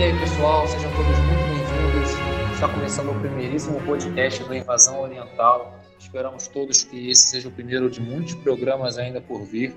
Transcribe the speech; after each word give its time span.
E 0.00 0.02
aí, 0.02 0.18
pessoal, 0.18 0.66
sejam 0.66 0.90
todos 0.92 1.18
muito 1.18 1.44
bem-vindos. 1.44 2.54
Está 2.54 2.66
começando 2.70 3.10
o 3.10 3.20
primeiríssimo 3.20 3.78
podcast 3.82 4.42
do 4.42 4.54
Invasão 4.54 4.98
Oriental. 4.98 5.78
Esperamos 5.98 6.48
todos 6.48 6.84
que 6.84 7.10
esse 7.10 7.26
seja 7.26 7.48
o 7.48 7.52
primeiro 7.52 7.90
de 7.90 8.00
muitos 8.00 8.34
programas 8.36 8.96
ainda 8.96 9.20
por 9.20 9.42
vir. 9.42 9.76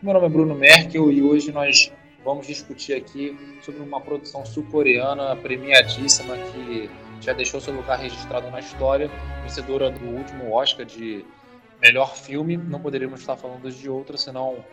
Meu 0.00 0.14
nome 0.14 0.26
é 0.26 0.28
Bruno 0.28 0.54
Merkel 0.54 1.10
e 1.10 1.20
hoje 1.20 1.50
nós 1.50 1.90
vamos 2.24 2.46
discutir 2.46 2.94
aqui 2.94 3.36
sobre 3.62 3.82
uma 3.82 4.00
produção 4.00 4.46
sul-coreana 4.46 5.34
premiadíssima 5.34 6.36
que 6.36 6.88
já 7.20 7.32
deixou 7.32 7.60
seu 7.60 7.74
lugar 7.74 7.98
registrado 7.98 8.48
na 8.52 8.60
história, 8.60 9.10
vencedora 9.42 9.90
do 9.90 10.06
último 10.06 10.52
Oscar 10.52 10.86
de 10.86 11.26
melhor 11.82 12.14
filme. 12.14 12.56
Não 12.56 12.78
poderíamos 12.78 13.18
estar 13.18 13.36
falando 13.36 13.68
de 13.68 13.90
outra 13.90 14.16
senão 14.16 14.64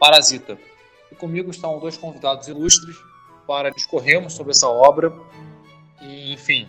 Parasita. 0.00 0.58
E 1.12 1.14
comigo 1.14 1.48
estão 1.48 1.78
dois 1.78 1.96
convidados 1.96 2.48
ilustres 2.48 2.96
para 3.48 3.70
discorrermos 3.70 4.34
sobre 4.34 4.52
essa 4.52 4.68
obra 4.68 5.10
e, 6.02 6.34
enfim, 6.34 6.68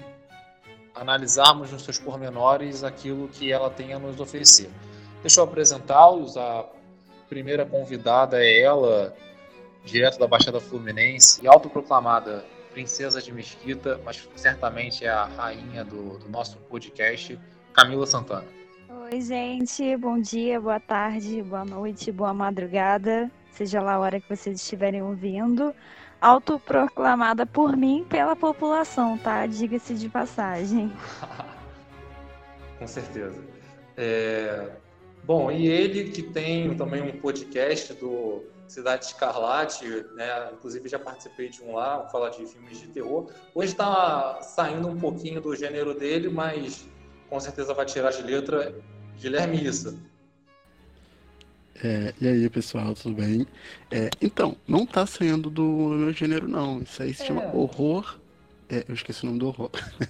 analisarmos 0.96 1.74
nos 1.74 1.84
seus 1.84 2.00
pormenores 2.00 2.86
aquilo 2.86 3.28
que 3.28 3.52
ela 3.52 3.70
tem 3.70 3.92
a 3.92 4.00
nos 4.00 4.18
oferecer. 4.18 4.70
Deixa 5.22 5.42
eu 5.42 5.44
apresentá-los. 5.44 6.38
A 6.38 6.66
primeira 7.28 7.66
convidada 7.66 8.42
é 8.42 8.62
ela, 8.62 9.14
direto 9.84 10.18
da 10.18 10.26
Baixada 10.26 10.62
Fluminense, 10.62 11.44
e 11.44 11.50
autoproclamada 11.50 12.46
princesa 12.72 13.22
de 13.22 13.34
Mesquita, 13.34 14.00
mas 14.06 14.30
certamente 14.38 15.04
é 15.04 15.10
a 15.10 15.26
rainha 15.26 15.84
do, 15.84 16.18
do 16.18 16.30
nosso 16.30 16.56
podcast, 16.70 17.38
Camila 17.74 18.08
Santana. 18.08 18.48
Oi, 19.12 19.20
gente. 19.20 19.98
Bom 19.98 20.18
dia, 20.22 20.62
boa 20.62 20.80
tarde, 20.80 21.42
boa 21.44 21.66
noite, 21.66 22.10
boa 22.10 22.34
madrugada, 22.34 23.30
seja 23.52 23.82
lá 23.82 23.96
a 23.96 24.00
hora 24.00 24.22
que 24.22 24.30
vocês 24.34 24.62
estiverem 24.62 25.02
ouvindo 25.02 25.76
autoproclamada 26.22 27.46
por 27.46 27.76
mim 27.76 28.06
pela 28.10 28.36
população, 28.36 29.18
tá? 29.18 29.46
Diga-se 29.46 29.94
de 29.94 30.10
passagem. 30.10 30.92
Com 32.78 32.88
certeza. 32.88 33.42
É... 33.98 34.70
Bom, 35.24 35.52
e 35.52 35.68
ele 35.68 36.12
que 36.12 36.24
tem 36.24 36.76
também 36.76 37.02
um 37.02 37.20
podcast 37.20 37.94
do 37.94 38.44
Cidade 38.68 39.06
Escarlate, 39.06 39.86
né? 40.16 40.52
Inclusive 40.54 40.88
já 40.88 40.98
participei 40.98 41.50
de 41.50 41.62
um 41.62 41.76
lá, 41.76 42.08
falar 42.08 42.30
de 42.30 42.46
filmes 42.46 42.80
de 42.80 42.88
terror. 42.88 43.30
Hoje 43.54 43.72
está 43.72 44.42
saindo 44.42 44.88
um 44.88 44.98
pouquinho 44.98 45.42
do 45.42 45.56
gênero 45.56 45.94
dele, 45.94 46.30
mas 46.30 46.88
com 47.30 47.40
certeza 47.40 47.74
vai 47.74 47.86
tirar 47.86 48.12
de 48.12 48.24
letra 48.24 48.76
Guilherme 49.20 49.64
Issa. 49.64 49.96
É, 51.84 52.14
e 52.20 52.28
aí, 52.28 52.50
pessoal, 52.50 52.94
tudo 52.94 53.16
bem? 53.16 53.48
É, 53.90 54.10
então, 54.22 54.56
não 54.68 54.86
tá 54.86 55.06
saindo 55.06 55.50
do 55.50 55.64
meu 55.64 56.12
gênero, 56.12 56.48
não. 56.48 56.82
Isso 56.82 57.02
aí 57.02 57.14
se 57.14 57.26
chama 57.26 57.44
é. 57.44 57.52
horror. 57.54 58.20
É, 58.70 58.84
eu 58.88 58.94
esqueci 58.94 59.24
o 59.24 59.28
nome 59.28 59.40
do 59.40 59.48
horror. 59.48 59.72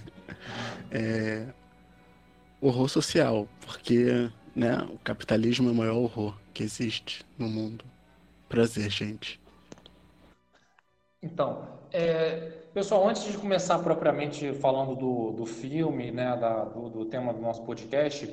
É, 0.92 1.46
horror 2.60 2.88
social, 2.88 3.46
porque 3.64 4.28
né, 4.56 4.76
o 4.90 4.98
capitalismo 4.98 5.68
é 5.68 5.72
o 5.72 5.74
maior 5.74 5.96
horror 5.96 6.36
que 6.52 6.62
existe 6.62 7.24
no 7.38 7.48
mundo. 7.48 7.84
Prazer, 8.48 8.90
gente. 8.90 9.40
Então, 11.22 11.68
é, 11.92 12.50
pessoal, 12.72 13.08
antes 13.08 13.24
de 13.24 13.36
começar 13.36 13.78
propriamente 13.80 14.52
falando 14.54 14.96
do, 14.96 15.32
do 15.32 15.46
filme, 15.46 16.10
né, 16.10 16.36
da, 16.36 16.64
do, 16.64 16.88
do 16.88 17.04
tema 17.04 17.32
do 17.32 17.40
nosso 17.40 17.62
podcast, 17.62 18.28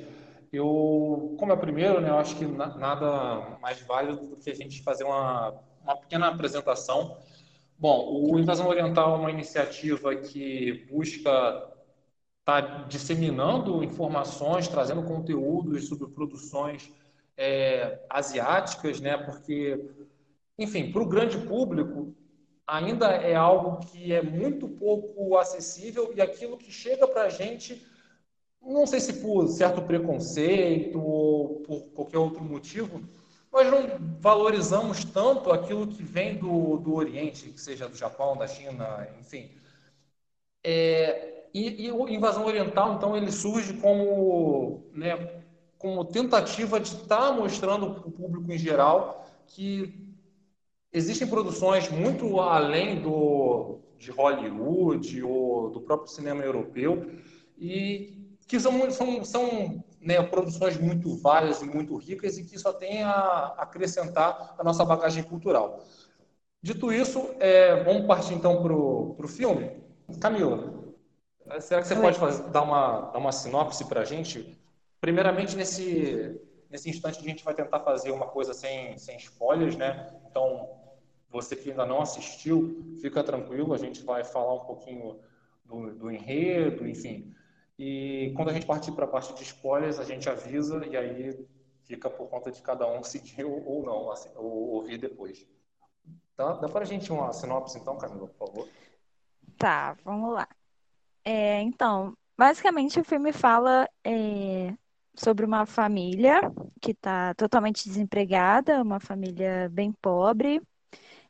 eu, 0.52 1.34
como 1.38 1.52
é 1.52 1.54
o 1.54 1.58
primeiro, 1.58 2.00
né, 2.00 2.08
eu 2.08 2.18
acho 2.18 2.36
que 2.36 2.46
nada 2.46 3.58
mais 3.60 3.80
válido 3.82 4.26
do 4.26 4.36
que 4.36 4.50
a 4.50 4.54
gente 4.54 4.82
fazer 4.82 5.04
uma, 5.04 5.54
uma 5.82 5.96
pequena 5.96 6.28
apresentação. 6.28 7.18
Bom, 7.78 8.30
o 8.30 8.38
Invasão 8.38 8.66
Oriental 8.66 9.14
é 9.14 9.18
uma 9.18 9.30
iniciativa 9.30 10.14
que 10.16 10.86
busca 10.90 11.68
tá 12.44 12.60
disseminando 12.88 13.84
informações, 13.84 14.68
trazendo 14.68 15.02
conteúdos 15.02 15.86
sobre 15.86 16.08
produções 16.08 16.90
é, 17.36 18.00
asiáticas, 18.08 19.00
né, 19.00 19.18
porque, 19.18 19.78
enfim, 20.58 20.90
para 20.90 21.02
o 21.02 21.08
grande 21.08 21.36
público, 21.36 22.14
ainda 22.66 23.08
é 23.08 23.34
algo 23.34 23.80
que 23.86 24.12
é 24.12 24.22
muito 24.22 24.66
pouco 24.66 25.36
acessível 25.36 26.12
e 26.14 26.20
aquilo 26.20 26.58
que 26.58 26.72
chega 26.72 27.06
para 27.06 27.24
a 27.24 27.28
gente 27.28 27.86
não 28.62 28.86
sei 28.86 29.00
se 29.00 29.14
por 29.14 29.48
certo 29.48 29.82
preconceito 29.82 31.00
ou 31.00 31.60
por 31.60 31.80
qualquer 31.94 32.18
outro 32.18 32.42
motivo, 32.42 33.02
nós 33.52 33.70
não 33.70 33.98
valorizamos 34.20 35.04
tanto 35.04 35.50
aquilo 35.50 35.86
que 35.86 36.02
vem 36.02 36.36
do, 36.36 36.76
do 36.78 36.94
Oriente, 36.94 37.50
que 37.50 37.60
seja 37.60 37.88
do 37.88 37.96
Japão, 37.96 38.36
da 38.36 38.46
China, 38.46 39.08
enfim. 39.18 39.50
É, 40.62 41.44
e, 41.54 41.86
e 41.86 41.90
a 41.90 42.10
invasão 42.10 42.44
oriental, 42.44 42.94
então, 42.94 43.16
ele 43.16 43.32
surge 43.32 43.74
como, 43.74 44.84
né, 44.92 45.42
como 45.78 46.04
tentativa 46.04 46.78
de 46.78 46.88
estar 46.88 47.28
tá 47.28 47.32
mostrando 47.32 47.94
para 47.94 48.08
o 48.08 48.12
público 48.12 48.52
em 48.52 48.58
geral 48.58 49.24
que 49.46 50.14
existem 50.92 51.26
produções 51.26 51.88
muito 51.90 52.38
além 52.40 53.00
do, 53.00 53.78
de 53.98 54.10
Hollywood 54.10 55.22
ou 55.22 55.70
do 55.70 55.80
próprio 55.80 56.12
cinema 56.12 56.44
europeu 56.44 57.10
e 57.56 58.17
que 58.48 58.58
são, 58.58 58.90
são, 58.90 59.24
são 59.24 59.84
né, 60.00 60.22
produções 60.22 60.78
muito 60.78 61.14
várias 61.18 61.60
e 61.60 61.66
muito 61.66 61.94
ricas 61.96 62.38
e 62.38 62.44
que 62.44 62.58
só 62.58 62.72
tem 62.72 63.02
a 63.02 63.54
acrescentar 63.58 64.56
a 64.58 64.64
nossa 64.64 64.84
bagagem 64.84 65.22
cultural. 65.22 65.84
Dito 66.62 66.90
isso, 66.90 67.30
é, 67.38 67.84
vamos 67.84 68.06
partir 68.06 68.32
então 68.32 68.62
para 68.62 68.72
o 68.72 69.28
filme. 69.28 69.70
Camila, 70.18 70.74
será 71.60 71.82
que 71.82 71.88
você 71.88 71.94
pode 71.94 72.18
fazer, 72.18 72.42
dar, 72.44 72.62
uma, 72.62 73.02
dar 73.12 73.18
uma 73.18 73.32
sinopse 73.32 73.84
para 73.84 74.00
a 74.00 74.04
gente? 74.04 74.58
Primeiramente, 74.98 75.54
nesse, 75.54 76.40
nesse 76.70 76.88
instante, 76.88 77.20
a 77.20 77.22
gente 77.22 77.44
vai 77.44 77.54
tentar 77.54 77.80
fazer 77.80 78.10
uma 78.10 78.26
coisa 78.26 78.54
sem, 78.54 78.96
sem 78.96 79.18
spoilers, 79.18 79.76
né? 79.76 80.10
Então, 80.28 80.70
você 81.30 81.54
que 81.54 81.70
ainda 81.70 81.84
não 81.84 82.00
assistiu, 82.00 82.96
fica 83.02 83.22
tranquilo, 83.22 83.74
a 83.74 83.78
gente 83.78 84.02
vai 84.02 84.24
falar 84.24 84.54
um 84.54 84.64
pouquinho 84.64 85.20
do, 85.66 85.92
do 85.94 86.10
enredo, 86.10 86.88
enfim, 86.88 87.32
e 87.78 88.32
quando 88.34 88.48
a 88.48 88.52
gente 88.52 88.66
partir 88.66 88.90
para 88.90 89.04
a 89.04 89.08
parte 89.08 89.32
de 89.34 89.42
spoilers, 89.44 90.00
a 90.00 90.04
gente 90.04 90.28
avisa 90.28 90.84
e 90.84 90.96
aí 90.96 91.46
fica 91.84 92.10
por 92.10 92.28
conta 92.28 92.50
de 92.50 92.60
cada 92.60 92.86
um 92.90 93.02
seguir 93.04 93.44
ou 93.44 93.84
não, 93.84 94.10
assim, 94.10 94.30
ou 94.34 94.74
ouvir 94.74 94.98
depois. 94.98 95.46
Tá? 96.36 96.54
Dá 96.54 96.68
para 96.68 96.82
a 96.82 96.86
gente 96.86 97.12
uma 97.12 97.32
sinopse 97.32 97.78
então, 97.78 97.96
Camila, 97.96 98.26
por 98.26 98.48
favor? 98.48 98.68
Tá, 99.56 99.96
vamos 100.04 100.34
lá. 100.34 100.48
É, 101.24 101.60
então, 101.60 102.14
basicamente 102.36 102.98
o 102.98 103.04
filme 103.04 103.32
fala 103.32 103.88
é, 104.04 104.72
sobre 105.14 105.44
uma 105.44 105.66
família 105.66 106.40
que 106.80 106.92
está 106.92 107.34
totalmente 107.34 107.88
desempregada, 107.88 108.82
uma 108.82 109.00
família 109.00 109.68
bem 109.68 109.92
pobre, 109.92 110.60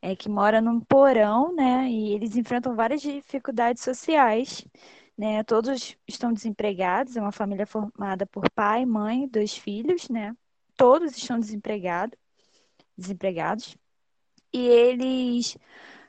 é, 0.00 0.14
que 0.14 0.28
mora 0.28 0.60
num 0.60 0.80
porão, 0.80 1.54
né? 1.54 1.88
E 1.90 2.12
eles 2.12 2.36
enfrentam 2.36 2.76
várias 2.76 3.00
dificuldades 3.00 3.82
sociais 3.82 4.64
né? 5.18 5.42
Todos 5.44 5.96
estão 6.06 6.32
desempregados, 6.32 7.16
é 7.16 7.20
uma 7.20 7.32
família 7.32 7.66
formada 7.66 8.24
por 8.26 8.48
pai, 8.50 8.86
mãe, 8.86 9.28
dois 9.28 9.56
filhos, 9.56 10.08
né? 10.08 10.36
Todos 10.76 11.16
estão 11.16 11.40
desempregados, 11.40 12.16
desempregados. 12.96 13.76
E 14.52 14.60
eles 14.66 15.56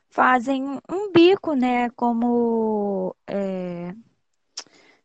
fazem 0.09 0.63
um 0.91 1.11
bico, 1.11 1.53
né? 1.56 1.89
Como 1.91 3.15
é, 3.27 3.94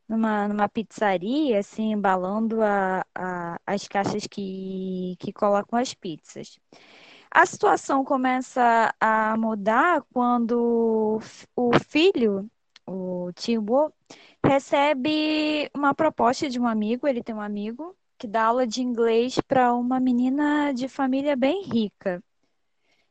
numa, 0.09 0.49
numa 0.49 0.69
pizzaria, 0.69 1.59
assim, 1.61 1.93
embalando 1.93 2.63
a, 2.63 3.05
a, 3.15 3.59
as 3.67 3.89
caixas 3.89 4.27
que, 4.27 5.17
que 5.19 5.33
colocam 5.33 5.79
as 5.79 5.95
pizzas. 5.95 6.59
A 7.31 7.47
situação 7.47 8.05
começa 8.05 8.95
a 9.01 9.37
mudar 9.37 10.03
quando 10.13 11.21
o 11.57 11.71
filho 11.89 12.49
o 12.87 13.31
tio 13.35 13.63
Bo, 13.63 13.93
recebe 14.45 15.71
uma 15.75 15.95
proposta 15.95 16.49
de 16.49 16.59
um 16.61 16.67
amigo, 16.67 17.07
ele 17.07 17.23
tem 17.23 17.35
um 17.35 17.41
amigo 17.41 17.97
que 18.19 18.27
dá 18.27 18.45
aula 18.47 18.67
de 18.67 18.83
inglês 18.83 19.39
para 19.47 19.75
uma 19.75 20.01
menina 20.01 20.73
de 20.73 20.89
família 20.89 21.37
bem 21.37 21.63
rica. 21.65 22.23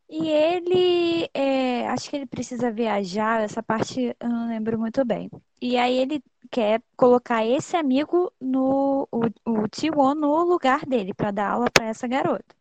E 0.09 0.29
ele, 0.29 1.29
é, 1.33 1.87
acho 1.89 2.09
que 2.09 2.15
ele 2.15 2.25
precisa 2.27 2.71
viajar, 2.71 3.41
essa 3.41 3.63
parte 3.63 4.15
eu 4.19 4.29
não 4.29 4.47
lembro 4.47 4.77
muito 4.77 5.03
bem. 5.03 5.29
E 5.61 5.77
aí 5.77 5.97
ele 5.97 6.23
quer 6.51 6.81
colocar 6.95 7.45
esse 7.45 7.75
amigo 7.75 8.31
no 8.39 9.07
o, 9.11 9.21
o 9.45 10.15
no 10.15 10.43
lugar 10.43 10.85
dele 10.85 11.13
para 11.13 11.31
dar 11.31 11.51
aula 11.51 11.71
para 11.71 11.87
essa 11.87 12.07
garota. 12.07 12.55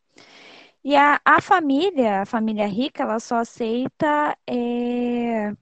E 0.85 0.97
a, 0.97 1.21
a 1.25 1.41
família, 1.41 2.23
a 2.23 2.27
família 2.27 2.67
rica, 2.67 3.03
ela 3.05 3.21
só 3.21 3.37
aceita 3.37 4.37
é, 4.47 5.53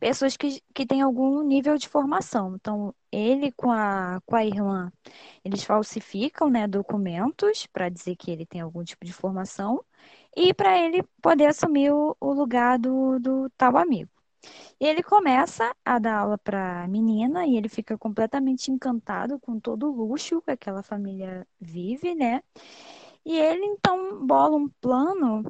pessoas 0.00 0.36
que, 0.36 0.62
que 0.74 0.86
têm 0.86 1.02
algum 1.02 1.42
nível 1.42 1.76
de 1.78 1.88
formação. 1.88 2.56
Então, 2.56 2.94
ele 3.12 3.52
com 3.52 3.70
a, 3.70 4.20
com 4.26 4.36
a 4.36 4.44
irmã, 4.44 4.92
eles 5.44 5.64
falsificam 5.64 6.50
né, 6.50 6.66
documentos 6.66 7.66
para 7.66 7.88
dizer 7.88 8.16
que 8.16 8.30
ele 8.30 8.46
tem 8.46 8.60
algum 8.60 8.84
tipo 8.84 9.04
de 9.04 9.12
formação 9.12 9.84
e 10.36 10.52
para 10.54 10.78
ele 10.78 11.02
poder 11.22 11.46
assumir 11.46 11.92
o, 11.92 12.16
o 12.20 12.32
lugar 12.32 12.78
do, 12.78 13.18
do 13.20 13.50
tal 13.56 13.76
amigo. 13.76 14.10
Ele 14.78 15.02
começa 15.02 15.74
a 15.84 15.98
dar 15.98 16.18
aula 16.18 16.38
para 16.38 16.84
a 16.84 16.88
menina 16.88 17.46
e 17.46 17.56
ele 17.56 17.68
fica 17.68 17.96
completamente 17.98 18.70
encantado 18.70 19.38
com 19.40 19.58
todo 19.58 19.88
o 19.90 19.92
luxo 19.92 20.42
que 20.42 20.50
aquela 20.50 20.82
família 20.82 21.46
vive, 21.60 22.14
né? 22.14 22.42
E 23.24 23.38
ele 23.38 23.64
então 23.64 24.26
bola 24.26 24.56
um 24.56 24.68
plano 24.80 25.44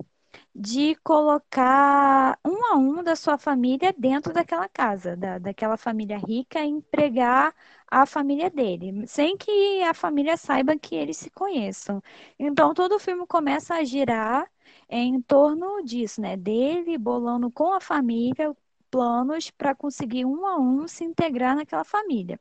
de 0.54 0.94
colocar 0.96 2.38
um 2.44 2.64
a 2.72 2.76
um 2.76 3.02
da 3.02 3.16
sua 3.16 3.36
família 3.38 3.92
dentro 3.96 4.32
daquela 4.32 4.68
casa, 4.68 5.16
da, 5.16 5.38
daquela 5.38 5.76
família 5.76 6.16
rica, 6.18 6.60
e 6.60 6.68
empregar 6.68 7.54
a 7.90 8.06
família 8.06 8.50
dele, 8.50 9.06
sem 9.06 9.36
que 9.36 9.82
a 9.82 9.92
família 9.94 10.36
saiba 10.36 10.76
que 10.78 10.94
eles 10.94 11.16
se 11.16 11.30
conheçam. 11.30 12.02
Então 12.38 12.72
todo 12.74 12.94
o 12.96 12.98
filme 13.00 13.26
começa 13.26 13.74
a 13.74 13.84
girar 13.84 14.48
em 14.88 15.20
torno 15.22 15.82
disso, 15.84 16.20
né? 16.20 16.36
Dele 16.36 16.96
bolando 16.98 17.50
com 17.50 17.72
a 17.72 17.80
família 17.80 18.56
planos 18.90 19.50
para 19.50 19.74
conseguir 19.74 20.24
um 20.24 20.46
a 20.46 20.56
um 20.58 20.86
se 20.86 21.04
integrar 21.04 21.56
naquela 21.56 21.84
família. 21.84 22.38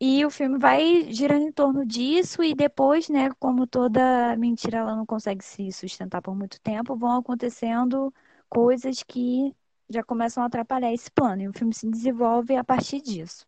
E 0.00 0.24
o 0.24 0.30
filme 0.30 0.58
vai 0.58 1.12
girando 1.12 1.42
em 1.46 1.52
torno 1.52 1.84
disso, 1.86 2.42
e 2.42 2.54
depois, 2.54 3.08
né, 3.08 3.30
como 3.38 3.66
toda 3.66 4.36
mentira 4.36 4.78
ela 4.78 4.96
não 4.96 5.04
consegue 5.06 5.44
se 5.44 5.70
sustentar 5.72 6.22
por 6.22 6.34
muito 6.34 6.60
tempo, 6.60 6.96
vão 6.96 7.18
acontecendo 7.18 8.12
coisas 8.48 9.02
que 9.02 9.54
já 9.90 10.02
começam 10.02 10.42
a 10.42 10.46
atrapalhar 10.46 10.92
esse 10.92 11.10
plano. 11.10 11.42
E 11.42 11.48
o 11.48 11.52
filme 11.52 11.74
se 11.74 11.88
desenvolve 11.90 12.56
a 12.56 12.64
partir 12.64 13.00
disso. 13.02 13.46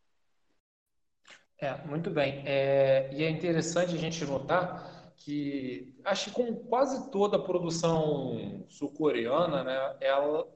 É, 1.58 1.76
muito 1.86 2.10
bem. 2.10 2.42
É, 2.44 3.08
e 3.14 3.22
é 3.22 3.30
interessante 3.30 3.94
a 3.94 3.98
gente 3.98 4.24
notar 4.24 5.12
que, 5.16 5.94
acho 6.04 6.30
que 6.30 6.36
com 6.36 6.54
quase 6.68 7.10
toda 7.10 7.36
a 7.36 7.40
produção 7.42 8.64
sul-coreana, 8.68 9.62
né, 9.62 9.96
ela, 10.00 10.46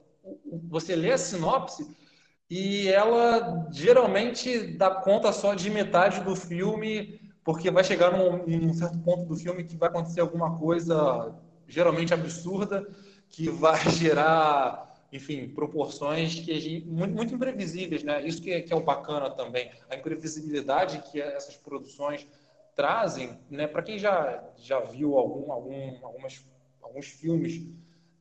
você 0.69 0.95
lê 0.95 1.11
a 1.13 1.17
sinopse 1.17 1.95
e 2.49 2.87
ela 2.87 3.67
geralmente 3.71 4.75
dá 4.77 4.89
conta 4.89 5.33
só 5.33 5.53
de 5.53 5.69
metade 5.69 6.21
do 6.21 6.35
filme, 6.35 7.19
porque 7.43 7.69
vai 7.69 7.83
chegar 7.83 8.11
num, 8.11 8.45
num 8.45 8.73
certo 8.73 8.97
ponto 8.99 9.25
do 9.25 9.35
filme 9.35 9.63
que 9.63 9.75
vai 9.75 9.89
acontecer 9.89 10.21
alguma 10.21 10.57
coisa 10.57 11.35
geralmente 11.67 12.13
absurda, 12.13 12.87
que 13.29 13.49
vai 13.49 13.77
gerar, 13.91 14.95
enfim, 15.11 15.49
proporções 15.49 16.35
que 16.35 16.57
gente, 16.59 16.85
muito, 16.87 17.13
muito, 17.13 17.35
imprevisíveis, 17.35 18.03
né? 18.03 18.25
Isso 18.25 18.41
que 18.41 18.51
é, 18.51 18.61
que 18.61 18.71
é 18.71 18.75
o 18.75 18.83
bacana 18.83 19.29
também, 19.29 19.69
a 19.89 19.95
imprevisibilidade 19.95 21.03
que 21.11 21.21
essas 21.21 21.57
produções 21.57 22.25
trazem, 22.75 23.37
né? 23.49 23.67
Para 23.67 23.83
quem 23.83 23.97
já 23.97 24.43
já 24.57 24.79
viu 24.79 25.17
algum, 25.17 25.51
algum 25.51 26.05
algumas 26.05 26.45
alguns 26.81 27.07
filmes 27.07 27.67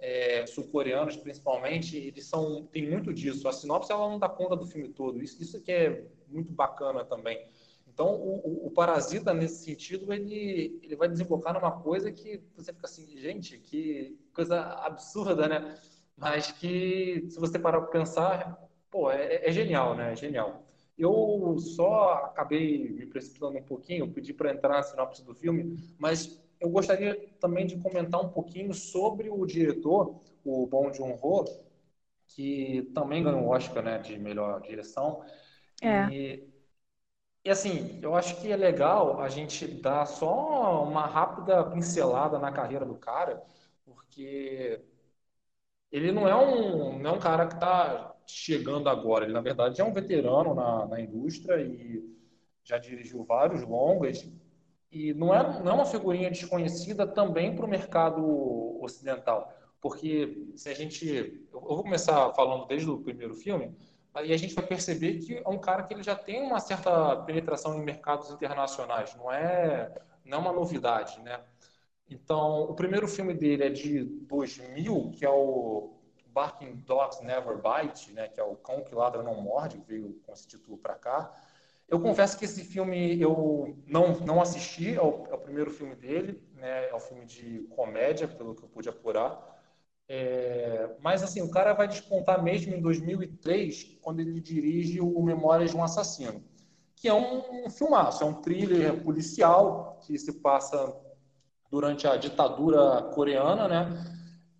é, 0.06 0.46
sul-coreanos, 0.46 1.16
principalmente, 1.16 1.96
eles 1.96 2.26
são 2.26 2.64
tem 2.66 2.88
muito 2.88 3.12
disso. 3.12 3.48
A 3.48 3.52
sinopse 3.52 3.90
ela 3.90 4.08
não 4.08 4.20
dá 4.20 4.28
conta 4.28 4.54
do 4.54 4.64
filme 4.64 4.88
todo. 4.88 5.20
Isso, 5.20 5.42
isso 5.42 5.60
que 5.60 5.72
é 5.72 6.04
muito 6.28 6.52
bacana 6.52 7.04
também. 7.04 7.44
Então, 7.88 8.14
o, 8.14 8.36
o, 8.36 8.66
o, 8.68 8.70
Parasita, 8.70 9.34
nesse 9.34 9.64
sentido, 9.64 10.12
ele, 10.12 10.78
ele 10.80 10.94
vai 10.94 11.08
desembocar 11.08 11.54
numa 11.54 11.72
coisa 11.72 12.12
que 12.12 12.40
você 12.54 12.72
fica 12.72 12.86
assim, 12.86 13.18
gente, 13.18 13.58
que 13.58 14.16
coisa 14.32 14.60
absurda, 14.60 15.48
né? 15.48 15.74
Mas 16.16 16.52
que, 16.52 17.26
se 17.28 17.40
você 17.40 17.58
parar 17.58 17.80
para 17.80 17.90
pensar, 17.90 18.68
pô, 18.88 19.10
é, 19.10 19.48
é, 19.48 19.50
genial, 19.50 19.96
né? 19.96 20.12
É 20.12 20.16
genial. 20.16 20.64
Eu 20.96 21.56
só 21.58 22.12
acabei 22.26 22.88
me 22.90 23.06
precipitando 23.06 23.58
um 23.58 23.62
pouquinho, 23.62 24.12
pedi 24.12 24.32
para 24.32 24.52
entrar 24.52 24.74
na 24.74 24.82
sinopse 24.84 25.24
do 25.24 25.34
filme, 25.34 25.76
mas 25.98 26.40
eu 26.60 26.70
gostaria 26.70 27.28
também 27.40 27.66
de 27.66 27.78
comentar 27.78 28.20
um 28.20 28.28
pouquinho 28.28 28.72
sobre 28.72 29.30
o 29.30 29.44
diretor, 29.46 30.20
o 30.44 30.66
Bong 30.66 30.96
Joon-ho, 30.96 31.44
que 32.28 32.90
também 32.94 33.22
ganhou 33.22 33.42
o 33.42 33.48
Oscar 33.48 33.82
né, 33.82 33.98
de 33.98 34.18
melhor 34.18 34.60
direção. 34.62 35.24
É. 35.82 36.08
E, 36.08 36.48
e 37.44 37.50
assim, 37.50 37.98
eu 38.02 38.14
acho 38.14 38.40
que 38.40 38.50
é 38.50 38.56
legal 38.56 39.20
a 39.20 39.28
gente 39.28 39.66
dar 39.66 40.06
só 40.06 40.84
uma 40.84 41.06
rápida 41.06 41.64
pincelada 41.70 42.38
na 42.38 42.50
carreira 42.50 42.84
do 42.84 42.96
cara, 42.96 43.42
porque 43.84 44.80
ele 45.92 46.10
não 46.10 46.26
é 46.26 46.34
um, 46.34 46.98
não 46.98 47.10
é 47.10 47.12
um 47.12 47.20
cara 47.20 47.46
que 47.46 47.54
está 47.54 48.14
chegando 48.26 48.88
agora. 48.88 49.24
Ele, 49.24 49.32
na 49.32 49.40
verdade, 49.40 49.80
é 49.80 49.84
um 49.84 49.92
veterano 49.92 50.54
na, 50.54 50.86
na 50.86 51.00
indústria 51.00 51.60
e 51.60 52.02
já 52.64 52.78
dirigiu 52.78 53.24
vários 53.24 53.62
longas 53.62 54.28
e 54.96 55.12
não 55.12 55.34
é, 55.34 55.62
não 55.62 55.72
é 55.72 55.74
uma 55.74 55.84
figurinha 55.84 56.30
desconhecida 56.30 57.06
também 57.06 57.54
para 57.54 57.66
o 57.66 57.68
mercado 57.68 58.22
ocidental. 58.82 59.52
Porque 59.80 60.50
se 60.56 60.70
a 60.70 60.74
gente. 60.74 61.06
Eu 61.52 61.60
vou 61.60 61.82
começar 61.82 62.32
falando 62.32 62.66
desde 62.66 62.88
o 62.88 62.98
primeiro 62.98 63.34
filme, 63.34 63.76
aí 64.14 64.32
a 64.32 64.36
gente 64.38 64.54
vai 64.54 64.66
perceber 64.66 65.18
que 65.18 65.36
é 65.36 65.48
um 65.48 65.58
cara 65.58 65.82
que 65.82 65.92
ele 65.92 66.02
já 66.02 66.16
tem 66.16 66.42
uma 66.42 66.60
certa 66.60 67.16
penetração 67.24 67.76
em 67.76 67.84
mercados 67.84 68.30
internacionais, 68.30 69.14
não 69.16 69.30
é, 69.30 69.92
não 70.24 70.38
é 70.38 70.40
uma 70.40 70.52
novidade, 70.52 71.20
né? 71.20 71.40
Então, 72.08 72.62
o 72.62 72.74
primeiro 72.74 73.06
filme 73.06 73.34
dele 73.34 73.64
é 73.64 73.68
de 73.68 74.04
2000, 74.04 75.10
que 75.10 75.26
é 75.26 75.30
o 75.30 75.92
Barking 76.28 76.76
Dogs 76.86 77.22
Never 77.22 77.58
Bite, 77.58 78.12
né, 78.12 78.28
que 78.28 78.40
é 78.40 78.44
o 78.44 78.56
Cão 78.56 78.82
que 78.82 78.94
Ladra 78.94 79.22
Não 79.22 79.40
Morde, 79.40 79.82
veio 79.86 80.20
com 80.24 80.32
esse 80.32 80.46
título 80.46 80.78
para 80.78 80.94
cá. 80.94 81.34
Eu 81.88 82.00
confesso 82.00 82.36
que 82.36 82.44
esse 82.44 82.64
filme 82.64 83.20
eu 83.20 83.76
não, 83.86 84.18
não 84.20 84.40
assisti 84.40 84.96
ao, 84.96 85.32
ao 85.32 85.38
primeiro 85.38 85.70
filme 85.70 85.94
dele, 85.94 86.42
né? 86.54 86.88
É 86.88 86.94
um 86.94 87.00
filme 87.00 87.24
de 87.24 87.60
comédia, 87.70 88.26
pelo 88.26 88.54
que 88.54 88.64
eu 88.64 88.68
pude 88.68 88.88
apurar. 88.88 89.56
É, 90.08 90.96
mas 91.00 91.22
assim, 91.22 91.42
o 91.42 91.50
cara 91.50 91.74
vai 91.74 91.86
despontar 91.86 92.42
mesmo 92.42 92.74
em 92.74 92.80
2003, 92.80 93.98
quando 94.02 94.20
ele 94.20 94.40
dirige 94.40 95.00
o 95.00 95.22
Memórias 95.22 95.70
de 95.70 95.76
um 95.76 95.82
Assassino, 95.82 96.44
que 96.94 97.08
é 97.08 97.14
um, 97.14 97.66
um 97.66 97.70
filmaço, 97.70 98.22
é 98.22 98.26
um 98.26 98.40
thriller 98.40 99.02
policial 99.02 100.00
que 100.04 100.18
se 100.18 100.32
passa 100.40 100.94
durante 101.70 102.06
a 102.06 102.16
ditadura 102.16 103.02
coreana, 103.14 103.68
né? 103.68 104.04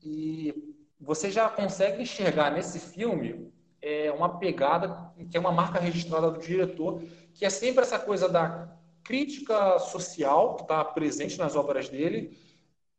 E 0.02 0.75
você 1.00 1.31
já 1.31 1.49
consegue 1.49 2.02
enxergar 2.02 2.50
nesse 2.52 2.78
filme 2.78 3.52
é 3.87 4.11
uma 4.11 4.37
pegada 4.37 5.12
que 5.31 5.37
é 5.37 5.40
uma 5.40 5.52
marca 5.52 5.78
registrada 5.78 6.28
do 6.28 6.40
diretor, 6.40 7.00
que 7.33 7.45
é 7.45 7.50
sempre 7.50 7.83
essa 7.83 8.00
coisa 8.00 8.28
da 8.28 8.76
crítica 9.05 9.78
social 9.78 10.57
que 10.57 10.62
está 10.62 10.85
presente 10.85 11.38
nas 11.38 11.55
obras 11.55 11.88
dele, 11.88 12.37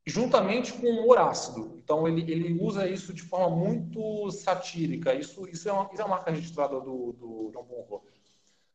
juntamente 0.05 0.71
com 0.71 0.87
o 0.87 1.01
humor 1.01 1.17
ácido. 1.17 1.73
Então 1.77 2.07
ele, 2.07 2.31
ele 2.31 2.57
usa 2.61 2.87
isso 2.87 3.13
de 3.13 3.21
forma 3.21 3.53
muito 3.53 4.31
satírica. 4.31 5.13
Isso, 5.13 5.45
isso, 5.49 5.67
é, 5.67 5.73
uma, 5.73 5.89
isso 5.91 6.01
é 6.01 6.05
uma 6.05 6.15
marca 6.15 6.31
registrada 6.31 6.79
do, 6.79 7.11
do 7.11 7.51
John 7.53 7.65
Bonho. 7.65 8.01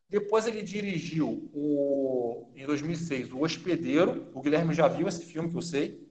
Depois 0.07 0.45
ele 0.45 0.61
dirigiu 0.61 1.49
o, 1.51 2.51
em 2.55 2.63
2006 2.67 3.31
o 3.33 3.41
Hospedeiro. 3.41 4.27
O 4.35 4.41
Guilherme 4.41 4.75
já 4.75 4.87
viu 4.87 5.07
esse 5.07 5.25
filme 5.25 5.49
que 5.49 5.57
eu 5.57 5.63
sei. 5.63 6.07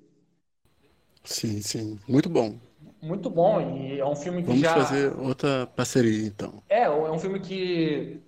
Sim, 1.22 1.62
sim, 1.62 2.00
muito 2.08 2.28
bom 2.28 2.58
muito 3.02 3.28
bom 3.28 3.60
e 3.60 3.98
é 3.98 4.06
um 4.06 4.14
filme 4.14 4.42
que 4.42 4.48
Vamos 4.48 4.62
já... 4.62 4.74
fazer 4.74 5.12
outra 5.18 5.66
parceria, 5.66 6.26
então. 6.26 6.62
É, 6.68 6.84
é 6.84 6.90
um 6.90 7.18
filme 7.18 7.40
que, 7.40 8.22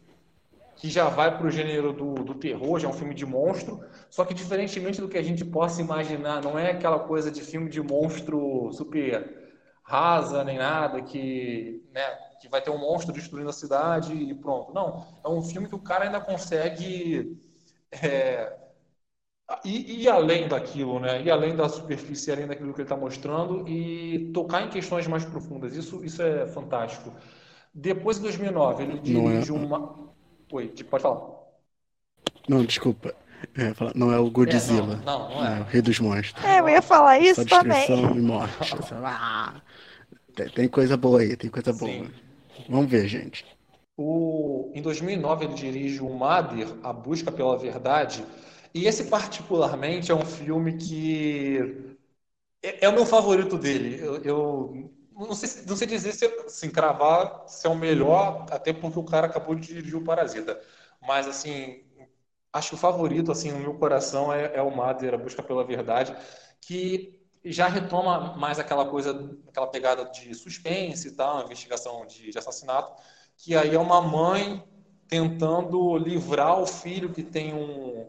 que 0.76 0.90
já 0.90 1.08
vai 1.08 1.38
para 1.38 1.46
o 1.46 1.50
gênero 1.50 1.92
do, 1.92 2.14
do 2.14 2.34
terror, 2.34 2.80
já 2.80 2.88
é 2.88 2.90
um 2.90 2.94
filme 2.94 3.14
de 3.14 3.24
monstro, 3.24 3.80
só 4.10 4.24
que 4.24 4.34
diferentemente 4.34 5.00
do 5.00 5.08
que 5.08 5.16
a 5.16 5.22
gente 5.22 5.44
possa 5.44 5.80
imaginar, 5.80 6.42
não 6.42 6.58
é 6.58 6.72
aquela 6.72 6.98
coisa 6.98 7.30
de 7.30 7.40
filme 7.40 7.70
de 7.70 7.80
monstro 7.80 8.72
super 8.72 9.44
rasa 9.84 10.42
nem 10.42 10.58
nada, 10.58 11.00
que, 11.02 11.82
né, 11.92 12.02
que 12.40 12.48
vai 12.48 12.60
ter 12.60 12.70
um 12.70 12.78
monstro 12.78 13.12
destruindo 13.12 13.50
a 13.50 13.52
cidade 13.52 14.12
e 14.12 14.34
pronto. 14.34 14.72
Não, 14.74 15.06
é 15.24 15.28
um 15.28 15.42
filme 15.42 15.68
que 15.68 15.74
o 15.74 15.80
cara 15.80 16.04
ainda 16.04 16.20
consegue... 16.20 17.38
É, 18.02 18.63
e, 19.64 20.02
e, 20.02 20.08
além 20.08 20.48
daquilo, 20.48 20.98
né? 20.98 21.22
E 21.22 21.30
além 21.30 21.54
da 21.54 21.68
superfície, 21.68 22.32
além 22.32 22.46
daquilo 22.46 22.72
que 22.72 22.80
ele 22.80 22.86
está 22.86 22.96
mostrando, 22.96 23.68
e 23.68 24.30
tocar 24.32 24.62
em 24.62 24.70
questões 24.70 25.06
mais 25.06 25.24
profundas. 25.24 25.76
Isso, 25.76 26.02
isso 26.04 26.22
é 26.22 26.46
fantástico. 26.46 27.12
Depois, 27.72 28.18
em 28.18 28.22
2009, 28.22 28.82
ele 28.82 28.98
dirige 29.00 29.50
é... 29.50 29.54
uma. 29.54 30.12
Oi, 30.50 30.68
pode 30.88 31.02
falar. 31.02 31.34
Não, 32.48 32.64
desculpa. 32.64 33.14
É, 33.56 33.74
não 33.94 34.10
é 34.10 34.18
o 34.18 34.30
Godzilla. 34.30 34.94
É, 34.94 35.04
não, 35.04 35.28
não, 35.28 35.34
não 35.34 35.46
é. 35.46 35.58
é. 35.58 35.60
o 35.60 35.64
Rei 35.64 35.82
dos 35.82 36.00
Monstros. 36.00 36.44
É, 36.44 36.60
eu 36.60 36.68
ia 36.68 36.80
falar 36.80 37.18
isso 37.18 37.46
Só 37.46 37.60
também. 37.60 37.86
e 37.90 38.20
morte. 38.20 38.74
Ah, 38.94 39.60
tem, 40.34 40.48
tem, 40.48 40.68
coisa 40.68 40.96
boa 40.96 41.20
aí, 41.20 41.36
tem 41.36 41.50
coisa 41.50 41.72
boa. 41.72 41.90
Sim. 41.90 42.10
Vamos 42.68 42.90
ver, 42.90 43.06
gente. 43.06 43.44
O, 43.96 44.72
em 44.74 44.82
2009, 44.82 45.44
ele 45.44 45.54
dirige 45.54 46.00
o 46.00 46.08
Mother, 46.08 46.68
A 46.82 46.92
Busca 46.92 47.30
pela 47.30 47.56
Verdade, 47.56 48.24
e 48.74 48.86
esse, 48.86 49.04
particularmente, 49.04 50.10
é 50.10 50.14
um 50.14 50.24
filme 50.26 50.76
que 50.76 51.94
é, 52.62 52.86
é 52.86 52.88
o 52.88 52.92
meu 52.92 53.06
favorito 53.06 53.56
dele. 53.58 54.00
Eu, 54.00 54.22
eu, 54.24 54.90
não, 55.12 55.34
sei, 55.34 55.64
não 55.66 55.76
sei 55.76 55.86
dizer 55.86 56.12
se 56.12 56.24
assim, 56.26 56.70
cravar 56.70 57.44
se 57.46 57.66
é 57.66 57.70
o 57.70 57.76
melhor, 57.76 58.46
até 58.50 58.72
porque 58.72 58.98
o 58.98 59.04
cara 59.04 59.26
acabou 59.26 59.54
de 59.54 59.68
dirigir 59.68 59.96
o 59.96 60.04
Parasita. 60.04 60.60
Mas, 61.00 61.28
assim, 61.28 61.84
acho 62.52 62.70
que 62.70 62.74
o 62.74 62.78
favorito, 62.78 63.30
assim, 63.30 63.52
no 63.52 63.58
meu 63.58 63.74
coração 63.74 64.32
é, 64.32 64.56
é 64.56 64.62
o 64.62 64.82
A 64.82 65.18
Busca 65.18 65.42
pela 65.42 65.64
Verdade, 65.64 66.16
que 66.60 67.20
já 67.44 67.68
retoma 67.68 68.36
mais 68.36 68.58
aquela 68.58 68.86
coisa, 68.88 69.38
aquela 69.48 69.66
pegada 69.66 70.06
de 70.06 70.34
suspense 70.34 71.08
e 71.08 71.10
tal, 71.12 71.44
investigação 71.44 72.06
de, 72.06 72.30
de 72.30 72.38
assassinato, 72.38 73.00
que 73.36 73.54
aí 73.54 73.74
é 73.74 73.78
uma 73.78 74.00
mãe 74.00 74.64
tentando 75.06 75.96
livrar 75.98 76.58
o 76.60 76.66
filho 76.66 77.12
que 77.12 77.22
tem 77.22 77.52
um, 77.52 78.08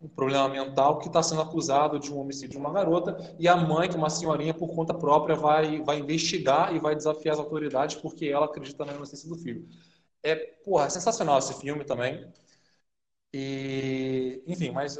um 0.00 0.08
problema 0.08 0.48
mental 0.48 0.98
que 0.98 1.08
está 1.08 1.22
sendo 1.22 1.40
acusado 1.40 1.98
de 1.98 2.12
um 2.12 2.18
homicídio 2.18 2.50
de 2.50 2.58
uma 2.58 2.72
garota 2.72 3.34
e 3.38 3.48
a 3.48 3.56
mãe, 3.56 3.88
que 3.88 3.94
é 3.94 3.98
uma 3.98 4.10
senhorinha 4.10 4.52
por 4.54 4.68
conta 4.74 4.92
própria, 4.94 5.34
vai, 5.34 5.80
vai 5.82 5.98
investigar 5.98 6.74
e 6.74 6.78
vai 6.78 6.94
desafiar 6.94 7.34
as 7.34 7.38
autoridades 7.40 7.96
porque 7.96 8.26
ela 8.26 8.46
acredita 8.46 8.84
na 8.84 8.92
inocência 8.92 9.28
do 9.28 9.36
filho. 9.36 9.66
É, 10.22 10.34
porra, 10.64 10.86
é 10.86 10.90
sensacional 10.90 11.38
esse 11.38 11.54
filme 11.54 11.84
também. 11.84 12.26
E, 13.32 14.42
enfim, 14.46 14.70
mas 14.70 14.98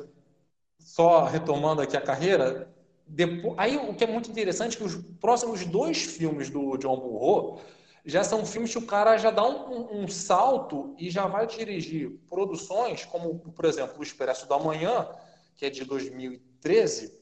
só 0.79 1.25
retomando 1.25 1.83
aqui 1.83 1.97
a 1.97 2.01
carreira, 2.01 2.73
depois, 3.07 3.55
aí 3.59 3.77
o 3.77 3.95
que 3.95 4.05
é 4.05 4.07
muito 4.07 4.31
interessante 4.31 4.77
é 4.77 4.79
que 4.79 4.85
os 4.85 4.97
próximos 5.21 5.65
dois 5.65 6.03
filmes 6.03 6.51
do 6.51 6.77
John 6.77 6.99
Burro 6.99 7.61
já 8.07 8.23
são 8.23 8.47
filmes 8.47 8.71
que 8.71 8.79
o 8.79 8.87
cara 8.87 9.19
já 9.19 9.33
dá 9.33 9.45
um, 9.45 10.03
um, 10.03 10.09
salto 10.09 10.95
e 10.97 11.11
já 11.11 11.27
vai 11.27 11.45
dirigir 11.45 12.21
produções 12.29 13.05
como, 13.05 13.41
por 13.41 13.65
exemplo, 13.65 13.99
O 13.99 14.03
Expresso 14.03 14.49
da 14.49 14.57
Manhã, 14.57 15.09
que 15.57 15.67
é 15.67 15.71
de 15.71 15.85
2013, 15.85 17.13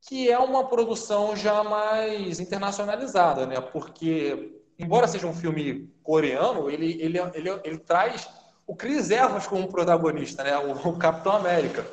que 0.00 0.30
é 0.30 0.38
uma 0.38 0.66
produção 0.66 1.36
já 1.36 1.62
mais 1.62 2.40
internacionalizada, 2.40 3.44
né? 3.44 3.60
Porque, 3.60 4.62
embora 4.78 5.06
seja 5.06 5.26
um 5.26 5.34
filme 5.34 5.92
coreano, 6.02 6.70
ele, 6.70 6.92
ele, 7.02 7.18
ele, 7.18 7.60
ele 7.62 7.78
traz 7.78 8.26
o 8.66 8.74
Chris 8.74 9.10
Evans 9.10 9.46
como 9.46 9.68
protagonista, 9.68 10.42
né? 10.42 10.56
O, 10.56 10.88
o 10.88 10.98
Capitão 10.98 11.32
América. 11.32 11.86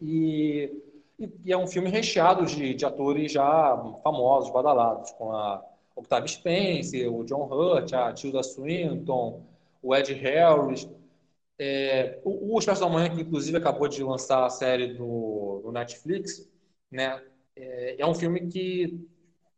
E, 0.00 0.82
e, 1.18 1.52
é 1.52 1.58
um 1.58 1.66
filme 1.66 1.90
recheado 1.90 2.46
de, 2.46 2.72
de 2.72 2.86
atores 2.86 3.32
já 3.32 3.76
famosos, 4.02 4.50
badalados, 4.50 5.10
com 5.12 5.30
a 5.32 5.62
Octavio 5.96 6.28
Spencer, 6.28 7.12
o 7.12 7.24
John 7.24 7.46
Hurt, 7.46 7.92
a 7.92 8.12
Tilda 8.12 8.42
Swinton, 8.42 9.44
o 9.82 9.94
Ed 9.94 10.12
Harris. 10.14 10.88
É, 11.58 12.20
o, 12.24 12.54
o 12.54 12.58
Expresso 12.58 12.80
da 12.80 12.88
Manhã, 12.88 13.14
que 13.14 13.22
inclusive 13.22 13.56
acabou 13.56 13.86
de 13.88 14.02
lançar 14.02 14.44
a 14.44 14.50
série 14.50 14.94
do, 14.94 15.60
do 15.62 15.72
Netflix, 15.72 16.48
né, 16.90 17.22
é, 17.56 18.00
é, 18.00 18.06
um 18.06 18.14
filme 18.14 18.48
que, 18.48 19.08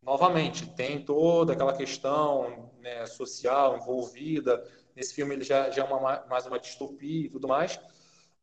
novamente, 0.01 0.65
tem 0.75 1.03
toda 1.03 1.53
aquela 1.53 1.75
questão 1.75 2.71
né, 2.79 3.05
social 3.07 3.77
envolvida. 3.77 4.63
Nesse 4.95 5.13
filme 5.13 5.35
ele 5.35 5.43
já, 5.43 5.69
já 5.71 5.83
é 5.83 5.85
uma, 5.85 6.25
mais 6.27 6.45
uma 6.45 6.59
distopia 6.59 7.25
e 7.25 7.29
tudo 7.29 7.47
mais. 7.47 7.79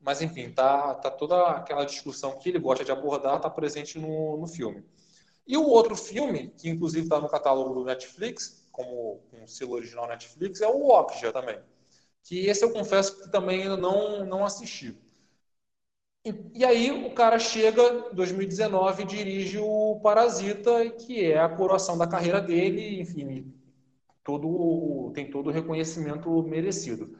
Mas, 0.01 0.21
enfim, 0.21 0.51
tá, 0.51 0.95
tá 0.97 1.11
toda 1.11 1.49
aquela 1.51 1.85
discussão 1.85 2.39
que 2.39 2.49
ele 2.49 2.59
gosta 2.59 2.85
de 2.85 2.93
abordar, 2.93 3.41
tá 3.41 3.49
presente 3.49 3.99
no, 3.99 4.37
no 4.37 4.47
filme. 4.47 4.85
E 5.47 5.57
o 5.57 5.65
outro 5.67 5.97
filme, 5.97 6.51
que 6.59 6.69
inclusive 6.69 7.05
está 7.05 7.21
no 7.21 7.29
catálogo 7.29 7.75
do 7.75 7.85
Netflix, 7.85 8.63
como 8.73 9.23
um 9.33 9.47
selo 9.47 9.73
original 9.75 10.09
Netflix, 10.09 10.61
é 10.61 10.69
o 10.69 10.89
Okja 10.89 11.33
também. 11.33 11.61
Que 12.25 12.47
esse 12.49 12.65
eu 12.65 12.73
confesso 12.73 13.13
que 13.21 13.31
também 13.31 13.63
ainda 13.65 13.77
não, 13.77 14.25
não 14.27 14.45
assisti. 14.45 14.99
E, 16.25 16.35
e 16.61 16.65
aí 16.65 16.91
o 16.91 17.13
cara 17.15 17.39
chega, 17.39 17.83
em 18.11 18.15
2019, 18.15 19.03
e 19.03 19.07
dirige 19.07 19.59
o 19.59 20.01
Parasita, 20.03 20.91
que 20.91 21.23
é 21.25 21.39
a 21.39 21.49
coroação 21.49 21.99
da 21.99 22.07
carreira 22.07 22.41
dele, 22.41 23.01
enfim, 23.01 23.55
todo, 24.25 25.13
tem 25.15 25.31
todo 25.31 25.49
o 25.49 25.53
reconhecimento 25.53 26.43
merecido. 26.45 27.19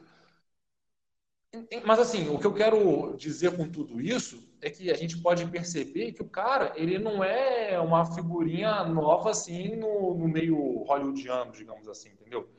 Mas 1.85 1.99
assim, 1.99 2.29
o 2.29 2.39
que 2.39 2.45
eu 2.47 2.53
quero 2.53 3.15
dizer 3.17 3.55
com 3.55 3.69
tudo 3.69 4.01
isso 4.01 4.44
é 4.61 4.69
que 4.69 4.89
a 4.91 4.95
gente 4.95 5.17
pode 5.21 5.45
perceber 5.47 6.11
que 6.13 6.21
o 6.21 6.29
cara, 6.29 6.73
ele 6.75 6.97
não 6.97 7.23
é 7.23 7.79
uma 7.79 8.05
figurinha 8.05 8.83
nova 8.83 9.31
assim 9.31 9.75
no, 9.75 10.15
no 10.15 10.27
meio 10.27 10.83
hollywoodiano, 10.83 11.51
digamos 11.51 11.87
assim, 11.87 12.09
entendeu? 12.09 12.49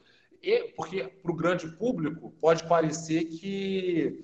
E, 0.42 0.72
porque 0.76 1.04
para 1.04 1.32
o 1.32 1.36
grande 1.36 1.68
público 1.76 2.30
pode 2.40 2.66
parecer 2.68 3.24
que 3.24 4.22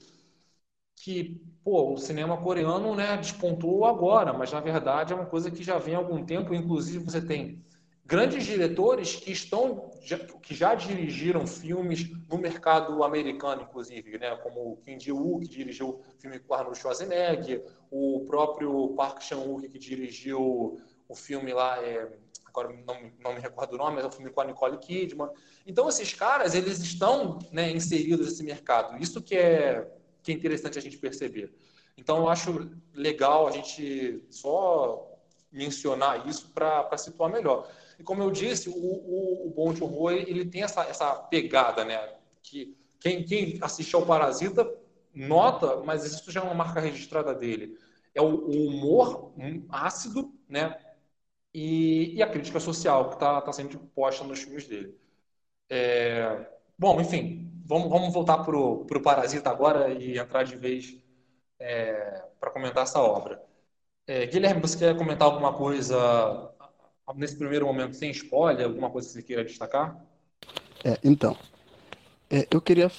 que 0.96 1.40
pô, 1.64 1.94
o 1.94 1.96
cinema 1.98 2.36
coreano 2.40 2.94
né, 2.94 3.16
despontou 3.16 3.84
agora, 3.84 4.32
mas 4.32 4.52
na 4.52 4.60
verdade 4.60 5.12
é 5.12 5.16
uma 5.16 5.26
coisa 5.26 5.50
que 5.50 5.62
já 5.64 5.78
vem 5.78 5.94
há 5.94 5.98
algum 5.98 6.24
tempo. 6.24 6.54
Inclusive 6.54 7.04
você 7.04 7.20
tem 7.20 7.64
grandes 8.04 8.44
diretores 8.44 9.16
que 9.16 9.32
estão 9.32 9.90
que 10.42 10.54
já 10.54 10.74
dirigiram 10.74 11.46
filmes 11.46 12.10
no 12.28 12.36
mercado 12.36 13.04
americano, 13.04 13.62
inclusive, 13.62 14.18
né? 14.18 14.34
como 14.36 14.76
Kim 14.84 14.98
Ji-woo, 14.98 15.38
que 15.38 15.48
dirigiu 15.48 15.90
o 15.90 16.20
filme 16.20 16.40
com 16.40 16.54
Arnold 16.54 16.76
Schwarzenegger, 16.76 17.64
o 17.90 18.24
próprio 18.26 18.88
Park 18.96 19.22
Chan-wook, 19.22 19.68
que 19.68 19.78
dirigiu 19.78 20.80
o 21.08 21.14
filme 21.14 21.52
lá, 21.52 21.80
é, 21.80 22.10
agora 22.46 22.74
não, 22.86 23.12
não 23.20 23.34
me 23.34 23.40
recordo 23.40 23.74
o 23.74 23.78
nome, 23.78 23.96
mas 23.96 24.04
é 24.04 24.08
o 24.08 24.10
filme 24.10 24.30
com 24.30 24.40
a 24.40 24.44
Nicole 24.44 24.78
Kidman. 24.78 25.30
Então, 25.64 25.88
esses 25.88 26.12
caras, 26.12 26.54
eles 26.54 26.80
estão 26.80 27.38
né, 27.52 27.70
inseridos 27.70 28.26
nesse 28.26 28.42
mercado. 28.42 29.00
Isso 29.00 29.22
que 29.22 29.36
é, 29.36 29.88
que 30.22 30.32
é 30.32 30.34
interessante 30.34 30.78
a 30.78 30.82
gente 30.82 30.98
perceber. 30.98 31.54
Então, 31.96 32.18
eu 32.18 32.28
acho 32.28 32.70
legal 32.92 33.46
a 33.46 33.50
gente 33.52 34.24
só 34.30 35.08
mencionar 35.52 36.26
isso 36.26 36.50
para 36.50 36.96
situar 36.96 37.30
melhor. 37.30 37.70
E 38.02 38.04
como 38.04 38.20
eu 38.20 38.32
disse, 38.32 38.68
o, 38.68 38.74
o, 38.74 39.54
o 39.56 39.72
de 39.72 39.82
Horror 39.84 40.10
ele 40.12 40.44
tem 40.44 40.64
essa, 40.64 40.82
essa 40.82 41.14
pegada, 41.14 41.84
né? 41.84 41.96
Que 42.42 42.76
quem, 42.98 43.24
quem 43.24 43.58
assistiu 43.62 44.00
ao 44.00 44.06
Parasita 44.06 44.68
nota, 45.14 45.76
mas 45.84 46.04
isso 46.04 46.30
já 46.32 46.40
é 46.40 46.42
uma 46.42 46.52
marca 46.52 46.80
registrada 46.80 47.32
dele. 47.32 47.78
É 48.12 48.20
o, 48.20 48.26
o 48.26 48.66
humor 48.66 49.32
ácido, 49.68 50.34
né? 50.48 50.76
E, 51.54 52.16
e, 52.16 52.22
a 52.22 52.28
crítica 52.28 52.58
social 52.58 53.08
que 53.10 53.14
está 53.14 53.40
tá 53.40 53.52
sendo 53.52 53.78
posta 53.94 54.24
nos 54.24 54.40
filmes 54.42 54.66
dele. 54.66 54.98
É, 55.70 56.44
bom, 56.76 57.00
enfim, 57.00 57.52
vamos, 57.64 57.88
vamos 57.88 58.12
voltar 58.12 58.38
para 58.44 58.56
o 58.56 58.84
Parasita 59.02 59.48
agora 59.50 59.90
e 59.92 60.18
entrar 60.18 60.42
de 60.42 60.56
vez 60.56 60.96
é, 61.60 62.24
para 62.40 62.50
comentar 62.50 62.82
essa 62.82 63.00
obra. 63.00 63.40
É, 64.06 64.26
Guilherme, 64.26 64.60
você 64.60 64.76
quer 64.78 64.96
comentar 64.96 65.28
alguma 65.28 65.52
coisa 65.52 66.51
nesse 67.16 67.36
primeiro 67.36 67.66
momento, 67.66 67.94
sem 67.94 68.10
spoiler, 68.10 68.66
alguma 68.66 68.90
coisa 68.90 69.08
que 69.08 69.14
você 69.14 69.22
queira 69.22 69.44
destacar? 69.44 70.00
É, 70.84 70.98
então, 71.04 71.36
é, 72.30 72.46
eu 72.50 72.60
queria 72.60 72.90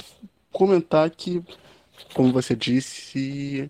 comentar 0.52 1.10
que, 1.10 1.44
como 2.14 2.32
você 2.32 2.56
disse, 2.56 3.70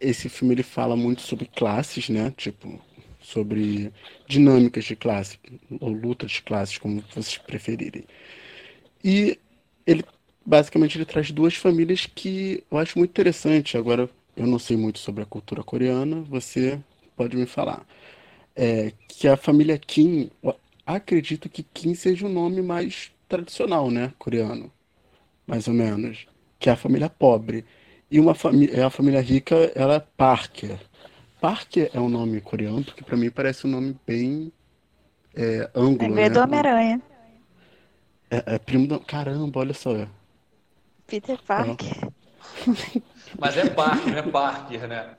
esse 0.00 0.28
filme 0.28 0.54
ele 0.54 0.62
fala 0.62 0.96
muito 0.96 1.22
sobre 1.22 1.46
classes, 1.46 2.08
né? 2.08 2.32
Tipo, 2.36 2.80
sobre 3.20 3.92
dinâmicas 4.26 4.84
de 4.84 4.96
classe, 4.96 5.38
ou 5.80 5.90
lutas 5.90 6.32
de 6.32 6.42
classes, 6.42 6.78
como 6.78 7.02
vocês 7.14 7.38
preferirem. 7.38 8.04
E 9.02 9.38
ele, 9.86 10.04
basicamente, 10.44 10.96
ele 10.96 11.04
traz 11.04 11.30
duas 11.30 11.54
famílias 11.54 12.06
que 12.06 12.64
eu 12.70 12.78
acho 12.78 12.98
muito 12.98 13.10
interessante. 13.10 13.76
Agora, 13.76 14.08
eu 14.36 14.46
não 14.46 14.58
sei 14.58 14.76
muito 14.76 14.98
sobre 14.98 15.22
a 15.22 15.26
cultura 15.26 15.62
coreana, 15.62 16.22
você 16.22 16.80
pode 17.16 17.36
me 17.36 17.46
falar 17.46 17.86
é, 18.54 18.92
que 19.08 19.26
a 19.26 19.36
família 19.36 19.78
Kim, 19.78 20.30
acredito 20.86 21.48
que 21.48 21.62
Kim 21.62 21.94
seja 21.94 22.26
o 22.26 22.30
nome 22.30 22.62
mais 22.62 23.10
tradicional, 23.28 23.90
né, 23.90 24.12
coreano, 24.18 24.70
mais 25.46 25.66
ou 25.66 25.74
menos, 25.74 26.26
que 26.58 26.68
é 26.68 26.72
a 26.72 26.76
família 26.76 27.08
pobre. 27.08 27.64
E 28.10 28.20
uma 28.20 28.34
família, 28.34 28.76
é 28.76 28.82
a 28.84 28.90
família 28.90 29.20
rica, 29.20 29.54
ela 29.74 29.96
é 29.96 30.00
Parker. 30.00 30.78
Parker 31.40 31.90
é 31.92 32.00
um 32.00 32.08
nome 32.08 32.40
coreano, 32.40 32.84
porque 32.84 33.02
para 33.02 33.16
mim 33.16 33.30
parece 33.30 33.66
um 33.66 33.70
nome 33.70 33.96
bem 34.06 34.52
é, 35.34 35.68
ângulo, 35.74 36.12
é 36.18 36.28
né? 36.28 36.30
do 36.30 36.40
Homem-Aranha. 36.40 37.02
É, 38.30 38.54
é, 38.54 38.58
primo 38.58 38.86
do... 38.86 39.00
Caramba, 39.00 39.60
olha 39.60 39.74
só. 39.74 40.06
Peter 41.06 41.38
Parker. 41.42 42.08
Mas 43.38 43.56
é 43.56 43.68
Parker, 43.68 44.16
é 44.16 44.22
Parker, 44.22 44.88
né? 44.88 45.16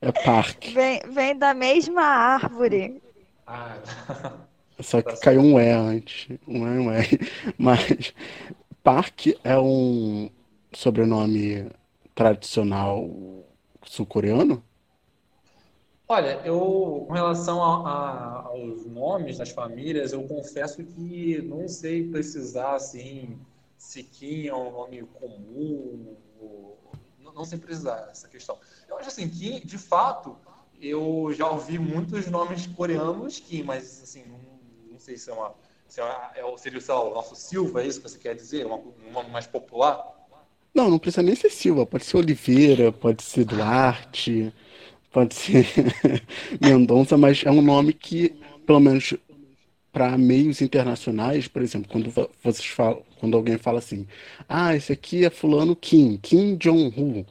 É 0.00 0.12
parque. 0.12 0.72
Vem, 0.72 1.00
vem 1.10 1.36
da 1.36 1.54
mesma 1.54 2.02
árvore. 2.02 3.02
Ah. 3.46 3.76
Só 4.80 5.02
que 5.02 5.12
tá 5.12 5.20
caiu 5.20 5.42
um 5.42 5.60
E 5.60 5.70
antes. 5.70 6.38
Um 6.46 6.66
E, 6.66 6.78
um 6.78 6.92
E. 6.92 7.04
Mas 7.58 8.14
parque 8.82 9.38
é 9.44 9.58
um 9.58 10.30
sobrenome 10.72 11.70
tradicional 12.14 13.08
sul-coreano? 13.84 14.62
Olha, 16.08 16.40
eu, 16.44 17.04
com 17.06 17.12
relação 17.12 17.62
a, 17.62 17.88
a, 17.88 18.42
aos 18.46 18.84
nomes 18.84 19.38
das 19.38 19.50
famílias, 19.50 20.12
eu 20.12 20.24
confesso 20.24 20.82
que 20.82 21.40
não 21.42 21.68
sei 21.68 22.08
precisar, 22.08 22.74
assim, 22.74 23.38
se 23.78 24.02
Kim 24.02 24.48
é 24.48 24.54
um 24.54 24.72
nome 24.72 25.02
comum, 25.20 26.16
ou, 26.40 26.79
não, 27.48 27.58
precisar 27.58 28.08
essa 28.10 28.28
questão. 28.28 28.58
Eu 28.88 28.98
acho 28.98 29.08
assim 29.08 29.28
que, 29.28 29.64
de 29.64 29.78
fato, 29.78 30.36
eu 30.80 31.32
já 31.36 31.48
ouvi 31.48 31.78
muitos 31.78 32.26
nomes 32.26 32.66
coreanos 32.66 33.38
que, 33.38 33.62
mas 33.62 34.02
assim, 34.02 34.24
não, 34.26 34.38
não 34.92 34.98
sei 34.98 35.16
se 35.16 35.30
é 35.30 35.32
uma. 35.32 35.54
Se 35.86 36.00
é, 36.00 36.04
é, 36.36 36.56
seria 36.56 36.80
sei 36.80 36.94
lá, 36.94 37.02
o 37.02 37.14
nosso 37.14 37.34
Silva, 37.34 37.82
é 37.82 37.86
isso 37.86 38.00
que 38.00 38.08
você 38.08 38.18
quer 38.18 38.34
dizer? 38.34 38.64
Uma, 38.64 38.76
um 38.76 39.12
nome 39.12 39.30
mais 39.30 39.46
popular? 39.46 40.20
Não, 40.72 40.88
não 40.88 40.98
precisa 40.98 41.22
nem 41.22 41.34
ser 41.34 41.50
Silva, 41.50 41.84
pode 41.84 42.04
ser 42.04 42.16
Oliveira, 42.16 42.92
pode 42.92 43.24
ser 43.24 43.44
Duarte, 43.44 44.54
pode 45.12 45.34
ser 45.34 45.66
Mendonça, 46.60 47.16
mas 47.16 47.42
é 47.44 47.50
um 47.50 47.60
nome 47.60 47.92
que, 47.92 48.30
pelo 48.64 48.78
menos 48.78 49.14
para 49.92 50.16
meios 50.16 50.60
internacionais, 50.60 51.48
por 51.48 51.62
exemplo, 51.62 51.90
quando 51.90 52.10
vocês 52.42 52.66
falam, 52.66 53.02
quando 53.18 53.36
alguém 53.36 53.58
fala 53.58 53.78
assim, 53.78 54.06
ah, 54.48 54.74
esse 54.74 54.92
aqui 54.92 55.24
é 55.24 55.30
fulano 55.30 55.74
Kim, 55.74 56.16
Kim 56.16 56.56
Jong-un, 56.56 57.24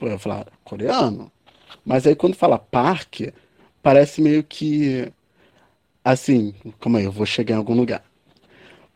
eu 0.00 0.18
falar 0.18 0.46
coreano. 0.64 1.30
Mas 1.84 2.06
aí 2.06 2.14
quando 2.14 2.34
fala 2.34 2.58
Park, 2.58 3.20
parece 3.82 4.20
meio 4.20 4.44
que 4.44 5.10
assim, 6.04 6.54
calma 6.80 6.98
aí, 6.98 7.04
eu 7.04 7.12
vou 7.12 7.26
chegar 7.26 7.54
em 7.54 7.58
algum 7.58 7.74
lugar. 7.74 8.04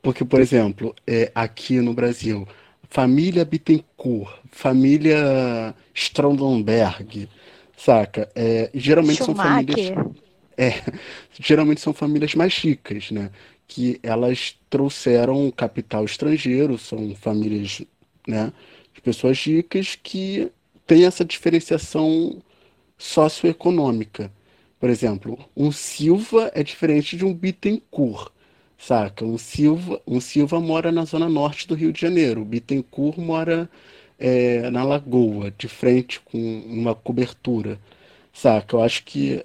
Porque, 0.02 0.24
por 0.24 0.40
exemplo, 0.40 0.94
é, 1.06 1.32
aqui 1.34 1.80
no 1.80 1.94
Brasil, 1.94 2.46
família 2.90 3.44
Bittencourt, 3.44 4.30
família 4.50 5.74
Strondenberg, 5.94 7.28
saca? 7.76 8.30
É, 8.34 8.70
geralmente 8.74 9.24
Schumacher. 9.24 9.94
são 9.94 9.94
famílias. 9.94 10.23
É, 10.56 10.82
geralmente 11.40 11.80
são 11.80 11.92
famílias 11.92 12.34
mais 12.34 12.54
ricas, 12.58 13.10
né? 13.10 13.30
Que 13.66 13.98
elas 14.02 14.56
trouxeram 14.70 15.50
capital 15.50 16.04
estrangeiro, 16.04 16.78
são 16.78 17.14
famílias, 17.16 17.82
né? 18.26 18.52
De 18.94 19.00
pessoas 19.00 19.38
ricas 19.44 19.96
que 20.00 20.50
têm 20.86 21.04
essa 21.06 21.24
diferenciação 21.24 22.42
socioeconômica. 22.98 24.32
Por 24.78 24.90
exemplo, 24.90 25.38
um 25.56 25.72
Silva 25.72 26.50
é 26.54 26.62
diferente 26.62 27.16
de 27.16 27.24
um 27.24 27.34
Bittencourt, 27.34 28.30
saca? 28.78 29.24
Um 29.24 29.38
Silva, 29.38 30.00
um 30.06 30.20
Silva 30.20 30.60
mora 30.60 30.92
na 30.92 31.04
zona 31.04 31.28
norte 31.28 31.66
do 31.66 31.74
Rio 31.74 31.92
de 31.92 32.00
Janeiro, 32.00 32.42
o 32.42 32.44
Bittencourt 32.44 33.18
mora 33.18 33.70
é, 34.18 34.70
na 34.70 34.84
Lagoa, 34.84 35.50
de 35.52 35.68
frente 35.68 36.20
com 36.20 36.38
uma 36.66 36.94
cobertura, 36.94 37.78
saca? 38.32 38.76
Eu 38.76 38.82
acho 38.82 39.04
que, 39.04 39.44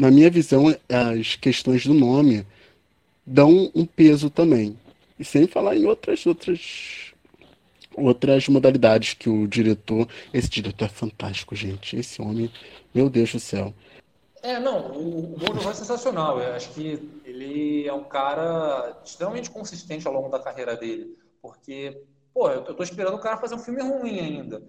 na 0.00 0.10
minha 0.10 0.30
visão, 0.30 0.74
as 0.88 1.36
questões 1.36 1.84
do 1.84 1.92
nome 1.92 2.46
dão 3.26 3.70
um 3.74 3.84
peso 3.84 4.30
também. 4.30 4.78
E 5.18 5.24
sem 5.24 5.46
falar 5.46 5.76
em 5.76 5.84
outras 5.84 6.24
outras 6.24 7.12
outras 7.94 8.48
modalidades 8.48 9.12
que 9.12 9.28
o 9.28 9.46
diretor, 9.46 10.08
esse 10.32 10.48
diretor 10.48 10.86
é 10.86 10.88
fantástico, 10.88 11.54
gente. 11.54 11.96
Esse 11.96 12.22
homem, 12.22 12.50
meu 12.94 13.10
Deus 13.10 13.30
do 13.32 13.38
céu. 13.40 13.74
É, 14.42 14.58
não, 14.58 14.90
o, 14.96 15.36
Bruno 15.36 15.68
é 15.68 15.74
sensacional. 15.74 16.40
Eu 16.40 16.54
acho 16.54 16.70
que 16.70 17.20
ele 17.26 17.86
é 17.86 17.92
um 17.92 18.04
cara 18.04 18.98
extremamente 19.04 19.50
consistente 19.50 20.06
ao 20.06 20.14
longo 20.14 20.30
da 20.30 20.38
carreira 20.38 20.74
dele. 20.76 21.14
Porque, 21.42 22.02
pô, 22.32 22.48
eu 22.48 22.62
tô 22.74 22.82
esperando 22.82 23.16
o 23.16 23.20
cara 23.20 23.36
fazer 23.36 23.54
um 23.54 23.58
filme 23.58 23.82
ruim 23.82 24.18
ainda. 24.18 24.62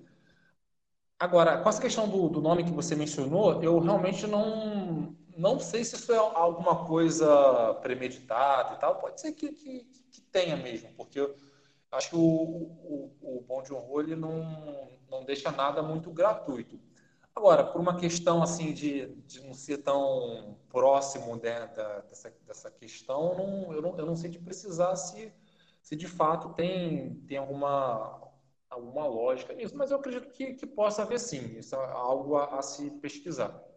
Agora, 1.21 1.59
com 1.59 1.69
essa 1.69 1.79
questão 1.79 2.09
do, 2.09 2.27
do 2.27 2.41
nome 2.41 2.63
que 2.63 2.71
você 2.71 2.95
mencionou, 2.95 3.61
eu 3.61 3.77
realmente 3.77 4.25
não, 4.25 5.15
não 5.37 5.59
sei 5.59 5.83
se 5.83 5.95
isso 5.95 6.11
é 6.13 6.17
alguma 6.17 6.85
coisa 6.85 7.73
premeditada 7.81 8.75
e 8.75 8.79
tal. 8.79 8.95
Pode 8.99 9.21
ser 9.21 9.33
que, 9.33 9.51
que, 9.51 9.83
que 10.11 10.21
tenha 10.21 10.55
mesmo, 10.57 10.91
porque 10.95 11.19
eu 11.19 11.35
acho 11.91 12.09
que 12.09 12.15
o, 12.15 12.19
o, 12.21 13.17
o 13.21 13.41
Bom 13.41 13.61
de 13.61 13.73
Honor 13.73 14.03
ele 14.03 14.15
não, 14.15 14.89
não 15.09 15.23
deixa 15.25 15.51
nada 15.51 15.81
muito 15.81 16.11
gratuito. 16.11 16.79
Agora, 17.35 17.63
por 17.63 17.79
uma 17.79 17.97
questão 17.97 18.43
assim 18.43 18.73
de, 18.73 19.07
de 19.25 19.41
não 19.41 19.53
ser 19.53 19.77
tão 19.79 20.57
próximo 20.69 21.35
né, 21.37 21.67
da, 21.67 21.99
dessa, 22.01 22.33
dessa 22.45 22.69
questão, 22.69 23.35
não, 23.37 23.73
eu, 23.73 23.81
não, 23.81 23.97
eu 23.97 24.05
não 24.05 24.15
sei 24.15 24.29
de 24.29 24.37
precisar 24.39 24.95
se, 24.95 25.33
se 25.81 25.95
de 25.95 26.07
fato 26.07 26.53
tem, 26.53 27.15
tem 27.27 27.37
alguma, 27.37 28.21
alguma 28.69 29.07
lógica 29.07 29.53
nisso, 29.53 29.75
mas 29.77 29.91
eu 29.91 29.97
acredito 29.97 30.29
que, 30.31 30.53
que 30.53 30.67
possa 30.67 31.03
haver 31.03 31.19
sim. 31.19 31.57
Isso 31.57 31.75
é 31.75 31.91
algo 31.93 32.35
a, 32.35 32.59
a 32.59 32.61
se 32.61 32.91
pesquisar. 32.91 33.70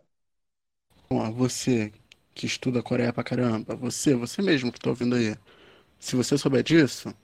Bom, 1.09 1.33
você 1.33 1.93
que 2.35 2.47
estuda 2.47 2.83
Coreia 2.83 3.13
pra 3.13 3.23
caramba, 3.23 3.77
você, 3.77 4.15
você 4.15 4.43
mesmo 4.43 4.73
que 4.73 4.79
está 4.79 4.91
ouvindo 4.91 5.15
aí, 5.17 5.37
se 5.99 6.17
você 6.17 6.37
souber 6.37 6.63
disso, 6.63 7.15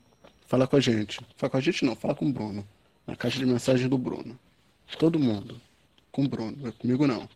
fala 0.46 0.66
com 0.66 0.76
a 0.76 0.80
gente. 0.80 1.20
Fala 1.36 1.50
com 1.50 1.56
a 1.56 1.60
gente 1.60 1.84
não, 1.84 1.96
fala 1.96 2.14
com 2.14 2.26
o 2.26 2.32
Bruno. 2.32 2.66
Na 3.06 3.16
caixa 3.16 3.38
de 3.38 3.46
mensagem 3.46 3.88
do 3.88 3.98
Bruno. 3.98 4.38
Todo 4.98 5.18
mundo 5.18 5.60
com 6.12 6.24
o 6.24 6.28
Bruno. 6.28 6.72
Comigo 6.74 7.06
não. 7.06 7.28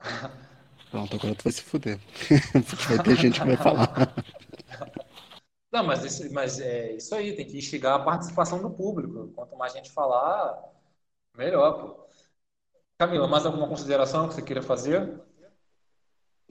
Pronto, 0.90 1.16
agora 1.16 1.34
tu 1.34 1.44
vai 1.44 1.52
se 1.52 1.62
fuder. 1.62 1.98
Porque 2.52 2.86
vai 2.88 3.02
ter 3.02 3.16
gente 3.16 3.40
que 3.40 3.46
vai 3.46 3.56
falar. 3.56 3.88
Não, 5.72 5.82
mas, 5.82 6.04
isso, 6.04 6.30
mas 6.34 6.60
é 6.60 6.92
isso 6.92 7.14
aí, 7.14 7.34
tem 7.34 7.46
que 7.46 7.56
instigar 7.56 7.94
a 7.94 8.04
participação 8.04 8.60
do 8.60 8.68
público. 8.68 9.28
Quanto 9.34 9.56
mais 9.56 9.72
gente 9.72 9.90
falar, 9.90 10.62
melhor, 11.34 11.72
pô. 11.72 12.08
Camila, 13.02 13.26
mais 13.26 13.44
alguma 13.44 13.66
consideração 13.66 14.28
que 14.28 14.34
você 14.34 14.42
queira 14.42 14.62
fazer? 14.62 15.20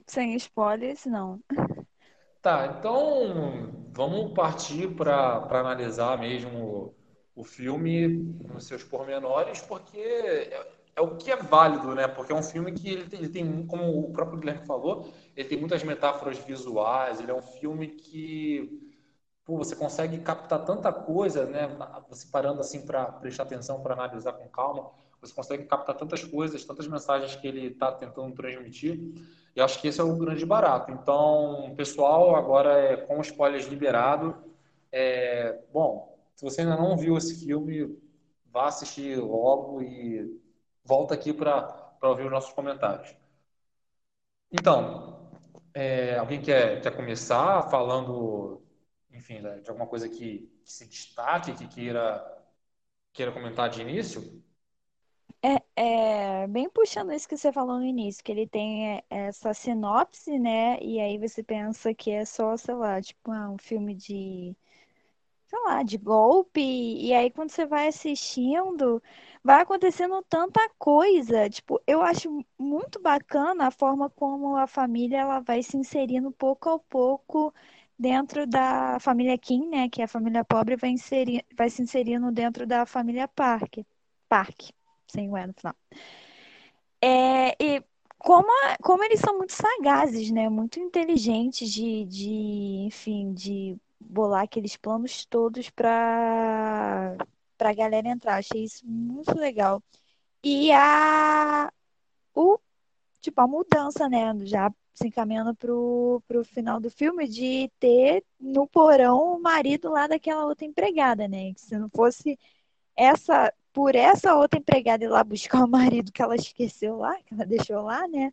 Sem 0.06 0.34
spoilers, 0.34 1.06
não. 1.06 1.40
Tá, 2.42 2.76
então 2.78 3.88
vamos 3.94 4.34
partir 4.34 4.94
para 4.94 5.48
analisar 5.50 6.18
mesmo 6.18 6.94
o 7.34 7.42
filme 7.42 8.06
nos 8.52 8.66
seus 8.66 8.84
pormenores, 8.84 9.62
porque 9.62 9.98
é, 9.98 10.66
é, 10.94 11.00
o 11.00 11.16
que 11.16 11.30
é 11.30 11.36
válido, 11.36 11.94
né? 11.94 12.06
Porque 12.06 12.32
é 12.32 12.34
um 12.34 12.42
filme 12.42 12.70
que 12.72 12.86
ele 12.86 13.08
tem, 13.08 13.20
ele 13.20 13.28
tem, 13.30 13.66
como 13.66 14.00
o 14.00 14.12
próprio 14.12 14.38
Guilherme 14.38 14.66
falou, 14.66 15.10
ele 15.34 15.48
tem 15.48 15.58
muitas 15.58 15.82
metáforas 15.82 16.36
visuais, 16.36 17.18
ele 17.18 17.30
é 17.30 17.34
um 17.34 17.40
filme 17.40 17.88
que 17.88 18.92
pô, 19.42 19.56
você 19.56 19.74
consegue 19.74 20.18
captar 20.18 20.66
tanta 20.66 20.92
coisa, 20.92 21.46
né? 21.46 21.66
Você 22.10 22.26
parando 22.30 22.60
assim 22.60 22.84
para 22.84 23.06
prestar 23.06 23.44
atenção, 23.44 23.82
para 23.82 23.94
analisar 23.94 24.34
com 24.34 24.46
calma, 24.48 24.90
você 25.22 25.32
consegue 25.32 25.64
captar 25.64 25.96
tantas 25.96 26.24
coisas, 26.24 26.64
tantas 26.64 26.88
mensagens 26.88 27.36
que 27.36 27.46
ele 27.46 27.68
está 27.68 27.92
tentando 27.92 28.34
transmitir. 28.34 28.98
E 29.54 29.60
acho 29.60 29.80
que 29.80 29.86
esse 29.86 30.00
é 30.00 30.04
o 30.04 30.16
grande 30.16 30.44
barato. 30.44 30.90
Então, 30.90 31.72
pessoal, 31.76 32.34
agora 32.34 32.72
é 32.72 32.96
com 32.96 33.20
spoilers 33.20 33.66
liberado. 33.66 34.34
É, 34.90 35.60
bom, 35.72 36.18
se 36.34 36.44
você 36.44 36.62
ainda 36.62 36.76
não 36.76 36.96
viu 36.96 37.16
esse 37.16 37.44
filme, 37.44 37.96
vá 38.50 38.66
assistir 38.66 39.16
logo 39.16 39.80
e 39.80 40.40
volta 40.84 41.14
aqui 41.14 41.32
para 41.32 41.88
ouvir 42.02 42.24
os 42.24 42.30
nossos 42.32 42.52
comentários. 42.52 43.14
Então, 44.50 45.30
é, 45.72 46.18
alguém 46.18 46.42
quer, 46.42 46.80
quer 46.82 46.96
começar 46.96 47.70
falando, 47.70 48.60
enfim, 49.12 49.40
de 49.40 49.68
alguma 49.70 49.86
coisa 49.86 50.08
que, 50.08 50.50
que 50.64 50.72
se 50.72 50.84
destaque, 50.88 51.54
que 51.54 51.68
queira, 51.68 52.42
queira 53.12 53.30
comentar 53.30 53.70
de 53.70 53.80
início? 53.80 54.42
É, 55.44 56.42
é, 56.44 56.46
bem 56.46 56.68
puxando 56.70 57.12
isso 57.12 57.28
que 57.28 57.36
você 57.36 57.52
falou 57.52 57.78
no 57.78 57.84
início, 57.84 58.22
que 58.22 58.30
ele 58.30 58.46
tem 58.46 58.96
é, 58.98 59.04
essa 59.10 59.52
sinopse, 59.52 60.38
né? 60.38 60.78
E 60.80 61.00
aí 61.00 61.18
você 61.18 61.42
pensa 61.42 61.92
que 61.94 62.10
é 62.12 62.24
só, 62.24 62.56
sei 62.56 62.74
lá, 62.74 63.00
tipo, 63.02 63.30
ah, 63.32 63.50
um 63.50 63.58
filme 63.58 63.94
de 63.94 64.56
sei 65.46 65.58
lá, 65.64 65.82
de 65.82 65.98
golpe. 65.98 66.60
E 66.60 67.12
aí, 67.14 67.30
quando 67.30 67.50
você 67.50 67.66
vai 67.66 67.88
assistindo, 67.88 69.02
vai 69.44 69.62
acontecendo 69.62 70.22
tanta 70.28 70.60
coisa. 70.78 71.48
Tipo, 71.50 71.80
eu 71.86 72.02
acho 72.02 72.44
muito 72.58 73.00
bacana 73.00 73.68
a 73.68 73.70
forma 73.70 74.10
como 74.10 74.56
a 74.56 74.66
família 74.66 75.18
ela 75.20 75.40
vai 75.40 75.62
se 75.62 75.76
inserindo 75.76 76.32
pouco 76.32 76.70
a 76.70 76.78
pouco 76.78 77.52
dentro 77.98 78.46
da 78.46 78.98
família 79.00 79.36
Kim, 79.38 79.68
né? 79.68 79.88
Que 79.88 80.00
é 80.02 80.04
a 80.04 80.08
família 80.08 80.44
pobre, 80.44 80.76
vai, 80.76 80.90
inserir, 80.90 81.44
vai 81.56 81.70
se 81.70 81.82
inserindo 81.82 82.30
dentro 82.32 82.66
da 82.66 82.86
família 82.86 83.28
Park. 83.28 83.78
Park, 84.28 84.70
sem 85.12 85.30
o 85.30 85.36
E 85.36 85.46
no 85.46 85.52
final. 85.52 85.74
É, 87.00 87.56
e 87.62 87.82
como, 88.18 88.48
a, 88.64 88.76
como 88.82 89.04
eles 89.04 89.20
são 89.20 89.36
muito 89.36 89.52
sagazes, 89.52 90.30
né? 90.30 90.48
Muito 90.48 90.78
inteligentes 90.80 91.70
de, 91.70 92.04
de 92.06 92.84
enfim, 92.86 93.32
de 93.34 93.76
bolar 94.00 94.44
aqueles 94.44 94.76
planos 94.76 95.24
todos 95.26 95.70
para 95.70 97.16
a 97.58 97.74
galera 97.74 98.08
entrar. 98.08 98.36
Achei 98.36 98.64
isso 98.64 98.86
muito 98.86 99.36
legal. 99.36 99.82
E 100.44 100.72
a 100.72 101.72
o 102.34 102.58
tipo 103.20 103.40
a 103.40 103.46
mudança, 103.46 104.08
né, 104.08 104.34
já 104.44 104.72
se 104.94 105.08
encaminhando 105.08 105.54
pro, 105.54 106.22
pro 106.28 106.44
final 106.44 106.80
do 106.80 106.90
filme 106.90 107.26
de 107.28 107.70
ter 107.80 108.24
no 108.40 108.66
porão 108.68 109.36
o 109.36 109.40
marido 109.40 109.90
lá 109.90 110.06
daquela 110.06 110.44
outra 110.44 110.66
empregada, 110.66 111.28
né? 111.28 111.52
Que 111.54 111.60
se 111.60 111.78
não 111.78 111.88
fosse 111.88 112.38
essa 112.96 113.52
por 113.72 113.94
essa 113.94 114.34
outra 114.36 114.58
empregada 114.58 115.04
ir 115.04 115.08
lá 115.08 115.24
buscar 115.24 115.64
o 115.64 115.68
marido 115.68 116.12
que 116.12 116.22
ela 116.22 116.36
esqueceu 116.36 116.96
lá, 116.98 117.16
que 117.22 117.34
ela 117.34 117.46
deixou 117.46 117.82
lá, 117.82 118.06
né? 118.08 118.32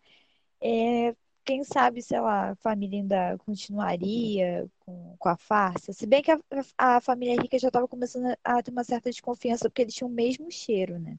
É, 0.62 1.16
quem 1.46 1.64
sabe, 1.64 2.02
sei 2.02 2.20
lá, 2.20 2.52
a 2.52 2.56
família 2.58 3.00
ainda 3.00 3.38
continuaria 3.40 4.70
com, 4.80 5.16
com 5.18 5.30
a 5.30 5.38
farsa. 5.38 5.94
Se 5.94 6.06
bem 6.06 6.22
que 6.22 6.32
a, 6.32 6.40
a 6.78 7.02
família 7.02 7.42
rica 7.42 7.58
já 7.60 7.70
estava 7.70 7.88
começando 7.88 8.36
a 8.44 8.62
ter 8.64 8.72
uma 8.72 8.84
certa 8.84 9.10
desconfiança, 9.10 9.70
porque 9.70 9.82
eles 9.84 9.96
tinham 9.96 10.10
o 10.10 10.14
mesmo 10.14 10.52
cheiro, 10.52 11.00
né? 11.00 11.18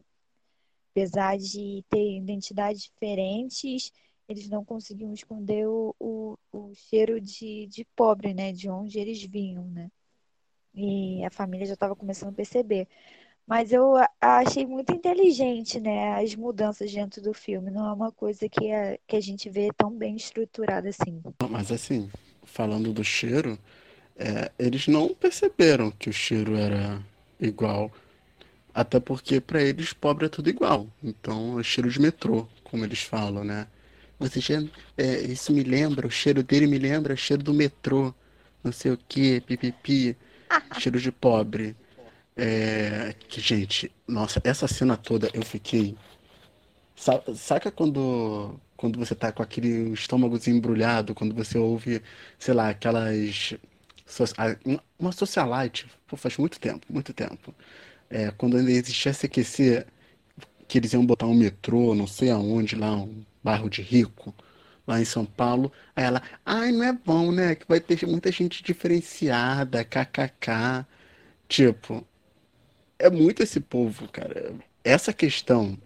Apesar 0.93 1.39
de 1.39 1.85
ter 1.89 2.17
identidades 2.17 2.83
diferentes, 2.83 3.93
eles 4.29 4.49
não 4.49 4.65
conseguiam 4.65 5.13
esconder 5.13 5.67
o, 5.69 5.95
o, 5.99 6.39
o 6.53 6.75
cheiro 6.75 7.21
de, 7.21 7.67
de 7.69 7.85
pobre, 7.97 8.35
né? 8.35 8.53
De 8.53 8.69
onde 8.71 8.99
eles 8.99 9.23
vinham, 9.25 9.65
né? 9.67 9.91
E 10.75 11.25
a 11.25 11.31
família 11.31 11.67
já 11.67 11.75
estava 11.75 11.97
começando 11.97 12.31
a 12.31 12.33
perceber. 12.33 12.89
Mas 13.51 13.73
eu 13.73 13.95
achei 14.21 14.65
muito 14.65 14.93
inteligente, 14.93 15.81
né, 15.81 16.23
as 16.23 16.37
mudanças 16.37 16.93
dentro 16.93 17.21
do 17.21 17.35
filme. 17.35 17.69
Não 17.69 17.85
é 17.85 17.93
uma 17.93 18.13
coisa 18.13 18.49
que 18.49 18.71
a, 18.71 18.97
que 19.09 19.17
a 19.17 19.21
gente 19.21 19.51
vê 19.51 19.71
tão 19.77 19.91
bem 19.91 20.15
estruturada 20.15 20.89
assim. 20.89 21.21
Mas 21.51 21.73
assim, 21.73 22.09
falando 22.45 22.93
do 22.93 23.03
cheiro, 23.03 23.59
é, 24.17 24.53
eles 24.57 24.87
não 24.87 25.13
perceberam 25.13 25.91
que 25.91 26.09
o 26.09 26.13
cheiro 26.13 26.57
era 26.57 27.03
igual. 27.41 27.91
Até 28.73 29.01
porque 29.01 29.41
para 29.41 29.61
eles 29.61 29.93
pobre 29.93 30.27
é 30.27 30.29
tudo 30.29 30.49
igual. 30.49 30.87
Então 31.03 31.59
é 31.59 31.65
cheiro 31.65 31.91
de 31.91 32.01
metrô, 32.01 32.47
como 32.63 32.85
eles 32.85 33.03
falam, 33.03 33.43
né? 33.43 33.67
Você 34.21 34.39
já, 34.39 34.63
é, 34.97 35.23
isso 35.23 35.53
me 35.53 35.65
lembra, 35.65 36.07
o 36.07 36.11
cheiro 36.11 36.45
dele 36.45 36.69
me 36.69 36.79
lembra 36.79 37.15
o 37.15 37.17
cheiro 37.17 37.43
do 37.43 37.53
metrô, 37.53 38.15
não 38.63 38.71
sei 38.71 38.93
o 38.93 38.97
que, 39.09 39.41
pipipi, 39.41 40.17
cheiro 40.79 41.01
de 41.01 41.11
pobre. 41.11 41.75
É, 42.37 43.15
que, 43.29 43.41
gente, 43.41 43.93
nossa, 44.09 44.41
essa 44.45 44.67
cena 44.69 44.97
toda 44.97 45.31
eu 45.35 45.43
fiquei. 45.45 45.97
Saca 47.35 47.71
quando, 47.71 48.61
quando 48.77 48.99
você 48.99 49.15
tá 49.15 49.33
com 49.33 49.43
aquele 49.43 49.93
estômago 49.93 50.39
embrulhado, 50.47 51.15
quando 51.15 51.35
você 51.35 51.59
ouve, 51.59 52.03
sei 52.39 52.55
lá, 52.55 52.69
aquelas. 52.71 53.55
Uma 54.99 55.13
socialite, 55.13 55.87
pô, 56.07 56.17
faz 56.17 56.37
muito 56.37 56.59
tempo, 56.61 56.87
muito 56.93 57.13
tempo. 57.15 57.55
É, 58.11 58.31
quando 58.33 58.57
ainda 58.57 58.71
existia 58.73 59.13
CQC, 59.15 59.87
que 60.69 60.79
eles 60.79 60.93
iam 60.93 61.07
botar 61.07 61.27
um 61.27 61.35
metrô, 61.35 61.95
não 61.95 62.07
sei 62.07 62.31
aonde, 62.31 62.77
lá, 62.77 62.97
um 62.97 63.25
bairro 63.43 63.71
de 63.71 63.83
rico, 63.83 64.35
lá 64.87 65.01
em 65.01 65.05
São 65.05 65.25
Paulo. 65.27 65.73
Aí 65.97 66.05
ela, 66.05 66.23
ai, 66.45 66.73
não 66.73 66.85
é 66.85 66.93
bom, 66.93 67.33
né? 67.33 67.55
Que 67.57 67.67
vai 67.69 67.81
ter 67.81 68.07
muita 68.07 68.33
gente 68.33 68.63
diferenciada, 68.63 69.85
kkk. 69.85 70.87
Tipo, 71.49 72.07
é 73.01 73.11
muito 73.11 73.43
esse 73.43 73.59
povo, 73.59 74.07
cara. 74.09 74.55
Essa 74.85 75.13
questão, 75.13 75.77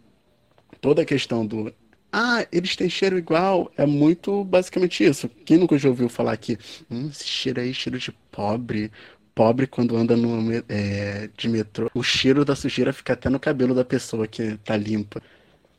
toda 0.80 1.02
a 1.02 1.04
questão 1.04 1.46
do. 1.46 1.72
Ah, 2.12 2.46
eles 2.52 2.76
têm 2.76 2.88
cheiro 2.88 3.18
igual, 3.18 3.72
é 3.76 3.86
muito 3.86 4.44
basicamente 4.44 5.02
isso. 5.02 5.28
Quem 5.28 5.58
nunca 5.58 5.78
já 5.78 5.88
ouviu 5.88 6.08
falar 6.08 6.36
que 6.36 6.58
hum, 6.90 7.08
esse 7.08 7.26
cheiro 7.26 7.60
aí, 7.60 7.72
cheiro 7.72 7.98
de 7.98 8.12
pobre, 8.30 8.92
pobre 9.34 9.66
quando 9.66 9.96
anda 9.96 10.16
no, 10.16 10.52
é, 10.68 11.28
de 11.36 11.48
metrô. 11.48 11.90
O 11.94 12.02
cheiro 12.02 12.44
da 12.44 12.54
sujeira 12.54 12.92
fica 12.92 13.14
até 13.14 13.28
no 13.28 13.40
cabelo 13.40 13.74
da 13.74 13.84
pessoa 13.84 14.28
que 14.28 14.56
tá 14.58 14.76
limpa. 14.76 15.20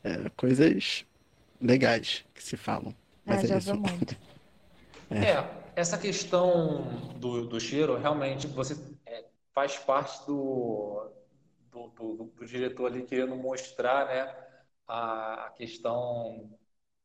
É, 0.03 0.29
coisas 0.35 1.05
legais 1.61 2.23
que 2.33 2.43
se 2.43 2.57
falam. 2.57 2.93
Mas 3.25 3.49
é, 3.49 3.55
é 3.55 3.59
já 3.59 3.73
muito. 3.73 4.15
É. 5.09 5.31
é. 5.31 5.49
essa 5.75 5.97
questão 5.97 7.13
do, 7.15 7.45
do 7.47 7.59
cheiro, 7.59 7.97
realmente, 7.97 8.47
você 8.47 8.77
é, 9.05 9.23
faz 9.53 9.77
parte 9.77 10.25
do, 10.27 11.09
do, 11.75 11.87
do, 11.89 12.31
do, 12.35 12.45
diretor 12.45 12.87
ali 12.87 13.03
querendo 13.03 13.35
mostrar 13.35 14.05
né, 14.05 14.33
a, 14.87 15.47
a 15.47 15.49
questão. 15.51 16.49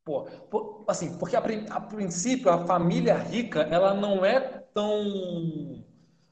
Pô, 0.03 0.23
pô, 0.49 0.85
assim, 0.87 1.17
porque 1.19 1.35
a, 1.35 1.43
a 1.69 1.81
princípio 1.81 2.49
a 2.49 2.65
família 2.65 3.15
rica 3.17 3.61
ela 3.63 3.93
não 3.93 4.25
é 4.25 4.39
tão 4.73 5.83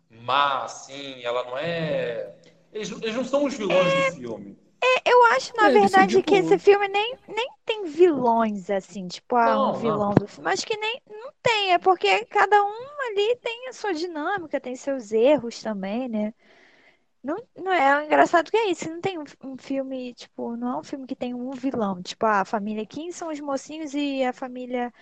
má, 0.10 0.64
assim, 0.64 1.22
ela 1.24 1.44
não 1.44 1.58
é. 1.58 2.36
Eles, 2.72 2.92
eles 2.92 3.16
não 3.16 3.26
são 3.26 3.46
os 3.46 3.54
vilões 3.56 3.94
é... 3.94 4.12
do 4.12 4.16
filme. 4.16 4.70
É, 4.82 5.12
eu 5.12 5.26
acho, 5.26 5.54
na 5.58 5.70
é, 5.70 5.74
verdade, 5.74 6.16
tipo... 6.16 6.28
que 6.28 6.36
esse 6.36 6.58
filme 6.58 6.88
nem, 6.88 7.18
nem 7.28 7.50
tem 7.66 7.84
vilões, 7.86 8.70
assim, 8.70 9.10
tipo, 9.10 9.36
ah, 9.36 9.54
não, 9.54 9.72
um 9.72 9.74
vilão 9.74 10.10
não. 10.10 10.16
do 10.16 10.26
filme. 10.26 10.50
Acho 10.50 10.66
que 10.66 10.78
nem 10.78 11.02
não 11.10 11.34
tem, 11.44 11.74
é 11.74 11.78
porque 11.78 12.24
cada 12.26 12.64
um 12.64 12.86
ali 13.10 13.36
tem 13.42 13.68
a 13.68 13.74
sua 13.74 13.94
dinâmica, 13.94 14.60
tem 14.60 14.78
seus 14.78 15.12
erros 15.12 15.62
também, 15.62 16.08
né? 16.08 16.34
Não, 17.22 17.38
não 17.58 17.72
é, 17.72 18.06
engraçado 18.06 18.50
que 18.50 18.56
é 18.56 18.72
isso, 18.72 18.90
não 18.90 19.02
tem 19.02 19.20
um, 19.20 19.26
um, 19.44 19.58
filme, 19.58 20.14
tipo, 20.14 20.56
não 20.56 20.76
é 20.76 20.80
um 20.80 20.84
filme 20.84 21.06
que 21.06 21.16
tem 21.16 21.34
um 21.34 21.52
vilão, 21.52 22.02
tipo, 22.02 22.26
ah, 22.26 22.42
a 22.42 22.46
família 22.46 22.86
Kim 22.86 23.12
são 23.12 23.30
os 23.30 23.40
mocinhos 23.42 23.94
e 23.94 24.24
a 24.24 24.32
família 24.32 24.94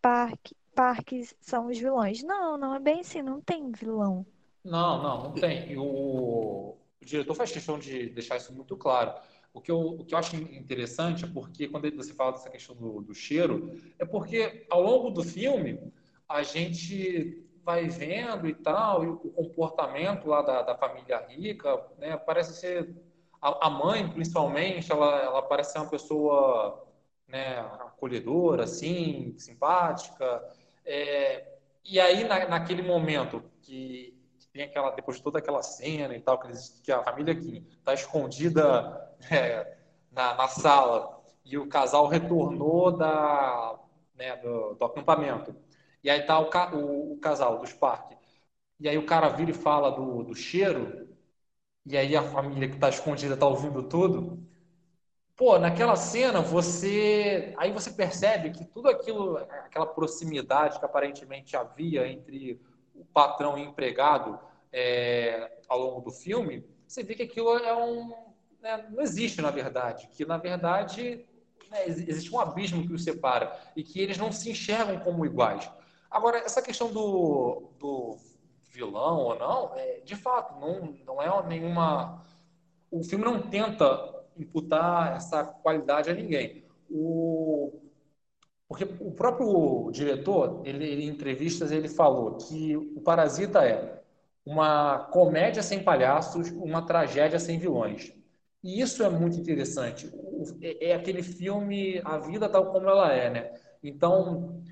Park, 0.00 0.52
Park 0.74 1.10
são 1.40 1.66
os 1.66 1.78
vilões. 1.78 2.22
Não, 2.22 2.56
não 2.56 2.74
é 2.74 2.78
bem 2.78 3.00
assim, 3.00 3.22
não 3.22 3.40
tem 3.40 3.70
vilão. 3.72 4.24
Não, 4.64 5.02
não, 5.02 5.22
não 5.24 5.32
tem. 5.32 5.76
O, 5.76 6.76
o 7.00 7.04
diretor 7.04 7.34
faz 7.34 7.50
questão 7.52 7.78
de 7.78 8.08
deixar 8.10 8.36
isso 8.36 8.52
muito 8.52 8.76
claro. 8.76 9.14
O 9.52 9.60
que, 9.60 9.70
eu, 9.70 9.80
o 9.80 10.04
que 10.04 10.14
eu 10.14 10.18
acho 10.18 10.36
interessante 10.36 11.24
é 11.24 11.28
porque, 11.28 11.66
quando 11.66 11.90
você 11.96 12.12
fala 12.12 12.32
dessa 12.32 12.50
questão 12.50 12.76
do, 12.76 13.00
do 13.00 13.14
cheiro, 13.14 13.74
é 13.98 14.04
porque 14.04 14.66
ao 14.68 14.82
longo 14.82 15.10
do 15.10 15.22
filme 15.22 15.80
a 16.28 16.42
gente 16.42 17.45
vai 17.66 17.88
vendo 17.88 18.46
e 18.46 18.54
tal, 18.54 19.02
e 19.02 19.08
o 19.08 19.16
comportamento 19.16 20.28
lá 20.28 20.40
da, 20.40 20.62
da 20.62 20.76
família 20.76 21.26
rica, 21.26 21.84
né, 21.98 22.16
parece 22.16 22.54
ser 22.54 22.94
a, 23.42 23.66
a, 23.66 23.70
mãe, 23.70 24.08
principalmente, 24.08 24.92
ela, 24.92 25.18
ela 25.18 25.42
parece 25.42 25.72
ser 25.72 25.80
uma 25.80 25.90
pessoa 25.90 26.86
né, 27.26 27.58
acolhedora, 27.58 28.62
assim, 28.62 29.34
simpática. 29.36 30.44
É, 30.84 31.44
e 31.84 31.98
aí, 31.98 32.22
na, 32.22 32.46
naquele 32.46 32.82
momento 32.82 33.42
que 33.62 34.16
tem 34.52 34.62
aquela, 34.62 34.90
depois 34.90 35.16
de 35.16 35.24
toda 35.24 35.40
aquela 35.40 35.60
cena 35.60 36.14
e 36.14 36.20
tal, 36.20 36.38
que, 36.38 36.46
eles, 36.46 36.80
que 36.84 36.92
a 36.92 37.02
família 37.02 37.34
que 37.34 37.66
está 37.78 37.92
escondida 37.94 39.12
é, 39.28 39.76
na, 40.12 40.36
na, 40.36 40.46
sala 40.46 41.20
e 41.44 41.58
o 41.58 41.66
casal 41.66 42.06
retornou 42.06 42.96
da, 42.96 43.76
né, 44.14 44.36
do, 44.36 44.74
do, 44.74 44.84
acampamento. 44.84 45.52
E 46.06 46.10
aí 46.10 46.22
tá 46.24 46.38
o, 46.38 46.48
o, 46.76 47.14
o 47.14 47.18
casal 47.18 47.58
dos 47.58 47.72
parques. 47.72 48.16
E 48.78 48.88
aí 48.88 48.96
o 48.96 49.06
cara 49.06 49.28
vira 49.28 49.50
e 49.50 49.54
fala 49.54 49.90
do, 49.90 50.22
do 50.22 50.34
cheiro, 50.36 51.08
e 51.86 51.96
aí 51.96 52.16
a 52.16 52.22
família 52.22 52.68
que 52.68 52.76
está 52.76 52.88
escondida 52.88 53.34
está 53.34 53.46
ouvindo 53.46 53.82
tudo. 53.84 54.38
Pô, 55.36 55.58
naquela 55.58 55.96
cena 55.96 56.40
você, 56.40 57.54
aí 57.58 57.72
você 57.72 57.90
percebe 57.90 58.50
que 58.52 58.64
tudo 58.64 58.88
aquilo, 58.88 59.36
aquela 59.38 59.86
proximidade 59.86 60.78
que 60.78 60.84
aparentemente 60.84 61.56
havia 61.56 62.08
entre 62.08 62.60
o 62.94 63.04
patrão 63.06 63.58
e 63.58 63.62
empregado 63.62 64.38
é, 64.72 65.50
ao 65.68 65.78
longo 65.80 66.00
do 66.02 66.10
filme, 66.12 66.64
você 66.86 67.02
vê 67.02 67.14
que 67.14 67.24
aquilo 67.24 67.58
é 67.58 67.76
um. 67.76 68.14
Né, 68.62 68.86
não 68.90 69.02
existe, 69.02 69.42
na 69.42 69.50
verdade. 69.50 70.08
Que, 70.14 70.24
na 70.24 70.38
verdade, 70.38 71.26
né, 71.70 71.86
existe 71.86 72.34
um 72.34 72.40
abismo 72.40 72.86
que 72.86 72.92
os 72.94 73.04
separa 73.04 73.52
e 73.76 73.82
que 73.82 74.00
eles 74.00 74.18
não 74.18 74.32
se 74.32 74.50
enxergam 74.50 75.00
como 75.00 75.26
iguais. 75.26 75.68
Agora, 76.16 76.38
essa 76.38 76.62
questão 76.62 76.90
do, 76.90 77.72
do 77.78 78.16
vilão 78.72 79.18
ou 79.18 79.38
não, 79.38 79.76
é, 79.76 80.00
de 80.00 80.16
fato, 80.16 80.58
não, 80.58 80.96
não 81.04 81.20
é 81.22 81.46
nenhuma. 81.46 82.22
O 82.90 83.04
filme 83.04 83.22
não 83.22 83.42
tenta 83.42 84.24
imputar 84.34 85.14
essa 85.14 85.44
qualidade 85.44 86.08
a 86.08 86.14
ninguém. 86.14 86.64
O, 86.90 87.70
porque 88.66 88.84
o 88.98 89.12
próprio 89.12 89.90
diretor, 89.92 90.62
ele, 90.64 90.86
ele, 90.86 91.04
em 91.04 91.08
entrevistas, 91.08 91.70
ele 91.70 91.88
falou 91.88 92.38
que 92.38 92.74
o 92.74 93.02
Parasita 93.02 93.62
é 93.66 94.02
uma 94.44 95.00
comédia 95.12 95.62
sem 95.62 95.84
palhaços, 95.84 96.48
uma 96.50 96.80
tragédia 96.80 97.38
sem 97.38 97.58
vilões. 97.58 98.10
E 98.64 98.80
isso 98.80 99.02
é 99.02 99.10
muito 99.10 99.38
interessante. 99.38 100.10
É, 100.62 100.90
é 100.90 100.94
aquele 100.94 101.22
filme 101.22 102.00
A 102.06 102.16
Vida 102.16 102.48
Tal 102.48 102.72
Como 102.72 102.88
Ela 102.88 103.12
É, 103.12 103.28
né? 103.28 103.54
Então, 103.82 104.62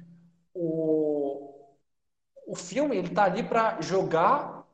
o, 0.54 1.13
o 2.54 2.56
filme 2.56 2.96
ele 2.96 3.08
está 3.08 3.24
ali 3.24 3.42
para 3.42 3.80
jogar 3.80 4.64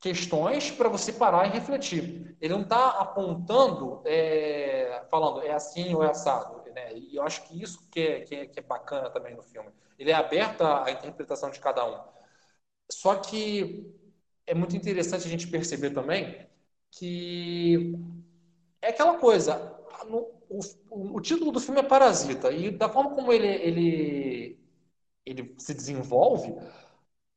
questões 0.00 0.70
para 0.70 0.88
você 0.88 1.12
parar 1.12 1.46
e 1.46 1.50
refletir. 1.50 2.36
Ele 2.40 2.54
não 2.54 2.62
está 2.62 2.90
apontando, 2.90 4.00
é, 4.06 5.04
falando 5.10 5.42
é 5.42 5.52
assim 5.52 5.92
ou 5.94 6.04
é 6.04 6.10
assado. 6.10 6.62
Né? 6.72 6.96
E 6.96 7.16
eu 7.16 7.22
acho 7.24 7.42
que 7.48 7.60
isso 7.60 7.88
que 7.90 8.00
é, 8.00 8.20
que 8.20 8.34
é, 8.34 8.46
que 8.46 8.60
é 8.60 8.62
bacana 8.62 9.10
também 9.10 9.34
no 9.34 9.42
filme. 9.42 9.70
Ele 9.98 10.10
é 10.12 10.14
aberto 10.14 10.62
à 10.62 10.90
interpretação 10.90 11.50
de 11.50 11.58
cada 11.58 11.84
um. 11.84 12.00
Só 12.90 13.16
que 13.16 13.92
é 14.46 14.54
muito 14.54 14.76
interessante 14.76 15.26
a 15.26 15.30
gente 15.30 15.48
perceber 15.48 15.90
também 15.90 16.48
que 16.92 17.94
é 18.80 18.88
aquela 18.90 19.18
coisa. 19.18 19.78
O, 20.08 21.16
o, 21.16 21.20
título 21.20 21.52
do 21.52 21.60
filme 21.60 21.80
é 21.80 21.82
Parasita 21.82 22.50
e 22.50 22.70
da 22.70 22.88
forma 22.88 23.14
como 23.14 23.32
ele, 23.32 23.46
ele, 23.46 24.60
ele 25.24 25.54
se 25.58 25.74
desenvolve, 25.74 26.52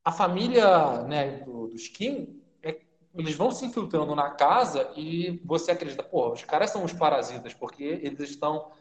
a 0.03 0.11
família 0.11 1.03
né, 1.03 1.39
do, 1.39 1.67
dos 1.67 1.87
Kim 1.87 2.41
é, 2.61 2.79
eles 3.15 3.35
vão 3.35 3.51
se 3.51 3.65
infiltrando 3.65 4.15
na 4.15 4.31
casa 4.31 4.91
e 4.95 5.39
você 5.45 5.71
acredita, 5.71 6.03
pô, 6.03 6.31
os 6.33 6.43
caras 6.43 6.71
são 6.71 6.83
os 6.83 6.93
parasitas 6.93 7.53
porque 7.53 7.83
eles 7.83 8.31
estão 8.31 8.71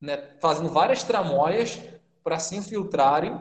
né, 0.00 0.16
fazendo 0.40 0.70
várias 0.70 1.02
tramóias 1.04 1.80
para 2.24 2.38
se 2.38 2.56
infiltrarem 2.56 3.40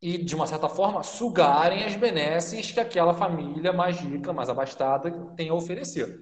e, 0.00 0.18
de 0.18 0.34
uma 0.34 0.46
certa 0.46 0.68
forma, 0.68 1.02
sugarem 1.02 1.84
as 1.84 1.96
benesses 1.96 2.70
que 2.70 2.80
aquela 2.80 3.14
família 3.14 3.72
mais 3.72 3.98
rica, 3.98 4.32
mais 4.32 4.48
abastada, 4.48 5.10
tem 5.36 5.48
a 5.48 5.54
oferecer. 5.54 6.20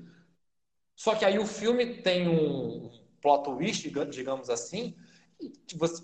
Só 0.97 1.15
que 1.15 1.25
aí 1.25 1.39
o 1.39 1.47
filme 1.47 2.03
tem 2.03 2.29
um 2.29 2.91
plot 3.21 3.45
twist, 3.45 3.91
digamos 4.11 4.51
assim, 4.51 4.97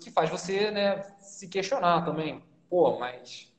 que 0.03 0.11
faz 0.11 0.29
você 0.29 0.71
né, 0.71 1.01
se 1.19 1.47
questionar 1.47 2.03
também. 2.03 2.43
Pô, 2.69 2.99
mas 2.99 3.50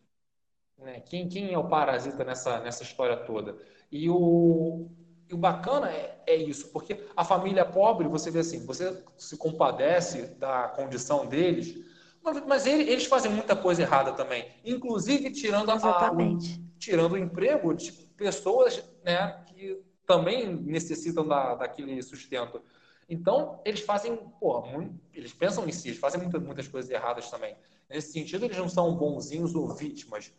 né, 0.83 1.01
quem, 1.01 1.29
quem 1.29 1.53
é 1.53 1.59
o 1.59 1.69
parasita 1.69 2.25
nessa, 2.25 2.61
nessa 2.61 2.83
história 2.83 3.17
toda? 3.17 3.57
E 3.91 4.09
o, 4.11 4.91
e 5.29 5.35
o 5.35 5.39
bacana 5.39 5.91
é, 5.91 6.23
é, 6.27 6.37
isso, 6.37 6.69
porque 6.69 7.05
a 7.17 7.25
família 7.25 7.65
pobre, 7.65 8.09
você 8.09 8.31
vê 8.31 8.41
assim, 8.41 8.65
você 8.67 9.03
se 9.17 9.37
compadece 9.37 10.27
da 10.39 10.69
condição 10.69 11.27
deles, 11.27 11.75
mas, 12.23 12.47
mas 12.47 12.67
ele, 12.67 12.91
eles 12.91 13.07
fazem 13.07 13.31
muita 13.31 13.57
coisa 13.57 13.83
errada 13.83 14.13
também, 14.13 14.47
inclusive 14.65 15.31
tirando, 15.31 15.71
a, 15.71 16.13
o, 16.13 16.39
tirando 16.79 17.13
o 17.13 17.19
emprego 17.19 17.75
de 17.75 17.93
pessoas 18.17 18.83
né, 19.05 19.43
que 19.47 19.83
também 20.07 20.55
necessitam 20.55 21.27
da, 21.27 21.55
daquele 21.55 22.03
sustento. 22.03 22.61
Então, 23.09 23.61
eles 23.65 23.81
fazem, 23.81 24.17
porra, 24.41 24.71
muito, 24.71 24.99
eles 25.13 25.33
pensam 25.33 25.69
em 25.69 25.73
si, 25.73 25.89
eles 25.89 26.01
fazem 26.01 26.21
muitas, 26.21 26.43
muitas 26.43 26.69
coisas 26.69 26.91
erradas 26.91 27.31
também. 27.31 27.57
Nesse 27.89 28.13
sentido, 28.13 28.45
eles 28.45 28.57
não 28.57 28.69
são 28.69 28.95
bonzinhos 28.97 29.55
ou 29.55 29.69
vítimas. 29.75 30.33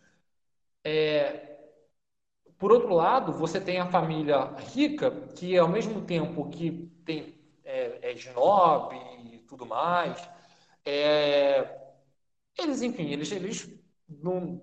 É, 0.83 1.53
por 2.57 2.71
outro 2.71 2.93
lado, 2.93 3.33
você 3.33 3.59
tem 3.59 3.79
a 3.79 3.89
família 3.89 4.45
rica, 4.73 5.11
que 5.35 5.57
ao 5.57 5.67
mesmo 5.67 6.01
tempo 6.01 6.49
que 6.49 6.89
tem 7.05 7.35
é, 7.63 8.09
é 8.09 8.13
snob 8.13 8.95
e 8.95 9.39
tudo 9.39 9.65
mais, 9.65 10.27
é, 10.85 11.77
eles, 12.57 12.81
enfim, 12.81 13.09
eles, 13.09 13.31
eles 13.31 13.69
não, 14.07 14.61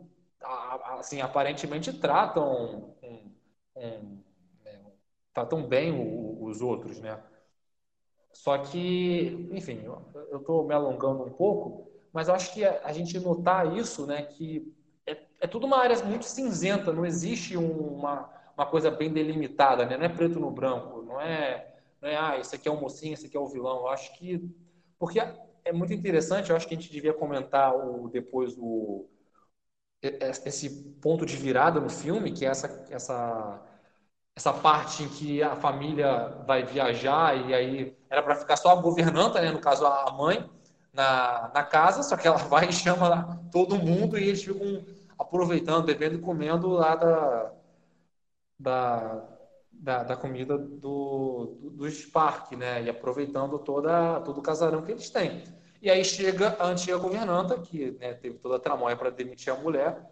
assim, 0.98 1.20
aparentemente 1.20 1.92
tratam, 1.92 2.94
um, 3.02 3.34
um, 3.76 4.22
né, 4.64 4.80
tratam 5.34 5.66
bem 5.66 5.92
o, 5.92 6.44
os 6.44 6.60
outros, 6.60 7.00
né? 7.00 7.22
Só 8.32 8.58
que, 8.58 9.48
enfim, 9.52 9.82
eu 10.30 10.38
estou 10.38 10.64
me 10.64 10.72
alongando 10.74 11.24
um 11.24 11.30
pouco, 11.30 11.90
mas 12.12 12.28
acho 12.28 12.52
que 12.54 12.64
a, 12.64 12.80
a 12.84 12.92
gente 12.92 13.18
notar 13.18 13.76
isso, 13.76 14.06
né, 14.06 14.22
que 14.22 14.72
é 15.40 15.46
tudo 15.46 15.66
uma 15.66 15.78
área 15.78 15.96
muito 16.04 16.24
cinzenta, 16.26 16.92
não 16.92 17.04
existe 17.06 17.56
uma, 17.56 18.30
uma 18.56 18.66
coisa 18.66 18.90
bem 18.90 19.10
delimitada, 19.12 19.86
né? 19.86 19.96
não 19.96 20.04
é 20.04 20.08
preto 20.08 20.38
no 20.38 20.50
branco, 20.50 21.02
não 21.02 21.20
é, 21.20 21.74
não 22.00 22.08
é, 22.08 22.16
ah, 22.16 22.38
esse 22.38 22.54
aqui 22.54 22.68
é 22.68 22.70
o 22.70 22.80
mocinho, 22.80 23.14
esse 23.14 23.26
aqui 23.26 23.36
é 23.36 23.40
o 23.40 23.48
vilão. 23.48 23.78
Eu 23.78 23.88
acho 23.88 24.12
que, 24.18 24.38
porque 24.98 25.18
é 25.64 25.72
muito 25.72 25.94
interessante, 25.94 26.50
eu 26.50 26.56
acho 26.56 26.68
que 26.68 26.74
a 26.74 26.78
gente 26.78 26.92
devia 26.92 27.14
comentar 27.14 27.74
o, 27.74 28.08
depois 28.08 28.54
o, 28.58 29.08
esse 30.02 30.70
ponto 31.00 31.24
de 31.24 31.36
virada 31.36 31.80
no 31.80 31.88
filme, 31.88 32.32
que 32.32 32.44
é 32.44 32.48
essa, 32.48 32.86
essa, 32.90 33.62
essa 34.36 34.52
parte 34.52 35.02
em 35.04 35.08
que 35.08 35.42
a 35.42 35.56
família 35.56 36.28
vai 36.46 36.64
viajar 36.64 37.36
e 37.48 37.54
aí 37.54 37.96
era 38.10 38.22
para 38.22 38.34
ficar 38.36 38.56
só 38.56 38.70
a 38.70 38.80
governanta, 38.80 39.40
né? 39.40 39.50
no 39.50 39.60
caso 39.60 39.86
a 39.86 40.10
mãe, 40.12 40.48
na, 40.92 41.50
na 41.54 41.62
casa, 41.62 42.02
só 42.02 42.16
que 42.16 42.26
ela 42.26 42.36
vai 42.48 42.68
e 42.68 42.72
chama 42.72 43.40
todo 43.52 43.76
mundo 43.76 44.18
e 44.18 44.28
eles 44.28 44.42
ficam 44.42 44.84
aproveitando, 45.20 45.84
bebendo 45.86 46.16
e 46.16 46.20
comendo 46.20 46.68
lá 46.68 46.96
da, 46.96 47.52
da, 48.58 49.28
da, 49.70 50.02
da 50.04 50.16
comida 50.16 50.56
do, 50.56 51.56
do, 51.60 51.70
do 51.70 51.90
Spark, 51.90 52.52
né? 52.52 52.82
E 52.82 52.90
aproveitando 52.90 53.58
toda, 53.58 54.20
todo 54.20 54.38
o 54.38 54.42
casarão 54.42 54.82
que 54.82 54.92
eles 54.92 55.10
têm. 55.10 55.44
E 55.82 55.90
aí 55.90 56.04
chega 56.04 56.56
a 56.58 56.66
antiga 56.66 56.96
governanta, 56.98 57.58
que 57.60 57.92
né, 57.92 58.14
teve 58.14 58.38
toda 58.38 58.56
a 58.56 58.60
tramóia 58.60 58.96
para 58.96 59.10
demitir 59.10 59.52
a 59.52 59.56
mulher, 59.56 60.10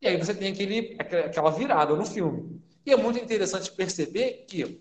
e 0.00 0.08
aí 0.08 0.16
você 0.16 0.34
tem 0.34 0.52
aquele, 0.52 0.96
aquela 0.98 1.50
virada 1.50 1.94
no 1.94 2.04
filme. 2.04 2.60
E 2.84 2.92
é 2.92 2.96
muito 2.96 3.18
interessante 3.18 3.70
perceber 3.72 4.44
que 4.48 4.80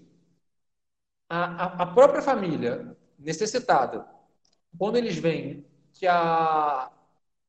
a, 1.30 1.84
a 1.84 1.86
própria 1.88 2.22
família 2.22 2.96
necessitada, 3.18 4.08
quando 4.78 4.98
eles 4.98 5.16
veem 5.18 5.66
que 5.94 6.08
a, 6.08 6.92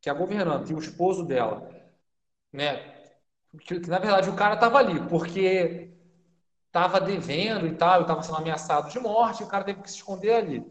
que 0.01 0.11
a 0.11 0.14
governanta 0.14 0.70
e 0.70 0.75
o 0.75 0.79
esposo 0.79 1.25
dela 1.25 1.72
né? 2.53 2.95
Que, 3.61 3.81
que 3.81 3.91
na 3.91 3.99
verdade 3.99 4.31
o 4.31 4.37
cara 4.37 4.55
estava 4.55 4.79
ali 4.79 5.01
porque 5.09 5.91
estava 6.67 7.01
devendo 7.01 7.67
e 7.67 7.75
tal, 7.75 8.03
estava 8.03 8.23
sendo 8.23 8.38
ameaçado 8.38 8.91
de 8.91 8.99
morte, 8.99 9.43
e 9.43 9.45
o 9.45 9.49
cara 9.49 9.65
teve 9.65 9.83
que 9.83 9.91
se 9.91 9.97
esconder 9.97 10.33
ali. 10.35 10.65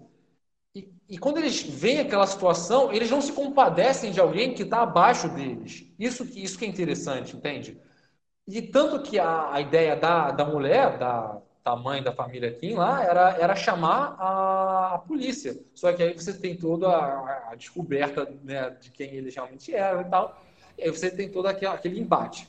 E, 0.74 0.90
e, 1.10 1.18
quando 1.18 1.38
eles 1.38 1.62
veem 1.62 2.00
aquela 2.00 2.26
situação, 2.26 2.92
eles 2.94 3.12
não 3.12 3.22
se 3.22 3.34
compadecem 3.34 4.12
de 4.12 4.20
alguém 4.20 4.54
que 4.54 4.64
está 4.64 4.82
abaixo 4.82 5.30
deles. 5.30 5.86
Isso 6.00 6.26
que, 6.26 6.42
isso 6.42 6.58
que 6.58 6.66
é 6.66 6.68
interessante, 6.68 7.36
entende? 7.36 7.80
E 8.48 8.62
tanto 8.62 9.02
que 9.04 9.20
a, 9.20 9.54
a 9.54 9.62
ideia 9.62 9.96
da, 9.96 10.32
da 10.32 10.46
mulher, 10.46 10.98
da, 10.98 11.42
da 11.64 11.76
mãe 11.76 12.02
da 12.02 12.12
família 12.14 12.54
Kim 12.54 12.76
lá, 12.76 13.04
era, 13.04 13.32
era 13.38 13.56
chamar 13.56 14.16
a, 14.20 14.96
a 14.96 15.00
polícia. 15.00 15.56
Só 15.76 15.94
que 15.94 16.02
aí 16.02 16.14
você 16.14 16.34
tem 16.34 16.58
toda 16.58 16.88
a, 16.88 17.52
a 17.52 17.56
descoberta 17.56 18.26
né, 18.44 18.72
de 18.72 18.92
quem 18.92 19.14
eles 19.14 19.36
realmente 19.36 19.74
eram 19.74 20.02
e 20.02 20.06
tal. 20.06 20.42
E 20.78 20.84
aí 20.84 20.90
você 20.90 21.10
tem 21.10 21.30
todo 21.30 21.48
aquele, 21.48 21.72
aquele 21.72 22.00
embate. 22.00 22.48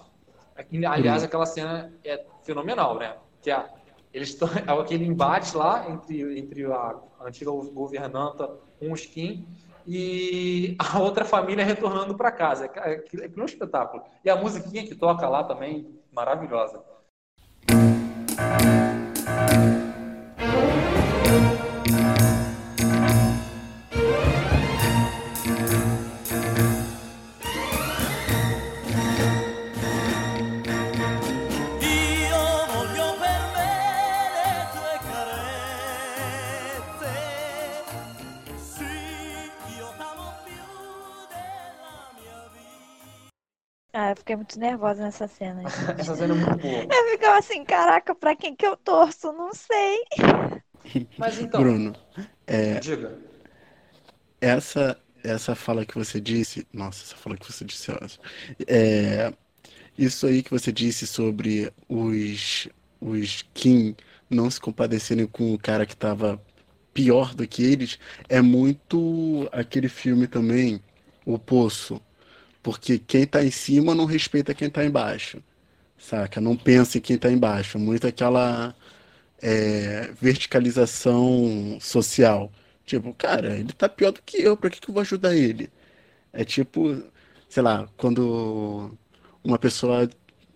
Aliás, 0.89 1.23
uhum. 1.23 1.27
aquela 1.27 1.47
cena 1.47 1.93
é 2.05 2.25
fenomenal, 2.43 2.99
né? 2.99 3.17
Que 3.41 3.51
é, 3.51 3.67
eles 4.13 4.31
estão, 4.31 4.49
é 4.67 4.81
aquele 4.81 5.05
embate 5.05 5.57
lá 5.57 5.89
entre, 5.91 6.39
entre 6.39 6.65
a 6.67 6.95
antiga 7.21 7.51
governanta 7.51 8.51
o 8.81 8.95
Skin 8.95 9.47
e 9.87 10.77
a 10.79 10.99
outra 10.99 11.25
família 11.25 11.65
retornando 11.65 12.15
para 12.15 12.31
casa. 12.31 12.71
É, 12.77 12.93
é, 12.93 13.05
é 13.27 13.41
um 13.41 13.45
espetáculo. 13.45 14.03
E 14.25 14.31
a 14.31 14.37
musiquinha 14.37 14.87
que 14.87 14.95
toca 14.95 15.29
lá 15.29 15.45
também, 15.45 15.89
maravilhosa. 16.13 16.83
Fiquei 44.33 44.37
muito 44.37 44.59
nervosa 44.59 45.03
nessa 45.03 45.29
cena. 45.29 45.62
Essa 45.99 46.16
cena 46.16 46.35
é 46.35 46.37
muito 46.37 46.59
boa. 46.59 46.83
Eu 46.90 47.11
ficava 47.11 47.38
assim, 47.38 47.64
caraca, 47.64 48.14
pra 48.14 48.35
quem 48.35 48.55
que 48.55 48.66
eu 48.66 48.77
torço? 48.77 49.33
Não 49.33 49.53
sei. 49.53 50.05
Mas 51.18 51.38
então. 51.38 51.61
Bruno, 51.61 51.95
é, 52.47 52.79
diga. 52.81 53.18
Essa, 54.40 54.99
essa 55.23 55.55
fala 55.55 55.85
que 55.85 55.95
você 55.95 56.21
disse. 56.21 56.66
Nossa, 56.73 57.05
essa 57.05 57.16
fala 57.16 57.37
que 57.37 57.51
você 57.51 57.64
disse, 57.64 57.92
é, 58.66 59.33
isso 59.97 60.27
aí 60.27 60.42
que 60.42 60.51
você 60.51 60.73
disse 60.73 61.07
sobre 61.07 61.73
os, 61.88 62.68
os 63.01 63.42
Kim 63.55 63.95
não 64.29 64.51
se 64.51 64.61
compadecerem 64.61 65.27
com 65.27 65.55
o 65.55 65.59
cara 65.59 65.87
que 65.87 65.97
tava 65.97 66.42
pior 66.92 67.35
do 67.35 67.47
que 67.47 67.62
eles, 67.62 67.99
é 68.29 68.42
muito 68.42 69.49
aquele 69.51 69.88
filme 69.88 70.27
também, 70.27 70.83
O 71.25 71.38
Poço 71.38 72.01
porque 72.62 72.98
quem 72.98 73.22
está 73.25 73.44
em 73.44 73.51
cima 73.51 73.94
não 73.94 74.05
respeita 74.07 74.55
quem 74.55 74.68
está 74.68 74.85
embaixo. 74.85 75.42
Saca? 75.98 76.40
Não 76.40 76.57
pensa 76.57 76.98
em 76.98 77.01
quem 77.01 77.16
está 77.16 77.31
embaixo. 77.31 77.79
Muito 77.79 78.07
aquela 78.07 78.75
é, 79.42 80.12
verticalização 80.20 81.79
social. 81.81 82.53
Tipo, 82.87 83.14
cara, 83.14 83.57
ele 83.59 83.72
tá 83.72 83.88
pior 83.88 84.12
do 84.12 84.22
que 84.22 84.38
eu, 84.42 84.57
pra 84.57 84.70
que, 84.70 84.81
que 84.81 84.90
eu 84.90 84.94
vou 84.94 85.03
ajudar 85.03 85.35
ele? 85.37 85.70
É 86.33 86.44
tipo, 86.44 87.03
sei 87.48 87.62
lá, 87.62 87.88
quando 87.96 88.96
uma 89.44 89.59
pessoa 89.59 90.09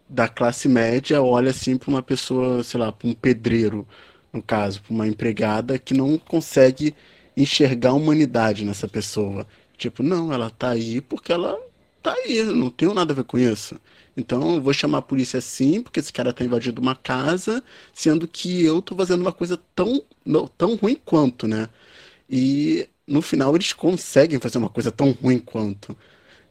da 0.08 0.28
classe 0.28 0.68
média 0.68 1.22
olha 1.22 1.50
assim 1.50 1.76
para 1.76 1.90
uma 1.90 2.02
pessoa, 2.02 2.62
sei 2.64 2.80
lá, 2.80 2.92
para 2.92 3.08
um 3.08 3.14
pedreiro, 3.14 3.86
no 4.32 4.42
caso, 4.42 4.82
para 4.82 4.92
uma 4.94 5.08
empregada 5.08 5.78
que 5.78 5.94
não 5.94 6.18
consegue 6.18 6.94
enxergar 7.36 7.90
a 7.90 7.94
humanidade 7.94 8.64
nessa 8.64 8.88
pessoa. 8.88 9.46
Tipo, 9.76 10.02
não, 10.02 10.32
ela 10.32 10.50
tá 10.50 10.70
aí 10.70 11.00
porque 11.00 11.32
ela 11.32 11.58
tá 12.06 12.14
aí, 12.14 12.42
não 12.44 12.70
tenho 12.70 12.94
nada 12.94 13.12
a 13.12 13.16
ver 13.16 13.24
com 13.24 13.38
isso. 13.38 13.80
Então 14.16 14.56
eu 14.56 14.62
vou 14.62 14.72
chamar 14.72 14.98
a 14.98 15.02
polícia 15.02 15.40
sim, 15.40 15.82
porque 15.82 16.00
esse 16.00 16.12
cara 16.12 16.32
tá 16.32 16.44
invadindo 16.44 16.80
uma 16.80 16.94
casa, 16.96 17.62
sendo 17.92 18.28
que 18.28 18.64
eu 18.64 18.80
tô 18.82 18.94
fazendo 18.96 19.20
uma 19.22 19.32
coisa 19.32 19.58
tão, 19.74 20.02
não, 20.24 20.46
tão 20.48 20.76
ruim 20.76 20.94
quanto, 21.04 21.48
né? 21.48 21.68
E 22.30 22.88
no 23.06 23.22
final 23.22 23.54
eles 23.56 23.72
conseguem 23.72 24.40
fazer 24.40 24.58
uma 24.58 24.70
coisa 24.70 24.92
tão 24.92 25.12
ruim 25.12 25.38
quanto 25.38 25.96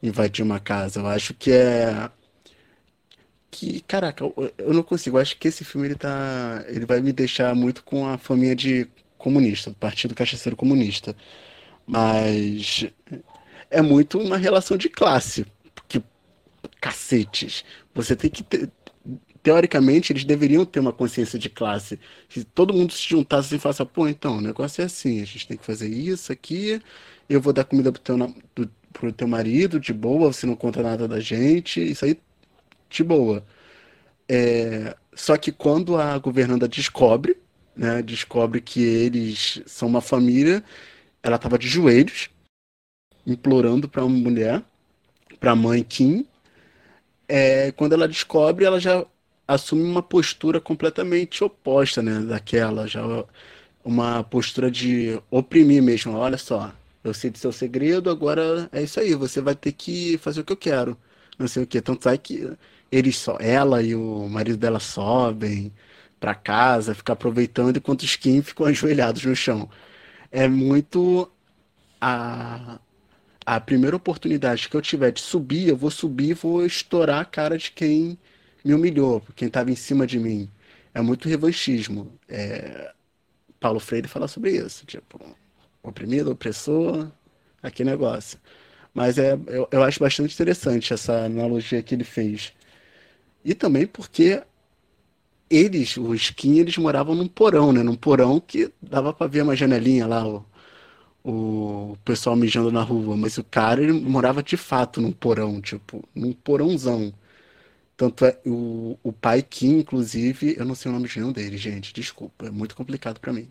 invadir 0.02 0.44
uma 0.44 0.60
casa. 0.60 1.00
Eu 1.00 1.06
acho 1.06 1.34
que 1.34 1.50
é 1.52 2.10
que, 3.50 3.80
caraca, 3.82 4.24
eu, 4.58 4.74
não 4.74 4.82
consigo. 4.82 5.16
Eu 5.16 5.22
acho 5.22 5.38
que 5.38 5.48
esse 5.48 5.64
filme 5.64 5.88
ele 5.88 5.94
tá, 5.94 6.64
ele 6.68 6.84
vai 6.86 7.00
me 7.00 7.12
deixar 7.12 7.54
muito 7.54 7.82
com 7.84 8.06
a 8.06 8.18
família 8.18 8.54
de 8.54 8.86
comunista, 9.18 9.70
do 9.70 9.76
Partido 9.76 10.14
Cachaceiro 10.14 10.56
Comunista. 10.56 11.16
Mas 11.86 12.86
é 13.76 13.82
muito 13.82 14.18
uma 14.18 14.38
relação 14.38 14.76
de 14.76 14.88
classe. 14.88 15.46
Porque, 15.74 16.02
cacetes, 16.80 17.62
você 17.94 18.16
tem 18.16 18.30
que 18.30 18.42
ter. 18.42 18.70
Teoricamente, 19.42 20.12
eles 20.12 20.24
deveriam 20.24 20.64
ter 20.64 20.80
uma 20.80 20.92
consciência 20.92 21.38
de 21.38 21.48
classe. 21.48 22.00
Se 22.28 22.42
todo 22.42 22.74
mundo 22.74 22.92
se 22.92 23.08
juntasse 23.08 23.54
e 23.54 23.58
falasse, 23.58 23.84
pô, 23.84 24.08
então, 24.08 24.38
o 24.38 24.40
negócio 24.40 24.82
é 24.82 24.86
assim, 24.86 25.22
a 25.22 25.24
gente 25.24 25.46
tem 25.46 25.56
que 25.56 25.64
fazer 25.64 25.88
isso 25.88 26.32
aqui, 26.32 26.80
eu 27.28 27.40
vou 27.40 27.52
dar 27.52 27.64
comida 27.64 27.92
pro 27.92 28.00
teu, 28.00 28.16
do, 28.56 28.70
pro 28.92 29.12
teu 29.12 29.28
marido, 29.28 29.78
de 29.78 29.92
boa, 29.92 30.32
você 30.32 30.46
não 30.46 30.56
conta 30.56 30.82
nada 30.82 31.06
da 31.06 31.20
gente, 31.20 31.80
isso 31.80 32.04
aí, 32.04 32.18
de 32.90 33.04
boa. 33.04 33.46
É, 34.28 34.96
só 35.14 35.36
que 35.36 35.52
quando 35.52 35.96
a 35.96 36.18
governanta 36.18 36.66
descobre, 36.66 37.36
né, 37.76 38.02
descobre 38.02 38.60
que 38.60 38.82
eles 38.82 39.62
são 39.66 39.86
uma 39.86 40.00
família, 40.00 40.64
ela 41.22 41.36
estava 41.36 41.56
de 41.58 41.68
joelhos, 41.68 42.30
implorando 43.26 43.88
para 43.88 44.04
uma 44.04 44.16
mulher, 44.16 44.62
para 45.40 45.52
a 45.52 45.56
mãe 45.56 45.82
Kim. 45.82 46.26
É, 47.28 47.72
quando 47.72 47.92
ela 47.94 48.08
descobre, 48.08 48.64
ela 48.64 48.80
já 48.80 49.04
assume 49.46 49.82
uma 49.82 50.02
postura 50.02 50.60
completamente 50.60 51.42
oposta, 51.44 52.02
né, 52.02 52.20
daquela, 52.20 52.86
já 52.86 53.02
uma 53.84 54.24
postura 54.24 54.70
de 54.70 55.20
oprimir 55.30 55.82
mesmo. 55.82 56.14
Olha 56.16 56.38
só, 56.38 56.72
eu 57.04 57.14
sei 57.14 57.30
do 57.30 57.38
seu 57.38 57.52
segredo, 57.52 58.10
agora 58.10 58.68
é 58.72 58.82
isso 58.82 58.98
aí, 59.00 59.14
você 59.14 59.40
vai 59.40 59.54
ter 59.54 59.72
que 59.72 60.18
fazer 60.18 60.40
o 60.40 60.44
que 60.44 60.52
eu 60.52 60.56
quero. 60.56 60.96
Não 61.38 61.46
sei 61.48 61.62
o 61.62 61.66
que. 61.66 61.80
Tanto 61.80 62.08
é 62.08 62.16
que 62.18 62.50
eles 62.90 63.16
só, 63.18 63.36
ela 63.40 63.82
e 63.82 63.94
o 63.94 64.28
marido 64.28 64.58
dela 64.58 64.80
sobem 64.80 65.72
para 66.18 66.34
casa, 66.34 66.94
ficam 66.94 67.12
aproveitando 67.12 67.76
enquanto 67.78 68.02
os 68.02 68.16
Kim 68.16 68.42
ficam 68.42 68.66
ajoelhados 68.66 69.24
no 69.24 69.36
chão. 69.36 69.68
É 70.30 70.48
muito 70.48 71.30
a 72.00 72.80
a 73.46 73.60
primeira 73.60 73.96
oportunidade 73.96 74.68
que 74.68 74.76
eu 74.76 74.82
tiver 74.82 75.12
de 75.12 75.20
subir, 75.20 75.68
eu 75.68 75.76
vou 75.76 75.90
subir 75.90 76.30
e 76.30 76.34
vou 76.34 76.66
estourar 76.66 77.20
a 77.20 77.24
cara 77.24 77.56
de 77.56 77.70
quem 77.70 78.18
me 78.64 78.74
humilhou, 78.74 79.22
quem 79.36 79.48
estava 79.48 79.70
em 79.70 79.76
cima 79.76 80.06
de 80.06 80.18
mim. 80.18 80.50
É 80.92 81.00
muito 81.00 81.28
revanchismo. 81.28 82.12
É... 82.28 82.92
Paulo 83.60 83.80
Freire 83.80 84.08
fala 84.08 84.28
sobre 84.28 84.50
isso, 84.52 84.84
tipo, 84.86 85.20
oprimido, 85.82 86.32
opressor, 86.32 87.10
aquele 87.62 87.90
negócio. 87.90 88.38
Mas 88.92 89.18
é, 89.18 89.34
eu, 89.46 89.68
eu 89.70 89.82
acho 89.82 90.00
bastante 90.00 90.34
interessante 90.34 90.92
essa 90.92 91.26
analogia 91.26 91.82
que 91.82 91.94
ele 91.94 92.04
fez. 92.04 92.52
E 93.44 93.54
também 93.54 93.86
porque 93.86 94.42
eles, 95.50 95.96
os 95.96 96.22
skin, 96.22 96.58
eles 96.58 96.76
moravam 96.78 97.14
num 97.14 97.28
porão, 97.28 97.72
né? 97.72 97.82
Num 97.82 97.94
porão 97.94 98.40
que 98.40 98.72
dava 98.82 99.12
para 99.12 99.26
ver 99.28 99.42
uma 99.42 99.56
janelinha 99.56 100.06
lá, 100.06 100.26
o, 100.26 100.44
o 101.28 101.96
pessoal 102.04 102.36
mijando 102.36 102.70
na 102.70 102.82
rua. 102.82 103.16
Mas 103.16 103.36
o 103.36 103.44
cara, 103.44 103.82
ele 103.82 103.92
morava 103.92 104.42
de 104.42 104.56
fato 104.56 105.00
num 105.00 105.10
porão, 105.10 105.60
tipo, 105.60 106.02
num 106.14 106.32
porãozão. 106.32 107.12
Tanto 107.96 108.24
é, 108.24 108.38
o, 108.46 108.96
o 109.02 109.12
pai 109.12 109.42
Kim, 109.42 109.78
inclusive, 109.78 110.54
eu 110.56 110.64
não 110.64 110.74
sei 110.74 110.90
o 110.90 110.94
nome 110.94 111.08
de 111.08 111.18
nenhum 111.18 111.32
deles, 111.32 111.60
gente, 111.60 111.92
desculpa, 111.92 112.46
é 112.46 112.50
muito 112.50 112.76
complicado 112.76 113.18
para 113.18 113.32
mim. 113.32 113.48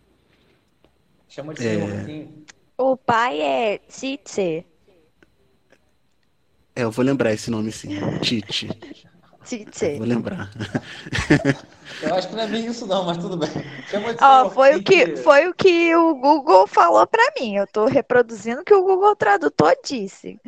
Chama 1.28 1.54
de 1.54 1.68
é... 1.68 2.06
Kim. 2.06 2.46
O 2.78 2.96
pai 2.96 3.42
é 3.42 3.78
Tite. 3.80 4.66
É, 6.76 6.84
eu 6.84 6.92
vou 6.92 7.04
lembrar 7.04 7.34
esse 7.34 7.50
nome 7.50 7.72
sim. 7.72 7.90
Tite. 8.22 8.70
Tite. 9.46 9.98
Vou 9.98 10.08
lembrar. 10.08 10.50
Eu 12.02 12.16
acho 12.16 12.28
que 12.28 12.36
não 12.36 12.44
é 12.44 12.48
bem 12.48 12.66
isso 12.66 12.86
não, 12.88 13.06
mas 13.06 13.18
tudo 13.18 13.38
bem. 13.38 13.50
Ó, 14.22 14.50
foi 14.50 14.76
o 14.76 14.84
que 14.84 15.16
foi 15.18 15.48
o 15.48 15.54
que 15.54 15.96
o 15.96 16.16
Google 16.16 16.68
falou 16.68 17.06
para 17.08 17.32
mim. 17.40 17.56
Eu 17.56 17.68
tô 17.68 17.86
reproduzindo 17.86 18.62
o 18.62 18.66
que 18.66 18.74
o 18.74 18.84
Google 18.84 19.16
Tradutor 19.16 19.76
disse. 19.86 20.40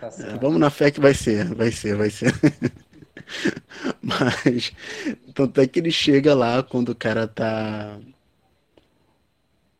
Tá 0.00 0.08
é, 0.18 0.38
vamos 0.38 0.58
na 0.58 0.70
fé 0.70 0.90
que 0.90 0.98
vai 0.98 1.14
ser, 1.14 1.54
vai 1.54 1.70
ser, 1.70 1.94
vai 1.94 2.10
ser. 2.10 2.32
Mas 4.02 4.72
tanto 5.34 5.60
é 5.60 5.66
que 5.66 5.78
ele 5.78 5.92
chega 5.92 6.34
lá 6.34 6.62
quando 6.62 6.88
o 6.88 6.94
cara 6.94 7.28
tá 7.28 7.98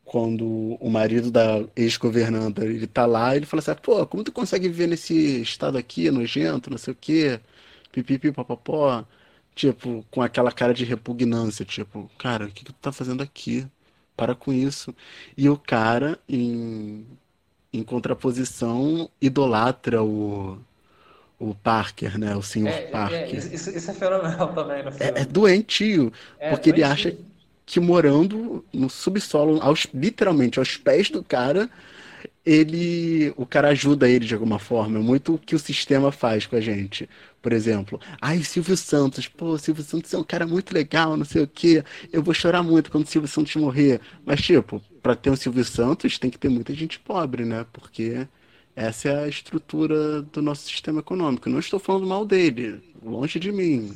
quando 0.05 0.77
o 0.79 0.91
marido 0.91 1.31
da 1.31 1.65
ex-governanta, 1.75 2.63
ele 2.67 2.87
tá 2.87 3.07
lá, 3.07 3.35
ele 3.35 3.47
fala 3.47 3.61
assim, 3.61 3.75
pô, 3.83 4.07
como 4.07 4.23
tu 4.23 4.31
consegue 4.31 4.69
viver 4.69 4.87
nesse 4.87 5.41
estado 5.41 5.79
aqui, 5.79 6.11
nojento, 6.11 6.69
não 6.69 6.77
sei 6.77 6.93
o 6.93 6.97
quê, 7.01 7.41
pipipi, 7.93 8.33
papapó, 8.33 9.05
tipo, 9.55 10.05
com 10.11 10.23
aquela 10.23 10.51
cara 10.51 10.75
de 10.75 10.85
repugnância, 10.85 11.65
tipo, 11.65 12.11
cara, 12.19 12.47
o 12.47 12.49
que, 12.49 12.65
que 12.65 12.73
tu 12.73 12.79
tá 12.81 12.91
fazendo 12.91 13.23
aqui? 13.23 13.67
Para 14.17 14.35
com 14.35 14.53
isso. 14.53 14.95
E 15.37 15.49
o 15.49 15.57
cara, 15.57 16.19
em, 16.29 17.07
em 17.73 17.83
contraposição, 17.83 19.11
idolatra 19.21 20.03
o, 20.03 20.59
o 21.39 21.55
Parker, 21.55 22.19
né? 22.19 22.37
O 22.37 22.43
senhor 22.43 22.69
é, 22.69 22.85
é 22.85 22.87
Parker. 22.89 23.19
É, 23.19 23.37
isso, 23.37 23.71
isso, 23.71 23.91
é 23.91 23.95
fenomenal 23.95 24.53
também 24.55 24.83
no 24.85 24.93
filme. 24.93 25.19
É, 25.19 25.23
é 25.23 25.25
doentio, 25.25 26.13
é, 26.39 26.51
porque 26.51 26.71
doentio. 26.71 26.85
ele 26.85 26.93
acha 26.93 27.17
que 27.65 27.81
morando 27.81 28.65
no 28.73 28.91
subsolo, 28.91 29.61
aos, 29.63 29.87
literalmente 29.95 30.59
aos 30.59 30.77
pés 30.77 31.11
do 31.11 31.23
cara, 31.23 31.71
ele, 32.45 33.33
o 33.37 33.47
cara 33.47 33.69
ajuda 33.69 34.09
ele 34.09 34.27
de 34.27 34.35
alguma 34.35 34.59
forma. 34.59 34.99
É 34.99 35.03
muito 35.03 35.35
o 35.35 35.39
que 35.39 35.55
o 35.55 35.59
sistema 35.59 36.13
faz 36.13 36.47
com 36.47 36.57
a 36.57 36.61
gente. 36.61 37.09
Por 37.41 37.53
exemplo, 37.53 38.01
ai, 38.21 38.39
o 38.39 38.45
Silvio 38.45 38.77
Santos, 38.77 39.29
pô, 39.29 39.47
o 39.53 39.59
Silvio 39.59 39.83
Santos 39.85 40.13
é 40.15 40.19
um 40.19 40.25
cara 40.25 40.47
muito 40.47 40.73
legal, 40.75 41.17
não 41.17 41.25
sei 41.25 41.43
o 41.43 41.49
quê. 41.49 41.85
Eu 42.13 42.23
vou 42.23 42.35
chorar 42.35 42.63
muito 42.63 42.91
quando 42.91 43.05
o 43.05 43.09
Silvio 43.09 43.29
Santos 43.29 43.55
morrer. 43.57 44.01
Mas, 44.25 44.41
tipo, 44.43 44.81
para 45.03 45.17
ter 45.17 45.31
um 45.31 45.37
Silvio 45.37 45.65
Santos, 45.65 46.19
tem 46.19 46.31
que 46.31 46.39
ter 46.39 46.49
muita 46.49 46.75
gente 46.75 46.99
pobre, 47.01 47.45
né? 47.45 47.67
Porque 47.73 48.27
essa 48.75 49.09
é 49.09 49.25
a 49.25 49.29
estrutura 49.29 50.23
do 50.23 50.41
nosso 50.43 50.63
sistema 50.69 51.01
econômico. 51.01 51.49
Não 51.51 51.59
estou 51.59 51.79
falando 51.81 52.07
mal 52.07 52.25
dele, 52.25 52.81
longe 53.03 53.39
de 53.39 53.53
mim. 53.53 53.95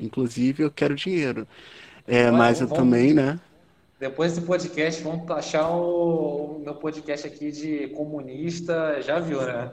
Inclusive, 0.00 0.62
eu 0.62 0.70
quero 0.70 0.94
dinheiro. 0.94 1.46
É, 2.06 2.30
mas 2.30 2.60
eu 2.60 2.68
também, 2.68 3.12
né? 3.12 3.38
Depois 3.98 4.32
desse 4.32 4.46
podcast, 4.46 5.02
vamos 5.02 5.26
taxar 5.26 5.70
o, 5.72 6.56
o 6.56 6.58
meu 6.60 6.74
podcast 6.74 7.26
aqui 7.26 7.50
de 7.50 7.88
comunista, 7.88 9.02
já 9.02 9.18
viu, 9.18 9.42
né? 9.42 9.72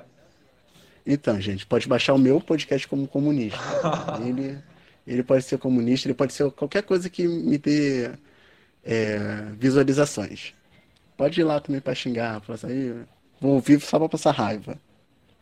Então, 1.05 1.39
gente, 1.39 1.65
pode 1.65 1.87
baixar 1.87 2.15
o 2.15 2.17
meu 2.17 2.41
podcast 2.41 2.87
como 2.87 3.07
comunista. 3.07 3.59
ele, 4.25 4.57
ele 5.05 5.23
pode 5.23 5.43
ser 5.43 5.59
comunista, 5.59 6.07
ele 6.07 6.15
pode 6.15 6.33
ser 6.33 6.49
qualquer 6.51 6.81
coisa 6.81 7.07
que 7.07 7.27
me 7.27 7.59
dê 7.59 8.09
é, 8.83 9.19
visualizações. 9.59 10.55
Pode 11.15 11.39
ir 11.39 11.43
lá 11.43 11.59
também 11.59 11.79
para 11.79 11.93
xingar, 11.93 12.41
falar 12.41 12.55
assim, 12.55 13.05
vou 13.39 13.53
ouvir 13.53 13.79
só 13.79 13.99
para 13.99 14.09
passar 14.09 14.31
raiva. 14.31 14.75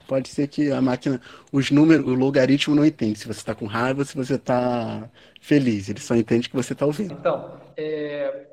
Pode 0.06 0.28
ser 0.28 0.48
que 0.50 0.70
a 0.70 0.82
máquina, 0.82 1.22
os 1.54 1.72
números, 1.72 2.06
o 2.06 2.14
logaritmo 2.14 2.76
não 2.76 2.86
entende 2.86 3.18
se 3.18 3.26
você 3.26 3.40
está 3.40 3.56
com 3.56 3.66
raiva 3.66 4.02
ou 4.02 4.06
se 4.06 4.14
você 4.14 4.36
está 4.36 5.10
feliz. 5.40 5.88
Ele 5.88 6.02
só 6.02 6.14
entende 6.14 6.50
que 6.50 6.56
você 6.56 6.74
está 6.74 6.86
ouvindo. 6.86 7.14
Então, 7.14 7.58
é, 7.78 8.48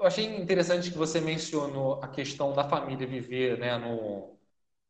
eu 0.00 0.06
achei 0.06 0.24
interessante 0.40 0.90
que 0.90 0.98
você 0.98 1.20
mencionou 1.20 2.02
a 2.02 2.08
questão 2.08 2.52
da 2.52 2.64
família 2.68 3.06
viver 3.06 3.58
né, 3.58 3.76
no, 3.78 4.36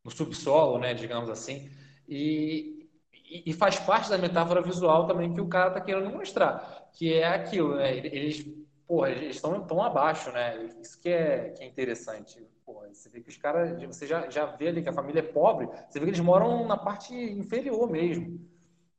no 0.03 0.11
subsolo, 0.11 0.79
né, 0.79 0.93
digamos 0.93 1.29
assim, 1.29 1.69
e, 2.07 2.89
e, 3.45 3.53
faz 3.53 3.79
parte 3.79 4.09
da 4.09 4.17
metáfora 4.17 4.61
visual 4.61 5.07
também 5.07 5.33
que 5.33 5.41
o 5.41 5.47
cara 5.49 5.69
está 5.69 5.81
querendo 5.81 6.09
mostrar, 6.11 6.89
que 6.93 7.13
é 7.13 7.27
aquilo, 7.27 7.75
né, 7.75 7.97
eles, 7.97 8.45
porra, 8.87 9.09
eles 9.11 9.35
estão 9.35 9.65
tão 9.67 9.81
abaixo, 9.83 10.31
né, 10.31 10.57
isso 10.81 10.99
que 11.01 11.09
é, 11.09 11.49
que 11.51 11.63
é 11.63 11.67
interessante 11.67 12.39
você 12.93 13.09
vê 13.09 13.21
que 13.21 13.29
os 13.29 13.37
caras, 13.37 13.81
você 13.83 14.05
já, 14.05 14.29
já 14.29 14.45
vê 14.45 14.67
ali 14.67 14.81
que 14.81 14.89
a 14.89 14.93
família 14.93 15.19
é 15.19 15.23
pobre, 15.23 15.67
você 15.89 15.99
vê 15.99 16.05
que 16.05 16.11
eles 16.11 16.19
moram 16.19 16.67
na 16.67 16.77
parte 16.77 17.13
inferior 17.13 17.89
mesmo, 17.89 18.39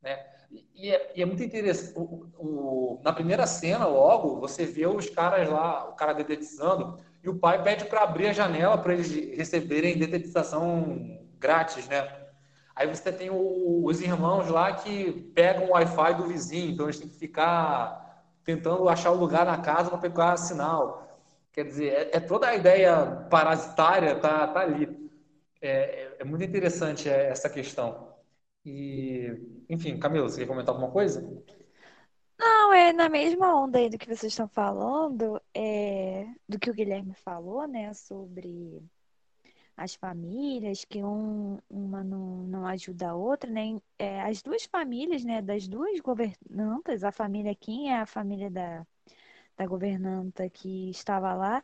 né? 0.01 0.32
E 0.75 0.91
é, 0.91 1.13
e 1.15 1.21
é 1.21 1.25
muito 1.25 1.43
interessante. 1.43 1.97
O, 1.97 2.27
o, 2.37 3.01
na 3.03 3.13
primeira 3.13 3.45
cena, 3.47 3.85
logo, 3.85 4.39
você 4.39 4.65
vê 4.65 4.85
os 4.85 5.09
caras 5.09 5.49
lá, 5.49 5.89
o 5.89 5.93
cara 5.93 6.13
dedetizando, 6.13 6.99
e 7.23 7.29
o 7.29 7.39
pai 7.39 7.61
pede 7.63 7.85
para 7.85 8.01
abrir 8.01 8.27
a 8.27 8.33
janela 8.33 8.77
para 8.77 8.93
eles 8.93 9.09
receberem 9.35 9.97
dedetização 9.97 11.19
grátis, 11.39 11.87
né? 11.87 12.23
Aí 12.75 12.87
você 12.87 13.11
tem 13.11 13.29
o, 13.29 13.85
os 13.85 14.01
irmãos 14.01 14.49
lá 14.49 14.73
que 14.73 15.31
pegam 15.35 15.65
o 15.65 15.71
Wi-Fi 15.73 16.15
do 16.15 16.27
vizinho, 16.27 16.71
então 16.71 16.87
eles 16.87 16.99
têm 16.99 17.07
que 17.07 17.17
ficar 17.17 18.03
tentando 18.43 18.89
achar 18.89 19.11
o 19.11 19.17
lugar 19.17 19.45
na 19.45 19.57
casa 19.59 19.89
para 19.89 19.99
pegar 19.99 20.37
sinal. 20.37 21.21
Quer 21.51 21.65
dizer, 21.65 21.93
é, 21.93 22.17
é 22.17 22.19
toda 22.19 22.47
a 22.47 22.55
ideia 22.55 23.27
parasitária 23.29 24.15
tá, 24.15 24.47
tá 24.47 24.61
ali. 24.61 25.09
É, 25.61 25.69
é, 25.69 26.15
é 26.19 26.23
muito 26.23 26.43
interessante 26.43 27.07
é, 27.07 27.29
essa 27.29 27.49
questão. 27.49 28.12
E, 28.65 29.27
enfim, 29.69 29.99
Camila, 29.99 30.29
você 30.29 30.41
quer 30.41 30.47
comentar 30.47 30.73
alguma 30.73 30.91
coisa? 30.91 31.21
Não, 32.37 32.73
é 32.73 32.91
na 32.93 33.09
mesma 33.09 33.55
onda 33.55 33.77
aí 33.77 33.89
do 33.89 33.97
que 33.97 34.07
vocês 34.07 34.31
estão 34.31 34.47
falando, 34.47 35.41
é, 35.53 36.25
do 36.47 36.59
que 36.59 36.69
o 36.69 36.73
Guilherme 36.73 37.13
falou, 37.13 37.67
né, 37.67 37.93
sobre 37.93 38.81
as 39.75 39.95
famílias, 39.95 40.85
que 40.85 41.03
um, 41.03 41.59
uma 41.69 42.03
não, 42.03 42.43
não 42.43 42.67
ajuda 42.67 43.09
a 43.09 43.15
outra, 43.15 43.49
né? 43.49 43.79
É, 43.97 44.21
as 44.21 44.41
duas 44.41 44.65
famílias, 44.65 45.23
né, 45.23 45.41
das 45.41 45.67
duas 45.67 45.99
governantas, 45.99 47.03
a 47.03 47.11
família 47.11 47.55
Kim 47.55 47.87
é 47.89 47.99
a 47.99 48.05
família 48.05 48.49
da, 48.49 48.85
da 49.57 49.65
governanta 49.65 50.49
que 50.49 50.89
estava 50.89 51.33
lá, 51.33 51.63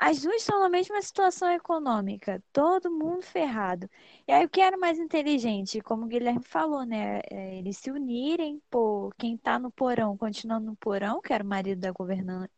as 0.00 0.22
duas 0.22 0.36
estão 0.42 0.60
na 0.60 0.68
mesma 0.70 1.00
situação 1.02 1.50
econômica, 1.52 2.42
todo 2.52 2.90
mundo 2.90 3.22
ferrado. 3.22 3.88
E 4.26 4.32
aí 4.32 4.46
o 4.46 4.48
que 4.48 4.60
era 4.60 4.76
mais 4.78 4.98
inteligente, 4.98 5.80
como 5.82 6.04
o 6.06 6.08
Guilherme 6.08 6.42
falou, 6.42 6.84
né? 6.86 7.20
É, 7.30 7.58
eles 7.58 7.76
se 7.78 7.90
unirem, 7.90 8.62
pô, 8.70 9.12
quem 9.18 9.36
tá 9.36 9.58
no 9.58 9.70
porão, 9.70 10.16
continuando 10.16 10.66
no 10.66 10.76
porão, 10.76 11.20
que 11.20 11.32
era 11.32 11.44
o 11.44 11.46
marido 11.46 11.80
da 11.80 11.92
governanta 11.92 12.50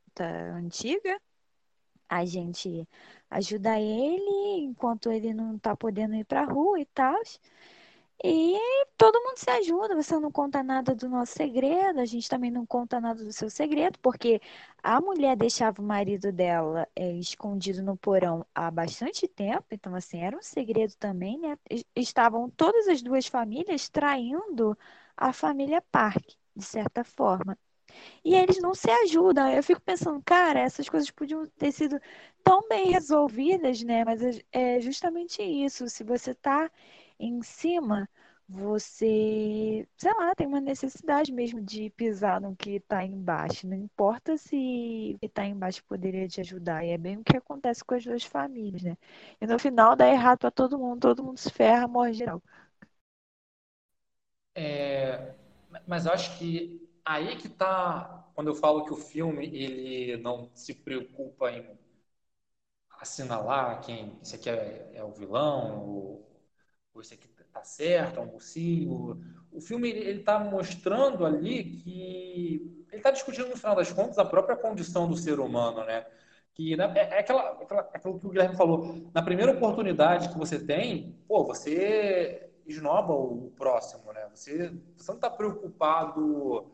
antiga, 0.55 1.21
a 2.09 2.25
gente 2.25 2.89
ajuda 3.31 3.79
ele 3.81 4.65
enquanto 4.65 5.11
ele 5.11 5.35
não 5.35 5.59
tá 5.59 5.77
podendo 5.77 6.15
ir 6.15 6.25
pra 6.25 6.45
rua 6.45 6.81
e 6.81 6.87
tal. 6.87 7.17
E 8.25 8.57
todo 8.97 9.21
mundo 9.21 9.37
se 9.37 9.51
ajuda, 9.51 9.97
você 9.97 10.19
não 10.19 10.31
conta 10.31 10.63
nada 10.63 10.95
do 10.95 11.09
nosso 11.09 11.33
segredo, 11.33 11.99
a 12.01 12.05
gente 12.05 12.29
também 12.29 12.51
não 12.53 12.65
conta 12.65 13.01
nada 13.01 13.25
do 13.25 13.33
seu 13.33 13.51
segredo, 13.51 13.99
porque 13.99 14.41
a 14.83 15.01
mulher 15.01 15.37
deixava 15.37 15.83
o 15.83 15.85
marido 15.85 16.31
dela 16.33 16.89
é, 16.95 17.13
escondido 17.15 17.83
no 17.83 17.97
porão 17.97 18.47
há 18.55 18.71
bastante 18.71 19.27
tempo, 19.27 19.67
então 19.73 19.95
assim, 19.95 20.21
era 20.21 20.37
um 20.37 20.43
segredo 20.43 20.95
também, 20.97 21.37
né? 21.39 21.59
Estavam 21.97 22.49
todas 22.51 22.87
as 22.89 23.03
duas 23.03 23.27
famílias 23.27 23.89
traindo 23.89 24.79
a 25.17 25.33
família 25.33 25.83
Park, 25.91 26.25
de 26.55 26.65
certa 26.65 27.03
forma. 27.03 27.59
E 28.25 28.35
eles 28.35 28.59
não 28.61 28.75
se 28.75 28.91
ajudam. 28.91 29.49
Eu 29.51 29.63
fico 29.63 29.81
pensando, 29.81 30.23
cara, 30.25 30.61
essas 30.61 30.89
coisas 30.89 31.11
podiam 31.11 31.47
ter 31.59 31.73
sido 31.73 32.01
tão 32.43 32.67
bem 32.69 32.91
resolvidas, 32.91 33.83
né? 33.83 34.05
Mas 34.05 34.21
é, 34.53 34.81
justamente 34.81 35.43
isso. 35.43 35.89
Se 35.89 36.05
você 36.05 36.35
tá 36.35 36.71
em 37.27 37.43
cima, 37.43 38.09
você, 38.49 39.87
sei 39.97 40.13
lá, 40.15 40.35
tem 40.35 40.47
uma 40.47 40.61
necessidade 40.61 41.33
mesmo 41.33 41.61
de 41.63 41.91
pisar 41.91 42.41
no 42.41 42.55
que 42.57 42.73
está 42.77 43.05
embaixo. 43.05 43.67
Não 43.67 43.77
importa 43.77 44.37
se 44.37 45.13
o 45.17 45.19
que 45.21 45.27
está 45.27 45.45
embaixo 45.47 45.85
poderia 45.85 46.29
te 46.29 46.41
ajudar. 46.41 46.85
E 46.85 46.91
é 46.91 46.99
bem 46.99 47.19
o 47.19 47.25
que 47.25 47.37
acontece 47.37 47.85
com 47.85 47.95
as 47.95 48.05
duas 48.05 48.25
famílias, 48.25 48.83
né? 48.83 48.97
E 49.41 49.47
no 49.47 49.59
final 49.59 49.97
dá 49.97 50.09
errado 50.09 50.39
para 50.41 50.51
todo 50.51 50.79
mundo, 50.79 51.01
todo 51.01 51.25
mundo 51.25 51.39
se 51.39 51.51
ferra, 51.51 51.89
morre 51.89 52.13
geral. 52.15 52.43
É, 54.55 55.35
mas 55.87 56.07
acho 56.07 56.39
que 56.39 56.89
aí 57.05 57.37
que 57.37 57.49
tá 57.49 58.29
quando 58.35 58.49
eu 58.49 58.55
falo 58.55 58.85
que 58.85 58.93
o 58.93 58.97
filme 58.97 59.47
ele 59.47 60.17
não 60.23 60.51
se 60.55 60.75
preocupa 60.75 61.51
em 61.51 61.79
assinalar 63.01 63.81
quem 63.83 64.19
esse 64.23 64.37
aqui 64.37 64.49
é, 64.49 64.93
é 64.95 65.05
o 65.05 65.13
vilão 65.13 66.23
esse 67.01 67.15
aqui 67.15 67.29
tá 67.53 67.63
certo, 67.65 68.19
é 68.19 68.23
um 68.23 68.27
mocinho. 68.27 69.21
O 69.51 69.61
filme 69.61 69.91
ele 69.91 70.21
está 70.21 70.39
mostrando 70.39 71.25
ali 71.25 71.65
que 71.65 72.85
ele 72.91 72.99
está 72.99 73.11
discutindo 73.11 73.49
no 73.49 73.57
final 73.57 73.75
das 73.75 73.93
contas 73.93 74.19
a 74.19 74.25
própria 74.25 74.57
condição 74.57 75.09
do 75.09 75.17
ser 75.17 75.41
humano, 75.41 75.85
né? 75.85 76.07
Que 76.55 76.75
é, 76.75 76.77
é 76.77 77.19
aquela, 77.21 77.51
aquela, 77.63 77.81
aquilo 77.95 78.21
que 78.21 78.27
o 78.27 78.31
Guilherme 78.31 78.57
falou. 78.57 79.11
Na 79.15 79.23
primeira 79.23 79.53
oportunidade 79.53 80.29
que 80.29 80.39
você 80.39 80.59
tem, 80.59 81.17
pô, 81.27 81.45
você 81.45 82.51
esnoba 82.67 83.13
o 83.15 83.51
próximo, 83.57 84.13
né? 84.13 84.29
Você, 84.35 84.73
você 84.97 85.11
não 85.11 85.17
está 85.17 85.31
preocupado 85.31 86.71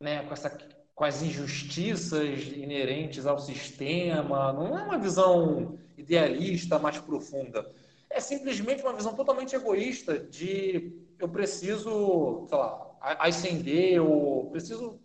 né, 0.00 0.24
com, 0.24 0.32
essa, 0.32 0.50
com 0.94 1.04
as 1.04 1.22
injustiças 1.22 2.48
inerentes 2.48 3.26
ao 3.26 3.38
sistema, 3.38 4.52
não 4.52 4.78
é 4.78 4.82
uma 4.82 4.98
visão 4.98 5.78
idealista 5.96 6.78
mais 6.78 6.98
profunda. 6.98 7.68
É 8.10 8.20
simplesmente 8.20 8.82
uma 8.82 8.92
visão 8.92 9.14
totalmente 9.14 9.54
egoísta 9.54 10.18
de 10.18 10.92
eu 11.18 11.28
preciso, 11.28 12.46
sei 12.48 12.58
lá, 12.58 12.96
ascender, 13.00 14.02
ou 14.02 14.50
preciso, 14.50 15.00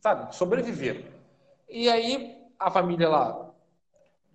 sabe, 0.00 0.34
sobreviver. 0.34 1.10
E 1.68 1.88
aí 1.88 2.36
a 2.58 2.70
família 2.70 3.08
lá 3.08 3.50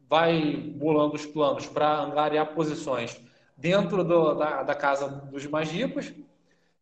vai 0.09 0.55
bolando 0.76 1.16
os 1.16 1.26
planos 1.26 1.68
para 1.68 2.01
angariar 2.01 2.53
posições 2.53 3.20
dentro 3.55 4.03
do, 4.03 4.34
da, 4.34 4.64
da 4.64 4.76
casa 4.76 5.07
dos 5.07 5.45
mais 5.45 5.70
ricos 5.70 6.14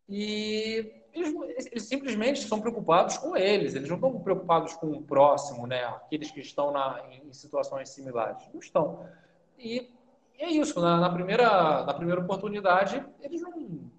e 0.07 0.91
eles, 1.13 1.67
eles, 1.71 1.84
simplesmente 1.84 2.47
são 2.47 2.59
preocupados 2.59 3.17
com 3.17 3.36
eles, 3.38 3.75
eles 3.75 3.88
não 3.88 3.97
estão 3.97 4.19
preocupados 4.19 4.73
com 4.73 4.88
o 4.88 5.03
próximo, 5.03 5.67
né? 5.67 5.84
Aqueles 5.84 6.32
que 6.32 6.39
estão 6.39 6.71
na, 6.71 7.03
em 7.11 7.32
situações 7.34 7.89
similares. 7.89 8.41
Não 8.53 8.59
estão. 8.59 9.05
E, 9.57 9.88
e 10.39 10.43
é 10.43 10.51
isso, 10.51 10.79
na, 10.79 11.01
na, 11.01 11.09
primeira, 11.09 11.83
na 11.83 11.93
primeira 11.93 12.21
oportunidade, 12.21 13.05
eles 13.19 13.41
não, 13.41 13.91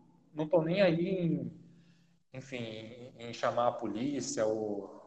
estão 0.43 0.63
nem 0.63 0.81
aí 0.81 1.07
em, 1.07 1.53
enfim, 2.33 3.13
em 3.19 3.31
chamar 3.35 3.69
a 3.69 3.73
polícia 3.73 4.47
ou, 4.47 5.03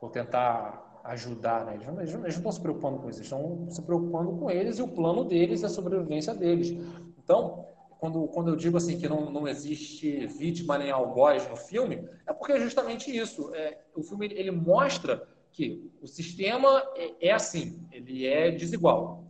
ou 0.00 0.10
tentar 0.10 1.00
ajudar, 1.04 1.64
né? 1.64 1.74
Eles 1.74 1.86
não, 1.86 2.00
eles 2.00 2.14
não, 2.14 2.26
estão 2.26 2.50
se 2.50 2.60
preocupando 2.60 2.98
com 2.98 3.08
isso, 3.08 3.20
eles 3.20 3.30
estão 3.30 3.70
se 3.70 3.80
preocupando 3.82 4.36
com 4.36 4.50
eles 4.50 4.78
e 4.78 4.82
o 4.82 4.88
plano 4.88 5.24
deles 5.24 5.62
é 5.62 5.66
a 5.66 5.68
sobrevivência 5.68 6.34
deles. 6.34 6.70
Então, 7.16 7.68
quando, 8.00 8.26
quando 8.26 8.48
eu 8.48 8.56
digo 8.56 8.76
assim 8.76 8.98
que 8.98 9.08
não, 9.08 9.30
não 9.30 9.46
existe 9.46 10.26
vítima 10.26 10.78
nem 10.78 10.90
algoz 10.90 11.48
no 11.48 11.56
filme, 11.56 12.08
é 12.26 12.32
porque 12.32 12.54
é 12.54 12.60
justamente 12.60 13.16
isso. 13.16 13.54
É, 13.54 13.78
o 13.94 14.02
filme 14.02 14.26
ele 14.32 14.50
mostra 14.50 15.28
que 15.52 15.88
o 16.02 16.08
sistema 16.08 16.82
é, 16.96 17.28
é 17.28 17.32
assim, 17.32 17.86
ele 17.92 18.26
é 18.26 18.50
desigual. 18.50 19.24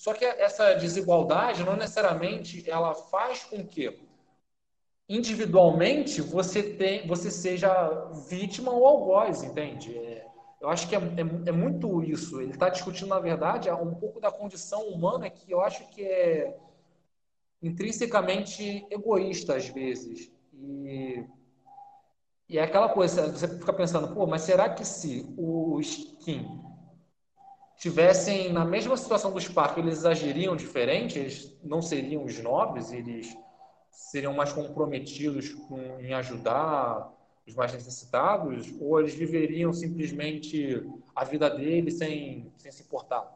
Só 0.00 0.14
que 0.14 0.24
essa 0.24 0.72
desigualdade 0.72 1.62
não 1.62 1.76
necessariamente 1.76 2.64
ela 2.70 2.94
faz 2.94 3.44
com 3.44 3.62
que 3.62 4.00
individualmente 5.06 6.22
você 6.22 6.62
tem, 6.62 7.06
você 7.06 7.30
seja 7.30 8.08
vítima 8.26 8.72
ou 8.72 8.86
algoz, 8.86 9.42
entende? 9.42 9.94
É, 9.94 10.26
eu 10.58 10.70
acho 10.70 10.88
que 10.88 10.96
é, 10.96 10.98
é, 10.98 11.48
é 11.50 11.52
muito 11.52 12.02
isso. 12.02 12.40
Ele 12.40 12.52
está 12.52 12.70
discutindo, 12.70 13.08
na 13.08 13.18
verdade, 13.18 13.70
um 13.70 13.94
pouco 13.94 14.18
da 14.18 14.32
condição 14.32 14.88
humana 14.88 15.28
que 15.28 15.52
eu 15.52 15.60
acho 15.60 15.86
que 15.90 16.02
é 16.02 16.56
intrinsecamente 17.62 18.86
egoísta 18.90 19.56
às 19.56 19.68
vezes. 19.68 20.32
E, 20.54 21.22
e 22.48 22.56
é 22.56 22.62
aquela 22.62 22.88
coisa, 22.88 23.30
você 23.30 23.46
fica 23.46 23.72
pensando, 23.74 24.14
pô, 24.14 24.26
mas 24.26 24.40
será 24.40 24.70
que 24.70 24.82
se 24.82 25.26
os 25.36 26.16
Kim 26.20 26.69
tivessem 27.80 28.52
na 28.52 28.62
mesma 28.62 28.94
situação 28.94 29.32
do 29.32 29.40
Spark, 29.40 29.78
eles 29.78 30.04
agiriam 30.04 30.54
diferente? 30.54 31.18
Eles 31.18 31.56
não 31.64 31.80
seriam 31.80 32.22
os 32.24 32.38
nobres? 32.38 32.92
Eles 32.92 33.34
seriam 33.90 34.34
mais 34.34 34.52
comprometidos 34.52 35.54
com, 35.54 35.98
em 35.98 36.12
ajudar 36.12 37.10
os 37.48 37.54
mais 37.54 37.72
necessitados? 37.72 38.70
Ou 38.78 39.00
eles 39.00 39.14
viveriam 39.14 39.72
simplesmente 39.72 40.86
a 41.16 41.24
vida 41.24 41.48
deles 41.48 41.96
sem, 41.96 42.52
sem 42.58 42.70
se 42.70 42.82
importar? 42.82 43.34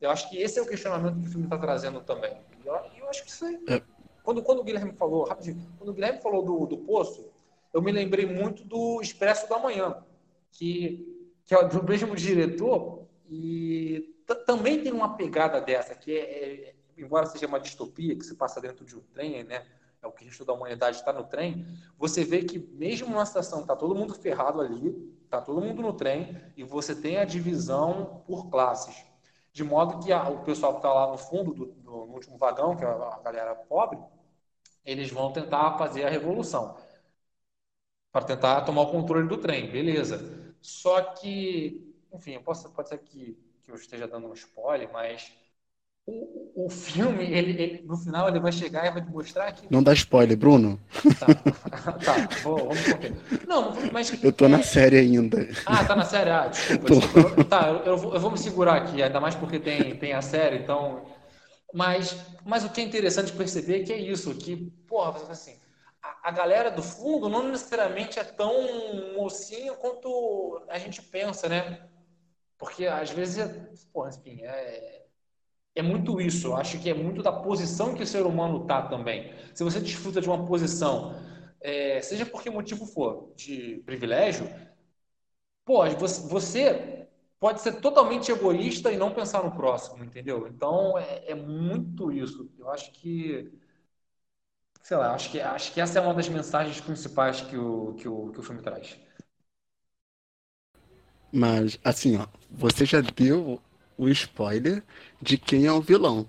Eu 0.00 0.10
acho 0.10 0.30
que 0.30 0.38
esse 0.38 0.60
é 0.60 0.62
o 0.62 0.66
questionamento 0.66 1.18
que 1.20 1.26
o 1.26 1.30
filme 1.30 1.46
está 1.46 1.58
trazendo 1.58 2.00
também. 2.00 2.40
E 2.64 2.68
eu, 2.68 2.74
eu, 3.00 3.08
acho 3.08 3.24
que 3.24 3.30
isso 3.30 3.44
é... 3.44 3.74
é. 3.74 3.82
Quando, 4.22 4.40
quando 4.40 4.60
o 4.60 4.64
Guilherme 4.64 4.92
falou, 4.92 5.24
rapidinho, 5.24 5.66
quando 5.76 5.88
o 5.88 5.94
Guilherme 5.94 6.20
falou 6.20 6.44
do, 6.44 6.66
do 6.66 6.78
Poço, 6.78 7.28
eu 7.74 7.82
me 7.82 7.90
lembrei 7.90 8.24
muito 8.24 8.62
do 8.62 9.00
Expresso 9.00 9.48
da 9.48 9.58
Manhã, 9.58 9.96
que, 10.52 11.26
que 11.44 11.54
é 11.56 11.64
do 11.66 11.82
mesmo 11.82 12.14
diretor, 12.14 12.97
e 13.28 14.14
também 14.46 14.82
tem 14.82 14.92
uma 14.92 15.16
pegada 15.16 15.60
dessa, 15.60 15.94
que 15.94 16.16
é, 16.16 16.68
é, 16.68 16.74
embora 16.96 17.26
seja 17.26 17.46
uma 17.46 17.60
distopia, 17.60 18.16
que 18.16 18.24
se 18.24 18.34
passa 18.34 18.60
dentro 18.60 18.84
de 18.84 18.96
um 18.96 19.00
trem, 19.00 19.44
né? 19.44 19.66
É 20.00 20.06
o 20.06 20.12
que 20.12 20.24
a 20.24 20.30
gente 20.30 20.44
da 20.44 20.52
humanidade 20.52 20.98
está 20.98 21.12
no 21.12 21.24
trem. 21.24 21.66
Você 21.98 22.24
vê 22.24 22.44
que 22.44 22.58
mesmo 22.58 23.08
numa 23.10 23.26
situação 23.26 23.66
tá 23.66 23.74
todo 23.74 23.94
mundo 23.94 24.14
ferrado 24.14 24.60
ali, 24.60 24.92
tá 25.28 25.40
todo 25.40 25.60
mundo 25.60 25.82
no 25.82 25.92
trem, 25.92 26.40
e 26.56 26.62
você 26.62 26.94
tem 26.94 27.18
a 27.18 27.24
divisão 27.24 28.22
por 28.26 28.48
classes 28.48 29.08
de 29.58 29.64
modo 29.64 29.98
que 29.98 30.12
a, 30.12 30.28
o 30.28 30.44
pessoal 30.44 30.74
que 30.74 30.78
está 30.78 30.92
lá 30.92 31.10
no 31.10 31.18
fundo, 31.18 31.52
do, 31.52 31.66
do, 31.66 32.06
no 32.06 32.14
último 32.14 32.38
vagão, 32.38 32.76
que 32.76 32.84
é 32.84 32.86
a 32.86 33.20
galera 33.24 33.56
pobre, 33.56 33.98
eles 34.84 35.10
vão 35.10 35.32
tentar 35.32 35.76
fazer 35.76 36.04
a 36.04 36.08
revolução 36.08 36.76
para 38.12 38.24
tentar 38.24 38.60
tomar 38.62 38.82
o 38.82 38.90
controle 38.90 39.28
do 39.28 39.36
trem, 39.36 39.68
beleza. 39.70 40.54
Só 40.60 41.00
que, 41.14 41.87
enfim, 42.12 42.38
posso, 42.40 42.70
pode 42.70 42.88
ser 42.88 42.98
que, 42.98 43.38
que 43.62 43.70
eu 43.70 43.74
esteja 43.74 44.06
dando 44.06 44.28
um 44.28 44.32
spoiler, 44.32 44.90
mas 44.92 45.32
o, 46.06 46.64
o 46.66 46.70
filme, 46.70 47.22
ele, 47.24 47.62
ele, 47.62 47.82
no 47.86 47.96
final, 47.96 48.28
ele 48.28 48.40
vai 48.40 48.50
chegar 48.50 48.86
e 48.86 48.90
vai 48.90 49.04
te 49.04 49.10
mostrar 49.10 49.52
que. 49.52 49.66
Não 49.70 49.82
dá 49.82 49.92
spoiler, 49.92 50.36
Bruno. 50.38 50.80
Tá, 51.20 51.26
tá 52.04 52.28
vou, 52.42 52.56
vamos 52.56 52.82
conter. 52.82 53.14
Não, 53.46 53.74
mas. 53.92 54.24
Eu 54.24 54.32
tô 54.32 54.48
na 54.48 54.62
série 54.62 54.96
ainda. 54.96 55.46
Ah, 55.66 55.84
tá 55.84 55.94
na 55.94 56.04
série? 56.04 56.30
Ah, 56.30 56.48
desculpa. 56.48 56.86
Tô. 56.86 57.44
Tá, 57.44 57.68
eu, 57.68 57.84
eu, 57.84 57.96
vou, 57.98 58.14
eu 58.14 58.20
vou 58.20 58.30
me 58.30 58.38
segurar 58.38 58.76
aqui, 58.76 59.02
ainda 59.02 59.20
mais 59.20 59.34
porque 59.34 59.58
tem, 59.60 59.96
tem 59.96 60.14
a 60.14 60.22
série, 60.22 60.56
então. 60.56 61.04
Mas, 61.74 62.16
mas 62.46 62.64
o 62.64 62.70
que 62.70 62.80
é 62.80 62.84
interessante 62.84 63.30
perceber 63.32 63.82
é 63.82 63.84
que 63.84 63.92
é 63.92 63.98
isso, 63.98 64.34
que, 64.34 64.56
porra, 64.86 65.20
assim, 65.30 65.54
a, 66.02 66.28
a 66.28 66.30
galera 66.30 66.70
do 66.70 66.82
fundo 66.82 67.28
não 67.28 67.46
necessariamente 67.50 68.18
é 68.18 68.24
tão 68.24 68.54
mocinha 69.14 69.74
quanto 69.74 70.62
a 70.70 70.78
gente 70.78 71.02
pensa, 71.02 71.50
né? 71.50 71.78
Porque 72.58 72.86
às 72.86 73.10
vezes, 73.10 73.38
é, 73.38 73.48
porra, 73.92 74.10
enfim, 74.10 74.42
é 74.42 74.98
é 75.74 75.82
muito 75.82 76.20
isso. 76.20 76.48
Eu 76.48 76.56
acho 76.56 76.78
que 76.80 76.90
é 76.90 76.94
muito 76.94 77.22
da 77.22 77.32
posição 77.32 77.94
que 77.94 78.02
o 78.02 78.06
ser 78.06 78.26
humano 78.26 78.62
está 78.62 78.82
também. 78.88 79.32
Se 79.54 79.64
você 79.64 79.80
desfruta 79.80 80.20
de 80.20 80.28
uma 80.28 80.44
posição, 80.46 81.14
é, 81.60 82.00
seja 82.02 82.26
por 82.26 82.42
que 82.42 82.50
motivo 82.50 82.86
for, 82.86 83.32
de 83.36 83.82
privilégio, 83.86 84.48
pô, 85.64 85.84
você 86.28 87.06
pode 87.38 87.60
ser 87.60 87.80
totalmente 87.80 88.30
egoísta 88.32 88.90
e 88.92 88.96
não 88.96 89.14
pensar 89.14 89.42
no 89.44 89.52
próximo, 89.52 90.04
entendeu? 90.04 90.46
Então 90.48 90.98
é, 90.98 91.30
é 91.30 91.34
muito 91.34 92.10
isso. 92.12 92.50
Eu 92.58 92.70
acho 92.70 92.92
que 92.92 93.52
sei 94.82 94.96
lá, 94.96 95.14
acho 95.14 95.30
que, 95.30 95.40
acho 95.40 95.72
que 95.72 95.80
essa 95.80 95.98
é 95.98 96.02
uma 96.02 96.12
das 96.14 96.28
mensagens 96.28 96.80
principais 96.80 97.40
que 97.40 97.56
o, 97.56 97.94
que 97.94 98.08
o, 98.08 98.30
que 98.32 98.40
o 98.40 98.42
filme 98.42 98.60
traz. 98.62 98.98
Mas, 101.32 101.78
assim, 101.84 102.16
ó, 102.16 102.26
você 102.50 102.84
já 102.84 103.00
deu 103.00 103.60
o 103.96 104.08
spoiler 104.08 104.82
de 105.20 105.36
quem 105.36 105.66
é 105.66 105.72
o 105.72 105.80
vilão 105.80 106.26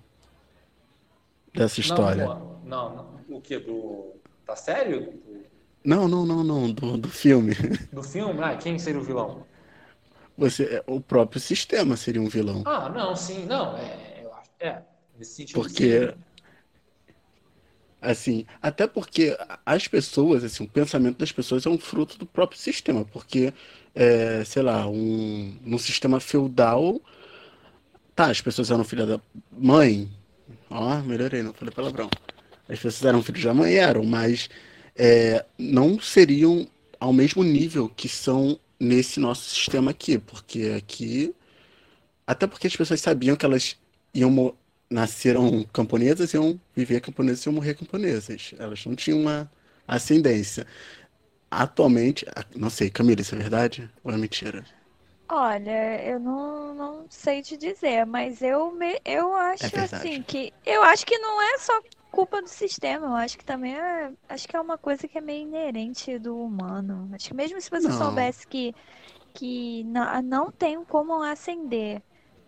dessa 1.53 1.79
história. 1.79 2.25
Não, 2.25 2.61
Não, 2.65 2.95
não. 2.95 3.37
O 3.37 3.41
que? 3.41 3.57
Do. 3.59 4.13
Da 4.45 4.55
série? 4.55 4.99
Do... 4.99 5.13
Não, 5.83 6.07
não, 6.07 6.25
não, 6.25 6.43
não. 6.43 6.71
Do, 6.71 6.97
do 6.97 7.09
filme. 7.09 7.55
Do 7.93 8.03
filme? 8.03 8.39
Ah, 8.43 8.55
quem 8.57 8.77
seria 8.77 8.99
o 8.99 9.03
vilão? 9.03 9.45
Você, 10.37 10.63
é, 10.63 10.83
o 10.87 10.99
próprio 10.99 11.39
sistema 11.39 11.95
seria 11.97 12.21
um 12.21 12.27
vilão. 12.29 12.63
Ah, 12.65 12.89
não, 12.89 13.15
sim, 13.15 13.45
não. 13.45 13.77
É, 13.77 14.21
eu 14.23 14.33
acho, 14.33 14.49
é 14.59 14.81
nesse 15.17 15.33
sentido. 15.35 15.61
Porque. 15.61 16.07
Sim. 16.07 16.13
Assim, 18.01 18.45
até 18.61 18.87
porque 18.87 19.37
as 19.65 19.87
pessoas, 19.87 20.43
assim, 20.43 20.63
o 20.63 20.69
pensamento 20.69 21.17
das 21.17 21.33
pessoas 21.33 21.65
é 21.65 21.69
um 21.69 21.77
fruto 21.77 22.17
do 22.17 22.25
próprio 22.25 22.57
sistema, 22.59 23.03
porque, 23.03 23.53
é, 23.93 24.43
sei 24.45 24.61
lá, 24.61 24.87
um, 24.87 25.57
num 25.61 25.77
sistema 25.77 26.19
feudal, 26.21 27.01
tá, 28.15 28.27
as 28.31 28.39
pessoas 28.39 28.71
eram 28.71 28.85
filha 28.85 29.05
da 29.05 29.21
mãe, 29.51 30.09
ó, 30.69 31.01
melhorei, 31.01 31.43
não 31.43 31.53
falei 31.53 31.73
palavrão, 31.73 32.09
as 32.69 32.79
pessoas 32.79 33.03
eram 33.03 33.21
filhos 33.21 33.43
da 33.43 33.53
mãe, 33.53 33.75
eram, 33.75 34.05
mas 34.05 34.49
é, 34.95 35.45
não 35.57 35.99
seriam 35.99 36.65
ao 36.99 37.11
mesmo 37.11 37.43
nível 37.43 37.89
que 37.89 38.07
são 38.07 38.57
nesse 38.79 39.19
nosso 39.19 39.49
sistema 39.49 39.91
aqui, 39.91 40.17
porque 40.17 40.73
aqui, 40.77 41.35
até 42.25 42.47
porque 42.47 42.67
as 42.67 42.75
pessoas 42.75 43.01
sabiam 43.01 43.35
que 43.35 43.45
elas 43.45 43.75
iam 44.13 44.55
nasceram 44.89 45.63
camponesas, 45.73 46.33
iam 46.33 46.59
viver 46.75 47.01
camponesas 47.01 47.45
e 47.45 47.49
iam 47.49 47.53
morrer 47.53 47.75
camponesas. 47.75 48.53
Elas 48.59 48.85
não 48.85 48.95
tinham 48.95 49.19
uma 49.21 49.51
ascendência. 49.87 50.65
Atualmente, 51.51 52.25
não 52.55 52.69
sei, 52.69 52.89
Camila, 52.89 53.21
isso 53.21 53.35
é 53.35 53.37
verdade 53.39 53.89
ou 54.03 54.11
é 54.13 54.17
mentira? 54.17 54.65
Olha, 55.31 56.03
eu 56.05 56.19
não, 56.19 56.73
não 56.73 57.05
sei 57.09 57.41
te 57.43 57.55
dizer, 57.55 58.03
mas 58.05 58.41
eu, 58.41 58.71
me, 58.71 58.99
eu 59.05 59.33
acho 59.33 59.75
é 59.75 59.81
assim 59.81 60.23
que 60.23 60.51
eu 60.65 60.81
acho 60.83 61.05
que 61.05 61.17
não 61.19 61.39
é 61.41 61.57
só 61.59 61.79
culpa 62.11 62.41
do 62.41 62.47
sistema, 62.49 63.05
eu 63.07 63.13
acho 63.15 63.37
que 63.37 63.45
também 63.45 63.75
é, 63.75 64.11
acho 64.27 64.47
que 64.47 64.55
é 64.55 64.59
uma 64.61 64.77
coisa 64.77 65.07
que 65.07 65.17
é 65.19 65.21
meio 65.21 65.43
inerente 65.43 66.17
do 66.17 66.35
humano. 66.39 67.09
Acho 67.13 67.27
que 67.29 67.33
mesmo 67.35 67.61
se 67.61 67.69
você 67.69 67.87
não. 67.87 67.91
soubesse 67.91 68.47
que 68.47 68.73
que 69.33 69.83
não, 69.85 70.21
não 70.23 70.51
tem 70.51 70.83
como 70.85 71.21
ascender 71.23 72.01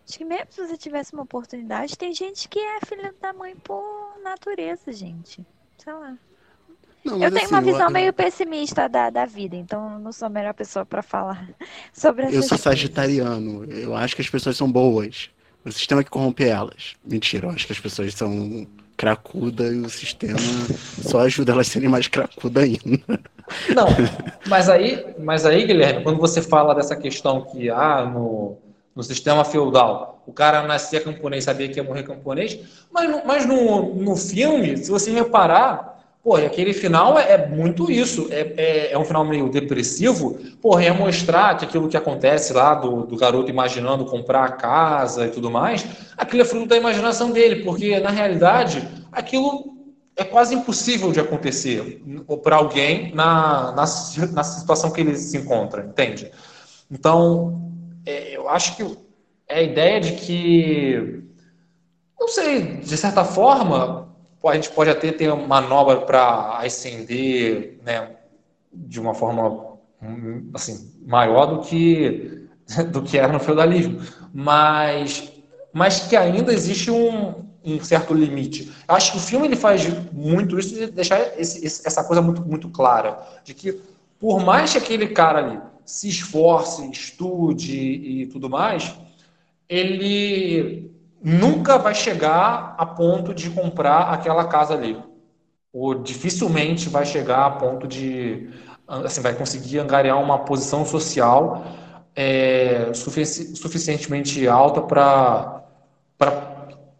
Acho 0.07 0.17
que 0.17 0.25
mesmo 0.25 0.47
se 0.49 0.67
você 0.67 0.77
tivesse 0.77 1.13
uma 1.13 1.23
oportunidade, 1.23 1.97
tem 1.97 2.13
gente 2.13 2.49
que 2.49 2.59
é 2.59 2.79
filha 2.85 3.13
da 3.21 3.33
mãe 3.33 3.55
por 3.55 4.19
natureza, 4.23 4.91
gente. 4.91 5.45
Sei 5.77 5.93
lá. 5.93 6.17
Não, 7.03 7.13
eu 7.15 7.31
tenho 7.31 7.45
assim, 7.45 7.53
uma 7.53 7.61
visão 7.61 7.87
eu... 7.87 7.91
meio 7.91 8.13
pessimista 8.13 8.87
da, 8.87 9.09
da 9.09 9.25
vida, 9.25 9.55
então 9.55 9.99
não 9.99 10.11
sou 10.11 10.27
a 10.27 10.29
melhor 10.29 10.53
pessoa 10.53 10.85
para 10.85 11.01
falar 11.01 11.49
sobre 11.91 12.25
essa 12.25 12.35
Eu 12.35 12.43
sou 12.43 12.57
sagitariano. 12.57 13.65
Eu 13.65 13.95
acho 13.95 14.15
que 14.15 14.21
as 14.21 14.29
pessoas 14.29 14.55
são 14.55 14.71
boas. 14.71 15.29
O 15.63 15.71
sistema 15.71 16.03
que 16.03 16.09
corrompe 16.09 16.43
elas. 16.43 16.95
Mentira, 17.03 17.47
eu 17.47 17.51
acho 17.51 17.65
que 17.65 17.73
as 17.73 17.79
pessoas 17.79 18.13
são 18.13 18.67
cracuda 18.97 19.63
e 19.67 19.79
o 19.79 19.89
sistema 19.89 20.37
só 21.01 21.21
ajuda 21.21 21.53
elas 21.53 21.67
a 21.67 21.71
serem 21.71 21.89
mais 21.89 22.07
cracuda 22.07 22.61
ainda. 22.61 23.19
Não, 23.73 23.87
mas 24.45 24.69
aí, 24.69 25.03
mas 25.19 25.45
aí, 25.45 25.65
Guilherme, 25.65 26.03
quando 26.03 26.19
você 26.19 26.41
fala 26.41 26.75
dessa 26.75 26.95
questão 26.95 27.41
que 27.41 27.69
ah, 27.69 28.05
no, 28.05 28.57
no 28.95 29.03
sistema 29.03 29.43
feudal. 29.43 30.23
O 30.25 30.33
cara 30.33 30.63
nascia 30.63 31.01
camponês, 31.01 31.45
sabia 31.45 31.67
que 31.67 31.77
ia 31.79 31.83
morrer 31.83 32.03
camponês, 32.03 32.59
mas, 32.91 33.09
no, 33.09 33.25
mas 33.25 33.45
no, 33.45 33.95
no 33.95 34.15
filme, 34.15 34.77
se 34.77 34.91
você 34.91 35.11
reparar, 35.11 35.91
porra, 36.23 36.45
aquele 36.45 36.73
final 36.73 37.17
é, 37.17 37.33
é 37.33 37.47
muito 37.47 37.91
isso. 37.91 38.27
É, 38.29 38.53
é, 38.57 38.91
é, 38.91 38.97
um 38.97 39.05
final 39.05 39.25
meio 39.25 39.49
depressivo, 39.49 40.37
porra, 40.61 40.85
é 40.85 40.91
mostrar 40.91 41.57
que 41.57 41.65
aquilo 41.65 41.87
que 41.87 41.97
acontece 41.97 42.53
lá 42.53 42.75
do, 42.75 43.05
do 43.05 43.15
garoto 43.17 43.49
imaginando 43.49 44.05
comprar 44.05 44.45
a 44.45 44.51
casa 44.51 45.25
e 45.25 45.29
tudo 45.29 45.49
mais, 45.49 45.85
aquilo 46.17 46.41
é 46.41 46.45
fruto 46.45 46.67
da 46.67 46.77
imaginação 46.77 47.31
dele, 47.31 47.63
porque 47.63 47.99
na 47.99 48.09
realidade 48.09 48.87
aquilo 49.11 49.71
é 50.15 50.23
quase 50.23 50.53
impossível 50.53 51.11
de 51.11 51.19
acontecer 51.19 52.03
para 52.43 52.57
alguém 52.57 53.13
na, 53.15 53.71
na, 53.71 53.85
na 54.33 54.43
situação 54.43 54.91
que 54.91 55.01
ele 55.01 55.15
se 55.15 55.37
encontra, 55.37 55.83
entende? 55.83 56.29
Então, 56.91 57.70
é, 58.05 58.35
eu 58.35 58.49
acho 58.49 58.75
que 58.75 58.97
é 59.47 59.59
a 59.59 59.61
ideia 59.61 59.99
de 59.99 60.13
que, 60.13 61.23
não 62.19 62.27
sei, 62.27 62.77
de 62.77 62.97
certa 62.97 63.23
forma, 63.23 64.09
a 64.43 64.55
gente 64.55 64.71
pode 64.71 64.89
até 64.89 65.11
ter 65.11 65.33
manobra 65.35 66.01
para 66.01 66.57
ascender 66.59 67.79
né, 67.83 68.15
de 68.73 68.99
uma 68.99 69.13
forma 69.13 69.77
assim, 70.53 70.91
maior 71.05 71.45
do 71.45 71.61
que, 71.61 72.47
do 72.91 73.03
que 73.03 73.17
era 73.17 73.31
no 73.31 73.39
feudalismo, 73.39 74.01
mas, 74.33 75.31
mas 75.71 76.07
que 76.07 76.15
ainda 76.15 76.51
existe 76.53 76.89
um, 76.89 77.45
um 77.63 77.83
certo 77.83 78.13
limite. 78.13 78.71
Eu 78.87 78.95
acho 78.95 79.11
que 79.11 79.17
o 79.17 79.21
filme 79.21 79.47
ele 79.47 79.55
faz 79.55 79.87
muito 80.11 80.57
isso 80.57 80.73
de 80.73 80.87
deixar 80.87 81.39
esse, 81.39 81.65
essa 81.65 82.03
coisa 82.03 82.21
muito, 82.21 82.41
muito 82.41 82.69
clara, 82.69 83.19
de 83.43 83.53
que 83.53 83.79
por 84.19 84.43
mais 84.43 84.71
que 84.71 84.77
aquele 84.77 85.07
cara 85.09 85.39
ali 85.39 85.70
se 85.91 86.07
esforce, 86.07 86.89
estude 86.89 87.75
e 87.77 88.25
tudo 88.27 88.49
mais, 88.49 88.95
ele 89.67 90.89
nunca 91.21 91.77
vai 91.77 91.93
chegar 91.93 92.75
a 92.77 92.85
ponto 92.85 93.33
de 93.33 93.49
comprar 93.49 94.03
aquela 94.03 94.45
casa 94.45 94.73
ali. 94.73 94.97
Ou 95.73 95.93
dificilmente 95.95 96.87
vai 96.87 97.05
chegar 97.05 97.45
a 97.45 97.51
ponto 97.51 97.85
de, 97.89 98.49
assim, 98.87 99.19
vai 99.19 99.33
conseguir 99.33 99.79
angariar 99.79 100.17
uma 100.21 100.39
posição 100.39 100.85
social 100.85 101.61
é, 102.15 102.93
sufici 102.93 103.53
suficientemente 103.55 104.47
alta 104.47 104.81
para 104.81 105.63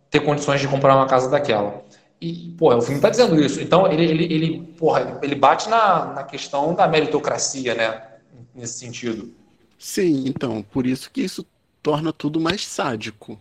ter 0.10 0.20
condições 0.20 0.60
de 0.60 0.68
comprar 0.68 0.98
uma 0.98 1.08
casa 1.08 1.30
daquela. 1.30 1.82
E, 2.20 2.54
pô, 2.58 2.76
o 2.76 2.82
filme 2.82 2.98
está 2.98 3.10
dizendo 3.10 3.42
isso. 3.42 3.62
Então, 3.62 3.88
ele, 3.88 4.04
ele, 4.04 4.24
ele, 4.26 4.62
porra, 4.78 5.18
ele 5.22 5.36
bate 5.36 5.70
na, 5.70 6.06
na 6.08 6.24
questão 6.24 6.76
da 6.76 6.88
meritocracia, 6.90 7.74
né? 7.74 8.11
Nesse 8.54 8.80
sentido. 8.80 9.34
Sim, 9.78 10.26
então, 10.28 10.62
por 10.64 10.86
isso 10.86 11.10
que 11.12 11.22
isso 11.22 11.46
torna 11.82 12.14
tudo 12.14 12.40
mais 12.40 12.66
sádico. 12.66 13.40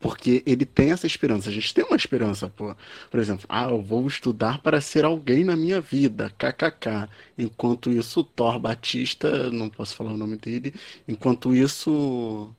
Porque 0.00 0.44
ele 0.46 0.64
tem 0.64 0.92
essa 0.92 1.06
esperança. 1.08 1.50
A 1.50 1.52
gente 1.52 1.74
tem 1.74 1.84
uma 1.84 1.96
esperança, 1.96 2.48
pô. 2.48 2.74
Por 3.10 3.18
exemplo, 3.18 3.46
ah, 3.48 3.68
eu 3.68 3.82
vou 3.82 4.06
estudar 4.06 4.60
para 4.60 4.80
ser 4.80 5.04
alguém 5.04 5.44
na 5.44 5.56
minha 5.56 5.80
vida, 5.80 6.32
kkk. 6.38 7.08
Enquanto 7.36 7.90
isso, 7.90 8.22
Thor 8.22 8.60
Batista, 8.60 9.50
não 9.50 9.68
posso 9.68 9.96
falar 9.96 10.12
o 10.12 10.16
nome 10.16 10.36
dele, 10.36 10.72
enquanto 11.06 11.54
isso, 11.54 12.54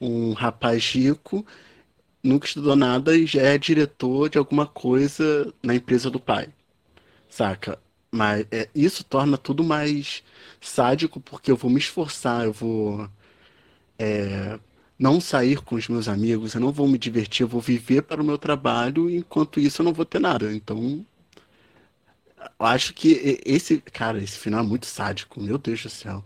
um 0.00 0.32
rapaz 0.32 0.84
rico 0.92 1.44
nunca 2.22 2.46
estudou 2.46 2.76
nada 2.76 3.16
e 3.16 3.26
já 3.26 3.42
é 3.42 3.58
diretor 3.58 4.28
de 4.28 4.38
alguma 4.38 4.66
coisa 4.66 5.52
na 5.62 5.74
empresa 5.74 6.10
do 6.10 6.20
pai. 6.20 6.48
Saca? 7.28 7.78
Mas 8.10 8.46
é, 8.50 8.68
isso 8.74 9.04
torna 9.04 9.38
tudo 9.38 9.62
mais 9.64 10.22
sádico 10.60 11.20
porque 11.20 11.50
eu 11.50 11.56
vou 11.56 11.70
me 11.70 11.78
esforçar, 11.78 12.44
eu 12.44 12.52
vou 12.52 13.08
é, 13.98 14.58
não 14.98 15.20
sair 15.20 15.62
com 15.62 15.76
os 15.76 15.88
meus 15.88 16.08
amigos, 16.08 16.54
eu 16.54 16.60
não 16.60 16.72
vou 16.72 16.86
me 16.86 16.98
divertir, 16.98 17.42
eu 17.44 17.48
vou 17.48 17.60
viver 17.60 18.02
para 18.02 18.20
o 18.20 18.24
meu 18.24 18.36
trabalho, 18.36 19.08
enquanto 19.08 19.58
isso 19.58 19.80
eu 19.82 19.84
não 19.84 19.92
vou 19.92 20.04
ter 20.04 20.20
nada. 20.20 20.52
Então, 20.52 21.04
acho 22.58 22.92
que 22.94 23.40
esse, 23.44 23.80
cara, 23.80 24.22
esse 24.22 24.38
final 24.38 24.60
é 24.60 24.66
muito 24.66 24.86
sádico, 24.86 25.40
meu 25.40 25.58
Deus 25.58 25.82
do 25.82 25.88
céu. 25.88 26.24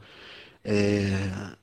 É, 0.64 1.55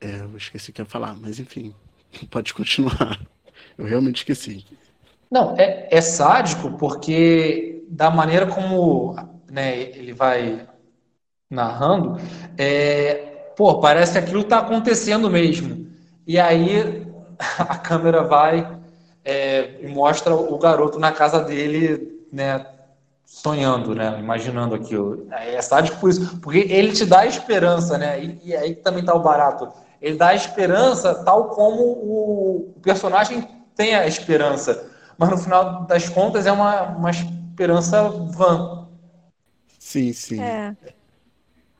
é, 0.00 0.20
eu 0.20 0.36
esqueci 0.36 0.70
o 0.70 0.72
que 0.72 0.80
ia 0.80 0.86
falar, 0.86 1.14
mas 1.14 1.38
enfim, 1.38 1.74
pode 2.30 2.54
continuar. 2.54 3.20
Eu 3.76 3.84
realmente 3.86 4.18
esqueci. 4.18 4.64
Não, 5.30 5.56
é, 5.56 5.88
é 5.90 6.00
sádico 6.00 6.76
porque 6.76 7.84
da 7.88 8.10
maneira 8.10 8.46
como 8.46 9.16
né, 9.50 9.80
ele 9.80 10.12
vai 10.12 10.66
narrando, 11.50 12.16
é, 12.56 13.52
pô, 13.56 13.80
parece 13.80 14.12
que 14.12 14.18
aquilo 14.18 14.42
está 14.42 14.58
acontecendo 14.58 15.28
mesmo. 15.28 15.86
E 16.26 16.38
aí 16.38 17.06
a 17.58 17.76
câmera 17.76 18.22
vai 18.22 18.78
é, 19.24 19.80
e 19.82 19.88
mostra 19.88 20.34
o 20.34 20.56
garoto 20.58 20.98
na 20.98 21.10
casa 21.10 21.40
dele, 21.40 22.24
né, 22.32 22.64
sonhando, 23.26 23.94
né, 23.94 24.16
imaginando 24.18 24.74
aquilo. 24.74 25.26
É 25.30 25.60
sádico 25.60 25.98
por 25.98 26.10
isso, 26.10 26.38
porque 26.40 26.58
ele 26.58 26.92
te 26.92 27.04
dá 27.04 27.26
esperança, 27.26 27.98
né, 27.98 28.22
e, 28.22 28.40
e 28.44 28.56
aí 28.56 28.74
também 28.74 29.00
está 29.00 29.14
o 29.14 29.20
barato. 29.20 29.68
Ele 30.00 30.16
dá 30.16 30.34
esperança 30.34 31.14
tal 31.24 31.50
como 31.50 31.82
o 31.82 32.74
personagem 32.80 33.46
tem 33.74 33.94
a 33.94 34.06
esperança, 34.06 34.88
mas 35.18 35.28
no 35.28 35.36
final 35.36 35.84
das 35.84 36.08
contas 36.08 36.46
é 36.46 36.52
uma, 36.52 36.82
uma 36.82 37.10
esperança 37.10 38.08
vã. 38.08 38.88
Sim, 39.78 40.12
sim. 40.12 40.40
É. 40.40 40.74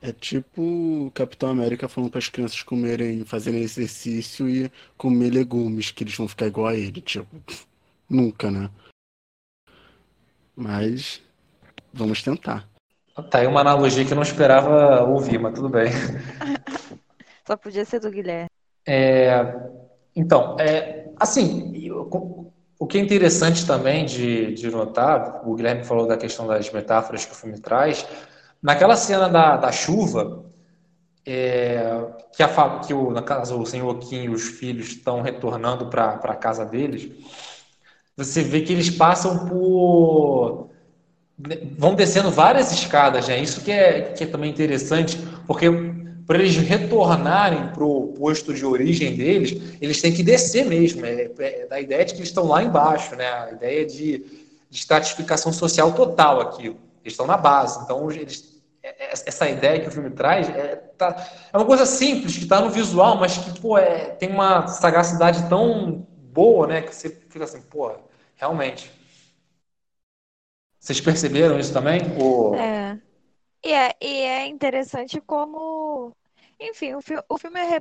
É 0.03 0.13
tipo 0.13 0.63
o 0.63 1.11
Capitão 1.11 1.51
América 1.51 1.89
falando 1.89 2.11
para 2.11 2.19
as 2.19 2.29
crianças 2.29 2.63
comerem, 2.63 3.25
fazerem 3.25 3.61
exercício 3.61 4.49
e 4.49 4.71
comer 4.97 5.31
legumes, 5.31 5.91
que 5.91 6.05
eles 6.05 6.17
vão 6.17 6.27
ficar 6.27 6.47
igual 6.47 6.69
a 6.69 6.75
ele. 6.75 7.01
Tipo, 7.03 7.27
nunca, 8.09 8.51
né? 8.51 8.71
Mas 10.57 11.21
vamos 11.93 12.23
tentar. 12.23 12.67
Tá 13.31 13.39
aí 13.39 13.47
uma 13.47 13.61
analogia 13.61 14.05
que 14.05 14.13
eu 14.13 14.17
não 14.17 14.23
esperava 14.23 15.03
ouvir, 15.05 15.39
mas 15.39 15.55
tudo 15.55 15.69
bem. 15.69 15.91
Só 17.47 17.57
podia 17.57 17.85
ser 17.85 18.01
do 18.01 18.11
Guilherme. 18.11 18.49
É, 18.87 19.31
então, 20.17 20.57
é, 20.59 21.11
assim, 21.19 21.91
O 22.79 22.87
que 22.87 22.97
é 22.97 23.01
interessante 23.01 23.67
também 23.67 24.07
de, 24.07 24.55
de 24.55 24.71
notar, 24.71 25.47
o 25.47 25.55
Guilherme 25.55 25.85
falou 25.85 26.07
da 26.07 26.17
questão 26.17 26.47
das 26.47 26.71
metáforas 26.73 27.27
que 27.27 27.33
o 27.33 27.37
filme 27.37 27.61
traz, 27.61 28.07
naquela 28.63 28.97
cena 28.97 29.29
da, 29.29 29.57
da 29.57 29.73
chuva, 29.73 30.45
é, 31.27 32.07
que, 32.35 32.43
a, 32.43 32.79
que 32.81 32.95
o, 32.95 33.11
na 33.11 33.23
casa 33.23 33.55
o 33.55 33.67
senhor 33.67 33.99
Kim 33.99 34.25
e 34.25 34.29
os 34.29 34.43
filhos 34.43 34.89
estão 34.89 35.23
retornando 35.23 35.87
para 35.87 36.15
a 36.15 36.37
casa 36.37 36.65
deles, 36.65 37.11
você 38.17 38.43
vê 38.43 38.61
que 38.61 38.73
eles 38.73 38.91
passam 38.91 39.47
por. 39.47 40.69
vão 41.79 41.95
descendo 41.95 42.31
várias 42.31 42.73
escadas, 42.73 43.29
né? 43.29 43.41
Isso 43.41 43.63
que 43.63 43.71
é, 43.71 44.13
que 44.13 44.25
é 44.25 44.27
também 44.27 44.51
interessante, 44.51 45.19
porque 45.47 45.71
para 46.27 46.39
eles 46.39 46.57
retornarem 46.57 47.69
para 47.69 47.85
o 47.85 48.09
posto 48.09 48.53
de 48.53 48.65
origem 48.65 49.17
deles, 49.17 49.61
eles 49.81 50.01
têm 50.01 50.13
que 50.13 50.23
descer 50.23 50.65
mesmo. 50.67 51.05
É, 51.05 51.31
é, 51.39 51.67
da 51.67 51.81
ideia 51.81 52.05
de 52.05 52.13
que 52.13 52.21
eles 52.21 52.29
estão 52.29 52.47
lá 52.47 52.63
embaixo, 52.63 53.17
né? 53.17 53.27
A 53.27 53.53
ideia 53.53 53.87
de, 53.87 54.19
de 54.71 54.79
estratificação 54.79 55.53
social 55.53 55.93
total 55.93 56.41
aqui. 56.41 56.67
Eles 56.67 57.15
estão 57.15 57.27
na 57.27 57.37
base. 57.37 57.83
Então, 57.83 58.11
eles, 58.11 58.45
é, 58.45 58.49
é, 58.49 58.50
essa 58.99 59.49
ideia 59.49 59.81
que 59.81 59.89
o 59.89 59.91
filme 59.91 60.11
traz 60.11 60.49
é, 60.49 60.77
tá, 60.77 61.17
é 61.53 61.57
uma 61.57 61.67
coisa 61.67 61.87
simples, 61.87 62.37
que 62.37 62.45
está 62.45 62.61
no 62.61 62.71
visual, 62.71 63.17
mas 63.19 63.37
que 63.39 63.61
pô, 63.61 63.77
é, 63.79 64.11
tem 64.11 64.31
uma 64.31 64.67
sagacidade 64.67 65.49
tão 65.49 66.07
boa, 66.33 66.67
né? 66.67 66.83
Que 66.83 66.95
você 66.95 67.11
fica 67.11 67.45
assim, 67.45 67.63
pô, 67.63 67.93
realmente. 68.37 68.91
Vocês 70.79 71.01
perceberam 71.01 71.59
isso 71.59 71.73
também? 71.73 72.01
Ou... 72.21 72.55
É. 72.55 73.01
E 73.65 73.73
é, 73.73 73.95
e 74.01 74.23
é 74.23 74.47
interessante 74.47 75.21
como 75.21 76.15
enfim, 76.61 76.95
o, 76.95 77.01
fi 77.01 77.15
o 77.29 77.39
filme 77.39 77.59
é 77.59 77.81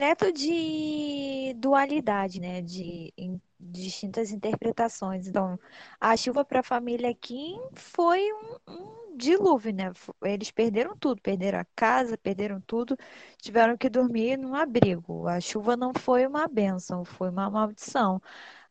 repleto 0.00 0.32
de 0.32 1.54
dualidade, 1.56 2.40
né? 2.40 2.62
De 2.62 3.12
in 3.16 3.40
distintas 3.58 4.30
interpretações. 4.30 5.26
Então, 5.26 5.58
a 6.00 6.16
chuva 6.16 6.44
para 6.44 6.60
a 6.60 6.62
família 6.62 7.14
Kim 7.14 7.58
foi 7.74 8.20
um, 8.32 8.56
um 8.68 9.05
dilúvio, 9.16 9.72
né? 9.74 9.92
Eles 10.22 10.50
perderam 10.50 10.96
tudo, 10.96 11.20
perderam 11.22 11.60
a 11.60 11.66
casa, 11.76 12.16
perderam 12.18 12.60
tudo, 12.60 12.96
tiveram 13.40 13.76
que 13.76 13.88
dormir 13.88 14.36
num 14.36 14.54
abrigo. 14.54 15.26
A 15.28 15.40
chuva 15.40 15.76
não 15.76 15.92
foi 15.94 16.26
uma 16.26 16.46
benção, 16.48 17.04
foi 17.04 17.30
uma 17.30 17.50
maldição. 17.50 18.20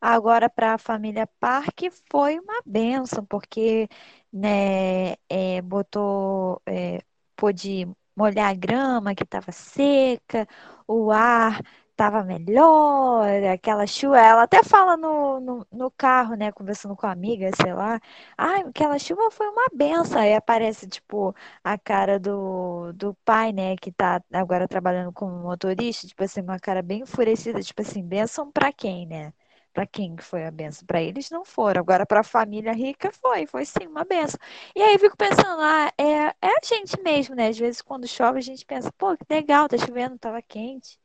Agora, 0.00 0.48
para 0.50 0.74
a 0.74 0.78
família 0.78 1.26
Park, 1.40 1.82
foi 2.10 2.38
uma 2.38 2.60
benção, 2.64 3.24
porque 3.24 3.88
né, 4.32 5.12
é, 5.28 5.62
botou, 5.62 6.62
é, 6.66 7.00
pôde 7.36 7.86
molhar 8.16 8.50
a 8.50 8.54
grama 8.54 9.14
que 9.14 9.22
estava 9.24 9.52
seca, 9.52 10.46
o 10.86 11.10
ar 11.10 11.60
estava 11.96 12.22
melhor, 12.22 13.26
aquela 13.52 13.86
chuva. 13.86 14.18
Ela 14.20 14.42
até 14.42 14.62
fala 14.62 14.96
no, 14.96 15.40
no, 15.40 15.66
no, 15.72 15.90
carro, 15.90 16.34
né, 16.34 16.52
conversando 16.52 16.94
com 16.94 17.06
a 17.06 17.10
amiga, 17.12 17.50
sei 17.60 17.72
lá. 17.72 17.98
Ai, 18.36 18.60
aquela 18.62 18.98
chuva 18.98 19.30
foi 19.30 19.48
uma 19.48 19.66
benção. 19.74 20.20
Aí 20.20 20.34
aparece, 20.34 20.86
tipo, 20.86 21.34
a 21.64 21.78
cara 21.78 22.18
do, 22.20 22.92
do 22.92 23.14
pai, 23.24 23.50
né, 23.52 23.76
que 23.76 23.90
tá 23.90 24.22
agora 24.32 24.68
trabalhando 24.68 25.10
como 25.12 25.32
motorista, 25.42 26.06
tipo 26.06 26.22
assim, 26.22 26.40
uma 26.42 26.58
cara 26.60 26.82
bem 26.82 27.00
enfurecida, 27.02 27.62
tipo 27.62 27.80
assim, 27.82 28.02
benção 28.06 28.50
pra 28.52 28.72
quem, 28.72 29.06
né? 29.06 29.32
Para 29.72 29.86
quem 29.86 30.16
foi 30.18 30.44
a 30.46 30.50
benção? 30.50 30.86
Para 30.86 31.02
eles 31.02 31.30
não 31.30 31.44
foram. 31.44 31.80
Agora, 31.80 32.06
para 32.06 32.20
a 32.20 32.22
família 32.24 32.72
rica, 32.72 33.10
foi. 33.12 33.46
Foi 33.46 33.64
sim 33.64 33.86
uma 33.86 34.04
benção. 34.04 34.38
E 34.74 34.82
aí 34.82 34.98
fico 34.98 35.16
pensando, 35.16 35.60
ah, 35.62 35.92
é, 35.98 36.04
é 36.42 36.48
a 36.48 36.60
gente 36.64 37.00
mesmo, 37.02 37.34
né? 37.34 37.48
Às 37.48 37.58
vezes, 37.58 37.82
quando 37.82 38.06
chove, 38.08 38.38
a 38.38 38.42
gente 38.42 38.64
pensa, 38.66 38.90
pô, 38.96 39.16
que 39.16 39.24
legal, 39.30 39.68
tá 39.68 39.76
chovendo, 39.78 40.18
tava 40.18 40.40
quente. 40.42 40.98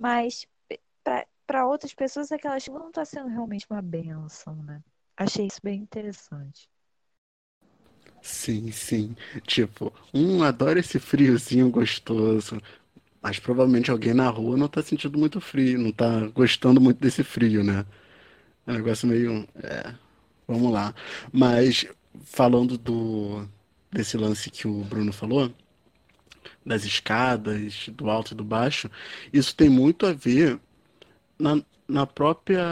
Mas 0.00 0.46
para 1.46 1.66
outras 1.66 1.94
pessoas, 1.94 2.32
aquela 2.32 2.58
chuva 2.60 2.80
não 2.80 2.88
está 2.90 3.04
sendo 3.04 3.28
realmente 3.28 3.66
uma 3.70 3.82
benção, 3.82 4.56
né? 4.64 4.82
Achei 5.16 5.46
isso 5.46 5.60
bem 5.62 5.80
interessante. 5.80 6.68
Sim, 8.22 8.70
sim. 8.72 9.16
Tipo, 9.46 9.92
um 10.12 10.42
adora 10.42 10.80
esse 10.80 10.98
friozinho 10.98 11.70
gostoso, 11.70 12.60
mas 13.22 13.38
provavelmente 13.38 13.90
alguém 13.90 14.14
na 14.14 14.28
rua 14.30 14.56
não 14.56 14.68
tá 14.68 14.82
sentindo 14.82 15.18
muito 15.18 15.40
frio, 15.40 15.78
não 15.80 15.92
tá 15.92 16.28
gostando 16.28 16.80
muito 16.80 17.00
desse 17.00 17.24
frio, 17.24 17.64
né? 17.64 17.86
É 18.66 18.72
um 18.72 18.76
negócio 18.76 19.08
meio. 19.08 19.48
É, 19.62 19.94
vamos 20.48 20.72
lá. 20.72 20.94
Mas 21.32 21.86
falando 22.24 22.78
do 22.78 23.46
desse 23.92 24.16
lance 24.18 24.50
que 24.50 24.68
o 24.68 24.84
Bruno 24.84 25.12
falou, 25.12 25.52
das 26.70 26.84
escadas, 26.84 27.88
do 27.90 28.08
alto 28.10 28.32
e 28.32 28.36
do 28.36 28.44
baixo, 28.44 28.90
isso 29.32 29.54
tem 29.56 29.68
muito 29.68 30.06
a 30.06 30.12
ver 30.12 30.60
na, 31.38 31.62
na 31.88 32.06
própria 32.06 32.62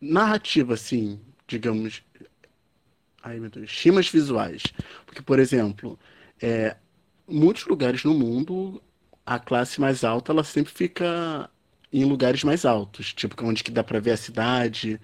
narrativa, 0.00 0.74
assim, 0.74 1.20
digamos. 1.46 2.02
Ai, 3.22 3.40
meu 3.40 3.50
Deus, 3.50 3.70
chimas 3.70 4.08
visuais. 4.08 4.62
Porque, 5.06 5.22
por 5.22 5.38
exemplo, 5.38 5.98
é, 6.40 6.76
muitos 7.26 7.64
lugares 7.66 8.04
no 8.04 8.14
mundo, 8.14 8.82
a 9.24 9.38
classe 9.38 9.80
mais 9.80 10.04
alta, 10.04 10.32
ela 10.32 10.44
sempre 10.44 10.72
fica 10.72 11.50
em 11.92 12.04
lugares 12.04 12.44
mais 12.44 12.64
altos, 12.64 13.14
tipo 13.14 13.36
onde 13.46 13.62
que 13.64 13.70
dá 13.70 13.82
para 13.84 14.00
ver 14.00 14.12
a 14.12 14.16
cidade. 14.16 15.00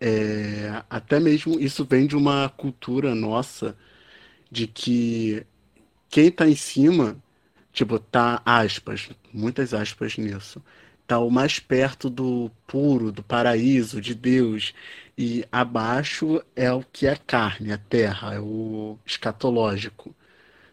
É, 0.00 0.84
até 0.90 1.20
mesmo 1.20 1.58
isso 1.60 1.84
vem 1.84 2.06
de 2.06 2.16
uma 2.16 2.48
cultura 2.50 3.14
nossa 3.14 3.76
de 4.50 4.66
que 4.66 5.46
quem 6.16 6.28
está 6.28 6.48
em 6.48 6.56
cima, 6.56 7.22
tipo, 7.74 7.98
tá 7.98 8.40
aspas, 8.42 9.10
muitas 9.34 9.74
aspas 9.74 10.16
nisso, 10.16 10.62
tá 11.06 11.18
o 11.18 11.30
mais 11.30 11.58
perto 11.58 12.08
do 12.08 12.50
puro, 12.66 13.12
do 13.12 13.22
paraíso, 13.22 14.00
de 14.00 14.14
Deus, 14.14 14.72
e 15.18 15.44
abaixo 15.52 16.42
é 16.56 16.72
o 16.72 16.82
que 16.82 17.06
é 17.06 17.16
carne, 17.16 17.70
a 17.70 17.76
terra, 17.76 18.32
é 18.32 18.40
o 18.40 18.98
escatológico, 19.04 20.16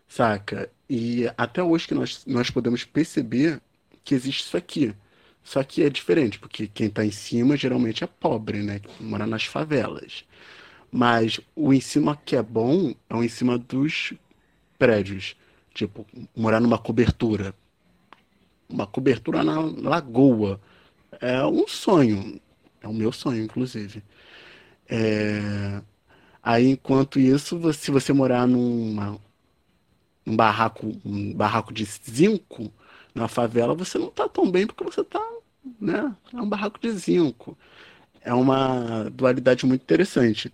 saca? 0.08 0.70
E 0.90 1.30
até 1.38 1.62
hoje 1.62 1.90
que 1.90 1.94
nós, 1.94 2.26
nós 2.26 2.50
podemos 2.50 2.86
perceber 2.86 3.62
que 4.02 4.16
existe 4.16 4.44
isso 4.46 4.56
aqui. 4.56 4.96
Só 5.44 5.62
que 5.64 5.84
é 5.84 5.90
diferente, 5.90 6.40
porque 6.40 6.68
quem 6.68 6.88
está 6.88 7.06
em 7.06 7.12
cima 7.12 7.58
geralmente 7.58 8.02
é 8.04 8.08
pobre, 8.08 8.64
né? 8.64 8.80
Que 8.80 9.04
mora 9.04 9.28
nas 9.28 9.44
favelas. 9.44 10.24
Mas 10.92 11.40
o 11.56 11.74
em 11.74 11.82
cima 11.82 12.16
que 12.16 12.36
é 12.36 12.42
bom 12.44 12.94
é 13.10 13.16
o 13.16 13.24
em 13.24 13.30
cima 13.30 13.58
dos 13.58 14.14
prédios. 14.84 15.38
Tipo, 15.74 16.06
morar 16.36 16.60
numa 16.60 16.78
cobertura. 16.78 17.56
Uma 18.70 18.86
cobertura 18.86 19.44
na 19.44 19.62
lagoa. 19.62 20.60
É 21.22 21.44
um 21.46 21.66
sonho. 21.68 22.40
É 22.82 22.88
o 22.88 22.94
meu 22.94 23.14
sonho, 23.14 23.42
inclusive. 23.42 24.04
É... 24.90 25.82
Aí, 26.44 26.68
enquanto 26.72 27.18
isso, 27.18 27.74
se 27.74 27.92
você 27.92 28.12
morar 28.12 28.46
numa 28.46 29.18
um 30.28 30.36
barraco, 30.36 31.00
um 31.06 31.34
barraco 31.34 31.74
de 31.74 31.86
zinco 31.86 32.72
na 33.16 33.28
favela, 33.30 33.74
você 33.74 33.98
não 33.98 34.08
está 34.10 34.28
tão 34.28 34.50
bem 34.52 34.68
porque 34.68 34.84
você 34.84 35.02
está, 35.02 35.22
né? 35.80 36.14
É 36.34 36.42
um 36.42 36.50
barraco 36.50 36.80
de 36.80 36.92
zinco. 36.92 37.58
É 38.22 38.34
uma 38.34 39.10
dualidade 39.12 39.66
muito 39.66 39.84
interessante. 39.84 40.52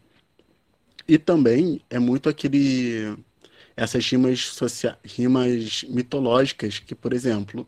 E 1.07 1.17
também 1.17 1.81
é 1.89 1.97
muito 1.99 2.29
aquele 2.29 3.17
essas 3.79 4.05
rimas 4.05 4.59
rimas 5.03 5.85
mitológicas 5.87 6.79
que, 6.79 6.93
por 6.93 7.13
exemplo, 7.13 7.67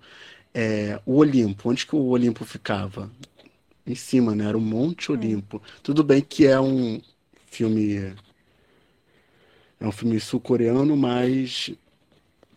é, 0.54 1.00
o 1.06 1.18
Olimpo, 1.18 1.70
onde 1.70 1.86
que 1.86 1.96
o 1.96 2.10
Olimpo 2.10 2.44
ficava? 2.46 3.10
Em 3.88 3.96
cima, 3.96 4.36
né? 4.36 4.46
Era 4.46 4.58
o 4.58 4.62
Monte 4.62 5.12
Olimpo. 5.12 5.62
Tudo 5.82 6.04
bem 6.04 6.22
que 6.22 6.46
é 6.46 6.60
um 6.60 7.02
filme 7.48 8.14
é 9.80 9.88
um 9.88 9.92
filme 9.92 10.20
sul-coreano, 10.20 10.96
mas 10.96 11.72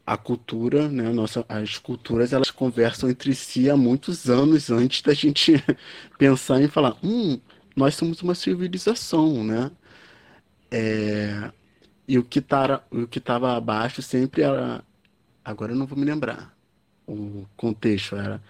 a 0.07 0.17
cultura, 0.17 0.89
né, 0.89 1.11
nossa, 1.11 1.45
as 1.49 1.79
culturas, 1.79 2.33
elas 2.35 2.51
conversam 2.51 3.09
entre 3.09 3.35
si 3.35 3.71
há 3.71 3.77
muitos 3.77 4.29
anos 4.29 4.71
antes 4.71 5.01
da 5.01 5.15
gente 5.15 5.55
pensar 6.19 6.61
em 6.61 6.69
falar, 6.69 6.97
hum, 7.03 7.41
nós 7.75 7.95
somos 7.95 8.21
uma 8.21 8.35
civilização, 8.35 9.43
né? 9.43 9.71
É, 10.71 11.51
e 12.09 12.19
o 12.19 12.25
que 12.25 12.41
tá, 12.41 12.83
o 12.91 13.07
que 13.07 13.19
estava 13.19 13.57
abaixo 13.57 14.03
sempre 14.03 14.43
era, 14.43 14.85
agora 15.45 15.73
eu 15.73 15.77
não 15.77 15.87
vou 15.87 15.99
me 15.99 16.05
lembrar, 16.05 16.57
o 17.07 17.47
contexto 17.57 18.17
era 18.17 18.43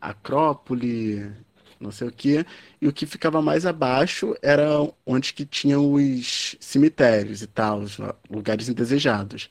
Acrópole, 0.00 1.32
não 1.80 1.92
sei 1.92 2.08
o 2.08 2.12
quê, 2.12 2.46
e 2.80 2.88
o 2.88 2.92
que 2.92 3.06
ficava 3.06 3.42
mais 3.42 3.66
abaixo 3.66 4.36
era 4.42 4.66
onde 5.06 5.34
que 5.34 5.46
tinham 5.46 5.92
os 5.94 6.56
cemitérios 6.60 7.42
e 7.42 7.48
tal, 7.48 7.80
os 7.80 7.98
lugares 8.30 8.68
indesejados. 8.68 9.50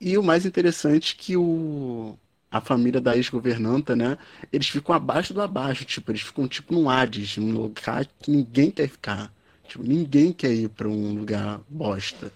E 0.00 0.18
o 0.18 0.22
mais 0.22 0.44
interessante 0.46 1.14
é 1.14 1.22
que 1.22 1.36
o, 1.36 2.18
a 2.50 2.60
família 2.60 3.00
da 3.00 3.16
ex-governanta, 3.16 3.96
né? 3.96 4.18
Eles 4.52 4.68
ficam 4.68 4.94
abaixo 4.94 5.32
do 5.34 5.40
abaixo, 5.42 5.84
tipo, 5.84 6.10
eles 6.12 6.20
ficam 6.22 6.46
tipo 6.48 6.74
num 6.74 6.88
Hades, 6.90 7.36
num 7.38 7.52
lugar 7.52 8.06
que 8.20 8.30
ninguém 8.30 8.70
quer 8.70 8.88
ficar. 8.88 9.32
Tipo, 9.66 9.82
ninguém 9.82 10.32
quer 10.32 10.52
ir 10.52 10.68
para 10.68 10.88
um 10.88 11.14
lugar 11.14 11.60
bosta. 11.68 12.32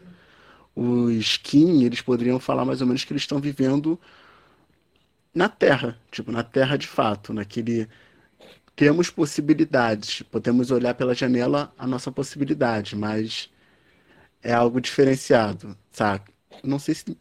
Os 0.74 1.36
Kim, 1.36 1.82
eles 1.84 2.00
poderiam 2.00 2.38
falar 2.38 2.64
mais 2.64 2.80
ou 2.80 2.86
menos 2.86 3.04
que 3.04 3.12
eles 3.12 3.22
estão 3.22 3.40
vivendo 3.40 3.98
na 5.34 5.48
Terra, 5.48 5.98
tipo, 6.10 6.32
na 6.32 6.42
Terra 6.42 6.76
de 6.76 6.86
fato, 6.86 7.32
naquele 7.32 7.88
temos 8.78 9.10
possibilidades, 9.10 10.22
podemos 10.22 10.70
olhar 10.70 10.94
pela 10.94 11.12
janela 11.12 11.72
a 11.76 11.84
nossa 11.84 12.12
possibilidade, 12.12 12.94
mas 12.94 13.50
é 14.40 14.52
algo 14.52 14.80
diferenciado, 14.80 15.76
sabe? 15.90 16.30
Não 16.62 16.78
sei 16.78 16.94
se 16.94 17.18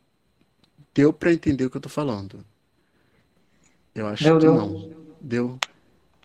deu 0.93 1.11
para 1.11 1.33
entender 1.33 1.65
o 1.65 1.69
que 1.71 1.77
eu 1.77 1.81
tô 1.81 1.89
falando. 1.89 2.45
Eu 3.95 4.05
acho 4.05 4.23
deu, 4.23 4.35
que 4.35 4.45
deu. 4.45 4.53
não. 4.55 4.95
Deu. 5.19 5.59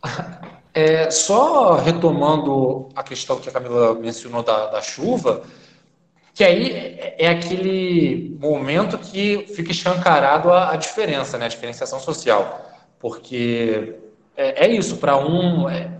É, 0.74 1.10
só 1.10 1.74
retomando 1.74 2.88
a 2.94 3.02
questão 3.02 3.38
que 3.38 3.48
a 3.48 3.52
Camila 3.52 3.94
mencionou 3.94 4.42
da, 4.42 4.68
da 4.68 4.80
chuva, 4.80 5.42
que 6.34 6.42
aí 6.42 6.96
é 7.18 7.28
aquele 7.28 8.34
momento 8.40 8.96
que 8.96 9.46
fica 9.54 9.70
escancarado 9.70 10.50
a, 10.50 10.72
a 10.72 10.76
diferença, 10.76 11.36
né? 11.36 11.44
a 11.44 11.48
diferenciação 11.48 12.00
social. 12.00 12.70
Porque 12.98 13.96
é, 14.34 14.66
é 14.66 14.68
isso, 14.70 14.96
para 14.96 15.18
um, 15.18 15.68
é, 15.68 15.90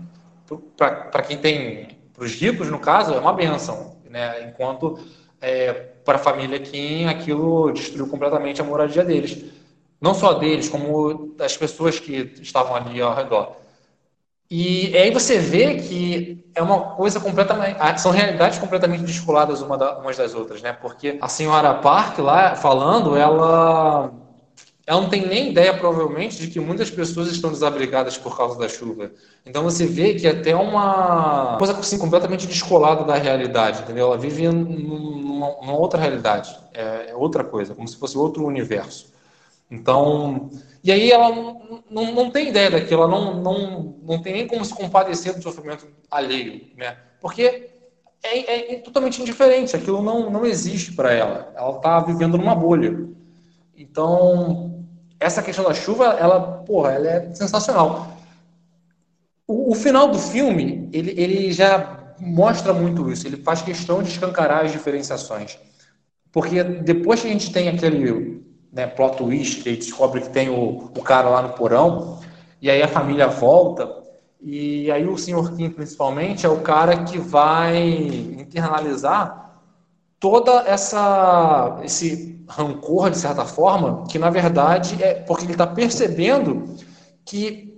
para 0.75 1.21
quem 1.21 1.37
tem, 1.37 1.89
para 2.13 2.25
os 2.25 2.33
ricos, 2.33 2.69
no 2.69 2.79
caso, 2.79 3.13
é 3.13 3.19
uma 3.19 3.33
benção, 3.33 3.97
né? 4.09 4.49
enquanto 4.49 4.99
é, 5.39 5.71
para 6.03 6.15
a 6.15 6.19
família 6.19 6.59
Kim 6.59 7.05
aquilo 7.05 7.71
destruiu 7.71 8.07
completamente 8.07 8.59
a 8.59 8.63
moradia 8.63 9.03
deles. 9.03 9.45
Não 10.01 10.13
só 10.13 10.33
deles, 10.33 10.67
como 10.67 11.33
das 11.37 11.55
pessoas 11.55 11.99
que 11.99 12.33
estavam 12.41 12.75
ali 12.75 13.01
ao 13.01 13.15
redor. 13.15 13.62
E 14.49 14.95
aí 14.95 15.11
você 15.11 15.39
vê 15.39 15.75
que 15.75 16.43
é 16.53 16.61
uma 16.61 16.79
coisa 16.95 17.19
completamente. 17.19 17.77
Ah, 17.79 17.97
são 17.97 18.11
realidades 18.11 18.59
completamente 18.59 19.03
descoladas 19.03 19.61
uma 19.61 19.99
umas 19.99 20.17
das 20.17 20.35
outras, 20.35 20.61
né? 20.61 20.73
Porque 20.73 21.17
a 21.21 21.27
senhora 21.27 21.73
Park 21.75 22.19
lá 22.19 22.55
falando, 22.55 23.15
ela. 23.17 24.11
Ela 24.85 24.99
não 24.99 25.07
tem 25.09 25.25
nem 25.25 25.49
ideia, 25.51 25.73
provavelmente, 25.77 26.37
de 26.37 26.49
que 26.49 26.59
muitas 26.59 26.89
pessoas 26.89 27.29
estão 27.29 27.49
desabrigadas 27.51 28.17
por 28.17 28.35
causa 28.35 28.59
da 28.59 28.67
chuva. 28.67 29.11
Então 29.45 29.63
você 29.63 29.85
vê 29.85 30.13
que 30.13 30.27
é 30.27 30.31
até 30.31 30.53
uma 30.53 31.55
coisa 31.57 31.79
assim, 31.79 31.97
completamente 31.97 32.45
descolada 32.45 33.05
da 33.05 33.15
realidade, 33.15 33.81
entendeu? 33.81 34.07
Ela 34.07 34.17
vive 34.17 34.45
numa, 34.49 35.55
numa 35.61 35.73
outra 35.73 35.97
realidade, 35.97 36.53
é, 36.73 37.11
é 37.11 37.15
outra 37.15 37.45
coisa, 37.45 37.73
como 37.73 37.87
se 37.87 37.95
fosse 37.95 38.17
outro 38.17 38.45
universo. 38.45 39.12
Então, 39.73 40.51
e 40.83 40.91
aí 40.91 41.11
ela 41.11 41.29
não, 41.29 41.83
não, 41.89 42.11
não 42.13 42.29
tem 42.29 42.49
ideia 42.49 42.69
daquilo, 42.69 43.01
ela 43.01 43.11
não, 43.11 43.41
não, 43.41 43.95
não 44.03 44.21
tem 44.21 44.33
nem 44.33 44.47
como 44.47 44.63
se 44.63 44.73
compadecer 44.73 45.35
do 45.35 45.41
sofrimento 45.41 45.87
alheio, 46.11 46.67
né? 46.77 46.95
Porque 47.19 47.71
é, 48.21 48.39
é, 48.39 48.75
é 48.75 48.79
totalmente 48.79 49.19
indiferente, 49.19 49.75
aquilo 49.75 50.03
não, 50.03 50.29
não 50.29 50.45
existe 50.45 50.93
para 50.93 51.11
ela, 51.11 51.51
ela 51.55 51.77
está 51.77 51.99
vivendo 52.01 52.37
numa 52.37 52.53
bolha. 52.53 53.09
Então, 53.75 54.85
essa 55.19 55.41
questão 55.41 55.65
da 55.65 55.73
chuva, 55.73 56.05
ela, 56.19 56.39
porra, 56.39 56.91
ela 56.91 57.07
é 57.09 57.33
sensacional. 57.33 58.15
O, 59.47 59.71
o 59.71 59.75
final 59.75 60.07
do 60.07 60.19
filme, 60.19 60.87
ele, 60.93 61.19
ele 61.19 61.51
já 61.51 62.13
mostra 62.19 62.73
muito 62.73 63.09
isso, 63.11 63.25
ele 63.25 63.37
faz 63.37 63.63
questão 63.63 64.03
de 64.03 64.09
escancarar 64.09 64.65
as 64.65 64.71
diferenciações. 64.71 65.57
Porque 66.31 66.63
depois 66.63 67.21
que 67.21 67.27
a 67.27 67.31
gente 67.31 67.51
tem 67.51 67.69
aquele 67.69 68.43
né, 68.73 68.87
plot 68.87 69.17
twist, 69.17 69.69
aí 69.69 69.77
descobre 69.77 70.21
que 70.21 70.29
tem 70.29 70.49
o, 70.49 70.91
o 70.97 71.01
cara 71.03 71.29
lá 71.29 71.41
no 71.43 71.49
porão, 71.49 72.19
e 72.59 72.69
aí 72.69 72.81
a 72.81 72.87
família 72.87 73.27
volta, 73.27 74.03
e 74.41 74.91
aí 74.91 75.07
o 75.07 75.17
Sr. 75.17 75.55
Kim, 75.55 75.69
principalmente, 75.69 76.45
é 76.45 76.49
o 76.49 76.61
cara 76.61 77.03
que 77.03 77.17
vai 77.17 77.77
internalizar 77.77 79.61
toda 80.19 80.63
essa 80.67 81.79
esse 81.83 82.43
rancor, 82.47 83.09
de 83.09 83.17
certa 83.17 83.45
forma, 83.45 84.05
que 84.09 84.19
na 84.19 84.29
verdade 84.29 85.01
é 85.01 85.13
porque 85.13 85.45
ele 85.45 85.53
está 85.53 85.67
percebendo 85.67 86.75
que 87.23 87.73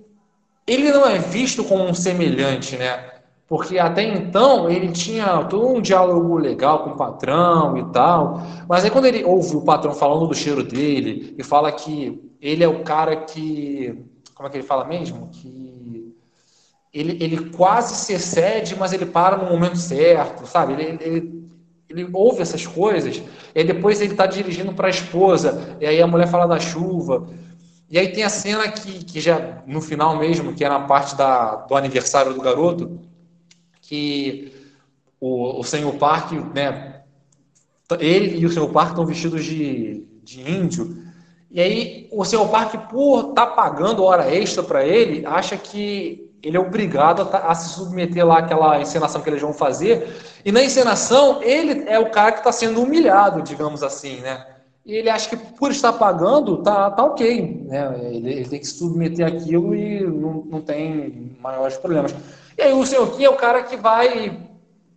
ele 0.65 0.91
não 0.91 1.05
é 1.05 1.19
visto 1.19 1.63
como 1.63 1.83
um 1.83 1.93
semelhante, 1.93 2.75
né? 2.75 3.14
Porque 3.47 3.77
até 3.77 4.03
então 4.03 4.69
ele 4.69 4.91
tinha 4.91 5.43
todo 5.43 5.67
um 5.67 5.81
diálogo 5.81 6.35
legal 6.37 6.83
com 6.83 6.91
o 6.91 6.95
patrão 6.95 7.77
e 7.77 7.85
tal. 7.91 8.41
Mas 8.67 8.83
aí 8.83 8.89
quando 8.89 9.05
ele 9.05 9.23
ouve 9.23 9.55
o 9.55 9.61
patrão 9.61 9.93
falando 9.93 10.27
do 10.27 10.33
cheiro 10.33 10.63
dele 10.63 11.35
e 11.37 11.43
fala 11.43 11.71
que 11.71 12.19
ele 12.41 12.63
é 12.63 12.67
o 12.67 12.83
cara 12.83 13.15
que. 13.17 14.03
Como 14.33 14.47
é 14.47 14.51
que 14.51 14.57
ele 14.57 14.67
fala 14.67 14.85
mesmo? 14.85 15.29
Que 15.31 16.15
ele, 16.95 17.17
ele 17.21 17.49
quase 17.49 17.93
se 17.95 18.13
excede, 18.13 18.75
mas 18.75 18.93
ele 18.93 19.05
para 19.05 19.37
no 19.37 19.49
momento 19.49 19.77
certo, 19.77 20.47
sabe? 20.47 20.73
Ele, 20.73 20.97
ele, 21.01 21.49
ele 21.89 22.09
ouve 22.13 22.41
essas 22.41 22.65
coisas, 22.65 23.21
e 23.53 23.63
depois 23.65 23.99
ele 23.99 24.13
está 24.13 24.25
dirigindo 24.25 24.73
para 24.73 24.87
a 24.87 24.89
esposa, 24.89 25.77
e 25.81 25.85
aí 25.85 26.01
a 26.01 26.07
mulher 26.07 26.27
fala 26.27 26.47
da 26.47 26.57
chuva. 26.57 27.27
E 27.89 27.99
aí 27.99 28.13
tem 28.13 28.23
a 28.23 28.29
cena 28.29 28.69
que, 28.69 29.03
que 29.03 29.19
já 29.19 29.61
no 29.67 29.81
final 29.81 30.17
mesmo, 30.17 30.53
que 30.53 30.63
é 30.63 30.69
na 30.69 30.79
parte 30.79 31.15
da, 31.15 31.55
do 31.55 31.75
aniversário 31.75 32.33
do 32.33 32.41
garoto, 32.41 32.99
que 33.87 34.51
o, 35.19 35.59
o 35.59 35.63
senhor 35.63 35.93
Park, 35.95 36.31
né, 36.53 37.01
ele 37.99 38.37
e 38.37 38.45
o 38.45 38.49
senhor 38.49 38.69
Park 38.69 38.89
estão 38.89 39.05
vestidos 39.05 39.45
de, 39.45 40.05
de 40.23 40.41
índio, 40.41 41.03
e 41.51 41.61
aí 41.61 42.09
o 42.11 42.25
senhor 42.25 42.47
Park, 42.49 42.89
por 42.89 43.29
estar 43.29 43.45
tá 43.45 43.47
pagando 43.47 44.03
hora 44.03 44.33
extra 44.33 44.63
para 44.63 44.85
ele, 44.85 45.25
acha 45.25 45.55
que 45.55 46.31
ele 46.43 46.57
é 46.57 46.59
obrigado 46.59 47.21
a, 47.21 47.25
tá, 47.25 47.37
a, 47.47 47.55
se 47.55 47.69
submeter 47.75 48.25
lá 48.25 48.39
àquela 48.39 48.79
encenação 48.81 49.21
que 49.21 49.29
eles 49.29 49.41
vão 49.41 49.53
fazer, 49.53 50.15
e 50.43 50.51
na 50.51 50.63
encenação 50.63 51.41
ele 51.41 51.87
é 51.87 51.97
o 51.99 52.09
cara 52.09 52.31
que 52.31 52.39
está 52.39 52.51
sendo 52.51 52.81
humilhado, 52.81 53.41
digamos 53.41 53.83
assim, 53.83 54.19
né? 54.21 54.45
E 54.85 54.93
ele 54.93 55.09
acha 55.09 55.29
que 55.29 55.35
por 55.35 55.71
estar 55.71 55.93
pagando, 55.93 56.61
tá, 56.61 56.91
tá 56.91 57.03
ok, 57.03 57.65
né? 57.65 57.99
Ele, 58.03 58.31
ele 58.31 58.49
tem 58.49 58.59
que 58.59 58.67
se 58.67 58.77
submeter 58.77 59.25
àquilo 59.25 59.73
e 59.73 60.01
não, 60.01 60.43
não 60.45 60.61
tem 60.61 61.35
maiores 61.41 61.77
problemas. 61.77 62.13
E 62.57 62.61
aí 62.61 62.73
o 62.73 62.85
senhor 62.85 63.15
Kim 63.15 63.23
é 63.25 63.29
o 63.29 63.37
cara 63.37 63.63
que 63.63 63.75
vai 63.75 64.45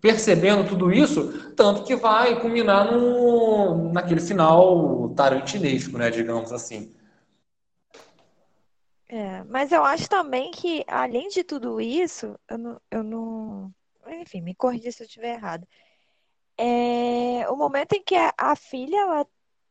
percebendo 0.00 0.68
tudo 0.68 0.92
isso, 0.92 1.52
tanto 1.54 1.82
que 1.84 1.96
vai 1.96 2.40
culminar 2.40 2.92
no, 2.92 3.92
naquele 3.92 4.20
final 4.20 5.08
tarantinesco, 5.16 5.98
né, 5.98 6.10
digamos 6.10 6.52
assim. 6.52 6.94
É, 9.08 9.42
mas 9.44 9.72
eu 9.72 9.82
acho 9.84 10.08
também 10.08 10.50
que, 10.50 10.84
além 10.86 11.28
de 11.28 11.42
tudo 11.42 11.80
isso, 11.80 12.38
eu 12.48 12.58
não, 12.58 12.80
eu 12.90 13.02
não 13.02 13.74
enfim, 14.06 14.40
me 14.40 14.54
corrija 14.54 14.92
se 14.92 15.02
eu 15.02 15.06
estiver 15.06 15.34
errado. 15.34 15.66
É, 16.56 17.48
o 17.50 17.56
momento 17.56 17.94
em 17.94 18.02
que 18.02 18.14
a, 18.16 18.32
a 18.36 18.56
filha 18.56 18.98
ela 19.00 19.26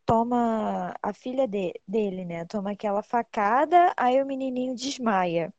toma, 0.06 0.96
a 1.02 1.14
filha 1.14 1.48
de, 1.48 1.74
dele, 1.88 2.26
né, 2.26 2.46
toma 2.46 2.72
aquela 2.72 3.04
facada, 3.04 3.94
aí 3.98 4.22
o 4.22 4.26
menininho 4.26 4.76
desmaia. 4.76 5.54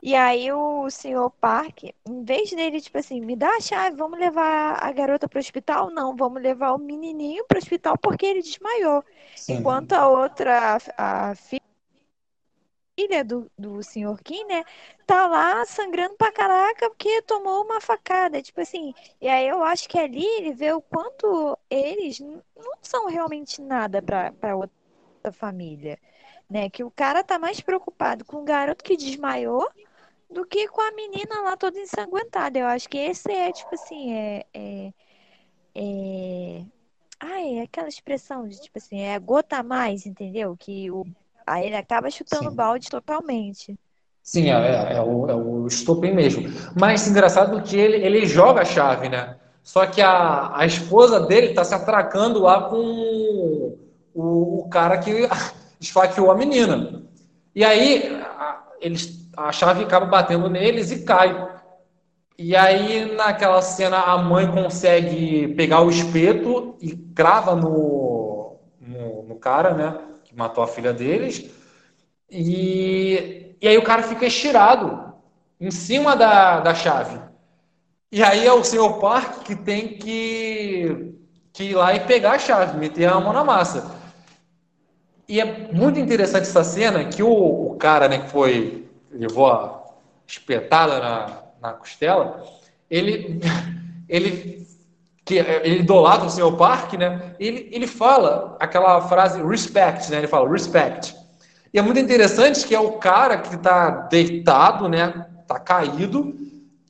E 0.00 0.14
aí 0.14 0.52
o 0.52 0.88
senhor 0.90 1.28
Park, 1.40 1.84
em 2.06 2.22
vez 2.22 2.50
dele, 2.50 2.80
tipo 2.80 2.96
assim, 2.98 3.20
me 3.20 3.34
dá 3.34 3.56
a 3.56 3.60
chave, 3.60 3.96
vamos 3.96 4.18
levar 4.18 4.78
a 4.80 4.92
garota 4.92 5.28
para 5.28 5.38
o 5.38 5.40
hospital? 5.40 5.90
Não, 5.90 6.14
vamos 6.14 6.40
levar 6.40 6.72
o 6.72 6.78
menininho 6.78 7.44
para 7.46 7.56
o 7.56 7.58
hospital 7.58 7.98
porque 7.98 8.24
ele 8.24 8.40
desmaiou. 8.40 9.04
Sim. 9.34 9.54
Enquanto 9.54 9.94
a 9.94 10.08
outra, 10.08 10.78
a 10.96 11.34
filha 11.34 13.24
do, 13.24 13.50
do 13.58 13.82
senhor 13.82 14.20
Kim, 14.22 14.44
né, 14.44 14.64
tá 15.04 15.26
lá 15.26 15.64
sangrando 15.64 16.14
pra 16.14 16.30
caraca 16.30 16.88
porque 16.90 17.20
tomou 17.22 17.64
uma 17.64 17.80
facada. 17.80 18.40
Tipo 18.40 18.60
assim, 18.60 18.94
e 19.20 19.28
aí 19.28 19.48
eu 19.48 19.64
acho 19.64 19.88
que 19.88 19.98
ali 19.98 20.24
ele 20.24 20.52
vê 20.52 20.72
o 20.72 20.80
quanto 20.80 21.58
eles 21.68 22.20
não 22.20 22.38
são 22.82 23.08
realmente 23.08 23.60
nada 23.60 24.00
para 24.00 24.54
outra 24.54 25.32
família. 25.32 25.98
Né, 26.48 26.70
que 26.70 26.82
o 26.82 26.90
cara 26.90 27.22
tá 27.22 27.38
mais 27.38 27.60
preocupado 27.60 28.24
com 28.24 28.38
o 28.38 28.44
garoto 28.44 28.82
que 28.82 28.96
desmaiou 28.96 29.68
do 30.30 30.44
que 30.44 30.68
com 30.68 30.80
a 30.80 30.92
menina 30.92 31.40
lá 31.42 31.56
toda 31.56 31.78
ensanguentada. 31.78 32.58
Eu 32.58 32.66
acho 32.66 32.88
que 32.88 32.98
esse 32.98 33.30
é, 33.30 33.50
tipo 33.52 33.74
assim, 33.74 34.12
é. 34.12 34.46
é, 34.54 34.92
é... 35.74 36.64
Ah, 37.20 37.40
é 37.40 37.62
aquela 37.62 37.88
expressão 37.88 38.46
de, 38.46 38.60
tipo 38.60 38.78
assim, 38.78 39.00
é 39.00 39.18
gota 39.18 39.62
mais, 39.62 40.06
entendeu? 40.06 40.56
Que 40.56 40.90
o... 40.90 41.04
aí 41.46 41.66
ele 41.66 41.76
acaba 41.76 42.10
chutando 42.10 42.48
o 42.48 42.54
balde 42.54 42.88
totalmente. 42.88 43.76
Sim, 44.22 44.50
é, 44.50 44.92
é, 44.92 44.96
é, 44.96 45.00
o, 45.00 45.28
é 45.28 45.34
o 45.34 45.66
estopim 45.66 46.12
mesmo. 46.12 46.48
Mas 46.78 47.08
engraçado 47.08 47.62
que 47.62 47.76
ele, 47.76 47.96
ele 47.96 48.26
joga 48.26 48.60
a 48.60 48.64
chave, 48.64 49.08
né? 49.08 49.36
Só 49.62 49.86
que 49.86 50.00
a, 50.00 50.56
a 50.56 50.66
esposa 50.66 51.20
dele 51.20 51.54
tá 51.54 51.64
se 51.64 51.74
atracando 51.74 52.40
lá 52.40 52.68
com 52.68 53.76
o, 54.14 54.60
o 54.60 54.68
cara 54.68 54.98
que 54.98 55.28
esfaqueou 55.80 56.30
a 56.30 56.36
menina. 56.36 57.02
E 57.54 57.64
aí 57.64 58.22
eles 58.80 59.17
a 59.46 59.52
chave 59.52 59.84
acaba 59.84 60.06
batendo 60.06 60.48
neles 60.48 60.90
e 60.90 61.04
cai. 61.04 61.48
E 62.36 62.56
aí, 62.56 63.14
naquela 63.14 63.62
cena, 63.62 63.98
a 63.98 64.18
mãe 64.18 64.50
consegue 64.50 65.48
pegar 65.54 65.80
o 65.80 65.90
espeto 65.90 66.76
e 66.80 66.96
crava 67.14 67.54
no, 67.54 68.56
no, 68.80 69.22
no 69.22 69.36
cara, 69.36 69.74
né? 69.74 69.98
Que 70.24 70.34
matou 70.36 70.62
a 70.62 70.68
filha 70.68 70.92
deles. 70.92 71.50
E, 72.30 73.54
e 73.60 73.68
aí 73.68 73.78
o 73.78 73.82
cara 73.82 74.02
fica 74.02 74.26
estirado 74.26 75.14
em 75.60 75.70
cima 75.70 76.16
da, 76.16 76.60
da 76.60 76.74
chave. 76.74 77.20
E 78.10 78.22
aí 78.22 78.46
é 78.46 78.52
o 78.52 78.64
senhor 78.64 78.98
Park 78.98 79.42
que 79.44 79.54
tem 79.54 79.98
que, 79.98 81.14
que 81.52 81.64
ir 81.64 81.74
lá 81.74 81.94
e 81.94 82.00
pegar 82.00 82.32
a 82.32 82.38
chave, 82.38 82.78
meter 82.78 83.06
a 83.06 83.20
mão 83.20 83.32
na 83.32 83.44
massa. 83.44 83.96
E 85.28 85.40
é 85.40 85.72
muito 85.72 85.98
interessante 86.00 86.44
essa 86.44 86.64
cena 86.64 87.04
que 87.04 87.22
o, 87.22 87.72
o 87.72 87.76
cara, 87.76 88.08
né, 88.08 88.18
que 88.20 88.30
foi 88.30 88.87
levou 89.10 89.46
a, 89.46 89.84
espetada 90.26 91.00
na, 91.00 91.42
na 91.60 91.72
costela, 91.72 92.44
ele, 92.90 93.40
ele, 94.08 94.66
que, 95.24 95.36
ele 95.36 95.80
idolatra 95.80 96.26
o 96.26 96.30
Sr. 96.30 96.56
Park, 96.56 96.94
né? 96.94 97.34
Ele, 97.40 97.68
ele 97.72 97.86
fala 97.86 98.56
aquela 98.60 99.00
frase 99.08 99.42
respect, 99.42 100.10
né? 100.10 100.18
Ele 100.18 100.28
fala 100.28 100.50
respect. 100.50 101.16
E 101.72 101.78
é 101.78 101.82
muito 101.82 101.98
interessante 101.98 102.66
que 102.66 102.74
é 102.74 102.80
o 102.80 102.92
cara 102.92 103.38
que 103.38 103.54
está 103.54 103.90
deitado, 103.90 104.88
né? 104.88 105.26
Tá 105.46 105.58
caído, 105.58 106.34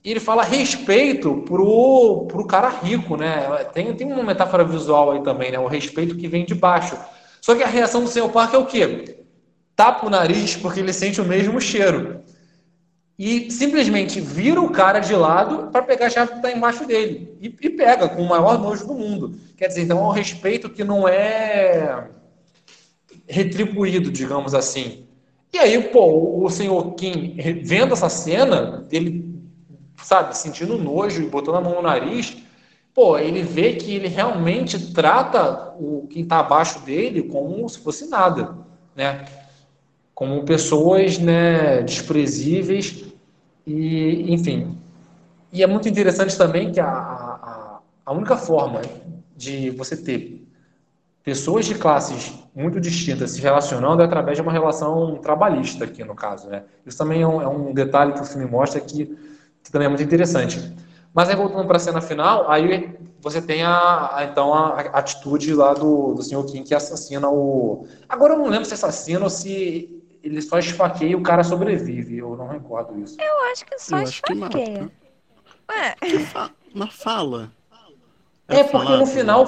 e 0.04 0.10
ele 0.10 0.20
fala 0.20 0.42
respeito 0.42 1.42
pro, 1.46 2.26
pro 2.28 2.46
cara 2.46 2.68
rico, 2.68 3.16
né? 3.16 3.64
Tem, 3.72 3.92
tem 3.94 4.12
uma 4.12 4.22
metáfora 4.22 4.64
visual 4.64 5.12
aí 5.12 5.22
também, 5.22 5.50
né? 5.50 5.58
O 5.58 5.66
respeito 5.66 6.16
que 6.16 6.26
vem 6.26 6.44
de 6.44 6.54
baixo. 6.54 6.96
Só 7.40 7.54
que 7.54 7.62
a 7.62 7.66
reação 7.66 8.02
do 8.02 8.08
Sr. 8.08 8.28
Park 8.30 8.54
é 8.54 8.58
o 8.58 8.66
quê? 8.66 9.18
Tapa 9.78 10.04
o 10.04 10.10
nariz 10.10 10.56
porque 10.56 10.80
ele 10.80 10.92
sente 10.92 11.20
o 11.20 11.24
mesmo 11.24 11.60
cheiro 11.60 12.24
e 13.16 13.48
simplesmente 13.48 14.20
vira 14.20 14.60
o 14.60 14.70
cara 14.70 14.98
de 14.98 15.14
lado 15.14 15.70
para 15.70 15.82
pegar 15.82 16.06
a 16.06 16.10
chave 16.10 16.32
que 16.32 16.36
está 16.38 16.50
embaixo 16.50 16.84
dele. 16.84 17.38
E, 17.40 17.46
e, 17.46 17.70
pega 17.70 18.08
com 18.08 18.20
o 18.20 18.28
maior 18.28 18.58
nojo 18.58 18.84
do 18.84 18.94
mundo. 18.94 19.38
Quer 19.56 19.68
dizer, 19.68 19.82
então 19.82 19.98
é 19.98 20.02
um 20.02 20.10
respeito 20.10 20.68
que 20.68 20.82
não 20.82 21.06
é 21.06 22.08
retribuído, 23.28 24.10
digamos 24.10 24.52
assim. 24.52 25.06
E 25.52 25.58
aí, 25.58 25.80
pô, 25.80 26.44
o 26.44 26.50
senhor 26.50 26.96
Kim, 26.96 27.36
vendo 27.62 27.92
essa 27.92 28.08
cena, 28.08 28.84
ele, 28.90 29.32
sabe, 30.02 30.36
sentindo 30.36 30.76
nojo 30.76 31.22
e 31.22 31.26
botando 31.26 31.54
a 31.54 31.60
mão 31.60 31.76
no 31.76 31.82
nariz, 31.82 32.36
pô, 32.92 33.16
ele 33.16 33.42
vê 33.42 33.74
que 33.74 33.94
ele 33.94 34.08
realmente 34.08 34.92
trata 34.92 35.72
o 35.78 36.08
quem 36.10 36.24
está 36.24 36.40
abaixo 36.40 36.80
dele 36.80 37.22
como 37.22 37.68
se 37.68 37.78
fosse 37.78 38.08
nada, 38.08 38.58
né? 38.96 39.37
Como 40.18 40.42
pessoas, 40.42 41.16
né, 41.16 41.80
desprezíveis 41.82 43.04
e, 43.64 44.34
enfim. 44.34 44.76
E 45.52 45.62
é 45.62 45.66
muito 45.68 45.88
interessante 45.88 46.36
também 46.36 46.72
que 46.72 46.80
a, 46.80 46.88
a, 46.88 47.78
a 48.04 48.12
única 48.12 48.36
forma 48.36 48.82
de 49.36 49.70
você 49.70 49.96
ter 49.96 50.44
pessoas 51.22 51.66
de 51.66 51.76
classes 51.76 52.34
muito 52.52 52.80
distintas 52.80 53.30
se 53.30 53.40
relacionando 53.40 54.02
é 54.02 54.06
através 54.06 54.36
de 54.36 54.42
uma 54.42 54.50
relação 54.50 55.18
trabalhista 55.18 55.84
aqui 55.84 56.02
no 56.02 56.16
caso, 56.16 56.48
né? 56.48 56.64
Isso 56.84 56.98
também 56.98 57.22
é 57.22 57.28
um, 57.28 57.40
é 57.40 57.46
um 57.46 57.72
detalhe 57.72 58.12
que 58.12 58.20
o 58.20 58.24
filme 58.24 58.44
mostra 58.44 58.80
que, 58.80 59.06
que, 59.62 59.70
também 59.70 59.86
é 59.86 59.88
muito 59.88 60.02
interessante. 60.02 60.74
Mas 61.14 61.28
aí 61.28 61.36
voltando 61.36 61.64
para 61.64 61.76
a 61.76 61.80
cena 61.80 62.00
final, 62.00 62.50
aí 62.50 62.92
você 63.20 63.40
tem 63.40 63.62
a, 63.62 64.16
a 64.16 64.24
então 64.24 64.52
a, 64.52 64.80
a, 64.80 64.98
atitude 64.98 65.54
lá 65.54 65.74
do, 65.74 66.14
do 66.14 66.22
Sr. 66.24 66.44
Kim 66.44 66.64
que 66.64 66.74
assassina 66.74 67.28
o. 67.30 67.86
Agora 68.08 68.34
eu 68.34 68.38
não 68.40 68.48
lembro 68.48 68.64
se 68.64 68.74
assassina 68.74 69.22
ou 69.22 69.30
se 69.30 69.97
ele 70.22 70.40
só 70.42 70.58
esfaqueia 70.58 71.10
e 71.10 71.16
o 71.16 71.22
cara 71.22 71.44
sobrevive. 71.44 72.18
Eu 72.18 72.36
não 72.36 72.48
recordo 72.48 72.98
isso. 73.00 73.20
Eu 73.20 73.50
acho 73.50 73.64
que 73.64 73.78
só 73.78 73.98
eu 73.98 74.04
esfaqueia. 74.04 74.90
Ué. 75.70 75.94
Na 76.74 76.88
fala. 76.88 77.50
É, 78.48 78.60
é 78.60 78.64
porque 78.64 78.96
no 78.96 79.06
final, 79.06 79.44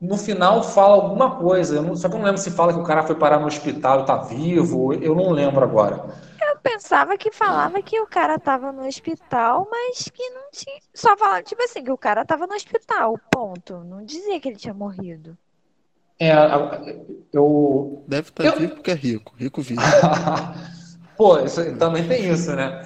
no 0.00 0.16
final 0.16 0.62
fala 0.62 0.94
alguma 0.94 1.36
coisa. 1.36 1.82
Não, 1.82 1.94
só 1.94 2.08
que 2.08 2.14
eu 2.14 2.18
não 2.18 2.26
lembro 2.26 2.40
se 2.40 2.50
fala 2.50 2.72
que 2.72 2.80
o 2.80 2.84
cara 2.84 3.02
foi 3.02 3.14
parar 3.14 3.38
no 3.38 3.46
hospital 3.46 4.00
e 4.00 4.06
tá 4.06 4.16
vivo. 4.16 4.92
Eu 4.94 5.14
não 5.14 5.30
lembro 5.30 5.62
agora. 5.62 6.04
Eu 6.40 6.56
pensava 6.58 7.16
que 7.16 7.30
falava 7.30 7.82
que 7.82 8.00
o 8.00 8.06
cara 8.06 8.38
tava 8.38 8.72
no 8.72 8.86
hospital, 8.86 9.68
mas 9.70 10.08
que 10.08 10.30
não 10.30 10.50
tinha. 10.50 10.80
Só 10.94 11.16
falava, 11.16 11.42
tipo 11.42 11.62
assim, 11.62 11.84
que 11.84 11.92
o 11.92 11.98
cara 11.98 12.24
tava 12.24 12.46
no 12.46 12.54
hospital, 12.54 13.18
ponto. 13.30 13.84
Não 13.84 14.04
dizia 14.04 14.40
que 14.40 14.48
ele 14.48 14.56
tinha 14.56 14.74
morrido. 14.74 15.36
É, 16.20 16.32
eu. 17.32 18.04
Deve 18.08 18.28
estar 18.28 18.42
tá 18.42 18.48
eu... 18.50 18.58
vivo 18.58 18.74
porque 18.74 18.90
é 18.90 18.94
rico. 18.94 19.34
Rico 19.36 19.62
vivo. 19.62 19.80
Pô, 21.16 21.38
isso, 21.40 21.76
também 21.76 22.06
tem 22.06 22.30
isso, 22.30 22.54
né? 22.54 22.84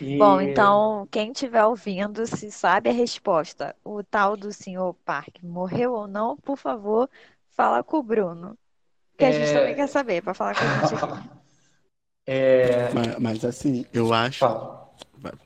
E... 0.00 0.16
Bom, 0.16 0.40
então, 0.40 1.08
quem 1.10 1.32
estiver 1.32 1.64
ouvindo, 1.64 2.26
se 2.26 2.50
sabe 2.50 2.88
a 2.88 2.92
resposta, 2.92 3.74
o 3.84 4.02
tal 4.02 4.36
do 4.36 4.52
senhor 4.52 4.94
Park 5.04 5.42
morreu 5.42 5.92
ou 5.92 6.06
não, 6.06 6.36
por 6.36 6.56
favor, 6.56 7.08
fala 7.50 7.82
com 7.82 7.98
o 7.98 8.02
Bruno. 8.02 8.56
Que 9.16 9.24
a 9.24 9.32
gente 9.32 9.50
é... 9.50 9.58
também 9.58 9.74
quer 9.74 9.88
saber, 9.88 10.22
para 10.22 10.34
falar 10.34 10.54
com 10.54 10.64
a 10.64 10.86
gente 10.86 10.94
aqui. 10.94 11.28
É... 12.30 12.92
Mas, 12.92 13.18
mas, 13.18 13.44
assim, 13.46 13.86
eu 13.90 14.12
acho. 14.12 14.40
Fala. 14.40 14.90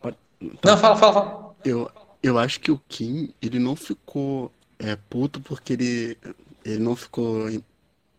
Pode... 0.01 0.17
Não, 0.41 0.77
fala, 0.77 0.97
fala, 0.97 1.13
fala. 1.13 1.55
Eu, 1.65 1.89
eu 2.21 2.37
acho 2.37 2.59
que 2.59 2.73
o 2.73 2.79
Kim, 2.89 3.33
ele 3.41 3.61
não 3.61 3.77
ficou 3.77 4.51
é, 4.81 4.97
puto 4.97 5.41
porque 5.41 5.75
ele 5.75 6.19
ele 6.65 6.79
não 6.83 6.97
ficou 6.97 7.49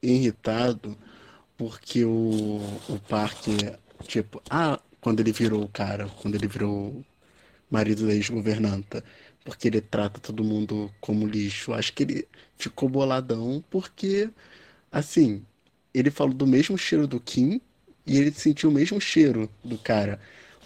irritado 0.01 0.97
porque 1.57 2.03
o, 2.05 2.59
o 2.89 2.99
parque, 3.07 3.51
tipo, 4.07 4.41
ah, 4.49 4.79
quando 5.01 5.19
ele 5.19 5.31
virou 5.31 5.63
o 5.63 5.69
cara, 5.69 6.07
quando 6.21 6.35
ele 6.35 6.47
virou 6.47 7.03
marido 7.69 8.05
da 8.07 8.13
ex-governanta, 8.13 9.03
porque 9.43 9.67
ele 9.67 9.81
trata 9.81 10.19
todo 10.19 10.43
mundo 10.43 10.91
como 11.01 11.27
lixo. 11.27 11.73
Acho 11.73 11.93
que 11.93 12.03
ele 12.03 12.27
ficou 12.57 12.89
boladão 12.89 13.63
porque, 13.69 14.29
assim, 14.91 15.45
ele 15.93 16.11
falou 16.11 16.33
do 16.33 16.47
mesmo 16.47 16.77
cheiro 16.77 17.07
do 17.07 17.19
Kim 17.19 17.61
e 18.05 18.17
ele 18.17 18.31
sentiu 18.31 18.69
o 18.69 18.73
mesmo 18.73 18.99
cheiro 19.01 19.49
do 19.63 19.77
cara. 19.77 20.19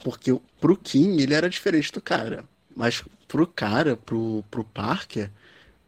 Porque 0.03 0.31
pro 0.59 0.77
Kim 0.77 1.19
ele 1.19 1.33
era 1.33 1.49
diferente 1.49 1.91
do 1.91 2.01
cara. 2.01 2.45
Mas 2.75 3.03
pro 3.27 3.47
cara, 3.47 3.97
pro, 3.97 4.43
pro 4.51 4.63
Parker, 4.63 5.31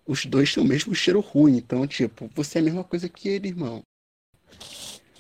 os 0.10 0.26
dois 0.26 0.52
têm 0.52 0.64
o 0.64 0.68
mesmo 0.68 0.96
cheiro 0.96 1.20
ruim. 1.20 1.58
Então, 1.58 1.86
tipo, 1.86 2.28
você 2.34 2.58
é 2.58 2.62
a 2.62 2.64
mesma 2.64 2.84
coisa 2.84 3.08
que 3.08 3.30
ele, 3.30 3.50
irmão. 3.50 3.84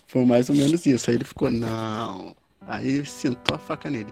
Foi 0.07 0.25
mais 0.25 0.49
ou 0.49 0.55
menos 0.55 0.83
isso. 0.87 1.11
Aí 1.11 1.15
ele 1.15 1.23
ficou, 1.23 1.51
não. 1.51 2.35
Aí 2.67 3.05
sentou 3.05 3.55
a 3.55 3.59
faca 3.59 3.87
nele. 3.87 4.11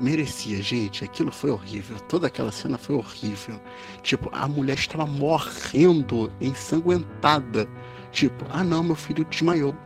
Merecia, 0.00 0.62
gente. 0.62 1.04
Aquilo 1.04 1.30
foi 1.30 1.50
horrível. 1.50 2.00
Toda 2.08 2.28
aquela 2.28 2.50
cena 2.50 2.78
foi 2.78 2.96
horrível. 2.96 3.60
Tipo, 4.02 4.30
a 4.32 4.48
mulher 4.48 4.78
estava 4.78 5.04
morrendo, 5.04 6.32
ensanguentada. 6.40 7.68
Tipo, 8.10 8.46
ah 8.48 8.64
não, 8.64 8.82
meu 8.82 8.96
filho 8.96 9.26
desmaiou. 9.26 9.76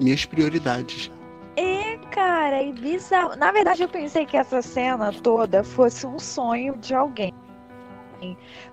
Minhas 0.00 0.24
prioridades. 0.24 1.10
É, 1.56 1.98
cara, 2.10 2.62
e 2.62 2.72
bizarro. 2.72 3.36
Na 3.36 3.52
verdade, 3.52 3.82
eu 3.82 3.88
pensei 3.88 4.24
que 4.24 4.38
essa 4.38 4.62
cena 4.62 5.12
toda 5.12 5.62
fosse 5.62 6.06
um 6.06 6.18
sonho 6.18 6.74
de 6.78 6.94
alguém. 6.94 7.34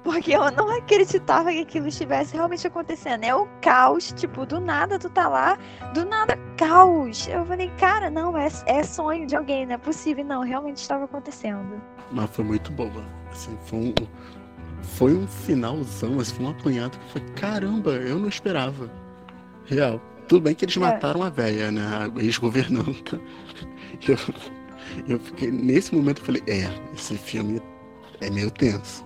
Porque 0.03 0.31
eu 0.31 0.51
não 0.51 0.69
acreditava 0.77 1.51
que 1.51 1.59
aquilo 1.59 1.87
estivesse 1.87 2.33
realmente 2.33 2.65
acontecendo. 2.67 3.23
É 3.23 3.35
o 3.35 3.47
caos, 3.61 4.13
tipo, 4.13 4.45
do 4.45 4.59
nada 4.59 4.97
tu 4.99 5.09
tá 5.09 5.27
lá, 5.27 5.57
do 5.93 6.05
nada 6.05 6.37
caos. 6.57 7.27
Eu 7.27 7.45
falei, 7.45 7.69
cara, 7.77 8.09
não, 8.09 8.37
é, 8.37 8.47
é 8.65 8.83
sonho 8.83 9.25
de 9.25 9.35
alguém, 9.35 9.65
não 9.65 9.75
é 9.75 9.77
possível. 9.77 10.23
Não, 10.23 10.41
realmente 10.41 10.77
estava 10.77 11.05
acontecendo. 11.05 11.81
Mas 12.11 12.29
foi 12.31 12.45
muito 12.45 12.71
boa. 12.71 13.03
Assim, 13.31 13.57
foi 13.65 13.79
um, 13.79 13.93
foi 14.81 15.13
um 15.13 15.27
finalzão, 15.27 16.19
assim, 16.19 16.35
foi 16.35 16.45
um 16.45 16.49
apanhado 16.49 16.97
que 16.99 17.11
foi, 17.11 17.21
caramba, 17.35 17.91
eu 17.91 18.19
não 18.19 18.27
esperava. 18.27 18.89
Real. 19.65 20.01
Tudo 20.27 20.41
bem 20.41 20.55
que 20.55 20.65
eles 20.65 20.77
é. 20.77 20.79
mataram 20.79 21.23
a 21.23 21.29
véia, 21.29 21.71
né? 21.71 21.81
A 21.85 22.21
ex-governanta. 22.21 23.19
Eu, 24.07 24.17
eu 25.07 25.19
fiquei, 25.19 25.49
nesse 25.51 25.95
momento 25.95 26.19
eu 26.19 26.25
falei, 26.25 26.43
é, 26.47 26.67
esse 26.93 27.15
filme 27.15 27.61
é 28.19 28.29
meio 28.29 28.51
tenso. 28.51 29.05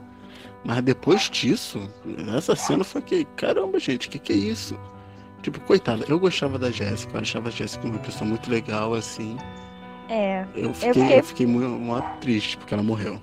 Mas 0.67 0.81
depois 0.81 1.29
disso, 1.29 1.89
essa 2.35 2.53
cena 2.53 2.83
foi 2.83 3.01
que, 3.01 3.23
caramba, 3.37 3.79
gente, 3.79 4.09
o 4.09 4.11
que, 4.11 4.19
que 4.19 4.33
é 4.33 4.35
isso? 4.35 4.77
Tipo, 5.41 5.61
coitada, 5.61 6.03
eu 6.09 6.19
gostava 6.19 6.59
da 6.59 6.69
Jéssica, 6.69 7.15
eu 7.15 7.21
achava 7.21 7.47
a 7.47 7.51
Jéssica 7.51 7.87
uma 7.87 7.97
pessoa 7.99 8.29
muito 8.29 8.51
legal, 8.51 8.93
assim. 8.93 9.37
É. 10.09 10.45
Eu 10.53 10.73
fiquei, 10.73 10.89
eu 10.89 10.93
fiquei... 10.93 11.19
Eu 11.19 11.23
fiquei 11.23 11.45
muito, 11.45 11.69
muito, 11.69 12.05
triste 12.19 12.57
porque 12.57 12.73
ela 12.73 12.83
morreu. 12.83 13.17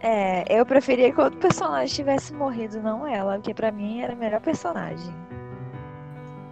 É, 0.00 0.44
eu 0.60 0.66
preferia 0.66 1.10
que 1.10 1.18
outro 1.18 1.38
personagem 1.38 1.88
tivesse 1.88 2.34
morrido, 2.34 2.78
não 2.82 3.06
ela, 3.06 3.36
porque 3.36 3.54
para 3.54 3.72
mim 3.72 4.00
era 4.00 4.12
a 4.12 4.16
melhor 4.16 4.42
personagem. 4.42 5.14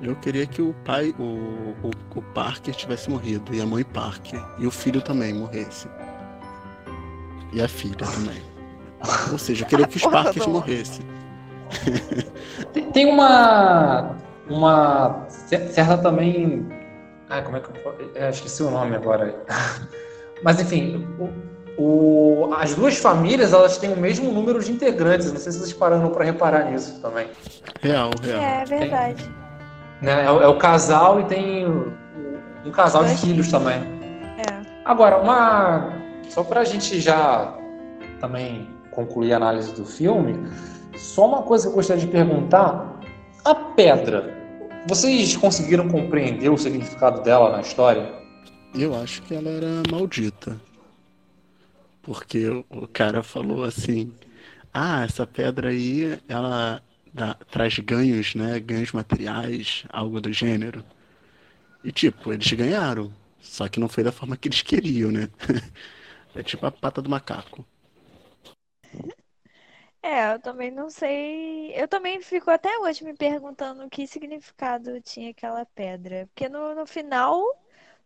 Eu 0.01 0.17
queria 0.17 0.47
que 0.47 0.63
o 0.63 0.75
pai, 0.83 1.15
o, 1.19 1.75
o, 1.87 1.91
o 2.17 2.23
Parker 2.33 2.75
tivesse 2.75 3.11
morrido, 3.11 3.55
e 3.55 3.61
a 3.61 3.67
mãe 3.67 3.85
Parker, 3.85 4.43
e 4.59 4.67
o 4.67 4.71
filho 4.71 5.03
também 5.03 5.35
morresse. 5.35 5.87
E 7.53 7.61
a 7.61 7.69
filha 7.69 7.97
também. 7.99 8.52
Ou 9.31 9.39
seja, 9.39 9.65
eu 9.65 9.69
queria 9.69 9.87
que 9.87 9.97
os 9.97 10.07
parques 10.07 10.47
morressem. 10.47 11.05
Tem 12.93 13.07
uma. 13.07 14.17
Uma 14.49 15.27
certa 15.29 15.97
também. 15.99 16.67
Ai, 17.31 17.43
como 17.43 17.57
é 17.57 17.61
que 17.61 17.69
eu. 17.69 18.11
eu 18.15 18.29
esqueci 18.31 18.63
o 18.63 18.71
nome 18.71 18.97
agora. 18.97 19.35
Mas 20.43 20.61
enfim, 20.61 21.07
o, 21.19 21.31
o, 21.83 22.55
as 22.55 22.75
duas 22.75 22.99
famílias 22.99 23.53
elas 23.53 23.79
têm 23.79 23.93
o 23.93 23.97
mesmo 23.97 24.31
número 24.33 24.63
de 24.63 24.73
integrantes. 24.73 25.33
Não 25.33 25.39
sei 25.39 25.53
se 25.53 25.59
vocês 25.59 25.73
pararam 25.73 26.11
para 26.11 26.25
reparar 26.25 26.71
nisso 26.71 27.01
também. 27.01 27.29
Real, 27.81 28.11
real. 28.23 28.41
É, 28.41 28.63
é 28.63 28.65
verdade. 28.65 29.25
Tem, 29.25 29.33
né, 30.03 30.25
é, 30.25 30.27
é, 30.27 30.49
o 30.49 30.59
casal 30.59 31.21
e 31.21 31.25
tem 31.25 31.67
um 32.65 32.71
casal 32.73 33.05
de 33.05 33.17
filhos 33.17 33.51
também. 33.51 33.77
É. 34.39 34.61
Agora, 34.85 35.19
uma. 35.19 35.93
Só 36.29 36.43
para 36.43 36.61
a 36.61 36.65
gente 36.65 37.01
já 37.01 37.57
também 38.21 38.69
concluir 38.93 39.33
a 39.33 39.37
análise 39.37 39.73
do 39.75 39.85
filme, 39.85 40.35
só 40.97 41.27
uma 41.27 41.43
coisa 41.43 41.65
que 41.65 41.71
eu 41.71 41.75
gostaria 41.75 42.05
de 42.05 42.11
perguntar: 42.11 43.01
a 43.45 43.55
pedra, 43.55 44.35
vocês 44.87 45.37
conseguiram 45.37 45.89
compreender 45.89 46.49
o 46.51 46.57
significado 46.57 47.23
dela 47.23 47.51
na 47.51 47.61
história? 47.61 48.13
Eu 48.75 48.95
acho 48.95 49.23
que 49.23 49.35
ela 49.35 49.51
era 49.51 49.83
maldita. 49.91 50.61
Porque 52.03 52.49
o 52.49 52.89
cara 52.89 53.23
falou 53.23 53.65
assim: 53.65 54.13
ah, 54.73 55.05
essa 55.05 55.27
pedra 55.27 55.69
aí, 55.69 56.19
ela 56.29 56.83
dá, 57.13 57.35
traz 57.51 57.79
ganhos, 57.79 58.35
né? 58.35 58.59
Ganhos 58.59 58.93
materiais, 58.93 59.85
algo 59.91 60.21
do 60.21 60.33
gênero. 60.33 60.85
E 61.85 61.93
tipo, 61.93 62.33
eles 62.33 62.51
ganharam. 62.53 63.13
Só 63.41 63.69
que 63.69 63.81
não 63.81 63.89
foi 63.89 64.05
da 64.05 64.13
forma 64.13 64.37
que 64.37 64.49
eles 64.49 64.63
queriam, 64.63 65.11
né? 65.11 65.29
é 66.35 66.43
tipo 66.43 66.65
a 66.67 66.71
pata 66.71 67.03
do 67.03 67.11
macaco. 67.11 67.67
É, 70.03 70.35
eu 70.35 70.41
também 70.41 70.71
não 70.71 70.91
sei. 70.91 71.73
Eu 71.75 71.87
também 71.87 72.21
fico 72.21 72.51
até 72.51 72.77
hoje 72.79 73.05
me 73.05 73.15
perguntando 73.15 73.89
que 73.89 74.07
significado 74.07 75.01
tinha 75.01 75.31
aquela 75.31 75.65
pedra. 75.65 76.27
Porque 76.27 76.49
no, 76.49 76.75
no 76.75 76.85
final 76.87 77.41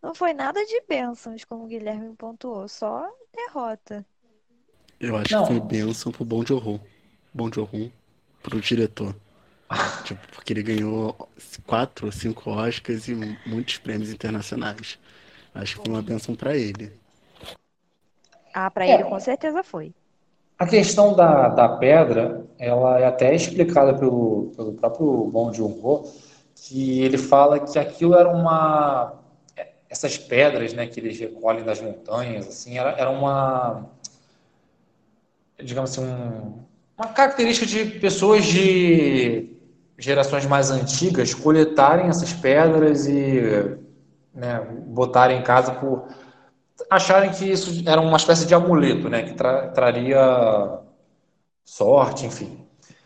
não 0.02 0.14
foi 0.14 0.34
nada 0.34 0.64
de 0.64 0.82
bênçãos, 0.86 1.44
como 1.44 1.64
o 1.64 1.66
Guilherme 1.66 2.14
pontuou, 2.14 2.68
só 2.68 3.08
derrota. 3.34 4.04
Eu 5.00 5.16
acho 5.16 5.32
não. 5.32 5.42
que 5.42 5.52
foi 5.52 5.60
bênção 5.60 6.12
pro 6.12 6.24
Bom 6.24 6.44
de 6.44 6.52
Horror. 6.52 6.80
Bom 7.32 7.48
de 7.48 7.60
Horror 7.60 7.90
pro 8.42 8.60
diretor. 8.60 9.14
tipo, 10.04 10.20
porque 10.28 10.52
ele 10.52 10.62
ganhou 10.62 11.28
quatro 11.66 12.06
ou 12.06 12.12
cinco 12.12 12.50
Oscars 12.50 13.08
e 13.08 13.14
muitos 13.46 13.78
prêmios 13.78 14.10
internacionais. 14.10 14.98
Acho 15.54 15.76
que 15.76 15.82
foi 15.86 15.94
uma 15.94 16.02
bênção 16.02 16.34
para 16.34 16.54
ele. 16.56 16.92
Ah, 18.52 18.70
para 18.70 18.86
ele 18.86 19.04
com 19.04 19.18
certeza 19.18 19.62
foi. 19.62 19.94
A 20.58 20.66
questão 20.66 21.14
da, 21.14 21.48
da 21.48 21.68
pedra, 21.68 22.46
ela 22.58 22.98
é 22.98 23.06
até 23.06 23.34
explicada 23.34 23.94
pelo, 23.94 24.52
pelo 24.56 24.72
próprio 24.72 25.24
Bom 25.26 25.52
Horror, 25.58 26.10
que 26.54 27.02
ele 27.02 27.18
fala 27.18 27.60
que 27.60 27.78
aquilo 27.78 28.14
era 28.14 28.28
uma 28.28 29.14
essas 29.88 30.18
pedras, 30.18 30.72
né, 30.72 30.86
que 30.86 30.98
eles 30.98 31.18
recolhem 31.18 31.62
das 31.62 31.80
montanhas, 31.80 32.48
assim, 32.48 32.76
era, 32.76 32.90
era 32.98 33.08
uma 33.08 33.86
digamos 35.62 35.90
assim, 35.90 36.04
um, 36.04 36.58
uma 36.98 37.08
característica 37.08 37.66
de 37.66 37.98
pessoas 37.98 38.44
de 38.44 39.50
gerações 39.98 40.44
mais 40.44 40.70
antigas 40.70 41.32
coletarem 41.32 42.08
essas 42.08 42.32
pedras 42.32 43.06
e 43.06 43.40
né, 44.34 44.60
botarem 44.86 45.38
em 45.38 45.42
casa 45.42 45.72
por 45.72 46.08
acharem 46.90 47.30
que 47.30 47.50
isso 47.50 47.82
era 47.86 48.00
uma 48.00 48.16
espécie 48.16 48.46
de 48.46 48.54
amuleto, 48.54 49.08
né, 49.08 49.22
que 49.22 49.34
tra 49.34 49.68
traria 49.68 50.78
sorte, 51.64 52.26
enfim. 52.26 52.64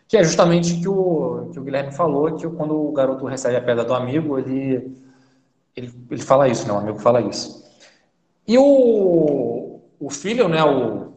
Que 0.09 0.17
é 0.17 0.25
justamente 0.25 0.81
que 0.81 0.89
o 0.89 1.51
que 1.53 1.59
o 1.59 1.63
Guilherme 1.63 1.93
falou, 1.93 2.35
que 2.35 2.49
quando 2.49 2.75
o 2.75 2.93
garoto 2.93 3.27
recebe 3.27 3.57
a 3.57 3.63
pedra 3.63 3.85
do 3.85 3.95
amigo, 3.95 4.39
ele 4.39 4.97
ele, 5.77 5.93
ele 6.11 6.23
fala 6.23 6.49
isso, 6.49 6.67
né, 6.67 6.73
o 6.73 6.79
amigo 6.79 6.99
fala 6.99 7.21
isso. 7.21 7.65
E 8.47 8.59
o, 8.59 9.81
o 9.99 10.11
filho, 10.11 10.49
né, 10.49 10.63
o 10.65 11.13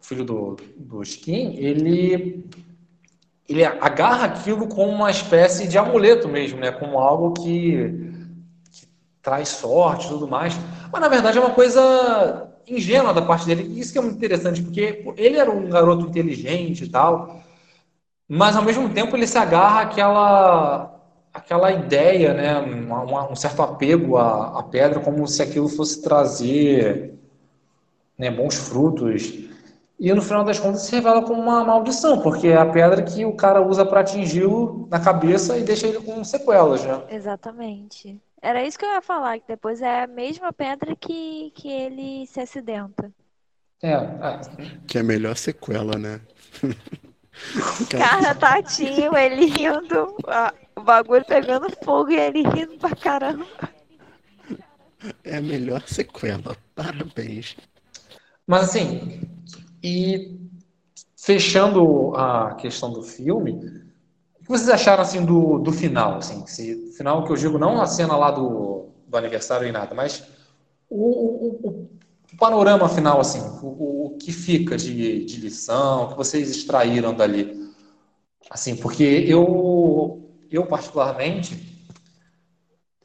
filho 0.00 0.24
do, 0.24 0.56
do 0.76 1.02
Skin, 1.02 1.56
ele, 1.56 2.44
ele 3.48 3.64
agarra 3.64 4.26
aquilo 4.26 4.68
como 4.68 4.92
uma 4.92 5.10
espécie 5.10 5.66
de 5.66 5.78
amuleto 5.78 6.28
mesmo, 6.28 6.60
né? 6.60 6.70
Como 6.70 6.98
algo 6.98 7.32
que, 7.32 7.42
que 7.42 8.23
traz 9.24 9.48
sorte 9.48 10.06
e 10.06 10.08
tudo 10.10 10.28
mais. 10.28 10.54
Mas 10.92 11.00
na 11.00 11.08
verdade 11.08 11.38
é 11.38 11.40
uma 11.40 11.54
coisa 11.54 12.48
ingênua 12.68 13.12
da 13.12 13.22
parte 13.22 13.46
dele. 13.46 13.80
Isso 13.80 13.92
que 13.92 13.98
é 13.98 14.02
muito 14.02 14.16
interessante, 14.16 14.62
porque 14.62 15.04
ele 15.16 15.38
era 15.38 15.50
um 15.50 15.68
garoto 15.68 16.06
inteligente 16.06 16.84
e 16.84 16.88
tal, 16.88 17.40
mas 18.28 18.56
ao 18.56 18.64
mesmo 18.64 18.88
tempo 18.90 19.16
ele 19.16 19.26
se 19.26 19.38
agarra 19.38 19.82
àquela, 19.82 21.00
àquela 21.32 21.72
ideia, 21.72 22.34
né? 22.34 22.60
Um, 22.60 23.32
um 23.32 23.36
certo 23.36 23.62
apego 23.62 24.16
à, 24.16 24.60
à 24.60 24.62
pedra, 24.62 25.00
como 25.00 25.26
se 25.26 25.42
aquilo 25.42 25.68
fosse 25.68 26.02
trazer 26.02 27.14
né, 28.18 28.30
bons 28.30 28.54
frutos. 28.56 29.44
E 29.98 30.12
no 30.12 30.20
final 30.20 30.44
das 30.44 30.58
contas 30.58 30.82
se 30.82 30.94
revela 30.94 31.22
como 31.22 31.40
uma 31.40 31.64
maldição, 31.64 32.20
porque 32.20 32.48
é 32.48 32.56
a 32.56 32.66
pedra 32.66 33.02
que 33.02 33.24
o 33.24 33.34
cara 33.34 33.62
usa 33.62 33.86
para 33.86 34.00
atingi-lo 34.00 34.88
na 34.90 34.98
cabeça 34.98 35.56
e 35.56 35.62
deixa 35.62 35.86
ele 35.86 36.00
com 36.00 36.22
sequelas, 36.24 36.84
né? 36.84 37.00
Exatamente. 37.10 38.20
Era 38.44 38.62
isso 38.62 38.78
que 38.78 38.84
eu 38.84 38.90
ia 38.90 39.00
falar, 39.00 39.38
que 39.38 39.48
depois 39.48 39.80
é 39.80 40.02
a 40.02 40.06
mesma 40.06 40.52
pedra 40.52 40.94
que, 40.94 41.50
que 41.54 41.66
ele 41.66 42.26
se 42.26 42.38
acidenta. 42.40 43.10
É, 43.82 43.92
é. 43.94 44.40
Que 44.86 44.98
é 44.98 45.00
a 45.00 45.04
melhor 45.04 45.34
sequela, 45.34 45.96
né? 45.96 46.20
cara, 47.88 48.34
tadinho, 48.34 49.16
ele 49.16 49.46
rindo, 49.46 50.14
o 50.76 50.82
bagulho 50.82 51.24
pegando 51.24 51.74
fogo 51.82 52.10
e 52.10 52.16
ele 52.16 52.42
rindo 52.42 52.76
pra 52.76 52.94
caramba. 52.94 53.46
É 55.24 55.38
a 55.38 55.40
melhor 55.40 55.82
sequela, 55.88 56.54
parabéns. 56.74 57.56
Mas 58.46 58.64
assim, 58.64 59.22
e 59.82 60.38
fechando 61.16 62.14
a 62.14 62.56
questão 62.56 62.92
do 62.92 63.02
filme, 63.02 63.52
o 64.34 64.42
que 64.42 64.48
vocês 64.48 64.68
acharam 64.68 65.02
assim 65.02 65.24
do, 65.24 65.58
do 65.60 65.72
final? 65.72 66.18
Assim, 66.18 66.46
se, 66.46 66.83
final 66.96 67.24
que 67.24 67.32
eu 67.32 67.36
digo 67.36 67.58
não 67.58 67.80
a 67.80 67.86
cena 67.86 68.16
lá 68.16 68.30
do, 68.30 68.88
do 69.06 69.16
aniversário 69.16 69.66
e 69.66 69.72
nada, 69.72 69.94
mas 69.94 70.24
o, 70.88 70.96
o, 70.96 71.88
o 72.32 72.36
panorama 72.36 72.88
final, 72.88 73.20
assim, 73.20 73.40
o, 73.62 74.06
o, 74.06 74.18
que 74.18 74.32
fica 74.32 74.76
de, 74.76 75.24
de 75.24 75.40
lição, 75.40 76.04
o 76.04 76.08
que 76.08 76.16
vocês 76.16 76.50
extraíram 76.50 77.14
dali? 77.14 77.72
Assim, 78.50 78.76
porque 78.76 79.02
eu, 79.02 80.28
eu 80.50 80.66
particularmente, 80.66 81.74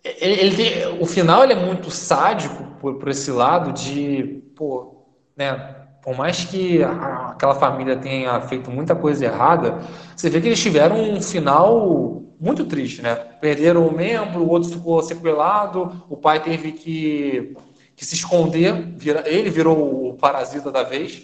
ele, 0.04 0.34
ele, 0.42 1.02
o 1.02 1.06
final 1.06 1.44
ele 1.44 1.54
é 1.54 1.66
muito 1.66 1.90
sádico 1.90 2.64
por, 2.80 2.96
por 2.96 3.10
esse 3.10 3.32
lado 3.32 3.72
de, 3.72 4.44
pô, 4.56 5.06
né, 5.36 5.76
por 6.02 6.16
mais 6.16 6.46
que 6.46 6.84
a, 6.84 7.32
aquela 7.32 7.56
família 7.56 7.98
tenha 7.98 8.40
feito 8.42 8.70
muita 8.70 8.96
coisa 8.96 9.26
errada, 9.26 9.80
você 10.16 10.30
vê 10.30 10.42
que 10.42 10.48
eles 10.48 10.62
tiveram 10.62 10.98
um 10.98 11.22
final 11.22 12.24
muito 12.40 12.66
triste, 12.66 13.02
né? 13.02 13.16
Perderam 13.16 13.86
um 13.88 13.92
membro, 13.92 14.42
o 14.42 14.50
outro 14.50 14.70
ficou 14.70 15.02
sequelado, 15.04 16.04
o 16.10 16.16
pai 16.16 16.42
teve 16.42 16.72
que, 16.72 17.56
que 17.96 18.06
se 18.06 18.16
esconder, 18.16 18.74
vira, 18.96 19.24
ele 19.28 19.50
virou 19.50 20.10
o 20.10 20.14
parasita 20.14 20.72
da 20.72 20.84
vez. 20.84 21.24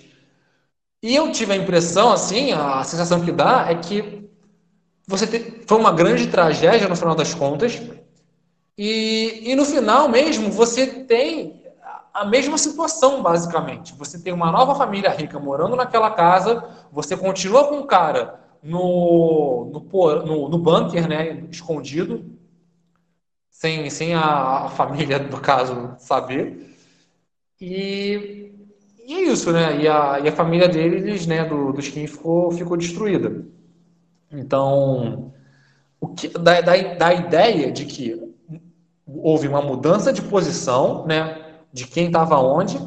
E 1.01 1.15
eu 1.15 1.31
tive 1.31 1.53
a 1.53 1.55
impressão, 1.55 2.11
assim, 2.11 2.51
a 2.51 2.83
sensação 2.83 3.23
que 3.23 3.31
dá 3.31 3.67
é 3.69 3.75
que 3.75 4.29
você 5.07 5.25
te, 5.25 5.63
foi 5.65 5.79
uma 5.79 5.91
grande 5.91 6.27
tragédia 6.27 6.89
no 6.89 6.95
final 6.95 7.15
das 7.15 7.33
contas, 7.33 7.81
e, 8.77 9.51
e 9.51 9.55
no 9.55 9.63
final 9.63 10.09
mesmo 10.09 10.51
você 10.51 10.85
tem 10.85 11.63
a 12.13 12.25
mesma 12.25 12.57
situação, 12.57 13.21
basicamente. 13.21 13.93
Você 13.95 14.19
tem 14.19 14.33
uma 14.33 14.51
nova 14.51 14.75
família 14.75 15.09
rica 15.09 15.39
morando 15.39 15.75
naquela 15.75 16.11
casa, 16.11 16.63
você 16.91 17.15
continua 17.15 17.67
com 17.67 17.79
o 17.79 17.85
cara 17.85 18.44
no, 18.65 19.69
no, 19.71 20.25
no, 20.25 20.49
no 20.49 20.57
bunker, 20.57 21.07
né, 21.07 21.45
escondido, 21.51 22.25
sem, 23.51 23.89
sem 23.91 24.15
a, 24.15 24.65
a, 24.65 24.69
família, 24.69 25.19
no 25.19 25.39
caso, 25.39 25.95
saber. 25.99 26.75
E, 27.61 28.51
e 29.05 29.13
é 29.13 29.21
isso, 29.21 29.51
né? 29.51 29.81
E 29.81 29.87
a, 29.87 30.19
e 30.19 30.27
a 30.27 30.31
família 30.31 30.67
deles, 30.67 31.27
né, 31.27 31.45
do, 31.45 31.71
dos 31.71 31.87
Kim, 31.87 32.07
ficou, 32.07 32.51
ficou 32.51 32.75
destruída. 32.75 33.45
Então, 34.31 35.31
o 36.01 36.07
que, 36.07 36.27
da, 36.29 36.59
da, 36.59 36.75
da 36.95 37.13
ideia 37.13 37.71
de 37.71 37.85
que 37.85 38.33
houve 39.07 39.47
uma 39.47 39.61
mudança 39.61 40.11
de 40.11 40.23
posição, 40.23 41.05
né? 41.05 41.45
de 41.71 41.85
quem 41.85 42.07
estava 42.07 42.39
onde, 42.39 42.79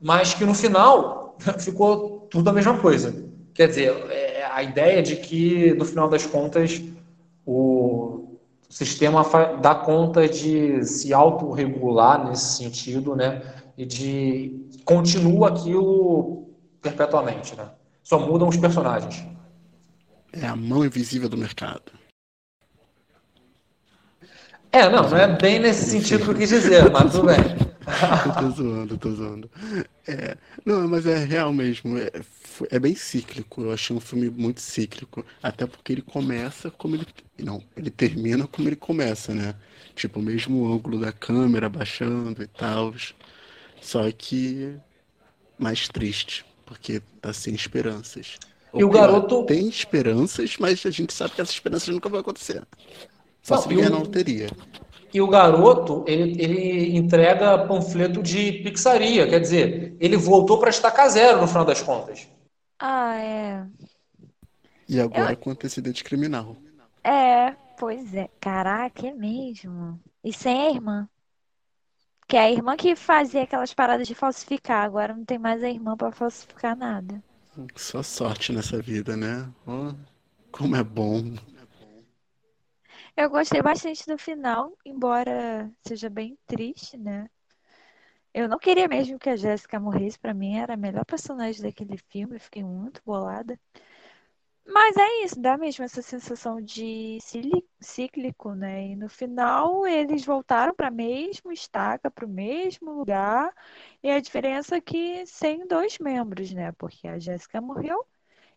mas 0.00 0.32
que 0.32 0.46
no 0.46 0.54
final 0.54 1.36
ficou 1.60 2.20
tudo 2.30 2.48
a 2.48 2.52
mesma 2.52 2.78
coisa. 2.78 3.24
Quer 3.52 3.68
dizer, 3.68 3.90
é 4.10 4.25
a 4.56 4.62
ideia 4.62 5.02
de 5.02 5.16
que, 5.16 5.74
no 5.74 5.84
final 5.84 6.08
das 6.08 6.24
contas, 6.24 6.82
o 7.44 8.38
sistema 8.70 9.22
dá 9.60 9.74
conta 9.74 10.26
de 10.26 10.82
se 10.82 11.12
autorregular 11.12 12.26
nesse 12.26 12.56
sentido, 12.56 13.14
né? 13.14 13.42
E 13.76 13.84
de 13.84 14.66
continua 14.82 15.48
aquilo 15.50 16.48
perpetuamente, 16.80 17.54
né? 17.54 17.68
Só 18.02 18.18
mudam 18.18 18.48
os 18.48 18.56
personagens. 18.56 19.26
É 20.32 20.46
a 20.46 20.56
mão 20.56 20.86
invisível 20.86 21.28
do 21.28 21.36
mercado. 21.36 21.92
É, 24.72 24.88
não, 24.88 25.06
não 25.06 25.18
é 25.18 25.36
bem 25.36 25.58
nesse 25.58 25.90
sentido 25.90 26.24
que 26.24 26.30
eu 26.30 26.34
quis 26.34 26.48
dizer, 26.48 26.90
mas 26.90 27.12
tudo 27.12 27.26
bem. 27.26 27.36
tô 28.40 28.50
zoando, 28.50 28.96
tô 28.96 29.10
zoando. 29.10 29.50
É, 30.08 30.34
não, 30.64 30.88
mas 30.88 31.04
é 31.06 31.24
real 31.24 31.52
mesmo. 31.52 31.98
É, 31.98 32.10
é, 32.70 32.78
bem 32.78 32.94
cíclico. 32.94 33.62
Eu 33.62 33.72
achei 33.72 33.94
um 33.94 34.00
filme 34.00 34.30
muito 34.30 34.60
cíclico. 34.60 35.24
Até 35.42 35.66
porque 35.66 35.92
ele 35.92 36.02
começa 36.02 36.70
como 36.70 36.96
ele. 36.96 37.06
Não, 37.38 37.62
ele 37.76 37.90
termina 37.90 38.46
como 38.46 38.68
ele 38.68 38.76
começa, 38.76 39.34
né? 39.34 39.54
Tipo, 39.94 40.20
o 40.20 40.22
mesmo 40.22 40.72
ângulo 40.72 40.98
da 41.00 41.12
câmera 41.12 41.68
baixando 41.68 42.42
e 42.42 42.46
tal. 42.46 42.94
Só 43.80 44.10
que 44.10 44.76
mais 45.58 45.88
triste, 45.88 46.44
porque 46.64 47.00
tá 47.20 47.32
sem 47.32 47.54
esperanças. 47.54 48.36
E 48.74 48.84
o 48.84 48.90
garoto. 48.90 49.44
Tem 49.44 49.68
esperanças, 49.68 50.56
mas 50.58 50.84
a 50.84 50.90
gente 50.90 51.12
sabe 51.12 51.34
que 51.34 51.40
essas 51.40 51.54
esperanças 51.54 51.88
nunca 51.88 52.08
vão 52.08 52.20
acontecer. 52.20 52.62
Só 53.42 53.54
não, 53.54 53.62
se 53.62 53.68
ganhar 53.68 53.90
na 53.90 53.98
loteria. 53.98 54.48
e 55.14 55.20
o 55.20 55.28
garoto 55.28 56.04
ele, 56.06 56.42
ele 56.42 56.96
entrega 56.96 57.58
panfleto 57.66 58.22
de 58.22 58.52
pizzaria, 58.52 59.26
quer 59.26 59.40
dizer, 59.40 59.96
ele 60.00 60.16
voltou 60.16 60.58
para 60.58 60.68
estacar 60.68 61.08
zero 61.08 61.40
no 61.40 61.46
final 61.46 61.64
das 61.64 61.80
contas. 61.80 62.28
Ah, 62.78 63.16
é. 63.16 63.66
E 64.88 65.00
agora 65.00 65.32
Eu... 65.32 65.36
com 65.36 65.50
antecedente 65.50 66.04
criminal. 66.04 66.56
É, 67.02 67.52
pois 67.78 68.14
é. 68.14 68.28
Caraca, 68.40 69.06
é 69.06 69.12
mesmo. 69.12 70.00
E 70.22 70.32
sem 70.32 70.66
a 70.66 70.70
irmã. 70.70 71.08
Que 72.28 72.36
é 72.36 72.40
a 72.40 72.50
irmã 72.50 72.76
que 72.76 72.96
fazia 72.96 73.42
aquelas 73.44 73.72
paradas 73.72 74.06
de 74.08 74.14
falsificar, 74.14 74.84
agora 74.84 75.14
não 75.14 75.24
tem 75.24 75.38
mais 75.38 75.62
a 75.62 75.70
irmã 75.70 75.96
para 75.96 76.10
falsificar 76.10 76.76
nada. 76.76 77.22
Só 77.76 78.02
sorte 78.02 78.52
nessa 78.52 78.82
vida, 78.82 79.16
né? 79.16 79.48
Oh, 79.66 79.94
como 80.50 80.76
é 80.76 80.82
bom. 80.82 81.34
Eu 83.16 83.30
gostei 83.30 83.62
bastante 83.62 84.06
do 84.06 84.18
final, 84.18 84.76
embora 84.84 85.70
seja 85.86 86.10
bem 86.10 86.36
triste, 86.46 86.98
né? 86.98 87.30
Eu 88.36 88.48
não 88.48 88.58
queria 88.58 88.86
mesmo 88.86 89.18
que 89.18 89.30
a 89.30 89.34
Jéssica 89.36 89.80
morresse, 89.80 90.18
para 90.18 90.34
mim 90.34 90.56
era 90.58 90.74
a 90.74 90.76
melhor 90.76 91.04
personagem 91.04 91.62
daquele 91.62 91.96
filme, 91.96 92.38
fiquei 92.38 92.62
muito 92.62 93.02
bolada. 93.04 93.58
Mas 94.68 94.96
é 94.96 95.24
isso, 95.24 95.40
dá 95.40 95.56
mesmo 95.56 95.84
essa 95.84 96.02
sensação 96.02 96.60
de 96.60 97.18
cíclico, 97.80 98.54
né? 98.54 98.88
E 98.88 98.96
no 98.96 99.08
final 99.08 99.86
eles 99.86 100.24
voltaram 100.24 100.74
para 100.74 100.88
a 100.88 100.90
mesma 100.90 101.52
estaca, 101.52 102.10
para 102.10 102.26
o 102.26 102.28
mesmo 102.28 102.92
lugar, 102.92 103.52
e 104.02 104.10
a 104.10 104.20
diferença 104.20 104.76
é 104.76 104.80
que 104.80 105.24
sem 105.26 105.66
dois 105.66 105.98
membros, 105.98 106.52
né? 106.52 106.72
Porque 106.72 107.06
a 107.08 107.18
Jéssica 107.18 107.60
morreu 107.60 108.04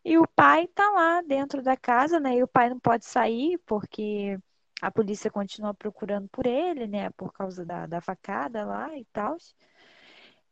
e 0.06 0.18
o 0.20 0.28
pai 0.28 0.68
tá 0.68 0.90
lá 0.92 1.22
dentro 1.22 1.62
da 1.64 1.78
casa, 1.78 2.20
né? 2.20 2.38
E 2.38 2.44
o 2.44 2.48
pai 2.48 2.70
não 2.70 2.80
pode 2.80 3.06
sair 3.06 3.58
porque 3.66 4.40
a 4.82 4.92
polícia 4.92 5.32
continua 5.32 5.74
procurando 5.76 6.30
por 6.30 6.46
ele, 6.48 6.88
né? 6.88 7.10
Por 7.12 7.34
causa 7.34 7.66
da, 7.66 7.86
da 7.88 8.02
facada 8.02 8.66
lá 8.66 8.98
e 8.98 9.06
tal. 9.14 9.38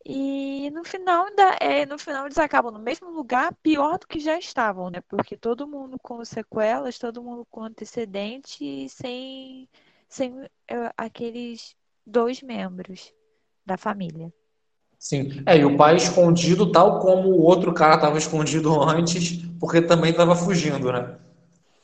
E 0.10 0.70
no 0.72 0.86
final, 0.86 1.26
da, 1.36 1.58
é, 1.60 1.86
no 1.86 2.00
final 2.00 2.26
eles 2.26 2.38
acabam 2.38 2.72
no 2.72 2.80
mesmo 2.80 3.12
lugar, 3.12 3.54
pior 3.62 4.00
do 4.00 4.08
que 4.08 4.22
já 4.22 4.40
estavam, 4.40 4.90
né? 4.90 5.02
Porque 5.02 5.36
todo 5.36 5.68
mundo 5.68 5.98
com 6.02 6.24
sequelas, 6.24 6.98
todo 6.98 7.22
mundo 7.22 7.46
com 7.52 7.62
antecedente 7.62 8.64
e 8.64 8.88
sem, 8.88 9.68
sem 10.08 10.46
é, 10.66 10.94
aqueles 10.96 11.76
dois 12.06 12.42
membros 12.42 13.14
da 13.66 13.76
família. 13.76 14.34
Sim, 14.98 15.44
é, 15.46 15.58
e 15.58 15.66
o 15.66 15.76
pai 15.76 15.98
escondido, 15.98 16.72
tal 16.72 17.02
como 17.02 17.28
o 17.28 17.42
outro 17.42 17.74
cara 17.74 17.96
estava 17.96 18.18
escondido 18.18 18.80
antes, 18.82 19.44
porque 19.60 19.82
também 19.82 20.12
estava 20.12 20.38
fugindo, 20.38 20.90
né? 20.90 21.18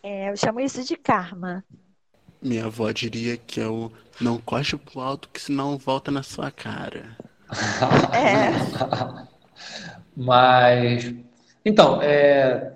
É, 0.01 0.29
eu 0.29 0.37
chamo 0.37 0.61
isso 0.61 0.81
de 0.81 0.95
karma. 0.95 1.61
Minha 2.41 2.67
avó 2.67 2.89
diria 2.91 3.35
que 3.35 3.59
é 3.59 3.67
o 3.67 3.91
não 4.21 4.39
coste 4.39 4.77
pro 4.77 5.01
alto, 5.01 5.27
que 5.27 5.41
senão 5.41 5.77
volta 5.77 6.09
na 6.09 6.23
sua 6.23 6.49
cara. 6.49 7.17
É. 8.13 9.27
Mas, 10.15 11.13
então, 11.65 12.01
é, 12.01 12.73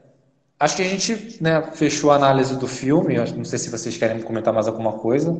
acho 0.60 0.76
que 0.76 0.82
a 0.82 0.88
gente 0.88 1.42
né, 1.42 1.62
fechou 1.74 2.12
a 2.12 2.16
análise 2.16 2.58
do 2.58 2.68
filme. 2.68 3.16
Não 3.16 3.46
sei 3.46 3.60
se 3.60 3.70
vocês 3.70 3.98
querem 3.98 4.22
comentar 4.22 4.54
mais 4.54 4.68
alguma 4.68 4.94
coisa. 4.94 5.36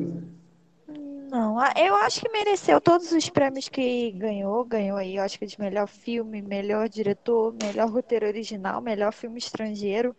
Não, 1.30 1.58
eu 1.76 1.94
acho 1.96 2.20
que 2.20 2.28
mereceu 2.30 2.80
todos 2.80 3.12
os 3.12 3.28
prêmios 3.28 3.68
que 3.68 4.12
ganhou. 4.12 4.64
Ganhou 4.64 4.96
aí, 4.96 5.18
acho 5.18 5.38
que 5.38 5.46
de 5.46 5.60
melhor 5.60 5.86
filme, 5.86 6.40
melhor 6.40 6.88
diretor, 6.88 7.54
melhor 7.60 7.90
roteiro 7.90 8.26
original, 8.26 8.80
melhor 8.80 9.12
filme 9.12 9.38
estrangeiro. 9.38 10.14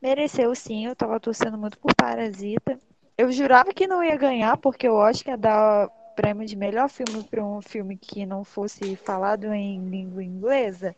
Mereceu 0.00 0.54
sim, 0.54 0.86
eu 0.86 0.96
tava 0.96 1.20
torcendo 1.20 1.58
muito 1.58 1.78
por 1.78 1.94
Parasita. 1.94 2.78
Eu 3.16 3.30
jurava 3.32 3.72
que 3.72 3.86
não 3.86 4.02
ia 4.02 4.16
ganhar, 4.16 4.56
porque 4.56 4.86
eu 4.86 5.00
acho 5.00 5.24
que 5.24 5.30
ia 5.30 5.36
dar 5.36 5.88
prêmio 6.18 6.44
de 6.44 6.56
melhor 6.56 6.88
filme 6.88 7.22
para 7.22 7.44
um 7.44 7.62
filme 7.62 7.96
que 7.96 8.26
não 8.26 8.42
fosse 8.42 8.96
falado 8.96 9.52
em 9.54 9.88
língua 9.88 10.24
inglesa, 10.24 10.96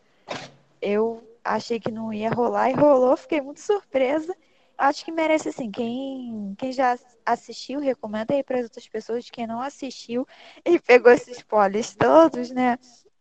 eu 0.81 1.23
achei 1.43 1.79
que 1.79 1.91
não 1.91 2.11
ia 2.11 2.31
rolar 2.31 2.71
e 2.71 2.73
rolou, 2.73 3.15
fiquei 3.15 3.39
muito 3.39 3.59
surpresa. 3.61 4.35
Acho 4.75 5.05
que 5.05 5.11
merece 5.11 5.49
assim, 5.49 5.69
quem, 5.69 6.55
quem 6.57 6.71
já 6.71 6.97
assistiu, 7.23 7.79
recomenda 7.79 8.33
aí 8.33 8.43
para 8.43 8.57
as 8.57 8.63
outras 8.63 8.87
pessoas, 8.89 9.29
quem 9.29 9.45
não 9.45 9.61
assistiu 9.61 10.27
e 10.65 10.79
pegou 10.79 11.11
esses 11.11 11.37
spoilers 11.37 11.93
todos, 11.93 12.49
né? 12.49 12.79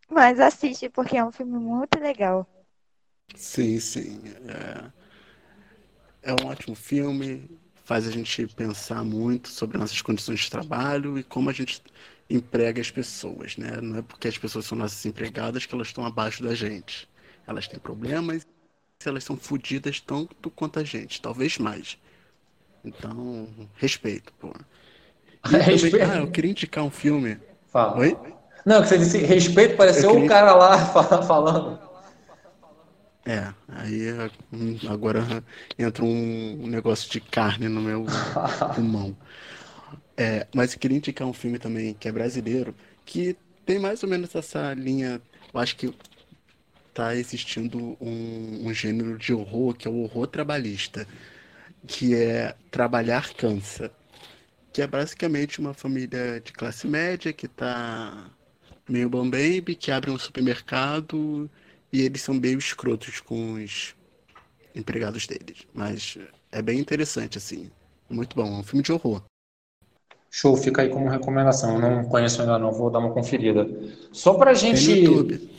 Mas 0.09 0.40
assiste 0.40 0.88
porque 0.88 1.18
é 1.18 1.24
um 1.24 1.30
filme 1.30 1.59
muito 1.59 2.01
legal. 2.01 2.48
Sim, 3.36 3.78
sim. 3.78 4.22
É, 6.22 6.30
é 6.32 6.32
um 6.32 6.46
ótimo 6.46 6.74
filme 6.74 7.59
faz 7.91 8.07
a 8.07 8.11
gente 8.12 8.47
pensar 8.47 9.03
muito 9.03 9.49
sobre 9.49 9.76
nossas 9.76 10.01
condições 10.01 10.38
de 10.38 10.49
trabalho 10.49 11.18
e 11.18 11.24
como 11.24 11.51
a 11.51 11.53
gente 11.53 11.82
emprega 12.30 12.80
as 12.80 12.88
pessoas, 12.88 13.57
né? 13.57 13.80
Não 13.82 13.99
é 13.99 14.03
porque 14.03 14.28
as 14.28 14.38
pessoas 14.38 14.64
são 14.64 14.78
nossas 14.78 15.05
empregadas 15.05 15.66
que 15.66 15.74
elas 15.74 15.88
estão 15.88 16.07
abaixo 16.07 16.41
da 16.41 16.55
gente. 16.55 17.09
Elas 17.49 17.66
têm 17.66 17.80
problemas, 17.80 18.47
elas 19.05 19.24
são 19.24 19.36
fodidas 19.36 19.99
tanto 19.99 20.49
quanto 20.51 20.78
a 20.78 20.84
gente, 20.84 21.20
talvez 21.20 21.59
mais. 21.59 21.99
Então, 22.84 23.49
respeito, 23.74 24.32
pô. 24.34 24.55
Também, 25.43 26.01
ah, 26.01 26.18
eu 26.18 26.30
queria 26.30 26.53
indicar 26.53 26.84
um 26.84 26.93
filme. 26.93 27.38
Fala. 27.72 27.99
Oi? 27.99 28.16
Não, 28.64 28.82
que 28.82 28.86
você 28.86 28.99
disse 28.99 29.18
respeito, 29.18 29.76
pareceu 29.76 30.11
queria... 30.11 30.26
o 30.26 30.28
cara 30.28 30.55
lá 30.55 30.78
falando. 31.26 31.89
É, 33.24 33.52
aí 33.68 34.12
hum, 34.52 34.78
agora 34.88 35.44
entra 35.78 36.04
um 36.04 36.66
negócio 36.66 37.10
de 37.10 37.20
carne 37.20 37.68
no 37.68 37.80
meu 37.80 38.06
pulmão. 38.74 39.16
É, 40.16 40.46
mas 40.54 40.72
eu 40.72 40.78
queria 40.78 40.96
indicar 40.98 41.26
um 41.26 41.32
filme 41.32 41.58
também 41.58 41.94
que 41.94 42.08
é 42.08 42.12
brasileiro, 42.12 42.74
que 43.04 43.36
tem 43.66 43.78
mais 43.78 44.02
ou 44.02 44.08
menos 44.08 44.34
essa 44.34 44.72
linha. 44.74 45.20
Eu 45.52 45.60
acho 45.60 45.76
que 45.76 45.94
tá 46.94 47.14
existindo 47.14 47.96
um, 48.00 48.68
um 48.68 48.74
gênero 48.74 49.16
de 49.18 49.32
horror 49.32 49.74
que 49.74 49.86
é 49.88 49.90
o 49.90 50.02
horror 50.02 50.26
trabalhista, 50.26 51.06
que 51.86 52.14
é 52.14 52.54
Trabalhar 52.70 53.32
Cansa, 53.34 53.90
que 54.72 54.82
é 54.82 54.86
basicamente 54.86 55.60
uma 55.60 55.74
família 55.74 56.40
de 56.40 56.52
classe 56.52 56.86
média 56.86 57.32
que 57.32 57.48
tá 57.48 58.30
meio 58.88 59.08
bambaby, 59.08 59.76
que 59.76 59.90
abre 59.90 60.10
um 60.10 60.18
supermercado 60.18 61.50
e 61.93 62.03
eles 62.03 62.22
são 62.22 62.34
meio 62.34 62.59
escrotos 62.59 63.20
com 63.20 63.55
os 63.55 63.95
empregados 64.74 65.27
deles. 65.27 65.66
Mas 65.74 66.19
é 66.52 66.62
bem 66.62 66.78
interessante, 66.78 67.39
assim. 67.39 67.70
Muito 68.09 68.36
bom. 68.36 68.47
É 68.47 68.59
um 68.59 68.62
filme 68.62 68.82
de 68.82 68.93
horror. 68.93 69.23
Show, 70.31 70.56
fica 70.56 70.82
aí 70.82 70.89
como 70.89 71.09
recomendação. 71.09 71.74
Eu 71.74 71.81
não 71.81 72.05
conheço 72.05 72.40
ainda 72.40 72.59
não, 72.59 72.73
vou 72.73 72.90
dar 72.90 73.01
uma 73.01 73.10
conferida. 73.12 73.69
Só 74.12 74.35
pra 74.35 74.55
gente. 74.55 74.86
Tem 74.86 75.02
no 75.02 75.10
YouTube. 75.10 75.51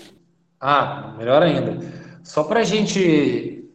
Ah, 0.59 1.15
melhor 1.17 1.43
ainda. 1.43 1.79
Só 2.23 2.43
pra 2.43 2.63
gente 2.63 3.69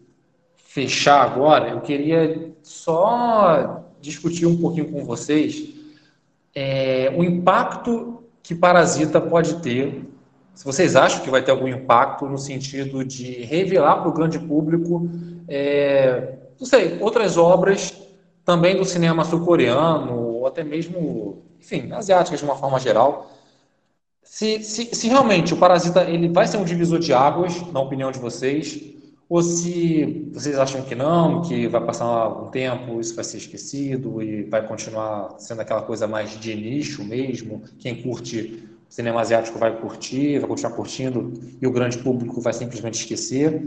fechar 0.57 1.23
agora, 1.23 1.71
eu 1.71 1.81
queria 1.81 2.55
só 2.63 3.85
discutir 4.01 4.47
um 4.47 4.57
pouquinho 4.59 4.93
com 4.93 5.05
vocês 5.05 5.75
é, 6.57 7.13
o 7.15 7.23
impacto 7.23 8.25
que 8.43 8.55
Parasita 8.55 9.21
pode 9.21 9.61
ter 9.61 10.03
se 10.57 10.65
vocês 10.65 10.97
acham 10.97 11.21
que 11.21 11.29
vai 11.29 11.43
ter 11.43 11.51
algum 11.51 11.69
impacto 11.69 12.25
no 12.25 12.39
sentido 12.39 13.05
de 13.05 13.45
revelar 13.45 13.97
para 13.97 14.09
o 14.09 14.13
grande 14.13 14.39
público, 14.39 15.07
é, 15.47 16.39
não 16.59 16.67
sei, 16.67 16.97
outras 16.99 17.37
obras 17.37 17.95
também 18.43 18.75
do 18.75 18.85
cinema 18.85 19.23
sul-coreano, 19.23 20.19
ou 20.19 20.47
até 20.47 20.65
mesmo, 20.65 21.43
enfim, 21.61 21.93
asiáticas 21.93 22.41
de 22.41 22.47
uma 22.47 22.57
forma 22.57 22.81
geral. 22.81 23.31
Se, 24.23 24.63
se, 24.63 24.95
se, 24.95 25.09
realmente 25.09 25.53
o 25.53 25.59
Parasita 25.59 26.05
ele 26.05 26.31
vai 26.31 26.47
ser 26.47 26.57
um 26.57 26.65
divisor 26.65 27.01
de 27.01 27.13
águas, 27.13 27.61
na 27.71 27.81
opinião 27.81 28.11
de 28.11 28.19
vocês, 28.19 28.81
ou 29.29 29.43
se 29.43 30.31
vocês 30.33 30.59
acham 30.59 30.81
que 30.81 30.95
não, 30.95 31.43
que 31.43 31.69
vai 31.69 31.85
passar 31.85 32.07
algum 32.07 32.51
tempo, 32.51 32.99
isso 32.99 33.15
vai 33.15 33.25
ser 33.25 33.37
esquecido 33.37 34.23
e 34.23 34.45
vai 34.45 34.67
continuar 34.67 35.35
sendo 35.39 35.61
aquela 35.61 35.83
coisa 35.83 36.07
mais 36.07 36.31
de 36.41 36.55
nicho 36.55 37.05
mesmo, 37.05 37.63
quem 37.79 38.03
curte 38.03 38.76
o 38.89 38.93
cinema 38.93 39.21
asiático 39.21 39.59
vai 39.59 39.77
curtir, 39.77 40.39
vai 40.39 40.49
continuar 40.49 40.75
curtindo 40.75 41.33
e 41.61 41.67
o 41.67 41.73
grande 41.73 41.99
público 41.99 42.41
vai 42.41 42.53
simplesmente 42.53 43.01
esquecer. 43.01 43.67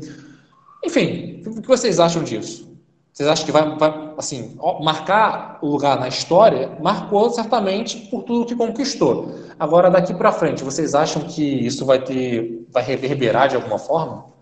Enfim, 0.84 1.44
o 1.46 1.62
que 1.62 1.68
vocês 1.68 2.00
acham 2.00 2.24
disso? 2.24 2.70
Vocês 3.12 3.28
acham 3.28 3.46
que 3.46 3.52
vai, 3.52 3.78
vai 3.78 4.14
assim, 4.18 4.58
marcar 4.82 5.60
o 5.62 5.68
lugar 5.68 6.00
na 6.00 6.08
história? 6.08 6.78
Marcou 6.82 7.30
certamente 7.32 8.08
por 8.10 8.24
tudo 8.24 8.46
que 8.46 8.56
conquistou. 8.56 9.36
Agora, 9.60 9.90
daqui 9.90 10.14
para 10.14 10.32
frente, 10.32 10.64
vocês 10.64 10.96
acham 10.96 11.28
que 11.28 11.44
isso 11.44 11.86
vai 11.86 12.02
ter, 12.02 12.66
vai 12.70 12.82
reverberar 12.82 13.50
de 13.50 13.58
alguma 13.58 13.78
forma? 13.78 14.34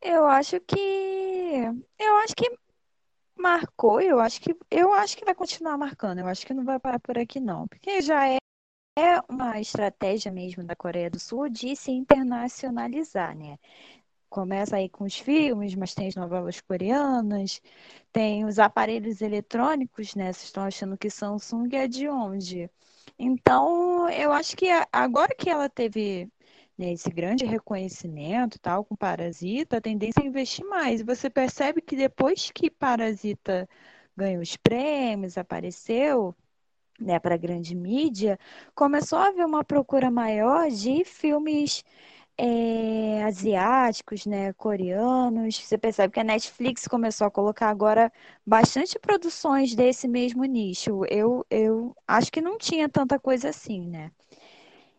Eu 0.00 0.24
acho 0.24 0.58
que, 0.60 0.76
eu 1.98 2.16
acho 2.24 2.34
que 2.34 2.50
marcou. 3.36 4.00
Eu 4.00 4.18
acho 4.18 4.40
que, 4.40 4.56
eu 4.70 4.92
acho 4.94 5.16
que 5.16 5.24
vai 5.24 5.34
continuar 5.34 5.76
marcando. 5.76 6.20
Eu 6.20 6.26
acho 6.26 6.46
que 6.46 6.54
não 6.54 6.64
vai 6.64 6.78
parar 6.78 6.98
por 6.98 7.18
aqui 7.18 7.40
não, 7.40 7.68
porque 7.68 8.00
já 8.00 8.26
é 8.26 8.38
é 8.96 9.20
uma 9.28 9.60
estratégia 9.60 10.30
mesmo 10.32 10.64
da 10.64 10.76
Coreia 10.76 11.10
do 11.10 11.18
Sul 11.18 11.48
de 11.48 11.74
se 11.76 11.90
internacionalizar, 11.90 13.36
né? 13.36 13.58
começa 14.32 14.76
aí 14.76 14.88
com 14.88 15.04
os 15.04 15.18
filmes, 15.18 15.74
mas 15.74 15.94
tem 15.94 16.08
as 16.08 16.14
novelas 16.16 16.60
coreanas, 16.60 17.60
tem 18.12 18.44
os 18.46 18.58
aparelhos 18.58 19.20
eletrônicos, 19.20 20.14
né? 20.14 20.32
Vocês 20.32 20.44
estão 20.44 20.64
achando 20.64 20.96
que 20.96 21.10
Samsung 21.10 21.68
é 21.74 21.86
de 21.86 22.08
onde? 22.08 22.70
Então, 23.18 24.08
eu 24.10 24.32
acho 24.32 24.56
que 24.56 24.68
agora 24.92 25.34
que 25.34 25.50
ela 25.50 25.68
teve 25.68 26.30
né, 26.78 26.92
esse 26.92 27.10
grande 27.10 27.44
reconhecimento, 27.44 28.58
tal, 28.58 28.84
com 28.84 28.96
Parasita, 28.96 29.76
a 29.78 29.80
tendência 29.82 30.22
é 30.22 30.26
investir 30.26 30.64
mais. 30.66 31.00
E 31.00 31.04
você 31.04 31.28
percebe 31.30 31.82
que 31.82 31.94
depois 31.96 32.50
que 32.50 32.70
Parasita 32.70 33.68
ganhou 34.16 34.42
os 34.42 34.56
prêmios, 34.56 35.36
apareceu, 35.38 36.34
né, 37.02 37.18
para 37.18 37.34
a 37.34 37.38
grande 37.38 37.74
mídia, 37.74 38.38
começou 38.74 39.18
a 39.18 39.28
haver 39.28 39.46
uma 39.46 39.64
procura 39.64 40.10
maior 40.10 40.70
de 40.70 41.04
filmes 41.04 41.84
é, 42.38 43.22
asiáticos, 43.24 44.26
né, 44.26 44.52
coreanos. 44.54 45.58
Você 45.58 45.78
percebe 45.78 46.14
que 46.14 46.20
a 46.20 46.24
Netflix 46.24 46.86
começou 46.88 47.26
a 47.26 47.30
colocar 47.30 47.68
agora 47.68 48.12
bastante 48.46 48.98
produções 48.98 49.74
desse 49.74 50.08
mesmo 50.08 50.44
nicho. 50.44 51.04
Eu, 51.10 51.44
eu 51.50 51.94
acho 52.06 52.32
que 52.32 52.40
não 52.40 52.58
tinha 52.58 52.88
tanta 52.88 53.18
coisa 53.18 53.48
assim, 53.50 53.86
né? 53.88 54.10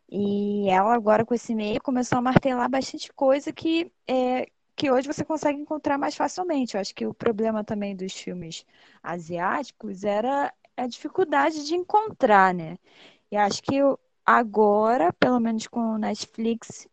E 0.10 0.70
ela 0.70 0.94
agora 0.94 1.26
com 1.26 1.34
esse 1.34 1.56
meio 1.56 1.82
começou 1.82 2.18
a 2.18 2.22
martelar 2.22 2.70
bastante 2.70 3.12
coisa 3.14 3.52
que 3.52 3.92
é, 4.08 4.48
que 4.76 4.92
hoje 4.92 5.08
você 5.08 5.24
consegue 5.26 5.60
encontrar 5.60 5.98
mais 5.98 6.16
facilmente. 6.16 6.76
Eu 6.76 6.82
acho 6.82 6.94
que 6.96 7.06
o 7.06 7.14
problema 7.14 7.64
também 7.64 7.96
dos 7.96 8.14
filmes 8.14 8.66
asiáticos 9.02 10.04
era 10.04 10.54
a 10.78 10.88
dificuldade 10.88 11.66
de 11.66 11.76
encontrar, 11.76 12.54
né? 12.54 12.78
E 13.32 13.38
acho 13.38 13.62
que 13.64 13.78
agora, 14.26 15.14
pelo 15.14 15.40
menos 15.40 15.68
com 15.68 15.95
o 15.95 15.98
Netflix, 15.98 16.88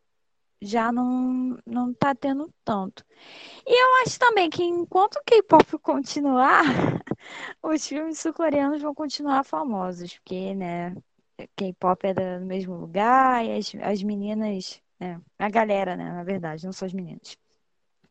já 0.63 0.93
não, 0.93 1.59
não 1.67 1.93
tá 1.95 2.15
tendo 2.15 2.53
tanto. 2.65 3.05
E 3.67 3.83
eu 3.83 4.03
acho 4.03 4.19
também 4.19 4.51
que 4.51 4.63
enquanto 4.63 5.17
o 5.17 5.25
K-pop 5.25 5.79
continuar, 5.81 6.65
os 7.63 7.87
filmes 7.87 8.19
sul-coreanos 8.19 8.83
vão 8.83 8.95
continuar 8.95 9.45
famosos, 9.45 10.19
porque, 10.19 10.55
né, 10.55 10.95
K-pop 11.57 12.07
é 12.07 12.15
do 12.15 12.47
mesmo 12.47 12.77
lugar 12.77 13.45
e 13.45 13.57
as, 13.59 13.75
as 13.83 14.03
meninas, 14.03 14.83
né, 14.99 15.21
a 15.39 15.49
galera, 15.49 15.97
né, 15.97 16.13
na 16.13 16.25
verdade, 16.25 16.65
não 16.65 16.73
só 16.73 16.87
as 16.87 16.93
meninas, 16.93 17.37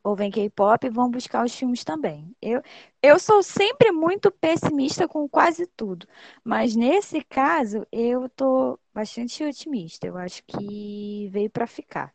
ouvem 0.02 0.30
K-pop 0.30 0.88
vão 0.88 1.10
buscar 1.10 1.44
os 1.44 1.54
filmes 1.54 1.84
também. 1.84 2.34
Eu, 2.40 2.62
eu 3.02 3.18
sou 3.18 3.42
sempre 3.42 3.92
muito 3.92 4.30
pessimista 4.30 5.06
com 5.06 5.28
quase 5.28 5.66
tudo, 5.66 6.06
mas 6.44 6.74
nesse 6.74 7.22
caso 7.22 7.86
eu 7.92 8.28
tô 8.28 8.78
bastante 8.94 9.44
otimista. 9.44 10.06
Eu 10.06 10.16
acho 10.16 10.42
que 10.46 11.28
veio 11.30 11.50
para 11.50 11.66
ficar. 11.66 12.12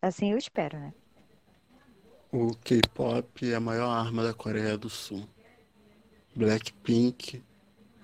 Assim 0.00 0.32
eu 0.32 0.38
espero, 0.38 0.78
né? 0.78 0.92
O 2.32 2.54
K-pop 2.56 3.50
é 3.50 3.54
a 3.54 3.60
maior 3.60 3.88
arma 3.90 4.22
da 4.22 4.34
Coreia 4.34 4.76
do 4.76 4.90
Sul. 4.90 5.26
Blackpink 6.34 7.42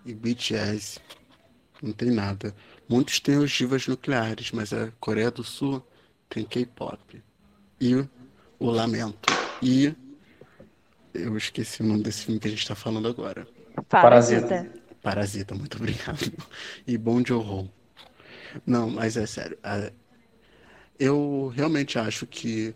e 0.07 0.15
BTS. 0.15 1.01
Não 1.83 1.93
tem 1.93 2.11
nada. 2.11 2.55
Muitos 2.89 3.21
têm 3.21 3.39
ogivas 3.39 3.87
nucleares, 3.87 4.53
mas 4.53 4.73
a 4.73 4.91
Coreia 5.01 5.31
do 5.31 5.45
Sul 5.45 5.83
tem 6.29 6.45
K-pop. 6.45 7.23
E 7.81 8.09
o 8.63 8.71
Lamento. 8.71 9.33
E 9.61 9.95
eu 11.13 11.37
esqueci 11.37 11.83
o 11.83 11.85
nome 11.85 12.03
desse 12.03 12.25
filme 12.25 12.39
que 12.39 12.47
a 12.47 12.51
gente 12.51 12.63
está 12.63 12.75
falando 12.75 13.09
agora. 13.09 13.47
Parasita. 13.89 14.71
Parasita, 15.03 15.55
muito 15.55 15.77
obrigado. 15.77 16.33
E 16.87 16.97
Bom 16.97 17.23
Joon 17.27 17.69
Não, 18.65 18.89
mas 18.89 19.17
é 19.17 19.27
sério. 19.27 19.59
Eu 20.99 21.53
realmente 21.55 21.99
acho 21.99 22.25
que 22.25 22.73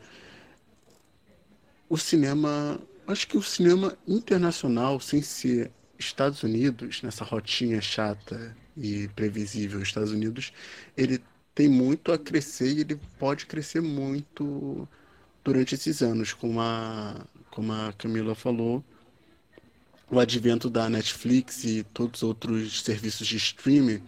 o 1.89 1.97
cinema, 1.97 2.81
acho 3.07 3.29
que 3.29 3.37
o 3.37 3.43
cinema 3.43 3.97
internacional, 4.09 4.99
sem 4.99 5.23
ser 5.23 5.71
Estados 5.97 6.43
Unidos, 6.43 7.01
nessa 7.03 7.25
rotinha 7.25 7.81
chata 7.81 8.57
e 8.77 9.07
previsível 9.09 9.81
Estados 9.81 10.11
Unidos, 10.11 10.53
ele 10.97 11.23
tem 11.55 11.69
muito 11.69 12.13
a 12.13 12.19
crescer 12.19 12.73
e 12.73 12.81
ele 12.81 13.01
pode 13.19 13.47
crescer 13.47 13.81
muito 13.81 14.87
durante 15.47 15.77
esses 15.77 16.03
anos, 16.03 16.33
como 16.33 16.61
a, 16.61 17.25
como 17.53 17.73
a 17.73 17.93
Camila 17.93 18.35
falou, 18.35 18.85
o 20.11 20.19
advento 20.19 20.69
da 20.69 20.91
Netflix 20.91 21.63
e 21.63 21.85
todos 21.95 22.21
os 22.21 22.29
outros 22.29 22.83
serviços 22.83 23.29
de 23.29 23.37
streaming, 23.37 24.03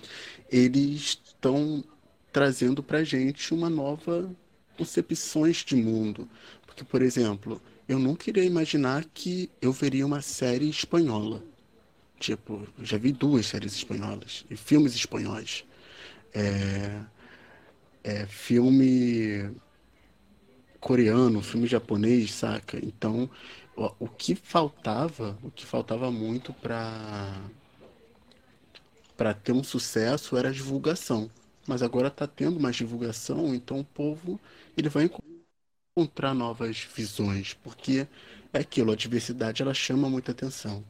eles 0.50 1.20
estão 1.24 1.84
trazendo 2.32 2.82
para 2.82 3.04
gente 3.04 3.54
uma 3.54 3.70
nova 3.70 4.28
concepções 4.76 5.58
de 5.58 5.76
mundo. 5.76 6.28
Porque, 6.66 6.82
por 6.82 7.02
exemplo, 7.02 7.62
eu 7.88 8.00
nunca 8.00 8.28
iria 8.28 8.44
imaginar 8.44 9.04
que 9.14 9.48
eu 9.62 9.72
veria 9.72 10.04
uma 10.04 10.20
série 10.20 10.68
espanhola. 10.68 11.40
Tipo, 12.18 12.66
já 12.82 12.98
vi 12.98 13.12
duas 13.12 13.46
séries 13.46 13.74
espanholas 13.74 14.44
e 14.50 14.56
filmes 14.56 14.92
espanhóis. 14.92 15.64
É, 16.34 17.00
é, 18.02 18.26
filme 18.26 19.52
coreano, 20.80 21.42
filme 21.42 21.66
japonês, 21.66 22.32
saca? 22.32 22.78
Então, 22.84 23.30
o, 23.76 23.92
o 24.06 24.08
que 24.08 24.34
faltava, 24.34 25.38
o 25.42 25.50
que 25.50 25.66
faltava 25.66 26.10
muito 26.10 26.52
para 26.54 27.50
para 29.16 29.34
ter 29.34 29.52
um 29.52 29.62
sucesso 29.64 30.36
era 30.36 30.48
a 30.48 30.52
divulgação. 30.52 31.30
Mas 31.66 31.82
agora 31.82 32.08
está 32.08 32.26
tendo 32.26 32.58
mais 32.60 32.76
divulgação, 32.76 33.54
então 33.54 33.80
o 33.80 33.84
povo 33.84 34.40
ele 34.76 34.88
vai 34.88 35.10
encontrar 35.96 36.34
novas 36.34 36.78
visões, 36.94 37.54
porque 37.54 38.06
é 38.52 38.58
aquilo, 38.60 38.92
a 38.92 38.96
diversidade 38.96 39.62
ela 39.62 39.74
chama 39.74 40.08
muita 40.08 40.32
atenção. 40.32 40.84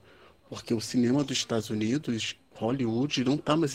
Porque 0.48 0.72
o 0.74 0.80
cinema 0.80 1.24
dos 1.24 1.36
Estados 1.38 1.70
Unidos, 1.70 2.36
Hollywood, 2.54 3.24
não 3.24 3.34
está 3.34 3.56
mais 3.56 3.72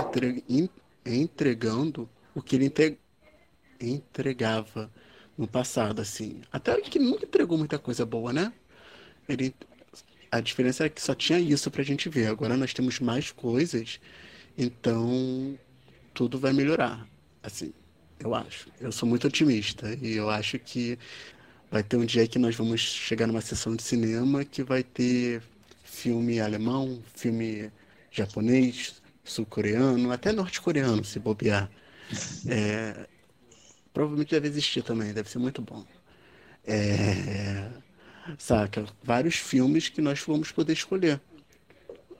entregando 1.05 2.09
o 2.35 2.41
que 2.41 2.55
ele 2.55 2.65
entregava 3.79 4.91
no 5.37 5.47
passado, 5.47 6.01
assim. 6.01 6.41
Até 6.51 6.79
que 6.81 6.99
nunca 6.99 7.25
entregou 7.25 7.57
muita 7.57 7.79
coisa 7.79 8.05
boa, 8.05 8.31
né? 8.33 8.53
Ele, 9.27 9.55
a 10.31 10.39
diferença 10.39 10.85
é 10.85 10.89
que 10.89 11.01
só 11.01 11.15
tinha 11.15 11.39
isso 11.39 11.71
pra 11.71 11.83
gente 11.83 12.09
ver. 12.09 12.27
Agora 12.27 12.57
nós 12.57 12.73
temos 12.73 12.99
mais 12.99 13.31
coisas, 13.31 13.99
então 14.57 15.57
tudo 16.13 16.39
vai 16.39 16.53
melhorar. 16.53 17.07
Assim, 17.41 17.73
eu 18.19 18.33
acho. 18.35 18.69
Eu 18.79 18.91
sou 18.91 19.07
muito 19.07 19.27
otimista 19.27 19.97
e 20.01 20.13
eu 20.15 20.29
acho 20.29 20.59
que 20.59 20.97
vai 21.71 21.83
ter 21.83 21.97
um 21.97 22.05
dia 22.05 22.27
que 22.27 22.39
nós 22.39 22.55
vamos 22.55 22.81
chegar 22.81 23.27
numa 23.27 23.41
sessão 23.41 23.75
de 23.75 23.83
cinema 23.83 24.45
que 24.45 24.63
vai 24.63 24.83
ter 24.83 25.41
filme 25.83 26.39
alemão, 26.39 27.01
filme 27.15 27.71
japonês, 28.11 29.01
sul-coreano, 29.23 30.11
até 30.11 30.31
norte-coreano, 30.31 31.03
se 31.03 31.19
bobear. 31.19 31.69
É, 32.47 33.07
Provavelmente 33.93 34.31
deve 34.31 34.47
existir 34.47 34.81
também, 34.81 35.13
deve 35.13 35.29
ser 35.29 35.37
muito 35.37 35.61
bom. 35.61 35.85
É, 36.65 37.69
saca? 38.37 38.85
Vários 39.03 39.35
filmes 39.35 39.89
que 39.89 40.01
nós 40.01 40.19
vamos 40.25 40.51
poder 40.51 40.73
escolher. 40.73 41.21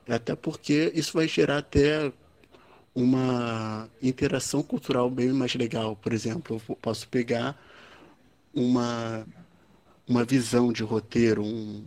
Até 0.07 0.35
porque 0.35 0.91
isso 0.93 1.13
vai 1.13 1.27
gerar 1.27 1.59
até 1.59 2.11
uma 2.93 3.89
interação 4.01 4.61
cultural 4.61 5.09
bem 5.09 5.31
mais 5.33 5.55
legal. 5.55 5.95
Por 5.95 6.13
exemplo, 6.13 6.61
eu 6.69 6.75
posso 6.75 7.07
pegar 7.07 7.57
uma, 8.53 9.25
uma 10.07 10.23
visão 10.23 10.71
de 10.71 10.83
roteiro, 10.83 11.43
um, 11.43 11.83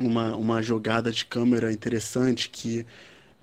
uma, 0.00 0.34
uma 0.36 0.62
jogada 0.62 1.12
de 1.12 1.26
câmera 1.26 1.72
interessante 1.72 2.48
que 2.48 2.86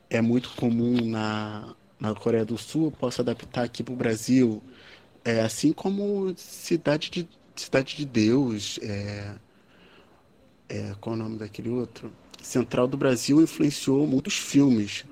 é 0.10 0.22
muito 0.22 0.50
comum 0.56 1.06
na, 1.06 1.76
na 2.00 2.16
Coreia 2.16 2.44
do 2.44 2.58
Sul, 2.58 2.92
posso 2.92 3.22
adaptar 3.22 3.64
aqui 3.64 3.84
para 3.84 3.94
o 3.94 3.98
Brasil 3.98 4.62
é, 5.24 5.42
assim 5.42 5.72
como 5.72 6.34
Cidade 6.38 7.10
de, 7.10 7.30
Cidade 7.56 7.96
de 7.96 8.06
Deus, 8.06 8.80
é, 8.82 9.36
é, 10.70 10.96
qual 11.00 11.16
é 11.16 11.20
o 11.20 11.24
nome 11.24 11.38
daquele 11.38 11.70
outro? 11.70 12.12
Central 12.42 12.88
do 12.88 12.98
Brasil 12.98 13.42
influenciou 13.42 14.08
muitos 14.08 14.36
filmes 14.36 15.06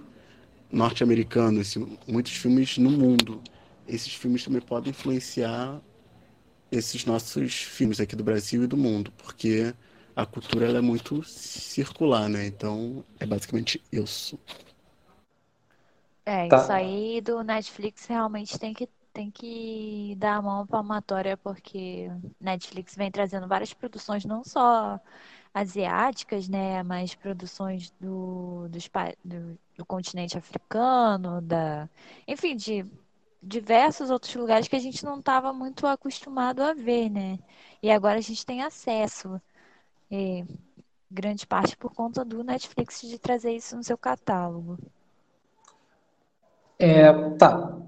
norte-americanos, 0.71 1.75
muitos 2.07 2.33
filmes 2.33 2.77
no 2.77 2.89
mundo. 2.89 3.41
Esses 3.87 4.13
filmes 4.13 4.43
também 4.43 4.61
podem 4.61 4.91
influenciar 4.91 5.81
esses 6.71 7.05
nossos 7.05 7.55
filmes 7.55 7.99
aqui 7.99 8.15
do 8.15 8.23
Brasil 8.23 8.63
e 8.63 8.67
do 8.67 8.77
mundo, 8.77 9.11
porque 9.17 9.73
a 10.15 10.25
cultura 10.25 10.65
ela 10.65 10.77
é 10.79 10.81
muito 10.81 11.23
circular, 11.23 12.29
né? 12.29 12.45
Então 12.45 13.03
é 13.19 13.25
basicamente 13.25 13.81
isso. 13.91 14.39
É, 16.25 16.47
tá. 16.47 16.61
isso 16.61 16.71
aí 16.71 17.21
do 17.21 17.43
Netflix 17.43 18.05
realmente 18.05 18.59
tem 18.59 18.73
que 18.73 18.87
tem 19.19 19.29
que 19.29 20.15
dar 20.17 20.37
a 20.37 20.41
mão 20.41 20.65
palmatória 20.65 21.35
porque 21.35 22.09
Netflix 22.39 22.95
vem 22.95 23.11
trazendo 23.11 23.49
várias 23.49 23.73
produções, 23.73 24.23
não 24.23 24.45
só 24.45 24.97
asiáticas, 25.53 26.47
né, 26.47 26.81
mas 26.83 27.15
produções 27.15 27.91
do, 27.99 28.69
do, 28.69 29.59
do 29.77 29.85
continente 29.85 30.37
africano, 30.37 31.41
da, 31.41 31.89
enfim, 32.25 32.55
de 32.55 32.85
diversos 33.43 34.09
outros 34.09 34.33
lugares 34.35 34.69
que 34.69 34.75
a 34.77 34.79
gente 34.79 35.03
não 35.03 35.19
estava 35.19 35.51
muito 35.51 35.85
acostumado 35.85 36.63
a 36.63 36.73
ver, 36.73 37.09
né? 37.09 37.39
E 37.83 37.91
agora 37.91 38.19
a 38.19 38.21
gente 38.21 38.45
tem 38.45 38.61
acesso, 38.61 39.41
é, 40.09 40.45
grande 41.11 41.45
parte 41.45 41.75
por 41.75 41.93
conta 41.93 42.23
do 42.23 42.41
Netflix 42.41 43.01
de 43.01 43.19
trazer 43.19 43.51
isso 43.51 43.75
no 43.75 43.83
seu 43.83 43.97
catálogo. 43.97 44.77
É, 46.77 47.11
tá. 47.37 47.79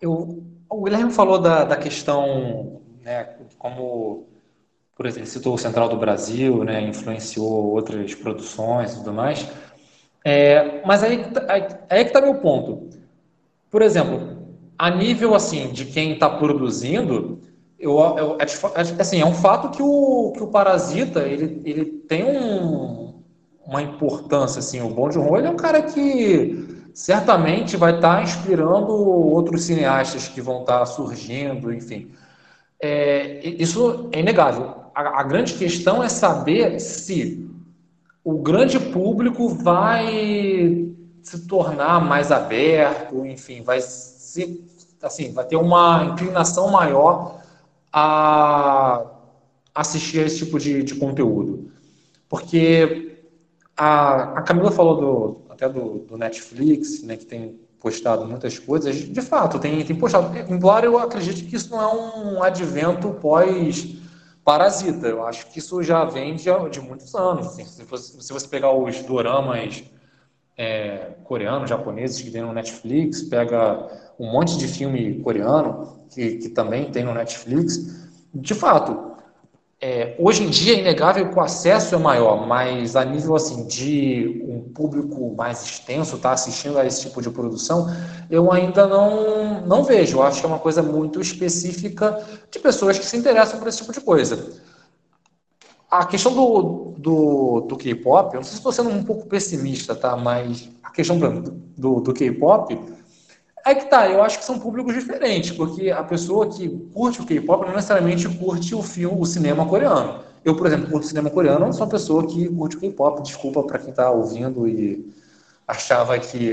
Eu, 0.00 0.42
o 0.68 0.82
Guilherme 0.82 1.12
falou 1.12 1.38
da, 1.38 1.64
da 1.64 1.76
questão, 1.76 2.80
né, 3.02 3.28
como, 3.58 4.26
por 4.96 5.06
exemplo, 5.06 5.28
citou 5.28 5.54
o 5.54 5.58
Central 5.58 5.88
do 5.88 5.96
Brasil, 5.96 6.64
né, 6.64 6.80
influenciou 6.82 7.72
outras 7.72 8.14
produções 8.14 8.92
e 8.92 8.96
tudo 8.96 9.12
mais. 9.12 9.48
É, 10.24 10.82
mas 10.86 11.02
aí, 11.02 11.24
aí, 11.48 11.66
aí 11.90 12.00
é 12.00 12.04
que 12.04 12.10
está 12.10 12.20
meu 12.20 12.36
ponto. 12.36 12.88
Por 13.70 13.82
exemplo, 13.82 14.38
a 14.78 14.90
nível 14.90 15.34
assim 15.34 15.70
de 15.70 15.84
quem 15.84 16.12
está 16.12 16.30
produzindo, 16.30 17.40
eu, 17.78 17.98
eu, 18.16 18.38
é, 18.40 18.44
é, 18.44 19.00
assim, 19.00 19.20
é 19.20 19.26
um 19.26 19.34
fato 19.34 19.70
que 19.70 19.82
o, 19.82 20.32
que 20.34 20.42
o 20.42 20.46
Parasita 20.46 21.20
ele, 21.22 21.60
ele 21.64 21.84
tem 21.84 22.24
um, 22.24 23.14
uma 23.66 23.82
importância. 23.82 24.60
Assim, 24.60 24.80
o 24.80 24.88
Bong 24.88 25.12
Joon-ho 25.12 25.36
é 25.36 25.50
um 25.50 25.56
cara 25.56 25.82
que 25.82 26.83
certamente 26.94 27.76
vai 27.76 27.96
estar 27.96 28.16
tá 28.16 28.22
inspirando 28.22 28.92
outros 28.92 29.64
cineastas 29.64 30.28
que 30.28 30.40
vão 30.40 30.60
estar 30.60 30.78
tá 30.78 30.86
surgindo, 30.86 31.74
enfim. 31.74 32.12
É, 32.80 33.40
isso 33.44 34.08
é 34.12 34.20
inegável. 34.20 34.76
A, 34.94 35.20
a 35.20 35.22
grande 35.24 35.54
questão 35.54 36.02
é 36.02 36.08
saber 36.08 36.78
se 36.78 37.50
o 38.22 38.38
grande 38.38 38.78
público 38.78 39.48
vai 39.48 40.86
se 41.20 41.46
tornar 41.48 42.00
mais 42.00 42.30
aberto, 42.30 43.26
enfim, 43.26 43.62
vai 43.62 43.80
se, 43.80 44.64
assim, 45.02 45.32
vai 45.32 45.44
ter 45.44 45.56
uma 45.56 46.04
inclinação 46.12 46.70
maior 46.70 47.40
a 47.92 49.04
assistir 49.74 50.18
esse 50.20 50.44
tipo 50.44 50.60
de, 50.60 50.82
de 50.84 50.94
conteúdo. 50.94 51.72
Porque 52.28 53.18
a, 53.76 54.38
a 54.38 54.42
Camila 54.42 54.70
falou 54.70 54.96
do, 54.96 55.43
até 55.54 55.68
do, 55.68 56.00
do, 56.00 56.18
Netflix, 56.18 57.02
né, 57.02 57.16
que 57.16 57.24
tem 57.24 57.58
postado 57.80 58.24
muitas 58.26 58.58
coisas, 58.58 58.96
de 58.96 59.22
fato, 59.22 59.58
tem, 59.58 59.84
tem 59.84 59.96
postado. 59.96 60.36
Embora 60.52 60.86
eu 60.86 60.98
acredite 60.98 61.44
que 61.44 61.56
isso 61.56 61.70
não 61.70 61.80
é 61.80 61.94
um 61.94 62.42
advento 62.42 63.10
pós 63.14 64.02
Parasita. 64.44 65.06
Eu 65.06 65.26
acho 65.26 65.46
que 65.46 65.58
isso 65.58 65.82
já 65.82 66.04
vem 66.04 66.36
de, 66.36 66.44
de 66.70 66.80
muitos 66.80 67.14
anos. 67.14 67.46
Assim, 67.46 67.64
se, 67.64 67.82
você, 67.84 68.20
se, 68.20 68.32
você, 68.32 68.46
pegar 68.46 68.72
os 68.72 69.02
doramas 69.02 69.82
é, 70.56 71.14
coreanos, 71.24 71.70
japoneses 71.70 72.20
que 72.20 72.30
tem 72.30 72.42
no 72.42 72.52
Netflix, 72.52 73.22
pega 73.22 73.88
um 74.18 74.30
monte 74.30 74.58
de 74.58 74.68
filme 74.68 75.20
coreano 75.20 76.04
que, 76.10 76.36
que 76.36 76.48
também 76.50 76.90
tem 76.90 77.04
no 77.04 77.14
Netflix. 77.14 78.06
De 78.34 78.54
fato, 78.54 79.13
é, 79.86 80.16
hoje 80.18 80.42
em 80.42 80.48
dia 80.48 80.76
é 80.76 80.78
inegável 80.78 81.28
que 81.28 81.38
o 81.38 81.42
acesso 81.42 81.94
é 81.94 81.98
maior, 81.98 82.46
mas 82.46 82.96
a 82.96 83.04
nível 83.04 83.36
assim 83.36 83.66
de 83.66 84.42
um 84.48 84.60
público 84.72 85.34
mais 85.36 85.62
extenso 85.62 86.16
tá 86.16 86.32
assistindo 86.32 86.78
a 86.78 86.86
esse 86.86 87.02
tipo 87.02 87.20
de 87.20 87.28
produção, 87.28 87.94
eu 88.30 88.50
ainda 88.50 88.86
não, 88.86 89.60
não 89.60 89.84
vejo. 89.84 90.16
Eu 90.16 90.22
acho 90.22 90.40
que 90.40 90.46
é 90.46 90.48
uma 90.48 90.58
coisa 90.58 90.82
muito 90.82 91.20
específica 91.20 92.18
de 92.50 92.58
pessoas 92.60 92.98
que 92.98 93.04
se 93.04 93.14
interessam 93.18 93.58
por 93.58 93.68
esse 93.68 93.76
tipo 93.76 93.92
de 93.92 94.00
coisa. 94.00 94.54
A 95.90 96.06
questão 96.06 96.32
do, 96.32 96.94
do, 96.96 97.60
do 97.68 97.76
K-pop, 97.76 98.32
eu 98.32 98.38
não 98.38 98.42
sei 98.42 98.52
se 98.52 98.56
estou 98.56 98.72
sendo 98.72 98.88
um 98.88 99.04
pouco 99.04 99.26
pessimista, 99.26 99.94
tá? 99.94 100.16
Mas 100.16 100.66
a 100.82 100.90
questão 100.90 101.18
do, 101.18 102.00
do 102.00 102.14
K-pop 102.14 102.74
é 103.64 103.74
que 103.74 103.86
tá, 103.86 104.08
eu 104.08 104.22
acho 104.22 104.38
que 104.38 104.44
são 104.44 104.58
públicos 104.58 104.92
diferentes, 104.94 105.50
porque 105.52 105.90
a 105.90 106.02
pessoa 106.02 106.46
que 106.46 106.68
curte 106.92 107.22
o 107.22 107.26
K-pop 107.26 107.64
não 107.66 107.74
necessariamente 107.74 108.28
curte 108.28 108.74
o 108.74 108.82
filme, 108.82 109.18
o 109.18 109.24
cinema 109.24 109.66
coreano. 109.66 110.20
Eu, 110.44 110.54
por 110.54 110.66
exemplo, 110.66 110.90
curto 110.90 111.06
cinema 111.06 111.30
coreano, 111.30 111.64
não 111.64 111.72
sou 111.72 111.84
uma 111.84 111.90
pessoa 111.90 112.26
que 112.26 112.46
curte 112.50 112.76
o 112.76 112.80
K-pop. 112.80 113.22
Desculpa 113.22 113.62
para 113.62 113.78
quem 113.78 113.90
está 113.90 114.10
ouvindo 114.10 114.68
e 114.68 115.10
achava 115.66 116.18
que 116.18 116.52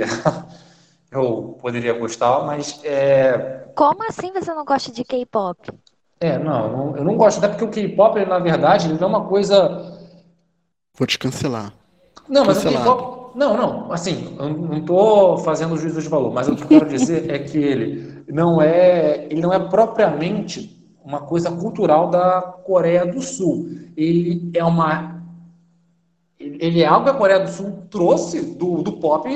eu 1.12 1.58
poderia 1.62 1.92
gostar, 1.94 2.46
mas 2.46 2.80
é... 2.86 3.66
Como 3.76 4.04
assim 4.08 4.32
você 4.32 4.54
não 4.54 4.64
gosta 4.64 4.92
de 4.92 5.04
K-pop? 5.04 5.70
É, 6.22 6.38
não, 6.38 6.96
eu 6.96 7.04
não 7.04 7.18
gosto, 7.18 7.40
até 7.40 7.50
porque 7.50 7.66
o 7.66 7.70
K-pop, 7.70 8.26
na 8.26 8.40
verdade, 8.40 8.90
ele 8.90 9.04
é 9.04 9.06
uma 9.06 9.26
coisa. 9.26 10.00
Vou 10.98 11.08
te 11.08 11.20
cancelar. 11.20 11.74
Não, 12.30 12.46
mas 12.46 12.60
Cancelado. 12.60 12.90
o 12.90 12.96
K-pop. 12.96 13.21
Não, 13.34 13.56
não, 13.56 13.92
assim, 13.92 14.36
eu 14.38 14.50
não 14.50 14.78
estou 14.78 15.38
fazendo 15.38 15.78
juízo 15.78 16.02
de 16.02 16.10
valor, 16.10 16.34
mas 16.34 16.48
o 16.48 16.56
que 16.56 16.64
eu 16.64 16.68
quero 16.68 16.90
dizer 16.90 17.30
é 17.30 17.40
que 17.40 17.58
ele 17.58 18.24
não 18.28 18.62
é, 18.62 19.26
ele 19.30 19.42
não 19.42 19.54
é 19.54 19.60
propriamente 19.60 20.78
uma 21.04 21.22
coisa 21.22 21.52
cultural 21.52 22.10
da 22.10 22.42
Coreia 22.42 23.06
do 23.06 23.22
Sul. 23.22 23.70
Ele 23.96 24.52
é 24.54 24.64
uma, 24.64 25.22
ele 26.40 26.82
é 26.82 26.86
algo 26.86 27.06
que 27.06 27.12
a 27.12 27.16
Coreia 27.18 27.40
do 27.40 27.50
Sul 27.50 27.84
trouxe 27.90 28.42
do, 28.56 28.82
do 28.82 28.94
pop 28.94 29.28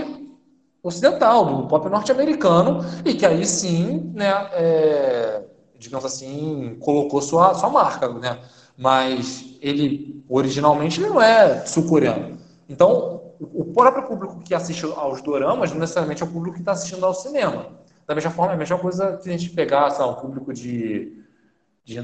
ocidental, 0.84 1.46
do 1.46 1.68
pop 1.68 1.90
norte-americano 1.90 2.86
e 3.04 3.14
que 3.14 3.26
aí 3.26 3.46
sim, 3.46 4.12
né, 4.14 4.30
é, 4.54 5.44
digamos 5.80 6.06
assim, 6.06 6.78
colocou 6.80 7.22
sua, 7.22 7.54
sua 7.56 7.70
marca, 7.70 8.10
né? 8.10 8.40
Mas 8.78 9.58
ele 9.62 10.24
originalmente 10.30 11.00
ele 11.00 11.10
não 11.10 11.22
é 11.22 11.66
sul-coreano. 11.66 12.38
Então 12.70 13.24
o 13.40 13.66
próprio 13.74 14.03
público 14.03 14.40
que 14.40 14.53
assiste 14.53 14.86
aos 14.86 15.22
doramas 15.22 15.72
não 15.72 15.80
necessariamente 15.80 16.24
é 16.24 16.26
o 16.26 16.30
público 16.30 16.56
que 16.56 16.62
está 16.62 16.72
assistindo 16.72 17.06
ao 17.06 17.14
cinema. 17.14 17.68
Da 18.07 18.14
mesma 18.14 18.32
forma, 18.32 18.53
é 18.53 18.56
a 18.56 18.57
mesma 18.57 18.78
coisa 18.78 19.18
que 19.18 19.30
a 19.30 19.32
gente 19.32 19.49
pegar 19.49 19.90
sabe, 19.90 20.12
o 20.12 20.16
público 20.16 20.53
de, 20.53 21.24
de 21.84 21.99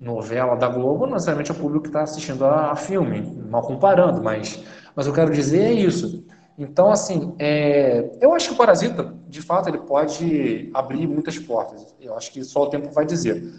novela 0.00 0.54
da 0.56 0.68
Globo, 0.68 1.06
não 1.06 1.14
necessariamente 1.14 1.50
é 1.50 1.54
o 1.54 1.56
público 1.56 1.84
que 1.84 1.88
está 1.88 2.02
assistindo 2.02 2.44
a, 2.44 2.72
a, 2.72 2.76
filme, 2.76 3.20
mal 3.48 3.62
comparando, 3.62 4.22
mas, 4.22 4.62
mas 4.94 5.06
eu 5.06 5.12
quero 5.12 5.32
dizer 5.32 5.62
é 5.62 5.72
isso. 5.72 6.24
Então, 6.58 6.90
assim, 6.90 7.34
é, 7.38 8.18
eu 8.20 8.34
acho 8.34 8.48
que 8.48 8.54
o 8.54 8.56
Parasita, 8.56 9.14
de 9.28 9.42
fato, 9.42 9.68
ele 9.68 9.78
pode 9.78 10.70
abrir 10.72 11.06
muitas 11.06 11.38
portas. 11.38 11.94
Eu 12.00 12.16
acho 12.16 12.32
que 12.32 12.42
só 12.44 12.62
o 12.62 12.70
tempo 12.70 12.90
vai 12.92 13.04
dizer. 13.04 13.52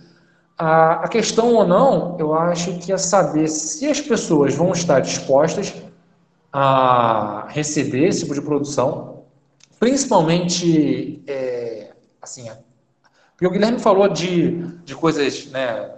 A, 0.58 1.04
a 1.04 1.08
questão 1.08 1.54
ou 1.54 1.68
não, 1.68 2.18
eu 2.20 2.34
acho 2.34 2.80
que 2.80 2.92
é 2.92 2.98
saber 2.98 3.48
se 3.48 3.88
as 3.88 4.02
pessoas 4.02 4.56
vão 4.56 4.72
estar 4.72 5.00
dispostas 5.00 5.72
a 6.60 7.46
receber 7.50 8.08
esse 8.08 8.22
tipo 8.22 8.34
de 8.34 8.42
produção, 8.42 9.26
principalmente, 9.80 11.22
é, 11.28 11.92
assim, 12.20 12.50
porque 13.34 13.46
o 13.46 13.52
Guilherme 13.52 13.78
falou 13.78 14.10
de, 14.10 14.54
de 14.84 14.96
coisas, 14.96 15.46
né, 15.52 15.92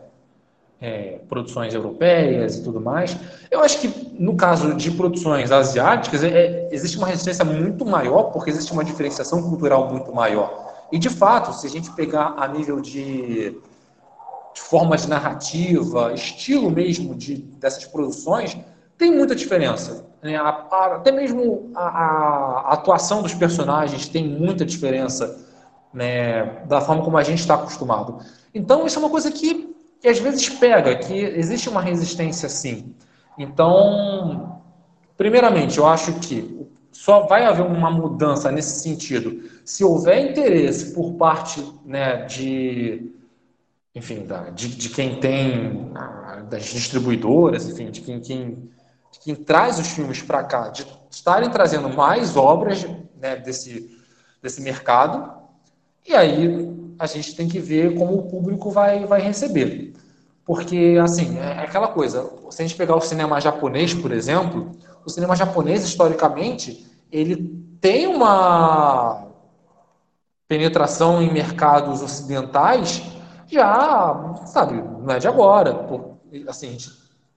é, 0.81 1.21
produções 1.29 1.73
europeias 1.73 2.57
e 2.57 2.63
tudo 2.65 2.81
mais. 2.81 3.15
Eu 3.49 3.61
acho 3.61 3.79
que 3.79 3.87
no 4.19 4.35
caso 4.35 4.73
de 4.73 4.91
produções 4.91 5.49
asiáticas 5.49 6.25
é, 6.25 6.67
existe 6.73 6.97
uma 6.97 7.07
resistência 7.07 7.45
muito 7.45 7.85
maior 7.85 8.23
porque 8.23 8.49
existe 8.49 8.73
uma 8.73 8.83
diferenciação 8.83 9.41
cultural 9.41 9.89
muito 9.89 10.13
maior. 10.13 10.73
E 10.91 10.99
de 10.99 11.09
fato, 11.09 11.53
se 11.53 11.67
a 11.67 11.69
gente 11.69 11.89
pegar 11.91 12.33
a 12.37 12.45
nível 12.49 12.81
de, 12.81 13.51
de 14.53 14.61
forma 14.61 14.97
de 14.97 15.07
narrativa, 15.07 16.11
estilo 16.13 16.69
mesmo 16.69 17.15
de, 17.15 17.37
dessas 17.37 17.85
produções, 17.85 18.57
tem 18.97 19.09
muita 19.09 19.33
diferença. 19.33 20.08
Né? 20.21 20.35
A, 20.35 20.49
a, 20.49 20.95
até 20.95 21.11
mesmo 21.11 21.71
a, 21.75 21.81
a, 21.81 22.73
atuação 22.73 23.21
dos 23.21 23.33
personagens 23.33 24.07
tem 24.07 24.27
muita 24.27 24.65
diferença 24.65 25.45
né, 25.93 26.63
da 26.65 26.81
forma 26.81 27.03
como 27.03 27.17
a 27.17 27.23
gente 27.23 27.39
está 27.39 27.55
acostumado. 27.55 28.19
Então, 28.53 28.85
isso 28.85 28.97
é 28.97 29.01
uma 29.01 29.09
coisa 29.09 29.31
que, 29.31 29.75
que 30.01 30.07
às 30.07 30.19
vezes 30.19 30.49
pega, 30.49 30.95
que 30.95 31.13
existe 31.13 31.69
uma 31.69 31.81
resistência 31.81 32.49
sim. 32.49 32.93
Então, 33.37 34.61
primeiramente, 35.17 35.77
eu 35.77 35.87
acho 35.87 36.13
que 36.19 36.67
só 36.91 37.21
vai 37.27 37.45
haver 37.45 37.65
uma 37.65 37.89
mudança 37.89 38.51
nesse 38.51 38.81
sentido 38.81 39.49
se 39.63 39.83
houver 39.83 40.31
interesse 40.31 40.93
por 40.93 41.13
parte 41.13 41.63
né, 41.85 42.25
de 42.25 43.13
enfim, 43.93 44.25
da, 44.25 44.49
de, 44.49 44.69
de, 44.69 44.89
quem 44.89 45.19
tem, 45.19 45.91
das 46.49 46.65
distribuidoras, 46.65 47.67
enfim, 47.67 47.89
de 47.89 48.01
quem, 48.01 48.19
quem 48.19 48.69
quem 49.21 49.35
traz 49.35 49.79
os 49.79 49.87
filmes 49.87 50.21
para 50.21 50.43
cá, 50.43 50.69
de 50.69 50.85
estarem 51.09 51.49
trazendo 51.49 51.89
mais 51.89 52.37
obras 52.37 52.85
né, 53.19 53.35
desse, 53.35 53.97
desse 54.41 54.61
mercado, 54.61 55.31
e 56.07 56.13
aí 56.13 56.75
a 56.97 57.05
gente 57.05 57.35
tem 57.35 57.47
que 57.47 57.59
ver 57.59 57.95
como 57.95 58.17
o 58.17 58.29
público 58.29 58.71
vai, 58.71 59.05
vai 59.05 59.21
receber. 59.21 59.93
Porque, 60.45 60.97
assim, 61.01 61.37
é 61.37 61.59
aquela 61.59 61.89
coisa, 61.89 62.27
se 62.49 62.61
a 62.61 62.65
gente 62.65 62.77
pegar 62.77 62.95
o 62.95 63.01
cinema 63.01 63.39
japonês, 63.39 63.93
por 63.93 64.11
exemplo, 64.11 64.71
o 65.05 65.09
cinema 65.09 65.35
japonês, 65.35 65.83
historicamente, 65.83 66.87
ele 67.11 67.37
tem 67.79 68.07
uma 68.07 69.27
penetração 70.47 71.21
em 71.21 71.31
mercados 71.31 72.01
ocidentais 72.01 73.03
já, 73.47 74.35
sabe, 74.45 74.81
não 74.81 75.13
é 75.13 75.19
de 75.19 75.27
agora. 75.27 75.87
Assim, 76.47 76.67
a 76.67 76.71
gente 76.71 76.89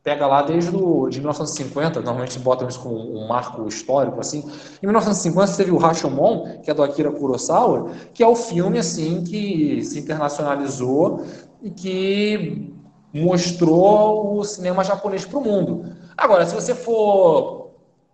pega 0.03 0.27
lá 0.27 0.43
desde 0.43 0.75
o, 0.75 1.09
de 1.09 1.19
1950, 1.19 2.01
normalmente 2.01 2.39
botam 2.39 2.69
isso 2.69 2.81
como 2.81 2.97
um 2.97 3.29
marco 3.29 3.67
histórico, 3.69 4.19
assim. 4.21 4.41
Em 4.83 4.87
1950 4.87 5.47
você 5.47 5.57
teve 5.57 5.71
o 5.71 5.79
Rashomon, 5.79 6.61
que 6.63 6.71
é 6.71 6.75
do 6.75 6.83
Akira 6.83 7.11
Kurosawa, 7.13 7.91
que 8.13 8.23
é 8.23 8.27
o 8.27 8.35
filme, 8.35 8.79
assim, 8.79 9.23
que 9.23 9.83
se 9.85 10.01
internacionalizou 10.01 11.25
e 11.63 11.71
que 11.71 12.75
mostrou 13.15 14.39
o 14.39 14.45
cinema 14.45 14.83
japonês 14.83 15.25
para 15.25 15.39
o 15.39 15.45
mundo. 15.45 15.93
Agora, 16.17 16.47
se 16.47 16.55
você 16.55 16.75
for 16.75 17.71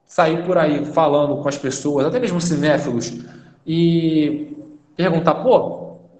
sair 0.06 0.44
por 0.44 0.58
aí 0.58 0.84
falando 0.86 1.40
com 1.40 1.48
as 1.48 1.56
pessoas, 1.56 2.06
até 2.06 2.18
mesmo 2.18 2.40
cinéfilos, 2.40 3.12
e 3.66 4.56
perguntar, 4.96 5.36
pô, 5.36 5.77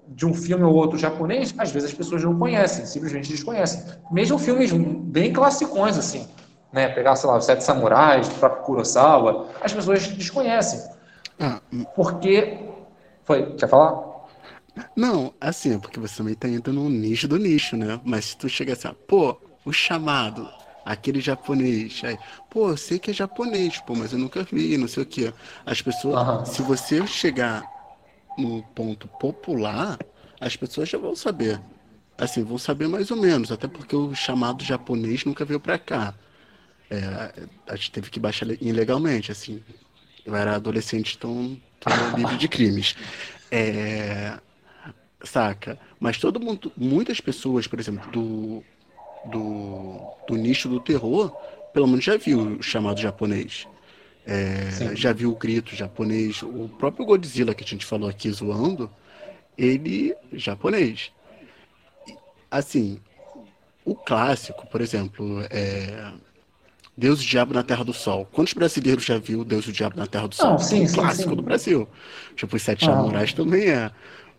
de 0.09 0.25
um 0.25 0.33
filme 0.33 0.63
ou 0.63 0.73
outro 0.73 0.97
japonês, 0.97 1.53
às 1.57 1.71
vezes 1.71 1.91
as 1.91 1.95
pessoas 1.95 2.23
não 2.23 2.37
conhecem, 2.37 2.85
simplesmente 2.85 3.29
desconhecem. 3.29 3.83
Mesmo 4.11 4.37
filmes 4.37 4.71
bem 4.71 5.31
classicões, 5.31 5.97
assim, 5.97 6.27
né? 6.73 6.89
Pegar, 6.89 7.15
sei 7.15 7.29
lá, 7.29 7.37
os 7.37 7.45
Sete 7.45 7.63
Samurais, 7.63 8.27
o 8.27 8.31
próprio 8.31 8.63
Kurosawa, 8.63 9.47
as 9.61 9.73
pessoas 9.73 10.07
desconhecem. 10.07 10.81
Ah, 11.39 11.61
porque. 11.95 12.59
Foi, 13.23 13.53
quer 13.55 13.69
falar? 13.69 14.09
Não, 14.95 15.33
assim, 15.39 15.75
é 15.75 15.77
porque 15.77 15.99
você 15.99 16.17
também 16.17 16.33
tá 16.33 16.47
indo 16.47 16.73
no 16.73 16.89
nicho 16.89 17.27
do 17.27 17.37
nicho, 17.37 17.77
né? 17.77 17.99
Mas 18.03 18.25
se 18.25 18.37
tu 18.37 18.49
chega 18.49 18.73
assim, 18.73 18.89
pô, 19.07 19.37
o 19.65 19.71
chamado, 19.71 20.49
aquele 20.85 21.21
japonês, 21.21 22.01
aí, 22.03 22.17
pô, 22.49 22.69
eu 22.69 22.77
sei 22.77 22.97
que 22.97 23.11
é 23.11 23.13
japonês, 23.13 23.79
pô, 23.79 23.93
mas 23.95 24.13
eu 24.13 24.19
nunca 24.19 24.43
vi, 24.43 24.77
não 24.77 24.87
sei 24.87 25.03
o 25.03 25.05
quê. 25.05 25.33
As 25.65 25.81
pessoas, 25.81 26.27
uhum. 26.27 26.45
se 26.45 26.61
você 26.61 27.05
chegar 27.05 27.63
no 28.39 28.63
ponto 28.63 29.07
popular, 29.07 29.99
as 30.39 30.55
pessoas 30.55 30.89
já 30.89 30.97
vão 30.97 31.15
saber. 31.15 31.59
Assim, 32.17 32.43
vão 32.43 32.57
saber 32.57 32.87
mais 32.87 33.11
ou 33.11 33.17
menos, 33.17 33.51
até 33.51 33.67
porque 33.67 33.95
o 33.95 34.13
chamado 34.13 34.63
japonês 34.63 35.23
nunca 35.25 35.45
veio 35.45 35.59
para 35.59 35.77
cá. 35.77 36.13
É, 36.89 37.47
a 37.67 37.75
gente 37.75 37.91
teve 37.91 38.09
que 38.09 38.19
baixar 38.19 38.47
ilegalmente, 38.61 39.31
assim. 39.31 39.63
Eu 40.25 40.35
era 40.35 40.55
adolescente, 40.55 41.15
então 41.17 41.57
livre 42.15 42.37
de 42.37 42.47
crimes. 42.47 42.95
É, 43.51 44.39
saca? 45.23 45.79
Mas 45.99 46.19
todo 46.19 46.39
mundo, 46.39 46.71
muitas 46.77 47.19
pessoas, 47.19 47.65
por 47.65 47.79
exemplo, 47.79 48.11
do, 48.11 48.63
do, 49.25 49.99
do 50.27 50.35
nicho 50.35 50.69
do 50.69 50.79
terror, 50.79 51.31
pelo 51.73 51.87
menos 51.87 52.05
já 52.05 52.15
viu 52.15 52.57
o 52.59 52.61
chamado 52.61 52.99
japonês. 52.99 53.67
É, 54.31 54.95
já 54.95 55.11
viu 55.11 55.31
o 55.31 55.35
grito 55.35 55.75
japonês, 55.75 56.43
o 56.43 56.69
próprio 56.77 57.03
Godzilla 57.03 57.55
que 57.55 57.63
a 57.63 57.67
gente 57.67 57.83
falou 57.83 58.07
aqui 58.07 58.29
zoando, 58.29 58.87
ele 59.57 60.15
japonês. 60.31 61.11
Assim, 62.51 62.99
o 63.83 63.95
clássico, 63.95 64.67
por 64.67 64.81
exemplo, 64.81 65.41
é 65.49 66.11
Deus 66.95 67.21
e 67.21 67.23
o 67.23 67.27
Diabo 67.27 67.55
na 67.55 67.63
Terra 67.63 67.83
do 67.83 67.93
Sol. 67.93 68.27
Quantos 68.31 68.53
brasileiros 68.53 69.03
já 69.03 69.17
viu 69.17 69.43
Deus 69.43 69.65
e 69.65 69.69
o 69.69 69.73
Diabo 69.73 69.97
na 69.97 70.05
Terra 70.05 70.27
do 70.27 70.35
Sol? 70.35 70.51
Não, 70.51 70.59
sim, 70.59 70.81
é 70.81 70.83
um 70.83 70.87
sim, 70.87 70.95
clássico 70.95 71.29
sim. 71.29 71.35
do 71.35 71.41
Brasil. 71.41 71.89
Tipo, 72.35 72.55
os 72.55 72.61
Sete 72.61 72.85
Samurais 72.85 73.33
também 73.33 73.69
é. 73.69 73.91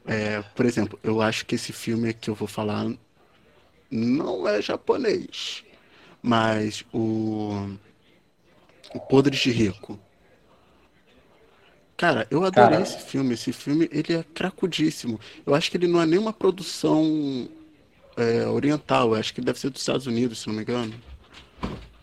é. 0.07 0.45
Por 0.55 0.67
exemplo, 0.67 0.99
eu 1.03 1.21
acho 1.21 1.45
que 1.47 1.57
esse 1.57 1.73
filme 1.73 2.13
que 2.13 2.31
eu 2.31 2.35
vou 2.35 2.47
falar 2.47 2.89
não 3.91 4.47
é 4.47 4.63
japonês, 4.63 5.65
mas 6.23 6.85
o 6.93 7.75
o 8.95 9.01
Podres 9.01 9.41
de 9.41 9.51
Rico. 9.51 9.99
Cara, 11.97 12.27
eu 12.31 12.45
adorei 12.45 12.79
Cara. 12.79 12.83
esse 12.83 12.99
filme. 12.99 13.35
Esse 13.35 13.53
filme, 13.53 13.89
ele 13.93 14.15
é 14.15 14.25
cracudíssimo. 14.35 15.21
Eu 15.45 15.55
acho 15.55 15.71
que 15.71 15.77
ele 15.77 15.87
não 15.87 16.01
é 16.01 16.07
nenhuma 16.07 16.33
produção 16.33 17.49
é, 18.17 18.47
oriental. 18.47 19.09
Eu 19.09 19.21
acho 19.21 19.35
que 19.35 19.41
ele 19.41 19.47
deve 19.47 19.59
ser 19.59 19.71
dos 19.71 19.83
Estados 19.83 20.07
Unidos, 20.07 20.39
se 20.39 20.49
não 20.49 20.55
me 20.55 20.63
engano. 20.63 20.95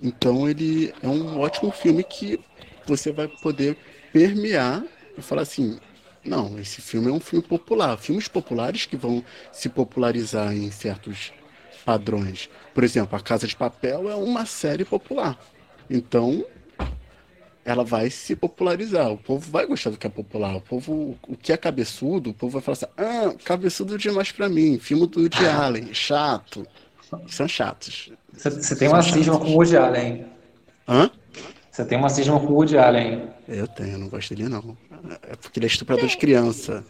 Então 0.02 0.48
ele 0.48 0.94
é 1.02 1.08
um 1.08 1.40
ótimo 1.40 1.72
filme 1.72 2.04
que 2.04 2.40
você 2.86 3.12
vai 3.12 3.28
poder 3.28 3.76
permear 4.14 4.84
e 5.18 5.22
falar 5.22 5.42
assim, 5.42 5.80
não, 6.24 6.60
esse 6.60 6.82
filme 6.82 7.10
é 7.10 7.12
um 7.12 7.20
filme 7.20 7.44
popular. 7.44 7.98
Filmes 7.98 8.28
populares 8.28 8.86
que 8.86 8.96
vão 8.96 9.24
se 9.52 9.68
popularizar 9.68 10.54
em 10.54 10.70
certos 10.70 11.34
padrões. 11.84 12.50
Por 12.74 12.84
exemplo, 12.84 13.18
A 13.18 13.22
Casa 13.22 13.48
de 13.48 13.56
Papel 13.56 14.10
é 14.10 14.16
uma 14.16 14.46
série 14.46 14.86
popular. 14.86 15.40
Então, 15.90 16.46
ela 17.68 17.84
vai 17.84 18.10
se 18.10 18.34
popularizar. 18.34 19.12
O 19.12 19.18
povo 19.18 19.52
vai 19.52 19.66
gostar 19.66 19.90
do 19.90 19.98
que 19.98 20.08
é 20.08 20.10
popular. 20.10 20.56
O 20.56 20.62
povo, 20.62 21.18
o 21.28 21.36
que 21.36 21.52
é 21.52 21.58
cabeçudo, 21.58 22.30
o 22.30 22.34
povo 22.34 22.54
vai 22.54 22.62
falar 22.62 22.78
assim: 22.78 22.86
ah, 22.98 23.36
cabeçudo 23.44 23.98
demais 23.98 24.32
para 24.32 24.48
mim. 24.48 24.80
Filme 24.80 25.06
do 25.06 25.20
Woody 25.20 25.46
Allen, 25.46 25.94
chato. 25.94 26.66
São 27.28 27.46
chatos. 27.46 28.10
Você 28.34 28.74
tem 28.74 28.88
uma 28.88 29.02
cisma 29.02 29.38
com 29.38 29.48
o 29.48 29.56
Woody 29.56 29.76
Allen. 29.76 30.26
Hã? 30.88 31.12
Você 31.70 31.84
tem 31.84 31.98
uma 31.98 32.10
cisma 32.10 32.40
com 32.40 32.48
o 32.48 32.54
Woody 32.54 32.78
Allen. 32.78 33.28
Eu 33.50 33.68
tenho, 33.68 33.98
não 33.98 34.08
gosto 34.08 34.34
dele 34.34 34.48
não. 34.48 34.78
É 35.24 35.36
porque 35.36 35.60
ele 35.60 35.66
é 35.66 35.68
estuprador 35.68 36.06
Sim. 36.06 36.12
de 36.12 36.18
criança. 36.18 36.86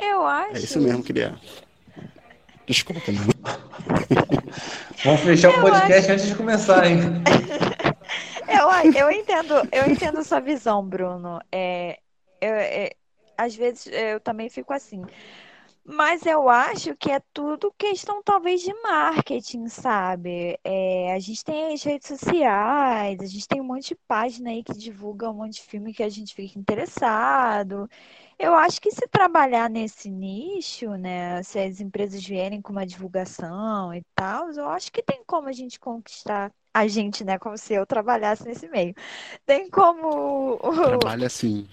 Eu 0.00 0.26
acho. 0.26 0.56
É 0.56 0.58
isso 0.58 0.80
mesmo 0.80 1.02
que 1.04 1.12
ele 1.12 1.22
é. 1.22 1.34
Desculpa, 2.66 3.00
não. 3.12 3.24
Vamos 5.04 5.20
fechar 5.20 5.52
eu 5.52 5.58
o 5.58 5.62
podcast 5.62 5.98
acho... 6.00 6.12
antes 6.12 6.26
de 6.26 6.34
começar, 6.34 6.84
hein? 6.90 6.98
Eu, 8.70 8.92
eu 8.92 9.10
entendo, 9.10 9.54
eu 9.72 9.90
entendo 9.90 10.22
sua 10.24 10.40
visão, 10.40 10.84
Bruno. 10.84 11.40
É, 11.50 11.98
eu, 12.40 12.54
é, 12.54 12.90
às 13.36 13.54
vezes 13.54 13.86
eu 13.86 14.20
também 14.20 14.48
fico 14.48 14.72
assim. 14.72 15.02
Mas 15.88 16.26
eu 16.26 16.48
acho 16.48 16.96
que 16.96 17.12
é 17.12 17.20
tudo 17.32 17.72
questão, 17.78 18.20
talvez, 18.20 18.60
de 18.60 18.74
marketing, 18.82 19.68
sabe? 19.68 20.58
É, 20.64 21.12
a 21.12 21.18
gente 21.20 21.44
tem 21.44 21.72
as 21.72 21.82
redes 21.84 22.08
sociais, 22.08 23.20
a 23.20 23.26
gente 23.26 23.46
tem 23.46 23.60
um 23.60 23.64
monte 23.64 23.90
de 23.90 23.94
página 24.08 24.50
aí 24.50 24.64
que 24.64 24.72
divulga 24.76 25.30
um 25.30 25.34
monte 25.34 25.54
de 25.54 25.62
filme 25.62 25.94
que 25.94 26.02
a 26.02 26.08
gente 26.08 26.34
fica 26.34 26.58
interessado. 26.58 27.88
Eu 28.36 28.54
acho 28.54 28.80
que 28.80 28.90
se 28.90 29.06
trabalhar 29.08 29.70
nesse 29.70 30.10
nicho, 30.10 30.90
né? 30.96 31.40
Se 31.44 31.60
as 31.60 31.80
empresas 31.80 32.24
vierem 32.24 32.60
com 32.60 32.72
uma 32.72 32.84
divulgação 32.86 33.94
e 33.94 34.02
tal, 34.14 34.50
eu 34.50 34.68
acho 34.68 34.90
que 34.90 35.02
tem 35.02 35.22
como 35.24 35.48
a 35.48 35.52
gente 35.52 35.78
conquistar 35.78 36.52
a 36.76 36.86
gente, 36.86 37.24
né? 37.24 37.38
Como 37.38 37.56
se 37.56 37.72
eu 37.72 37.86
trabalhasse 37.86 38.44
nesse 38.44 38.68
meio. 38.68 38.94
Tem 39.46 39.70
como. 39.70 40.58
Trabalha 41.00 41.26
assim. 41.26 41.66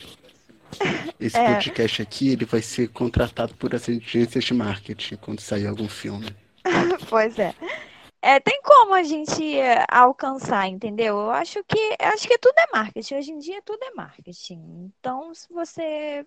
Esse 1.20 1.38
é. 1.38 1.54
podcast 1.54 2.02
aqui, 2.02 2.30
ele 2.30 2.46
vai 2.46 2.62
ser 2.62 2.88
contratado 2.88 3.54
por 3.56 3.76
agências 3.76 4.44
de 4.44 4.54
marketing 4.54 5.18
quando 5.18 5.42
sair 5.42 5.68
algum 5.68 5.90
filme. 5.90 6.34
pois 7.10 7.38
é. 7.38 7.54
É, 8.22 8.40
tem 8.40 8.62
como 8.64 8.94
a 8.94 9.04
gente 9.04 9.60
é, 9.60 9.86
alcançar, 9.92 10.70
entendeu? 10.70 11.18
Eu 11.18 11.32
acho 11.32 11.62
que 11.66 11.96
acho 12.00 12.26
que 12.26 12.38
tudo 12.38 12.58
é 12.58 12.68
marketing. 12.72 13.16
Hoje 13.16 13.32
em 13.34 13.40
dia 13.40 13.62
tudo 13.62 13.84
é 13.84 13.92
marketing. 13.92 14.90
Então, 14.98 15.34
se 15.36 15.52
você 15.52 16.26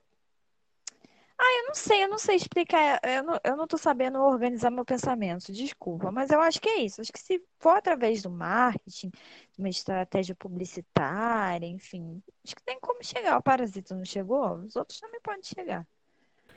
ah, 1.39 1.59
eu 1.61 1.67
não 1.69 1.75
sei, 1.75 2.05
eu 2.05 2.09
não 2.09 2.19
sei 2.19 2.37
explicar, 2.37 2.99
eu 3.03 3.23
não, 3.23 3.41
eu 3.45 3.57
não 3.57 3.67
tô 3.67 3.77
sabendo 3.77 4.19
organizar 4.19 4.71
meu 4.71 4.85
pensamento, 4.87 5.53
desculpa, 5.53 6.11
mas 6.11 6.31
eu 6.31 6.41
acho 6.41 6.61
que 6.61 6.69
é 6.69 6.81
isso. 6.81 7.01
Acho 7.01 7.13
que 7.13 7.21
se 7.21 7.43
for 7.59 7.77
através 7.77 8.23
do 8.23 8.31
marketing, 8.31 9.11
uma 9.59 9.69
estratégia 9.69 10.35
publicitária, 10.35 11.67
enfim, 11.67 12.23
acho 12.45 12.57
que 12.57 12.63
tem 12.63 12.79
como 12.81 13.05
chegar. 13.05 13.39
O 13.39 13.43
Parasita 13.43 13.95
não 13.95 14.05
chegou, 14.05 14.55
os 14.55 14.77
outros 14.77 14.99
também 14.99 15.21
podem 15.21 15.43
chegar. 15.43 15.87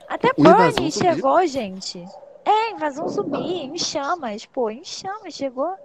Até 0.08 0.32
Burnie 0.32 0.90
chegou, 0.90 1.46
gente. 1.46 2.02
É, 2.44 2.70
invasão 2.70 3.06
zumbi, 3.06 3.64
em 3.64 3.76
chamas, 3.76 4.46
pô, 4.46 4.70
em 4.70 4.82
chamas 4.82 5.34
chegou. 5.34 5.76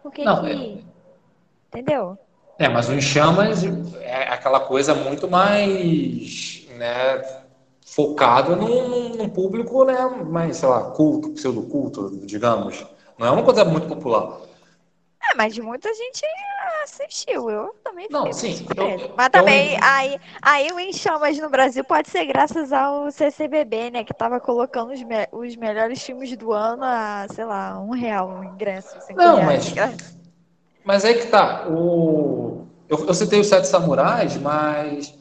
Porque 0.00 0.24
não, 0.24 0.44
que... 0.44 0.50
é... 0.50 1.78
Entendeu? 1.78 2.16
É, 2.56 2.68
mas 2.68 2.88
o 2.88 2.94
em 2.94 3.00
chamas 3.00 3.64
é 4.00 4.28
aquela 4.28 4.60
coisa 4.60 4.94
muito 4.94 5.28
mais, 5.28 6.68
né, 6.76 7.43
focado 7.84 8.56
num, 8.56 9.10
num, 9.10 9.28
público, 9.28 9.84
né, 9.84 10.06
mais, 10.26 10.56
sei 10.56 10.68
lá, 10.68 10.90
culto, 10.90 11.30
pseudo-culto, 11.30 12.18
digamos. 12.24 12.84
Não 13.18 13.26
é 13.26 13.30
uma 13.30 13.42
coisa 13.42 13.64
muito 13.64 13.86
popular. 13.86 14.40
É, 15.30 15.34
mas 15.36 15.56
muita 15.58 15.92
gente 15.92 16.24
assistiu. 16.82 17.48
Eu 17.48 17.74
também 17.84 18.08
Não, 18.10 18.32
sim. 18.32 18.66
Eu, 18.76 19.12
mas 19.16 19.28
também, 19.28 19.74
eu... 19.74 19.78
aí, 19.82 20.20
aí 20.42 20.72
o 20.72 20.80
Enchamas 20.80 21.38
no 21.38 21.48
Brasil 21.48 21.84
pode 21.84 22.08
ser 22.08 22.24
graças 22.24 22.72
ao 22.72 23.10
CCBB, 23.10 23.90
né? 23.90 24.04
Que 24.04 24.12
tava 24.12 24.40
colocando 24.40 24.92
os, 24.92 25.02
me 25.02 25.28
os 25.32 25.54
melhores 25.56 26.02
filmes 26.02 26.36
do 26.36 26.52
ano 26.52 26.82
a, 26.84 27.26
sei 27.32 27.44
lá, 27.44 27.78
um 27.80 27.90
real 27.90 28.40
o 28.40 28.44
ingresso. 28.44 28.96
Não, 29.14 29.42
mas. 29.42 29.72
Mas 30.84 31.04
aí 31.04 31.14
que 31.14 31.26
tá. 31.26 31.66
O... 31.68 32.66
Eu, 32.88 33.06
eu 33.06 33.14
citei 33.14 33.40
os 33.40 33.46
Sete 33.46 33.66
Samurais, 33.66 34.36
mas 34.36 35.14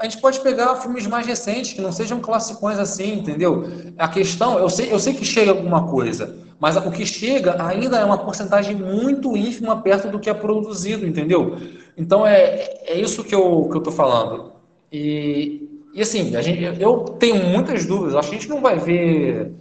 a 0.00 0.04
gente 0.04 0.18
pode 0.18 0.40
pegar 0.40 0.76
filmes 0.76 1.06
mais 1.06 1.26
recentes, 1.26 1.74
que 1.74 1.80
não 1.82 1.92
sejam 1.92 2.20
classicões 2.20 2.78
assim, 2.78 3.18
entendeu? 3.18 3.64
A 3.98 4.08
questão, 4.08 4.58
eu 4.58 4.70
sei, 4.70 4.90
eu 4.90 4.98
sei 4.98 5.12
que 5.12 5.26
chega 5.26 5.50
alguma 5.50 5.86
coisa, 5.88 6.38
mas 6.58 6.74
o 6.76 6.90
que 6.90 7.04
chega 7.04 7.62
ainda 7.62 7.98
é 7.98 8.04
uma 8.04 8.16
porcentagem 8.16 8.74
muito 8.74 9.36
ínfima 9.36 9.80
perto 9.82 10.08
do 10.08 10.18
que 10.18 10.30
é 10.30 10.34
produzido, 10.34 11.06
entendeu? 11.06 11.58
Então 11.98 12.26
é, 12.26 12.80
é 12.86 12.98
isso 12.98 13.22
que 13.22 13.34
eu, 13.34 13.68
que 13.70 13.76
eu 13.76 13.82
tô 13.82 13.92
falando. 13.92 14.52
E, 14.90 15.68
e 15.92 16.00
assim, 16.00 16.34
a 16.34 16.40
gente, 16.40 16.62
eu 16.80 17.00
tenho 17.18 17.44
muitas 17.44 17.84
dúvidas, 17.84 18.14
acho 18.14 18.30
que 18.30 18.36
a 18.36 18.38
gente 18.38 18.48
não 18.48 18.62
vai 18.62 18.78
ver, 18.78 19.52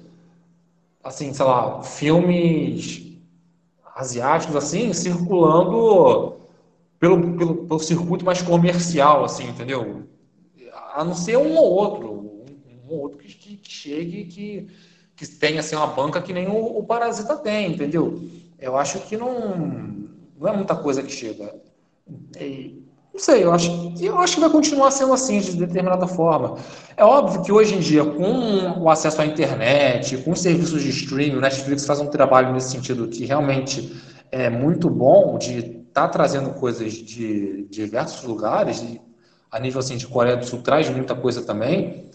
assim, 1.04 1.34
sei 1.34 1.46
lá, 1.46 1.84
filmes 1.84 3.10
asiáticos, 3.94 4.56
assim, 4.56 4.94
circulando 4.94 6.38
pelo, 6.98 7.38
pelo, 7.38 7.56
pelo 7.66 7.80
circuito 7.80 8.24
mais 8.24 8.42
comercial, 8.42 9.26
assim, 9.26 9.50
entendeu? 9.50 10.08
A 10.94 11.04
não 11.04 11.14
ser 11.14 11.38
um 11.38 11.56
ou 11.58 11.72
outro, 11.72 12.12
um, 12.12 12.90
ou 12.90 13.00
outro 13.00 13.18
que, 13.18 13.28
que, 13.58 13.72
chegue 13.72 14.26
que, 14.26 14.68
que 15.16 15.28
tenha 15.28 15.60
assim, 15.60 15.76
uma 15.76 15.88
banca 15.88 16.22
que 16.22 16.34
nem 16.34 16.48
o, 16.48 16.78
o 16.78 16.84
Parasita 16.84 17.36
tem, 17.36 17.72
entendeu? 17.72 18.22
Eu 18.60 18.78
acho 18.78 19.00
que 19.02 19.16
não, 19.16 20.08
não 20.38 20.48
é 20.48 20.56
muita 20.56 20.76
coisa 20.76 21.04
que 21.04 21.12
chega. 21.12 21.54
E, 22.40 22.84
não 23.14 23.20
sei, 23.20 23.44
eu 23.44 23.52
acho, 23.52 23.94
eu 24.00 24.18
acho 24.18 24.36
que 24.36 24.40
vai 24.40 24.50
continuar 24.50 24.92
sendo 24.92 25.14
assim, 25.14 25.40
de 25.40 25.58
determinada 25.58 26.08
forma. 26.08 26.58
É 26.96 27.04
óbvio 27.04 27.42
que 27.42 27.52
hoje 27.52 27.76
em 27.76 27.80
dia, 27.80 28.06
com 28.06 28.82
o 28.82 28.90
acesso 28.90 29.22
à 29.22 29.26
internet, 29.26 30.18
com 30.20 30.32
os 30.32 30.42
serviços 30.42 30.82
de 30.82 30.90
streaming, 30.90 31.36
o 31.36 31.42
Netflix 31.42 31.86
faz 31.86 32.00
um 32.00 32.08
trabalho 32.08 32.54
nesse 32.54 32.72
sentido 32.72 33.08
que 33.08 33.26
realmente 33.26 33.94
é 34.32 34.50
muito 34.50 34.90
bom 34.90 35.38
de 35.38 35.58
estar 35.58 36.08
tá 36.08 36.08
trazendo 36.08 36.52
coisas 36.52 36.94
de, 36.94 37.66
diversos 37.70 38.24
lugares, 38.24 38.82
a 39.52 39.60
nível 39.60 39.80
assim, 39.80 39.98
de 39.98 40.08
Coreia 40.08 40.38
do 40.38 40.46
Sul 40.46 40.62
traz 40.62 40.90
muita 40.90 41.16
coisa 41.16 41.42
também. 41.42 42.10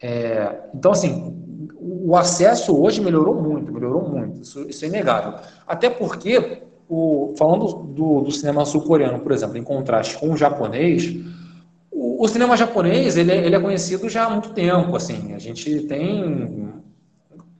É, 0.00 0.60
então, 0.74 0.92
assim, 0.92 1.34
o 1.80 2.16
acesso 2.16 2.78
hoje 2.78 3.00
melhorou 3.00 3.40
muito, 3.40 3.72
melhorou 3.72 4.08
muito, 4.08 4.42
isso, 4.42 4.68
isso 4.68 4.84
é 4.84 4.88
inegável. 4.88 5.38
Até 5.66 5.88
porque 5.88 6.62
o, 6.88 7.34
falando 7.38 7.72
do, 7.84 8.20
do 8.20 8.30
cinema 8.30 8.64
sul-coreano, 8.64 9.20
por 9.20 9.32
exemplo, 9.32 9.56
em 9.56 9.62
contraste 9.62 10.18
com 10.18 10.30
o 10.30 10.36
japonês, 10.36 11.16
o, 11.90 12.22
o 12.22 12.28
cinema 12.28 12.56
japonês 12.56 13.16
ele, 13.16 13.32
é, 13.32 13.46
ele, 13.46 13.56
é 13.56 13.60
conhecido 13.60 14.08
já 14.08 14.26
há 14.26 14.30
muito 14.30 14.50
tempo. 14.50 14.94
Assim, 14.94 15.32
a 15.32 15.38
gente 15.38 15.80
tem 15.82 16.72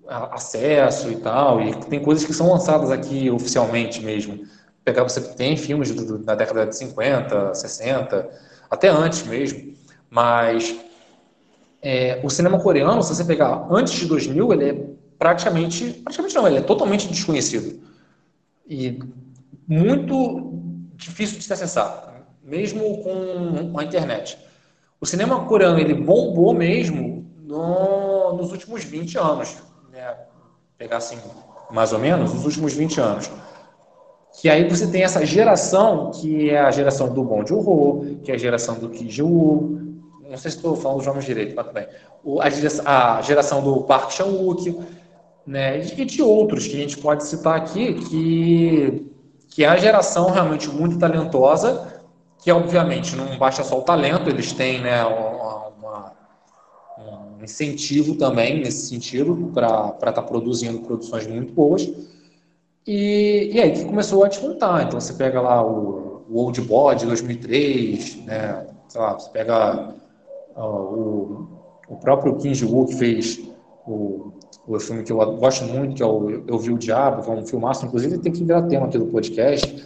acesso 0.07 1.11
e 1.11 1.17
tal, 1.17 1.63
e 1.63 1.75
tem 1.87 2.01
coisas 2.01 2.25
que 2.25 2.35
são 2.35 2.51
lançadas 2.51 2.91
aqui 2.91 3.31
oficialmente 3.31 4.03
mesmo. 4.03 4.45
Pegar 4.85 5.03
você 5.03 5.21
tem 5.21 5.57
filmes 5.57 5.95
do, 5.95 6.19
da 6.19 6.35
década 6.35 6.67
de 6.67 6.77
50, 6.77 7.55
60, 7.55 8.31
até 8.75 8.89
antes 8.89 9.23
mesmo, 9.23 9.73
mas 10.11 10.77
é, 11.81 12.21
o 12.23 12.31
cinema 12.31 12.61
coreano, 12.61 13.03
se 13.03 13.15
você 13.15 13.25
pegar 13.25 13.67
antes 13.71 13.95
de 13.95 14.07
2000, 14.07 14.53
ele 14.53 14.69
é 14.69 14.87
praticamente, 15.19 15.93
praticamente 16.03 16.35
não, 16.35 16.47
ele 16.47 16.59
é 16.59 16.61
totalmente 16.61 17.09
desconhecido 17.09 17.81
e 18.69 18.99
muito 19.67 20.53
difícil 20.95 21.39
de 21.39 21.45
se 21.45 21.53
acessar, 21.53 22.25
mesmo 22.43 23.03
com 23.03 23.79
a 23.79 23.85
internet. 23.85 24.39
O 25.01 25.07
cinema 25.07 25.45
coreano 25.47 25.79
ele 25.79 25.95
bombou 25.95 26.53
mesmo 26.53 27.27
no, 27.43 28.33
nos 28.35 28.51
últimos 28.51 28.83
20 28.83 29.19
anos, 29.19 29.57
né? 29.93 30.17
pegar 30.77 30.97
assim, 30.97 31.19
mais 31.71 31.93
ou 31.93 31.99
menos, 31.99 32.35
nos 32.35 32.45
últimos 32.45 32.73
20 32.73 33.01
anos. 33.01 33.31
Que 34.41 34.49
aí 34.49 34.69
você 34.69 34.87
tem 34.87 35.03
essa 35.03 35.25
geração, 35.25 36.11
que 36.11 36.51
é 36.51 36.61
a 36.61 36.71
geração 36.71 37.13
do 37.13 37.23
Bong 37.23 37.49
Joon-ho, 37.49 38.19
que 38.23 38.33
é 38.33 38.35
a 38.35 38.39
geração 38.39 38.79
do 38.79 38.89
Ki 38.91 39.09
Ji-woo, 39.09 39.85
não 40.35 40.37
sei 40.37 40.51
se 40.51 40.57
estou 40.57 40.75
falando 40.75 41.01
os 41.01 41.07
nomes 41.07 41.25
direito, 41.25 41.55
mas 41.55 41.67
também. 41.67 41.87
A 42.89 43.23
geração 43.23 43.63
do 43.63 43.83
Park 43.83 44.11
Chan-wook, 44.11 44.77
né, 45.47 45.79
e 45.79 46.05
de 46.05 46.23
outros 46.23 46.67
que 46.67 46.75
a 46.75 46.79
gente 46.79 46.99
pode 46.99 47.25
citar 47.25 47.57
aqui, 47.57 47.95
que, 47.95 49.13
que 49.49 49.65
é 49.65 49.69
a 49.69 49.77
geração 49.77 50.31
realmente 50.31 50.69
muito 50.69 50.99
talentosa, 50.99 52.03
que 52.43 52.51
obviamente 52.51 53.15
não 53.15 53.39
basta 53.39 53.63
só 53.63 53.79
o 53.79 53.83
talento, 53.83 54.29
eles 54.29 54.53
têm 54.53 54.81
né, 54.81 55.05
uma, 55.05 56.13
um 56.99 57.45
incentivo 57.45 58.17
também 58.17 58.61
nesse 58.61 58.89
sentido 58.89 59.51
para 59.55 59.95
estar 59.95 60.13
tá 60.13 60.23
produzindo 60.23 60.81
produções 60.81 61.27
muito 61.27 61.53
boas. 61.53 61.89
E, 62.87 63.51
e 63.53 63.61
aí 63.61 63.73
que 63.73 63.85
começou 63.85 64.25
a 64.25 64.29
despontar. 64.29 64.83
Então 64.83 65.01
você 65.01 65.13
pega 65.15 65.41
lá 65.41 65.65
o, 65.65 66.25
o 66.29 66.39
Old 66.39 66.61
Boy 66.63 66.97
de 66.97 67.07
2003, 67.07 68.17
né, 68.25 68.67
sei 68.89 69.01
lá, 69.01 69.15
você 69.15 69.31
pega 69.31 69.95
uh, 70.57 70.61
o, 70.61 71.49
o 71.89 71.97
próprio 71.97 72.37
Kim 72.37 72.55
Ji-woo 72.55 72.87
que 72.87 72.97
fez 72.97 73.41
o 73.87 74.33
o 74.67 74.81
filme 74.81 75.03
que 75.03 75.13
eu 75.13 75.37
gosto 75.37 75.65
muito, 75.65 75.97
que 75.97 76.03
é 76.03 76.07
o 76.07 76.43
Eu 76.47 76.59
Vi 76.59 76.73
o 76.73 76.79
Diabo, 76.79 77.23
que 77.23 77.31
é 77.31 77.33
um 77.35 77.47
filmaço, 77.47 77.85
inclusive 77.85 78.19
tem 78.19 78.33
que 78.33 78.43
virar 78.43 78.63
tema 78.63 78.87
aqui 78.87 78.99
do 78.99 79.07
podcast. 79.07 79.85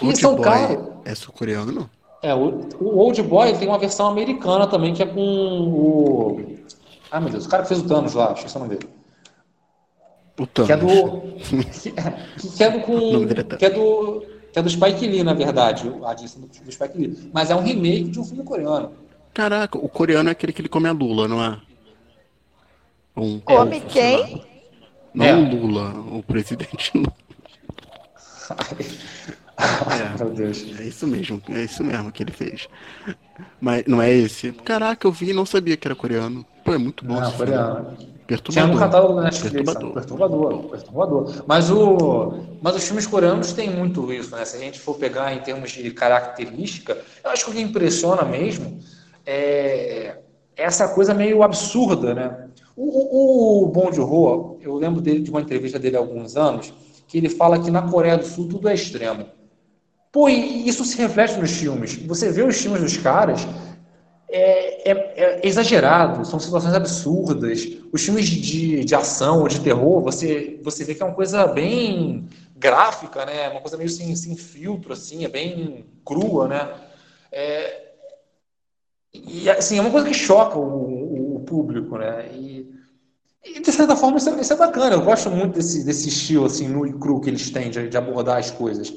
Old 0.00 0.18
são 0.18 0.36
Boy 0.36 0.78
é 1.04 1.14
sul-coreano? 1.14 1.88
É, 2.22 2.34
o, 2.34 2.60
o 2.80 2.98
Old 2.98 3.22
Boy 3.22 3.52
tem 3.54 3.68
uma 3.68 3.78
versão 3.78 4.08
americana 4.08 4.66
também, 4.66 4.94
que 4.94 5.02
é 5.02 5.06
com 5.06 5.20
o... 5.20 6.40
Ah, 7.10 7.20
meu 7.20 7.30
Deus, 7.30 7.46
o 7.46 7.48
cara 7.48 7.62
que 7.62 7.68
fez 7.68 7.80
o 7.80 7.86
Thanos 7.86 8.14
lá, 8.14 8.32
esqueci 8.32 8.56
o 8.56 8.60
nome 8.60 8.76
dele. 8.76 8.88
O 10.38 10.46
Thanos. 10.46 10.66
Que 10.66 10.72
é 10.72 10.76
do... 10.76 11.20
que, 12.42 12.56
que 12.56 12.64
é 12.64 12.70
do 12.70 12.80
com... 12.80 13.26
Tá- 13.44 13.56
que 13.56 13.64
é 13.64 13.70
do... 13.70 14.24
Que 14.52 14.58
é 14.58 14.62
do 14.62 14.70
Spike 14.70 15.06
Lee, 15.06 15.22
na 15.22 15.34
verdade, 15.34 15.90
a 16.04 16.14
direção 16.14 16.40
do, 16.40 16.46
do 16.48 16.72
Spike 16.72 16.96
Lee. 16.98 17.30
Mas 17.32 17.50
é 17.50 17.54
um 17.56 17.62
remake 17.62 18.04
de 18.04 18.20
um 18.20 18.24
filme 18.24 18.42
coreano. 18.42 18.92
Caraca, 19.34 19.76
o 19.76 19.88
coreano 19.88 20.30
é 20.30 20.32
aquele 20.32 20.52
que 20.52 20.62
ele 20.62 20.68
come 20.68 20.88
a 20.88 20.92
lula, 20.92 21.28
não 21.28 21.44
é? 21.44 21.60
Um 23.16 23.38
Come 23.40 23.80
quem? 23.80 24.42
Não 25.14 25.24
é. 25.24 25.32
Lula, 25.32 25.90
o 26.10 26.22
presidente 26.22 26.92
Lula. 26.96 27.12
É, 29.58 30.18
Meu 30.18 30.30
Deus. 30.30 30.64
É 30.78 30.84
isso 30.84 31.06
mesmo, 31.06 31.42
é 31.48 31.64
isso 31.64 31.82
mesmo 31.82 32.12
que 32.12 32.22
ele 32.22 32.32
fez. 32.32 32.68
Mas 33.60 33.84
não 33.86 34.02
é 34.02 34.12
esse. 34.12 34.52
Caraca, 34.52 35.06
eu 35.06 35.12
vi 35.12 35.30
e 35.30 35.34
não 35.34 35.46
sabia 35.46 35.76
que 35.76 35.88
era 35.88 35.94
coreano. 35.94 36.44
Pô, 36.64 36.74
é 36.74 36.78
muito 36.78 37.04
bom. 37.04 37.18
Não, 37.18 37.32
coreano. 37.32 37.96
Perturbador. 38.26 38.52
Tinha 38.52 38.66
no 38.66 38.78
catálogo 38.78 39.14
da 39.14 39.22
Netflix. 39.22 39.52
Perturbador. 39.52 39.92
perturbador. 39.92 40.62
Perturbador. 40.70 41.44
Mas, 41.46 41.70
o, 41.70 42.32
mas 42.60 42.74
os 42.74 42.84
filmes 42.84 43.06
coreanos 43.06 43.52
têm 43.52 43.70
muito 43.70 44.12
isso, 44.12 44.34
né? 44.34 44.44
Se 44.44 44.56
a 44.56 44.60
gente 44.60 44.80
for 44.80 44.96
pegar 44.96 45.32
em 45.32 45.40
termos 45.40 45.70
de 45.70 45.90
característica, 45.92 46.98
eu 47.22 47.30
acho 47.30 47.44
que 47.44 47.50
o 47.50 47.54
que 47.54 47.60
impressiona 47.60 48.24
mesmo 48.24 48.78
é 49.24 50.18
essa 50.56 50.88
coisa 50.88 51.14
meio 51.14 51.42
absurda, 51.42 52.14
né? 52.14 52.48
O, 52.74 52.84
o, 52.84 53.64
o 53.64 53.68
Bong 53.68 53.94
Joon-ho, 53.94 54.58
eu 54.60 54.74
lembro 54.74 55.00
dele, 55.00 55.20
de 55.20 55.30
uma 55.30 55.40
entrevista 55.40 55.78
dele 55.78 55.96
há 55.96 56.00
alguns 56.00 56.36
anos, 56.36 56.72
que 57.06 57.18
ele 57.18 57.28
fala 57.28 57.58
que 57.58 57.70
na 57.70 57.82
Coreia 57.82 58.16
do 58.16 58.24
Sul 58.24 58.48
tudo 58.48 58.68
é 58.68 58.74
extremo. 58.74 59.26
Pô, 60.10 60.28
e 60.28 60.66
isso 60.66 60.84
se 60.84 60.96
reflete 60.96 61.38
nos 61.38 61.50
filmes. 61.50 61.94
Você 62.06 62.32
vê 62.32 62.42
os 62.42 62.56
filmes 62.56 62.80
dos 62.80 62.96
caras, 62.96 63.46
é, 64.28 64.90
é, 64.90 64.92
é, 65.16 65.40
exagerado, 65.46 66.24
são 66.24 66.38
situações 66.40 66.74
absurdas. 66.74 67.66
Os 67.92 68.02
filmes 68.02 68.26
de, 68.26 68.84
de 68.84 68.94
ação 68.94 69.40
ou 69.40 69.48
de 69.48 69.60
terror, 69.60 70.02
você, 70.02 70.60
você 70.62 70.84
vê 70.84 70.94
que 70.94 71.02
é 71.02 71.06
uma 71.06 71.14
coisa 71.14 71.46
bem 71.46 72.28
gráfica, 72.56 73.24
né? 73.24 73.48
Uma 73.48 73.60
coisa 73.60 73.76
meio 73.76 73.90
sem, 73.90 74.14
sem 74.16 74.36
filtro, 74.36 74.92
assim, 74.92 75.24
é 75.24 75.28
bem 75.28 75.86
crua, 76.04 76.48
né? 76.48 76.68
É, 77.30 77.86
e 79.12 79.48
assim, 79.48 79.78
é 79.78 79.80
uma 79.80 79.90
coisa 79.90 80.06
que 80.06 80.14
choca 80.14 80.58
o, 80.58 81.36
o 81.36 81.40
público, 81.40 81.96
né? 81.96 82.28
E, 82.32 82.74
e, 83.44 83.60
de 83.60 83.72
certa 83.72 83.96
forma 83.96 84.18
isso 84.18 84.28
é, 84.28 84.40
isso 84.40 84.52
é, 84.52 84.56
bacana. 84.56 84.94
Eu 84.94 85.02
gosto 85.02 85.30
muito 85.30 85.54
desse, 85.54 85.84
desse 85.84 86.08
estilo 86.08 86.46
assim, 86.46 86.68
nu 86.68 86.86
e 86.86 86.92
cru 86.92 87.20
que 87.20 87.30
eles 87.30 87.50
têm 87.50 87.70
de, 87.70 87.88
de 87.88 87.96
abordar 87.96 88.38
as 88.38 88.50
coisas. 88.50 88.92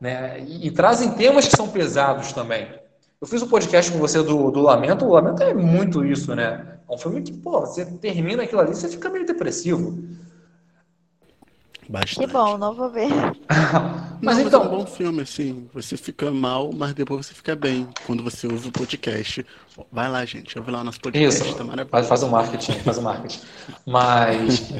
Né? 0.00 0.40
E, 0.40 0.68
e, 0.68 0.70
trazem 0.70 1.12
temas 1.12 1.48
que 1.48 1.56
são 1.56 1.68
pesados 1.68 2.32
também. 2.32 2.68
Eu 3.20 3.26
fiz 3.26 3.42
um 3.42 3.48
podcast 3.48 3.90
com 3.90 3.98
você 3.98 4.22
do, 4.22 4.50
do 4.50 4.60
Lamento, 4.60 5.04
o 5.04 5.12
Lamento 5.12 5.42
é 5.42 5.52
muito 5.52 6.04
isso, 6.04 6.34
né? 6.36 6.78
É 6.88 6.94
um 6.94 6.96
filme 6.96 7.20
que, 7.20 7.32
pô, 7.32 7.60
você 7.60 7.84
termina 7.84 8.44
aquilo 8.44 8.60
ali, 8.60 8.74
você 8.74 8.88
fica 8.88 9.10
meio 9.10 9.26
depressivo. 9.26 9.98
Bastante. 11.88 12.26
Que 12.26 12.32
bom, 12.32 12.58
não 12.58 12.74
vou 12.74 12.90
ver. 12.90 13.08
mas 14.22 14.36
não, 14.38 14.46
então. 14.46 14.60
Mas 14.60 14.72
é 14.72 14.74
um 14.74 14.78
bom 14.78 14.86
filme, 14.86 15.22
assim. 15.22 15.68
Você 15.72 15.96
fica 15.96 16.30
mal, 16.30 16.70
mas 16.72 16.92
depois 16.92 17.26
você 17.26 17.34
fica 17.34 17.56
bem 17.56 17.88
quando 18.06 18.22
você 18.22 18.46
usa 18.46 18.68
o 18.68 18.72
podcast. 18.72 19.44
Vai 19.90 20.10
lá, 20.10 20.24
gente. 20.26 20.58
Ouve 20.58 20.70
lá 20.70 20.82
o 20.82 20.84
nosso 20.84 21.00
podcast. 21.00 21.42
Isso. 21.42 21.56
Tá 21.56 21.86
faz, 21.86 22.06
faz 22.06 22.22
um 22.22 22.28
marketing, 22.28 22.72
faz 22.80 22.98
um 22.98 23.02
marketing. 23.02 23.40
Mas. 23.86 24.70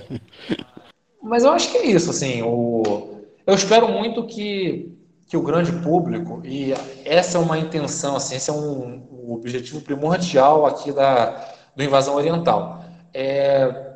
mas 1.23 1.45
eu 1.45 1.51
acho 1.53 1.73
que 1.73 1.79
é 1.79 1.87
isso, 1.87 2.11
assim. 2.11 2.43
O... 2.43 3.23
Eu 3.47 3.55
espero 3.55 3.89
muito 3.89 4.27
que, 4.27 4.93
que 5.29 5.37
o 5.37 5.43
grande 5.43 5.71
público, 5.71 6.41
e 6.45 6.73
essa 7.05 7.39
é 7.39 7.41
uma 7.41 7.59
intenção, 7.59 8.17
assim, 8.17 8.35
esse 8.35 8.49
é 8.49 8.53
um, 8.53 9.07
um 9.13 9.33
objetivo 9.33 9.81
primordial 9.83 10.67
aqui 10.67 10.91
da, 10.91 11.53
do 11.77 11.85
Invasão 11.85 12.15
Oriental. 12.15 12.83
É 13.15 13.89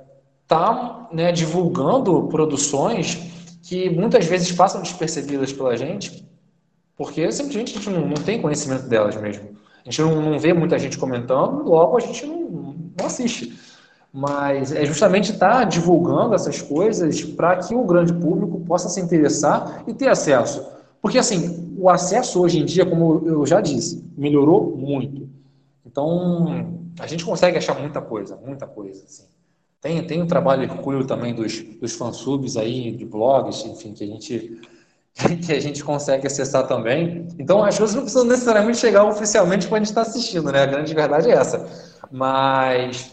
está 0.52 1.08
né, 1.10 1.32
divulgando 1.32 2.24
produções 2.24 3.18
que 3.62 3.88
muitas 3.88 4.26
vezes 4.26 4.52
passam 4.52 4.82
despercebidas 4.82 5.52
pela 5.52 5.76
gente, 5.76 6.28
porque 6.96 7.30
simplesmente 7.32 7.72
a 7.72 7.80
gente 7.80 7.90
não, 7.90 8.06
não 8.06 8.14
tem 8.14 8.40
conhecimento 8.40 8.86
delas 8.86 9.16
mesmo. 9.16 9.56
A 9.84 9.90
gente 9.90 10.02
não, 10.02 10.20
não, 10.20 10.38
vê 10.38 10.52
muita 10.52 10.78
gente 10.78 10.98
comentando, 10.98 11.64
logo 11.64 11.96
a 11.96 12.00
gente 12.00 12.26
não, 12.26 12.74
não 12.98 13.06
assiste. 13.06 13.58
Mas 14.12 14.72
é 14.72 14.84
justamente 14.84 15.32
estar 15.32 15.60
tá 15.60 15.64
divulgando 15.64 16.34
essas 16.34 16.60
coisas 16.60 17.22
para 17.22 17.56
que 17.56 17.74
o 17.74 17.84
grande 17.84 18.12
público 18.12 18.60
possa 18.60 18.90
se 18.90 19.00
interessar 19.00 19.82
e 19.86 19.94
ter 19.94 20.08
acesso. 20.08 20.62
Porque, 21.02 21.18
assim, 21.18 21.74
o 21.76 21.90
acesso 21.90 22.40
hoje 22.40 22.60
em 22.60 22.64
dia, 22.64 22.86
como 22.86 23.26
eu 23.26 23.44
já 23.44 23.60
disse, 23.60 24.08
melhorou 24.16 24.76
muito. 24.76 25.28
Então, 25.84 26.80
a 26.98 27.06
gente 27.08 27.24
consegue 27.24 27.58
achar 27.58 27.78
muita 27.78 28.00
coisa, 28.00 28.36
muita 28.36 28.68
coisa. 28.68 29.02
Assim. 29.04 29.24
Tem, 29.80 30.06
tem 30.06 30.22
um 30.22 30.26
trabalho 30.28 30.62
hercúleo 30.62 31.04
também 31.04 31.34
dos, 31.34 31.60
dos 31.80 31.92
fansubs 31.94 32.56
aí, 32.56 32.92
de 32.92 33.04
blogs, 33.04 33.66
enfim, 33.66 33.92
que 33.92 34.04
a 34.04 34.06
gente 34.06 34.60
que 35.44 35.52
a 35.52 35.60
gente 35.60 35.82
consegue 35.84 36.26
acessar 36.26 36.66
também. 36.66 37.26
Então, 37.38 37.62
as 37.64 37.76
coisas 37.76 37.94
não 37.94 38.02
precisam 38.02 38.26
necessariamente 38.26 38.78
chegar 38.78 39.04
oficialmente 39.04 39.66
quando 39.66 39.82
a 39.82 39.84
gente 39.84 39.88
está 39.88 40.02
assistindo, 40.02 40.50
né? 40.50 40.62
A 40.62 40.66
grande 40.66 40.94
verdade 40.94 41.30
é 41.30 41.34
essa. 41.34 41.68
Mas, 42.10 43.12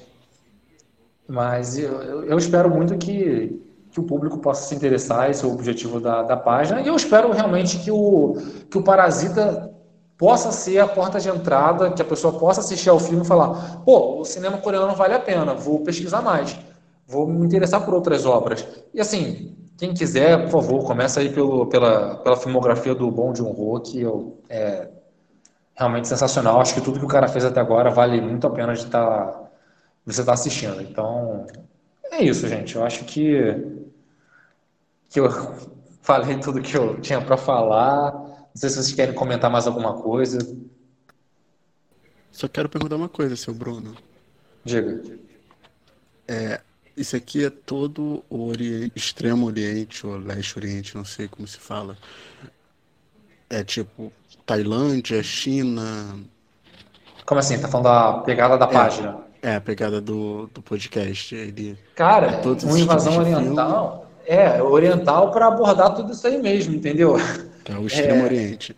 mas 1.28 1.78
eu, 1.78 2.24
eu 2.24 2.38
espero 2.38 2.70
muito 2.70 2.98
que, 2.98 3.60
que 4.00 4.06
o 4.06 4.08
público 4.08 4.38
possa 4.40 4.68
se 4.68 4.76
interessar, 4.76 5.30
esse 5.30 5.44
é 5.44 5.48
o 5.48 5.52
objetivo 5.52 6.00
da, 6.00 6.24
da 6.24 6.38
página, 6.38 6.82
e 6.82 6.88
eu 6.88 6.96
espero 6.96 7.32
realmente 7.32 7.78
que 7.80 7.92
o, 7.92 8.38
que 8.70 8.78
o 8.78 8.84
Parasita 8.84 9.72
possa 10.18 10.52
ser 10.52 10.80
a 10.80 10.88
porta 10.88 11.20
de 11.20 11.30
entrada, 11.30 11.92
que 11.92 12.02
a 12.02 12.06
pessoa 12.06 12.38
possa 12.38 12.62
assistir 12.62 12.90
ao 12.90 13.00
filme 13.00 13.24
e 13.24 13.28
falar, 13.28 13.82
pô, 13.86 14.20
o 14.20 14.26
cinema 14.26 14.58
coreano 14.58 14.96
vale 14.96 15.14
a 15.14 15.20
pena, 15.20 15.54
vou 15.54 15.80
pesquisar 15.80 16.22
mais, 16.22 16.58
vou 17.08 17.28
me 17.28 17.46
interessar 17.46 17.84
por 17.86 17.94
outras 17.94 18.26
obras. 18.26 18.66
E 18.94 19.00
assim, 19.00 19.56
quem 19.78 19.94
quiser, 19.94 20.44
por 20.44 20.52
favor, 20.52 20.84
começa 20.84 21.20
aí 21.20 21.30
pelo, 21.30 21.68
pela, 21.68 22.16
pela 22.18 22.36
filmografia 22.36 22.94
do 22.94 23.10
Bom 23.10 23.34
Joon-ho, 23.34 23.80
que 23.80 24.02
eu, 24.02 24.38
é 24.50 24.90
realmente 25.74 26.10
sensacional. 26.10 26.60
Acho 26.60 26.74
que 26.74 26.82
tudo 26.82 27.00
que 27.00 27.06
o 27.06 27.08
cara 27.08 27.30
fez 27.30 27.46
até 27.46 27.62
agora 27.62 27.90
vale 27.90 28.20
muito 28.20 28.46
a 28.46 28.50
pena 28.50 28.74
de 28.74 28.86
tá, 28.88 29.50
você 30.06 30.20
estar 30.20 30.32
tá 30.32 30.34
assistindo. 30.34 30.82
Então, 30.82 31.48
é 32.12 32.22
isso, 32.22 32.48
gente. 32.48 32.76
Eu 32.76 32.84
acho 32.84 33.06
que, 33.06 33.56
que 35.10 35.20
eu 35.20 35.30
falei 36.02 36.38
tudo 36.38 36.62
que 36.62 36.76
eu 36.76 37.00
tinha 37.02 37.22
para 37.22 37.38
falar. 37.38 38.12
Não 38.14 38.52
sei 38.56 38.70
se 38.70 38.76
vocês 38.76 38.94
querem 38.94 39.14
comentar 39.14 39.50
mais 39.50 39.68
alguma 39.68 39.94
coisa. 39.94 40.40
Só 42.32 42.48
quero 42.48 42.70
perguntar 42.70 42.96
uma 42.96 43.10
coisa, 43.10 43.36
seu 43.36 43.54
Bruno. 43.54 43.96
Diga. 44.64 45.02
É, 46.28 46.62
isso 46.96 47.16
aqui 47.16 47.46
é 47.46 47.50
todo 47.50 48.24
o 48.30 48.48
Oriente, 48.48 48.92
Extremo 48.96 49.46
Oriente 49.46 50.06
ou 50.06 50.18
Leste 50.18 50.58
Oriente, 50.58 50.96
não 50.96 51.06
sei 51.06 51.28
como 51.28 51.48
se 51.48 51.58
fala. 51.58 51.98
É 53.50 53.64
tipo 53.64 54.12
Tailândia, 54.46 55.24
China. 55.24 56.20
Como 57.26 57.40
assim? 57.40 57.60
Tá 57.60 57.68
falando 57.68 57.86
da 57.86 58.14
pegada 58.20 58.58
da 58.58 58.66
é, 58.66 58.72
página? 58.72 59.18
É, 59.42 59.56
a 59.56 59.62
pegada 59.62 60.02
do, 60.02 60.48
do 60.54 60.62
podcast. 60.62 61.34
Ele, 61.34 61.78
Cara, 61.96 62.42
é 62.44 62.66
uma 62.66 62.80
invasão 62.80 63.18
oriental. 63.18 64.09
É, 64.32 64.62
oriental 64.62 65.32
para 65.32 65.48
abordar 65.48 65.96
tudo 65.96 66.14
isso 66.14 66.28
aí 66.28 66.40
mesmo, 66.40 66.76
entendeu? 66.76 67.18
É 67.68 67.74
o 67.74 67.88
Extremo 67.88 68.22
é... 68.22 68.24
Oriente. 68.26 68.76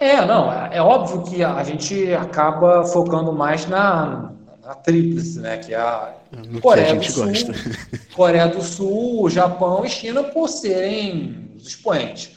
É, 0.00 0.26
não, 0.26 0.52
é, 0.52 0.70
é 0.72 0.82
óbvio 0.82 1.22
que 1.22 1.44
a 1.44 1.62
gente 1.62 2.12
acaba 2.12 2.84
focando 2.84 3.32
mais 3.32 3.66
na, 3.66 4.32
na 4.64 4.74
tríplice, 4.74 5.38
né? 5.38 5.58
Que 5.58 5.74
é 5.74 5.78
a 5.78 6.12
no 6.32 6.60
Coreia 6.60 6.96
do 6.96 7.04
Sul, 7.04 7.26
gosta. 7.26 7.52
Coreia 8.14 8.48
do 8.48 8.62
Sul, 8.62 9.30
Japão 9.30 9.84
e 9.84 9.88
China 9.88 10.24
por 10.24 10.48
serem 10.48 11.52
os 11.54 11.68
expoentes. 11.68 12.32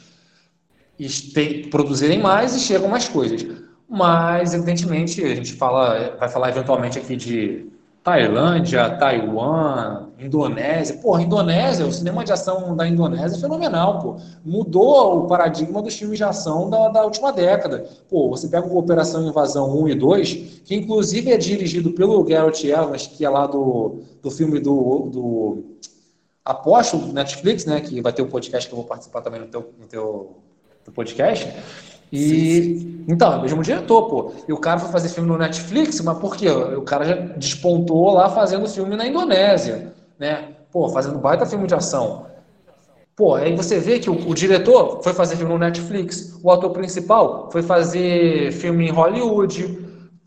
E 0.96 1.08
te, 1.08 1.68
produzirem 1.70 2.20
mais 2.20 2.54
e 2.54 2.60
chegam 2.60 2.88
mais 2.88 3.08
coisas. 3.08 3.44
Mas, 3.88 4.54
evidentemente, 4.54 5.24
a 5.24 5.34
gente 5.34 5.54
fala, 5.54 6.16
vai 6.20 6.28
falar 6.28 6.50
eventualmente 6.50 7.00
aqui 7.00 7.16
de 7.16 7.66
Tailândia, 8.02 8.96
Taiwan, 8.96 10.08
Indonésia. 10.18 10.96
Pô, 10.96 11.18
Indonésia, 11.18 11.86
o 11.86 11.92
cinema 11.92 12.24
de 12.24 12.32
ação 12.32 12.74
da 12.74 12.88
Indonésia 12.88 13.36
é 13.36 13.40
fenomenal, 13.40 13.98
pô. 13.98 14.16
Mudou 14.42 15.24
o 15.24 15.26
paradigma 15.26 15.82
dos 15.82 15.94
filmes 15.94 16.16
de 16.16 16.24
ação 16.24 16.70
da, 16.70 16.88
da 16.88 17.04
última 17.04 17.30
década. 17.30 17.86
Pô, 18.08 18.30
você 18.30 18.48
pega 18.48 18.66
o 18.66 18.78
Operação 18.78 19.28
Invasão 19.28 19.78
1 19.82 19.88
e 19.88 19.94
2, 19.94 20.34
que 20.64 20.74
inclusive 20.74 21.30
é 21.30 21.36
dirigido 21.36 21.90
pelo 21.92 22.24
Garrett 22.24 22.66
Evans, 22.66 23.06
que 23.06 23.24
é 23.24 23.28
lá 23.28 23.46
do, 23.46 24.00
do 24.22 24.30
filme 24.30 24.58
do, 24.60 25.10
do 25.10 25.64
Apóstolo, 26.42 27.12
Netflix, 27.12 27.66
né? 27.66 27.82
Que 27.82 28.00
vai 28.00 28.14
ter 28.14 28.22
um 28.22 28.28
podcast 28.28 28.66
que 28.66 28.74
eu 28.74 28.78
vou 28.78 28.86
participar 28.86 29.20
também 29.20 29.40
no 29.40 29.46
teu, 29.46 29.74
no 29.78 29.86
teu, 29.86 30.38
no 30.86 30.92
podcast. 30.92 31.46
E 32.12 32.18
sim, 32.18 32.78
sim. 32.78 33.04
então, 33.08 33.32
é 33.32 33.36
o 33.36 33.42
mesmo 33.42 33.62
diretor, 33.62 34.08
pô. 34.08 34.32
E 34.48 34.52
o 34.52 34.58
cara 34.58 34.80
foi 34.80 34.90
fazer 34.90 35.08
filme 35.08 35.28
no 35.28 35.38
Netflix, 35.38 36.00
mas 36.00 36.18
por 36.18 36.36
quê? 36.36 36.48
O 36.50 36.82
cara 36.82 37.04
já 37.04 37.14
despontou 37.14 38.12
lá 38.12 38.28
fazendo 38.30 38.68
filme 38.68 38.96
na 38.96 39.06
Indonésia, 39.06 39.92
né? 40.18 40.48
Pô, 40.72 40.88
fazendo 40.88 41.18
baita 41.18 41.46
filme 41.46 41.66
de 41.66 41.74
ação. 41.74 42.26
Pô, 43.20 43.34
aí 43.34 43.54
você 43.54 43.78
vê 43.78 43.98
que 43.98 44.08
o, 44.08 44.14
o, 44.28 44.34
diretor 44.34 45.02
foi 45.02 45.12
fazer 45.12 45.36
filme 45.36 45.52
no 45.52 45.58
Netflix, 45.58 46.38
o 46.42 46.50
ator 46.50 46.70
principal 46.70 47.50
foi 47.52 47.62
fazer 47.62 48.50
filme 48.52 48.88
em 48.88 48.90
Hollywood. 48.90 49.78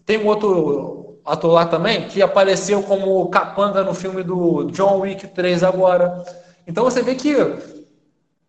Tem 0.06 0.20
um 0.20 0.28
outro 0.28 1.18
ator 1.26 1.52
lá 1.54 1.66
também 1.66 2.08
que 2.08 2.22
apareceu 2.22 2.84
como 2.84 3.28
capanga 3.30 3.84
no 3.84 3.94
filme 3.94 4.22
do 4.22 4.66
John 4.66 5.00
Wick 5.00 5.28
3 5.28 5.64
agora. 5.64 6.24
Então 6.68 6.84
você 6.84 7.02
vê 7.02 7.16
que 7.16 7.36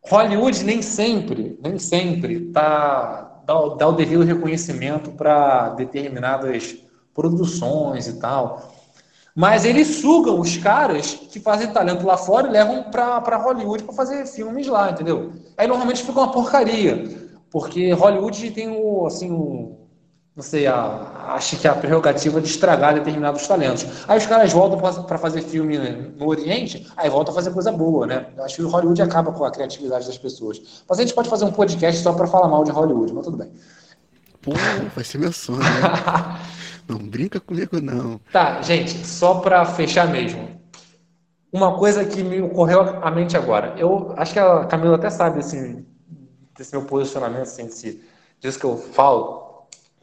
Hollywood 0.09 0.64
nem 0.64 0.82
sempre, 0.82 1.59
nem 1.62 1.78
sempre 1.78 2.51
tá, 2.52 3.40
dá, 3.47 3.55
dá 3.55 3.89
o 3.89 3.93
devido 3.93 4.22
reconhecimento 4.22 5.10
para 5.12 5.70
determinadas 5.70 6.76
produções 7.14 8.06
e 8.06 8.18
tal. 8.18 8.72
Mas 9.35 9.64
eles 9.64 9.97
sugam 9.97 10.39
os 10.39 10.56
caras 10.59 11.14
que 11.14 11.40
fazem 11.40 11.72
talento 11.72 12.06
lá 12.06 12.16
fora 12.16 12.47
e 12.47 12.51
levam 12.52 12.85
para 12.85 13.36
Hollywood 13.36 13.82
para 13.82 13.94
fazer 13.94 14.26
filmes 14.26 14.66
lá, 14.66 14.90
entendeu? 14.90 15.32
Aí 15.56 15.66
normalmente 15.66 16.05
fica 16.05 16.20
uma 16.20 16.31
porcaria, 16.31 17.05
porque 17.51 17.93
Hollywood 17.93 18.51
tem 18.52 18.68
o, 18.68 19.06
assim, 19.06 19.32
o, 19.32 19.84
não 20.36 20.43
sei, 20.43 20.66
a, 20.66 21.35
acho 21.35 21.56
que 21.56 21.66
é 21.66 21.70
a 21.70 21.74
prerrogativa 21.74 22.40
de 22.40 22.48
estragar 22.48 22.94
determinados 22.94 23.47
talentos. 23.47 23.86
Aí 24.09 24.19
os 24.19 24.27
caras 24.27 24.52
voltam 24.52 24.81
para 25.05 25.16
fazer 25.16 25.43
filme 25.43 25.78
no 25.78 26.27
Oriente, 26.27 26.90
aí 26.97 27.09
voltam 27.09 27.32
a 27.32 27.36
fazer 27.36 27.52
coisa 27.52 27.70
boa, 27.70 28.05
né? 28.05 28.27
Eu 28.36 28.43
acho 28.44 28.56
que 28.56 28.62
o 28.62 28.69
Hollywood 28.69 29.01
acaba 29.01 29.31
com 29.31 29.44
a 29.44 29.51
criatividade 29.52 30.09
das 30.09 30.19
pessoas. 30.19 30.82
Mas 30.89 30.98
a 30.98 31.02
gente 31.02 31.15
pode 31.15 31.28
fazer 31.28 31.44
um 31.44 31.52
podcast 31.52 32.02
só 32.02 32.12
para 32.12 32.27
falar 32.27 32.48
mal 32.48 32.65
de 32.65 32.73
Hollywood, 32.73 33.12
mas 33.12 33.24
tudo 33.24 33.36
bem. 33.36 33.52
Pô, 34.43 34.51
vai 34.93 35.05
ser 35.05 35.19
meu 35.19 35.32
sonho. 35.32 35.61
Né? 35.61 35.66
não 36.89 36.98
brinca 36.98 37.39
comigo, 37.39 37.81
não. 37.81 38.20
Tá, 38.32 38.61
gente, 38.61 39.06
só 39.06 39.36
para 39.36 39.65
fechar 39.65 40.09
mesmo. 40.09 40.61
Uma 41.52 41.78
coisa 41.78 42.05
que 42.05 42.24
me 42.24 42.43
ocorreu 42.43 42.81
à 42.81 43.09
mente 43.09 43.36
agora. 43.36 43.77
Eu 43.78 44.12
acho 44.16 44.32
que 44.32 44.40
a 44.40 44.65
Camila 44.65 44.97
até 44.97 45.11
sabe 45.11 45.39
assim, 45.39 45.86
desse 46.59 46.77
meu 46.77 46.85
posicionamento, 46.85 47.43
assim, 47.43 47.66
desse, 47.66 48.02
disso 48.40 48.59
que 48.59 48.66
eu 48.66 48.77
falo 48.77 49.43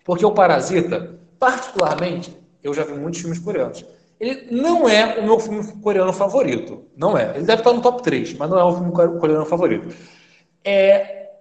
porque 0.04 0.26
o 0.26 0.32
Parasita, 0.32 1.20
particularmente, 1.40 2.36
eu 2.64 2.74
já 2.74 2.84
vi 2.84 2.94
muitos 2.94 3.22
filmes 3.22 3.40
coreanos. 3.40 3.86
Ele 4.20 4.48
não 4.52 4.88
é 4.88 5.20
o 5.20 5.24
meu 5.24 5.40
filme 5.40 5.64
coreano 5.82 6.14
favorito. 6.14 6.86
Não 6.96 7.18
é. 7.18 7.36
Ele 7.36 7.46
deve 7.46 7.62
estar 7.62 7.74
no 7.74 7.82
top 7.82 8.04
3, 8.04 8.36
mas 8.36 8.50
não 8.50 8.60
é 8.60 8.64
o 8.64 8.74
filme 8.74 8.92
coreano 8.92 9.46
favorito. 9.46 9.96
É, 10.64 11.32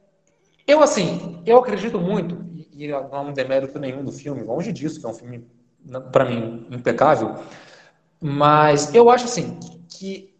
eu, 0.67 0.83
assim, 0.83 1.43
eu 1.45 1.59
acredito 1.59 1.99
muito, 1.99 2.39
e 2.73 2.89
não 2.89 3.09
há 3.13 3.21
um 3.21 3.33
demérito 3.33 3.79
nenhum 3.79 4.05
do 4.05 4.13
filme, 4.13 4.43
longe 4.43 4.73
disso, 4.73 5.01
que 5.01 5.05
é 5.05 5.09
um 5.09 5.15
filme, 5.15 5.47
para 6.13 6.25
mim, 6.25 6.67
impecável, 6.71 7.35
mas 8.21 8.95
eu 8.95 9.11
acho, 9.11 9.25
assim, 9.25 9.59
que 9.89 10.33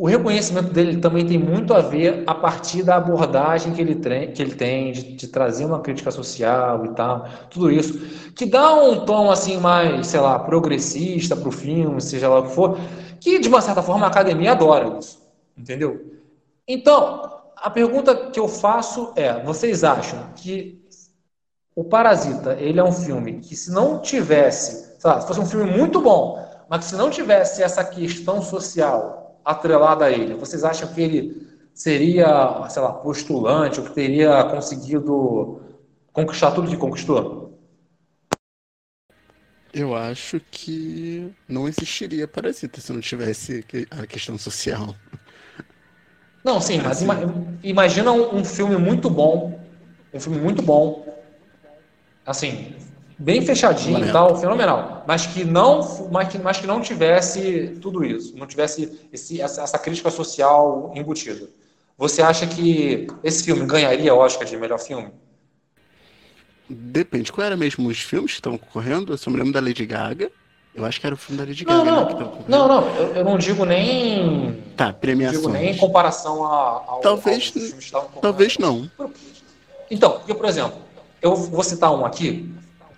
o 0.00 0.06
reconhecimento 0.06 0.72
dele 0.72 0.96
também 0.96 1.26
tem 1.26 1.36
muito 1.36 1.74
a 1.74 1.82
ver 1.82 2.24
a 2.26 2.34
partir 2.34 2.82
da 2.82 2.96
abordagem 2.96 3.74
que 3.74 3.82
ele, 3.82 3.94
que 4.28 4.40
ele 4.40 4.54
tem, 4.54 4.92
de, 4.92 5.02
de, 5.14 5.28
trazer 5.28 5.66
uma 5.66 5.80
crítica 5.80 6.10
social 6.10 6.86
e 6.86 6.94
tal, 6.94 7.28
tudo 7.50 7.70
isso, 7.70 8.00
que 8.34 8.46
dá 8.46 8.72
um 8.72 9.04
tom 9.04 9.30
assim 9.30 9.58
mais, 9.58 10.06
sei 10.06 10.20
lá, 10.20 10.38
progressista 10.38 11.36
para 11.36 11.50
o 11.50 11.52
filme, 11.52 12.00
seja 12.00 12.30
lá 12.30 12.38
o 12.38 12.44
que 12.44 12.54
for, 12.54 12.78
que 13.20 13.38
de 13.38 13.46
uma 13.46 13.60
certa 13.60 13.82
forma 13.82 14.06
a 14.06 14.08
academia 14.08 14.52
adora 14.52 14.96
isso, 14.98 15.20
entendeu? 15.54 16.16
Então, 16.66 17.42
a 17.54 17.68
pergunta 17.68 18.30
que 18.30 18.40
eu 18.40 18.48
faço 18.48 19.12
é: 19.14 19.44
vocês 19.44 19.84
acham 19.84 20.30
que 20.34 20.82
o 21.76 21.84
Parasita 21.84 22.54
ele 22.54 22.80
é 22.80 22.84
um 22.84 22.92
filme 22.92 23.40
que 23.40 23.54
se 23.54 23.70
não 23.70 24.00
tivesse, 24.00 24.98
sei 24.98 25.10
lá, 25.10 25.20
se 25.20 25.26
fosse 25.26 25.40
um 25.40 25.46
filme 25.46 25.70
muito 25.70 26.00
bom, 26.00 26.42
mas 26.70 26.86
que 26.86 26.90
se 26.92 26.96
não 26.96 27.10
tivesse 27.10 27.62
essa 27.62 27.84
questão 27.84 28.40
social 28.40 29.19
atrelada 29.44 30.04
a 30.04 30.10
ele? 30.10 30.34
Vocês 30.34 30.64
acham 30.64 30.92
que 30.92 31.00
ele 31.00 31.48
seria, 31.74 32.68
sei 32.68 32.82
lá, 32.82 32.92
postulante 32.92 33.80
ou 33.80 33.86
que 33.86 33.94
teria 33.94 34.44
conseguido 34.44 35.62
conquistar 36.12 36.50
tudo 36.52 36.70
que 36.70 36.76
conquistou? 36.76 37.58
Eu 39.72 39.94
acho 39.94 40.40
que 40.50 41.32
não 41.48 41.68
existiria 41.68 42.26
Parasita 42.26 42.80
se 42.80 42.92
não 42.92 43.00
tivesse 43.00 43.64
a 43.90 44.06
questão 44.06 44.36
social. 44.36 44.94
Não, 46.44 46.60
sim, 46.60 46.80
mas 46.80 47.02
ima 47.02 47.14
imagina 47.62 48.10
um, 48.10 48.38
um 48.38 48.44
filme 48.44 48.76
muito 48.76 49.08
bom, 49.08 49.60
um 50.12 50.18
filme 50.18 50.38
muito 50.40 50.62
bom, 50.62 51.06
assim, 52.26 52.74
bem 53.20 53.44
fechadinho 53.44 54.04
e 54.04 54.10
tal, 54.10 54.34
fenomenal. 54.40 55.04
Mas 55.06 55.26
que 55.26 55.44
não, 55.44 56.08
mas 56.10 56.28
que, 56.28 56.38
mas 56.38 56.56
que 56.58 56.66
não 56.66 56.80
tivesse 56.80 57.76
tudo 57.80 58.04
isso, 58.04 58.36
não 58.36 58.46
tivesse 58.46 58.98
esse, 59.12 59.40
essa, 59.40 59.62
essa, 59.62 59.78
crítica 59.78 60.10
social 60.10 60.90
embutida. 60.96 61.48
Você 61.98 62.22
acha 62.22 62.46
que 62.46 63.06
esse 63.22 63.44
filme 63.44 63.66
ganharia 63.66 64.14
Oscar 64.14 64.46
de 64.46 64.56
melhor 64.56 64.78
filme? 64.78 65.10
Depende. 66.68 67.30
Qual 67.30 67.46
era 67.46 67.56
mesmo 67.56 67.88
os 67.88 68.00
filmes 68.00 68.32
que 68.32 68.38
estão 68.38 68.56
concorrendo? 68.56 69.12
Eu 69.12 69.18
só 69.18 69.30
me 69.30 69.36
lembro 69.36 69.52
da 69.52 69.60
Lady 69.60 69.84
Gaga. 69.84 70.30
Eu 70.74 70.84
acho 70.84 71.00
que 71.00 71.06
era 71.06 71.14
o 71.14 71.18
filme 71.18 71.36
da 71.36 71.46
Lady 71.46 71.66
Não, 71.66 71.84
Gaga, 71.84 71.90
não, 71.90 72.04
né, 72.04 72.06
que 72.06 72.14
tava 72.14 72.38
não, 72.48 72.68
não, 72.68 72.96
eu, 72.96 73.16
eu 73.16 73.24
não 73.24 73.36
digo 73.36 73.64
nem. 73.66 74.62
Tá, 74.76 74.86
Não 74.86 74.92
digo 74.92 75.00
premiação. 75.00 75.50
nem 75.50 75.72
em 75.72 75.76
comparação 75.76 76.44
a, 76.44 76.84
ao. 76.86 77.00
Talvez-. 77.00 77.52
Talvez 78.22 78.56
não. 78.56 78.88
Então, 79.90 80.12
porque, 80.12 80.32
por 80.32 80.46
exemplo, 80.46 80.78
eu 81.20 81.34
vou 81.34 81.62
citar 81.64 81.92
um 81.92 82.06
aqui. 82.06 82.48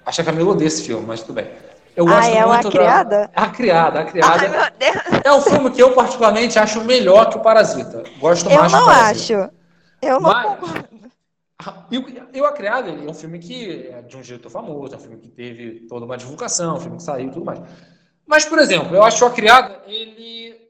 Acho 0.05 0.17
que 0.17 0.23
a 0.23 0.25
Camila 0.33 0.51
odeia 0.51 0.69
esse 0.69 0.83
filme, 0.85 1.05
mas 1.07 1.21
tudo 1.23 1.35
bem. 1.35 1.51
Eu 1.95 2.09
Ah, 2.09 2.15
gosto 2.17 2.35
é 2.35 2.45
o 2.45 2.49
muito 2.49 2.69
A 2.69 2.71
Criada? 2.71 3.31
Da... 3.35 3.43
A 3.43 3.51
Criada, 3.51 3.99
A 3.99 4.03
Ai, 4.03 4.11
Criada. 4.11 4.73
Deus, 4.79 4.97
É 5.25 5.33
um 5.33 5.41
filme 5.43 5.71
que 5.71 5.83
eu, 5.83 5.93
particularmente, 5.93 6.59
acho 6.59 6.83
melhor 6.85 7.29
que 7.31 7.37
o 7.37 7.41
Parasita. 7.41 8.03
Gosto 8.19 8.49
eu 8.51 8.59
mais 8.59 8.73
que 8.73 8.77
o 8.79 8.81
não 8.81 8.87
Parasita. 8.87 9.45
acho. 9.45 9.53
Eu 10.01 10.21
não 10.21 10.31
Mas- 10.33 10.47
concordo. 10.59 10.93
E 11.93 11.99
o- 11.99 12.07
e 12.35 12.41
o 12.41 12.45
A 12.47 12.53
Criada 12.53 12.89
ele 12.89 13.07
é 13.07 13.11
um 13.11 13.15
filme 13.15 13.39
que 13.39 13.89
é 13.93 14.03
de 14.03 14.17
um 14.17 14.21
diretor 14.21 14.51
famoso, 14.51 14.95
é 14.95 14.97
um 14.97 15.01
filme 15.01 15.19
que 15.19 15.29
teve 15.29 15.87
toda 15.89 16.05
uma 16.05 16.17
divulgação, 16.17 16.77
um 16.77 16.81
filme 16.81 16.97
que 16.97 17.03
saiu 17.05 17.29
e 17.29 17.31
tudo 17.31 17.45
mais. 17.45 17.61
Mas, 18.27 18.45
por 18.45 18.59
exemplo, 18.59 18.97
eu 18.97 19.03
acho 19.05 19.25
A 19.25 19.31
Criada, 19.31 19.81
ele. 19.87 20.61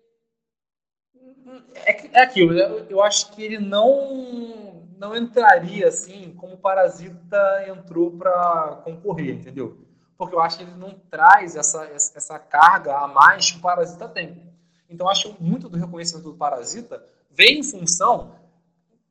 É, 1.87 2.19
é 2.19 2.23
aquilo, 2.23 2.53
eu, 2.59 2.87
eu 2.91 3.03
acho 3.03 3.31
que 3.33 3.43
ele 3.43 3.59
não, 3.59 4.72
não 5.03 5.17
entraria 5.17 5.89
assim 5.89 6.33
como 6.37 6.55
o 6.55 6.57
Parasita 6.57 7.67
entrou 7.69 8.13
para 8.13 8.83
concorrer, 8.85 9.35
entendeu? 9.35 9.77
Porque 10.17 10.33
eu 10.33 10.41
acho 10.41 10.59
que 10.59 10.63
ele 10.63 10.77
não 10.77 10.95
traz 11.11 11.57
essa, 11.57 11.85
essa 11.87 12.39
carga 12.39 12.97
a 12.97 13.09
mais 13.09 13.51
que 13.51 13.59
o 13.59 13.61
Parasita 13.61 14.09
tem. 14.09 14.49
Então, 14.89 15.09
acho 15.09 15.35
que 15.35 15.43
muito 15.43 15.69
do 15.69 15.77
reconhecimento 15.77 16.31
do 16.31 16.37
Parasita 16.37 17.05
vem 17.29 17.59
em 17.59 17.63
função 17.65 18.37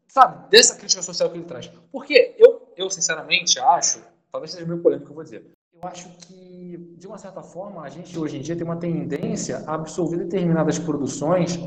sabe, 0.08 0.50
dessa 0.50 0.78
crítica 0.78 1.02
social 1.02 1.30
que 1.30 1.38
ele 1.38 1.46
traz. 1.46 1.70
Porque 1.92 2.36
eu, 2.38 2.72
eu 2.78 2.90
sinceramente 2.90 3.60
acho, 3.60 4.02
talvez 4.32 4.52
seja 4.52 4.66
meio 4.66 4.82
polêmico 4.82 5.08
que 5.08 5.12
eu 5.12 5.16
vou 5.16 5.24
dizer, 5.26 5.46
eu 5.74 5.90
acho 5.90 6.08
que, 6.20 6.96
de 6.98 7.06
uma 7.06 7.18
certa 7.18 7.42
forma, 7.42 7.82
a 7.82 7.90
gente 7.90 8.18
hoje 8.18 8.38
em 8.38 8.42
dia 8.42 8.56
tem 8.56 8.64
uma 8.64 8.78
tendência 8.78 9.66
a 9.68 9.74
absorver 9.74 10.18
determinadas 10.18 10.80
produções, 10.80 11.60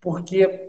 porque 0.00 0.67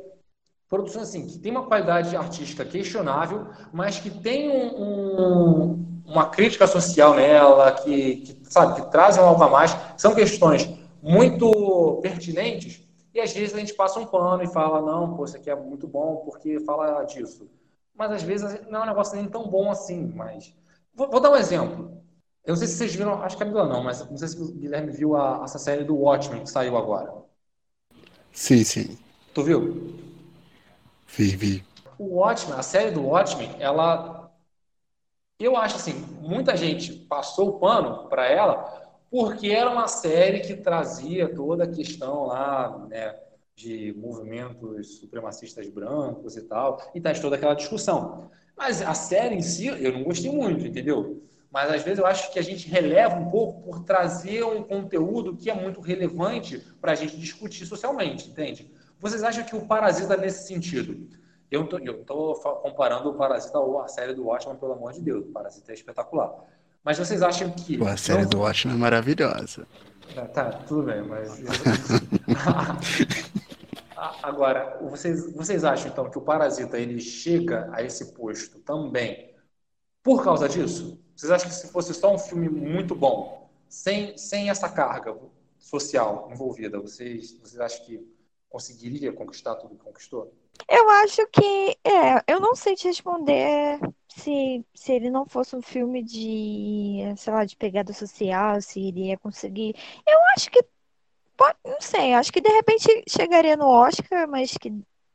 produções 0.70 1.10
assim, 1.10 1.26
que 1.26 1.40
tem 1.40 1.52
uma 1.52 1.66
qualidade 1.66 2.16
artística 2.16 2.64
questionável, 2.64 3.48
mas 3.74 4.00
que 4.00 4.10
tem 4.10 4.50
um, 4.50 4.82
um- 4.82 6.02
uma 6.06 6.26
crítica 6.30 6.68
social 6.68 7.14
nela, 7.16 7.72
que, 7.72 8.18
que, 8.18 8.38
sabe, 8.44 8.82
que 8.82 8.92
trazem 8.92 9.24
algo 9.24 9.44
a 9.44 9.50
mais, 9.50 9.76
são 9.98 10.14
questões 10.16 10.70
muito 11.02 12.00
pertinentes, 12.02 12.82
e 13.14 13.20
às 13.20 13.34
vezes 13.34 13.54
a 13.56 13.60
gente 13.60 13.74
passa 13.74 14.00
um 14.00 14.06
pano 14.06 14.44
e 14.44 14.48
fala, 14.48 14.82
não, 14.82 15.16
pô, 15.16 15.26
isso 15.26 15.36
aqui 15.38 15.50
é 15.50 15.56
muito 15.56 15.88
bom 15.88 16.18
porque 16.26 16.60
fala 16.62 17.04
disso. 17.04 17.50
Mas 17.96 18.12
às 18.12 18.24
vezes 18.24 18.62
não 18.70 18.82
é 18.82 18.84
um 18.84 18.88
negócio 18.88 19.16
nem 19.16 19.28
tão 19.28 19.48
bom 19.48 19.70
assim, 19.72 20.12
mas... 20.16 20.54
Vou, 20.94 21.10
vou 21.10 21.20
dar 21.20 21.32
um 21.32 21.36
exemplo. 21.36 21.92
Eu 22.46 22.52
não 22.54 22.56
sei 22.56 22.68
se 22.68 22.76
vocês 22.76 22.96
viram, 22.96 23.22
acho 23.22 23.36
que 23.38 23.44
a 23.44 23.46
Camila 23.46 23.68
não, 23.68 23.84
mas 23.84 24.08
não 24.10 24.18
sei 24.18 24.28
se 24.28 24.42
o 24.42 24.52
Guilherme 24.54 24.92
viu 24.92 25.16
a, 25.16 25.42
essa 25.44 25.60
série 25.60 25.84
do 25.84 25.96
Watchmen 25.96 26.44
que 26.44 26.50
saiu 26.50 26.78
agora. 26.78 27.14
Sim, 28.34 28.64
sim. 28.64 28.98
Tu 29.34 29.44
viu? 29.44 30.09
Vi, 31.18 31.36
vi. 31.36 31.64
O 31.98 32.16
Watchmen, 32.20 32.58
a 32.58 32.64
série 32.64 32.92
do 32.92 33.06
Watchmen, 33.06 33.56
ela. 33.60 34.32
Eu 35.40 35.56
acho 35.56 35.78
assim, 35.78 35.94
muita 36.22 36.56
gente 36.56 36.94
passou 36.94 37.50
o 37.50 37.60
pano 37.60 38.10
para 38.10 38.28
ela 38.28 38.80
porque 39.10 39.50
era 39.50 39.70
uma 39.70 39.88
série 39.88 40.42
que 40.42 40.56
trazia 40.56 41.34
toda 41.34 41.64
a 41.64 41.68
questão 41.68 42.26
lá, 42.28 42.86
né, 42.88 43.16
de 43.56 43.94
movimentos 43.98 45.00
supremacistas 45.00 45.68
brancos 45.68 46.38
e 46.38 46.44
tal, 46.44 46.80
e 46.94 47.02
traz 47.02 47.20
toda 47.20 47.36
aquela 47.36 47.56
discussão. 47.56 48.30
Mas 48.56 48.82
a 48.82 48.94
série 48.94 49.36
em 49.36 49.42
si, 49.42 49.68
eu 49.68 49.92
não 49.92 50.04
gostei 50.04 50.32
muito, 50.32 50.66
entendeu? 50.66 51.24
Mas 51.52 51.72
às 51.72 51.82
vezes 51.82 51.98
eu 51.98 52.06
acho 52.06 52.32
que 52.32 52.38
a 52.38 52.44
gente 52.44 52.68
releva 52.68 53.16
um 53.16 53.32
pouco 53.32 53.64
por 53.64 53.84
trazer 53.84 54.44
um 54.44 54.62
conteúdo 54.62 55.36
que 55.36 55.50
é 55.50 55.54
muito 55.54 55.82
relevante 55.82 56.60
para 56.80 56.92
a 56.92 56.96
gente 56.96 57.18
discutir 57.18 57.66
socialmente, 57.66 58.30
entende? 58.30 58.72
Vocês 59.00 59.24
acham 59.24 59.44
que 59.44 59.56
o 59.56 59.66
Parasita 59.66 60.18
nesse 60.18 60.48
sentido? 60.48 61.08
Eu 61.50 61.68
fa- 62.36 62.52
comparando 62.56 63.10
o 63.10 63.14
Parasita 63.16 63.60
ou 63.60 63.82
a 63.82 63.88
série 63.88 64.14
do 64.14 64.26
Watchmen, 64.26 64.58
pelo 64.58 64.74
amor 64.74 64.94
de 64.94 65.02
Deus. 65.02 65.26
O 65.26 65.32
Parasita 65.32 65.72
é 65.72 65.76
espetacular. 65.76 66.32
Mas 66.84 66.98
vocês 66.98 67.22
acham 67.22 67.50
que. 67.52 67.82
A 67.84 67.98
série 67.98 68.24
não- 68.24 68.30
do 68.30 68.40
Watchmen 68.40 68.76
é 68.76 68.78
maravilhosa. 68.78 69.68
Tá, 70.14 70.26
tá, 70.28 70.50
tudo 70.68 70.84
bem, 70.84 71.02
mas. 71.02 71.40
Agora, 74.24 74.78
vocês, 74.82 75.34
vocês 75.34 75.64
acham 75.64 75.92
então 75.92 76.10
que 76.10 76.18
o 76.18 76.22
Parasita 76.22 76.78
ele 76.78 77.00
chega 77.00 77.70
a 77.74 77.84
esse 77.84 78.14
posto 78.14 78.60
também 78.60 79.34
por 80.04 80.24
causa 80.24 80.48
disso? 80.48 81.00
Vocês 81.16 81.32
acham 81.32 81.50
que 81.50 81.56
se 81.56 81.72
fosse 81.72 81.94
só 81.94 82.14
um 82.14 82.18
filme 82.18 82.48
muito 82.48 82.96
bom, 82.96 83.50
sem, 83.68 84.18
sem 84.18 84.50
essa 84.50 84.70
carga 84.70 85.16
social 85.58 86.30
envolvida, 86.32 86.80
vocês, 86.80 87.38
vocês 87.40 87.60
acham 87.60 87.86
que 87.86 88.08
conseguiria 88.50 89.14
conquistar 89.14 89.56
tudo 89.56 89.76
que 89.76 89.84
conquistou? 89.84 90.34
Eu 90.68 90.90
acho 90.90 91.26
que, 91.28 91.78
é, 91.84 92.24
eu 92.28 92.40
não 92.40 92.56
sei 92.56 92.76
te 92.76 92.88
responder 92.88 93.80
se, 94.08 94.66
se 94.74 94.92
ele 94.92 95.10
não 95.10 95.26
fosse 95.26 95.56
um 95.56 95.62
filme 95.62 96.04
de, 96.04 97.00
sei 97.18 97.34
lá, 97.34 97.46
de 97.46 97.56
pegada 97.56 97.94
social, 97.94 98.62
se 98.62 98.80
iria 98.80 99.18
conseguir. 99.18 99.76
Eu 100.08 100.18
acho 100.36 100.52
que, 100.52 100.64
pode, 101.38 101.58
não 101.66 101.80
sei, 101.80 102.14
acho 102.14 102.32
que 102.32 102.42
de 102.42 102.50
repente 102.50 103.04
chegaria 103.08 103.56
no 103.56 103.68
Oscar, 103.68 104.28
mas 104.28 104.52
que 104.58 104.74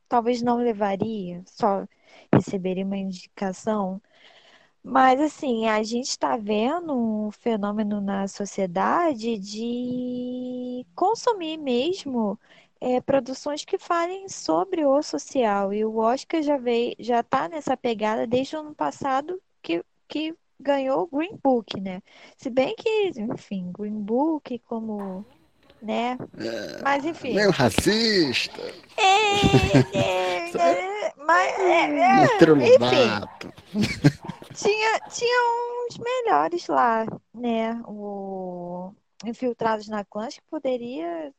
talvez 0.09 0.43
não 0.43 0.56
levaria, 0.56 1.43
só 1.47 1.86
receberia 2.32 2.85
uma 2.85 2.97
indicação. 2.97 4.01
Mas 4.82 5.20
assim, 5.20 5.66
a 5.66 5.82
gente 5.82 6.09
está 6.11 6.36
vendo 6.36 6.94
um 6.94 7.31
fenômeno 7.31 8.01
na 8.01 8.28
sociedade 8.28 9.39
de 9.39 10.86
consumir 10.94 11.56
mesmo 11.56 12.39
é, 12.85 13.01
produções 13.01 13.65
que 13.65 13.78
falem 13.78 14.28
sobre 14.28 14.85
o 14.85 15.02
social. 15.02 15.73
E 15.73 15.82
o 15.86 15.97
Oscar 15.97 16.43
já 16.43 16.59
veio, 16.59 16.94
já 16.98 17.20
está 17.20 17.48
nessa 17.48 17.74
pegada 17.77 18.27
desde 18.27 18.56
o 18.56 18.61
ano 18.61 18.74
passado 18.74 19.40
que, 19.62 19.82
que 20.06 20.35
ganhou 20.61 21.09
o 21.11 21.16
Green 21.16 21.39
Book, 21.43 21.81
né? 21.81 22.02
Se 22.36 22.51
bem 22.51 22.77
que, 22.77 23.12
enfim, 23.16 23.73
Green 23.73 24.02
Book 24.02 24.59
como, 24.66 25.24
né? 25.81 26.19
Mas 26.82 27.06
enfim. 27.06 27.35
Meio 27.35 27.51
racista. 27.51 28.61
É, 28.98 29.97
é, 29.97 30.51
é, 30.51 31.15
mas 31.16 31.59
é, 31.59 32.01
é, 32.01 32.24
enfim. 32.24 33.97
Tinha, 34.55 35.01
tinha 35.09 35.86
uns 35.89 35.98
melhores 35.98 36.66
lá, 36.69 37.06
né? 37.32 37.82
O 37.86 38.93
Infiltrados 39.24 39.89
na 39.89 40.05
Clã, 40.05 40.28
que 40.28 40.43
poderia 40.51 41.32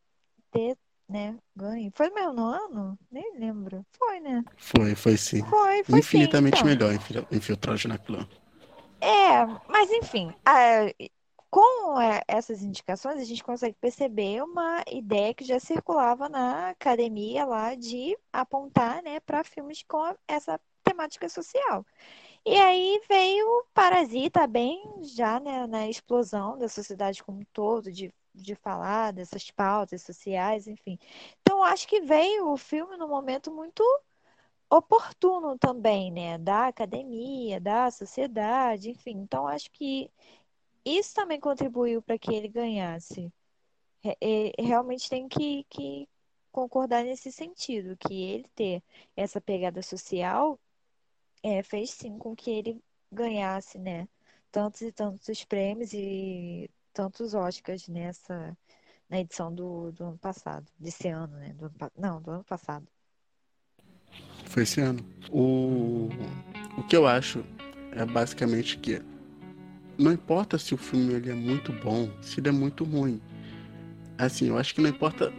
ter, 0.52 0.76
né, 1.07 1.38
ganho. 1.56 1.91
Foi 1.94 2.10
mesmo 2.10 2.34
no 2.34 2.45
ano? 2.45 2.99
Nem 3.11 3.38
lembro. 3.38 3.86
Foi, 3.98 4.19
né? 4.19 4.44
Foi, 4.57 4.95
foi 4.95 5.18
sim. 5.18 5.44
Foi, 5.45 5.84
foi 5.84 5.99
sim, 5.99 5.99
Infinitamente 5.99 6.57
então. 6.57 6.68
melhor 6.69 6.94
infil- 6.94 7.26
Infiltrados 7.32 7.86
na 7.86 7.98
Clã. 7.98 8.27
É, 9.02 9.45
mas 9.69 9.91
enfim, 9.91 10.34
a- 10.45 10.91
com 11.49 11.99
é, 12.02 12.22
essas 12.27 12.61
indicações, 12.61 13.19
a 13.19 13.23
gente 13.23 13.44
consegue 13.44 13.76
perceber 13.80 14.44
uma 14.44 14.84
ideia 14.91 15.34
que 15.34 15.44
já 15.45 15.60
circulava 15.60 16.27
na 16.27 16.69
academia 16.69 17.45
lá 17.45 17.76
de 17.76 18.18
apontar, 18.34 19.02
né, 19.03 19.19
para 19.19 19.44
filmes 19.44 19.84
com 19.88 19.98
a- 20.03 20.15
essa 20.27 20.60
temática 20.84 21.30
social. 21.30 21.86
E 22.45 22.56
aí 22.57 23.02
veio 23.10 23.65
Parasita 23.73 24.48
bem 24.48 24.82
já, 25.03 25.40
né, 25.40 25.68
na 25.68 25.88
explosão 25.90 26.57
da 26.57 26.69
sociedade 26.69 27.23
como 27.23 27.40
um 27.41 27.45
todo, 27.53 27.91
de, 27.91 28.14
de 28.36 28.56
falar 28.56 29.14
dessas 29.14 29.49
pautas 29.52 30.02
sociais, 30.03 30.68
enfim. 30.68 30.99
Então, 31.41 31.64
acho 31.64 31.88
que 31.88 32.02
veio 32.02 32.49
o 32.52 32.57
filme 32.57 32.98
num 32.98 33.07
momento 33.07 33.52
muito 33.53 33.84
oportuno 34.70 35.57
também, 35.57 36.12
né? 36.12 36.38
Da 36.38 36.68
academia, 36.68 37.60
da 37.60 37.90
sociedade, 37.91 38.90
enfim. 38.91 39.12
Então, 39.20 39.48
acho 39.48 39.72
que 39.72 40.12
isso 40.86 41.14
também 41.16 41.40
contribuiu 41.40 42.02
para 42.02 42.18
que 42.20 42.34
ele 42.34 42.48
ganhasse. 42.49 43.32
Re- 44.03 44.18
é, 44.22 44.64
Realmente 44.64 45.10
tem 45.10 45.28
que, 45.30 45.66
que 45.70 46.10
concordar 46.52 47.03
nesse 47.03 47.32
sentido, 47.32 47.98
que 47.98 48.14
ele 48.24 48.49
ter 48.56 48.84
essa 49.16 49.41
pegada 49.41 49.82
social 49.84 50.60
é, 51.44 51.64
fez 51.64 51.91
sim 51.91 52.18
com 52.18 52.36
que 52.36 52.49
ele 52.52 52.84
ganhasse, 53.12 53.78
né? 53.80 54.07
Tantos 54.52 54.82
e 54.82 54.91
tantos 54.91 55.44
prêmios 55.45 55.94
e 55.94 56.70
tantos 56.96 57.34
Oscars 57.34 57.88
nessa, 57.90 58.58
na 59.10 59.20
edição 59.20 59.54
do, 59.54 59.92
do 59.92 60.06
ano 60.06 60.18
passado, 60.18 60.66
desse 60.80 61.10
ano, 61.10 61.36
né? 61.38 61.54
Do 61.54 61.72
não, 61.98 62.22
do 62.22 62.32
ano 62.32 62.44
passado. 62.46 62.88
Foi 64.46 64.64
esse 64.64 64.80
ano. 64.80 65.06
O, 65.30 66.10
o 66.78 66.84
que 66.88 66.96
eu 66.96 67.06
acho 67.06 67.44
é 67.92 68.06
basicamente 68.06 68.78
que 68.78 69.02
não 69.98 70.12
importa 70.14 70.58
se 70.58 70.74
o 70.74 70.78
filme 70.78 71.14
ele 71.14 71.30
é 71.30 71.34
muito 71.34 71.74
bom, 71.74 72.10
se 72.22 72.40
ele 72.40 72.48
é 72.48 72.52
muito 72.52 72.86
ruim. 72.86 73.22
Assim, 74.18 74.48
eu 74.48 74.58
acho 74.58 74.74
que 74.74 74.82
não 74.82 74.90
importa. 74.90 75.32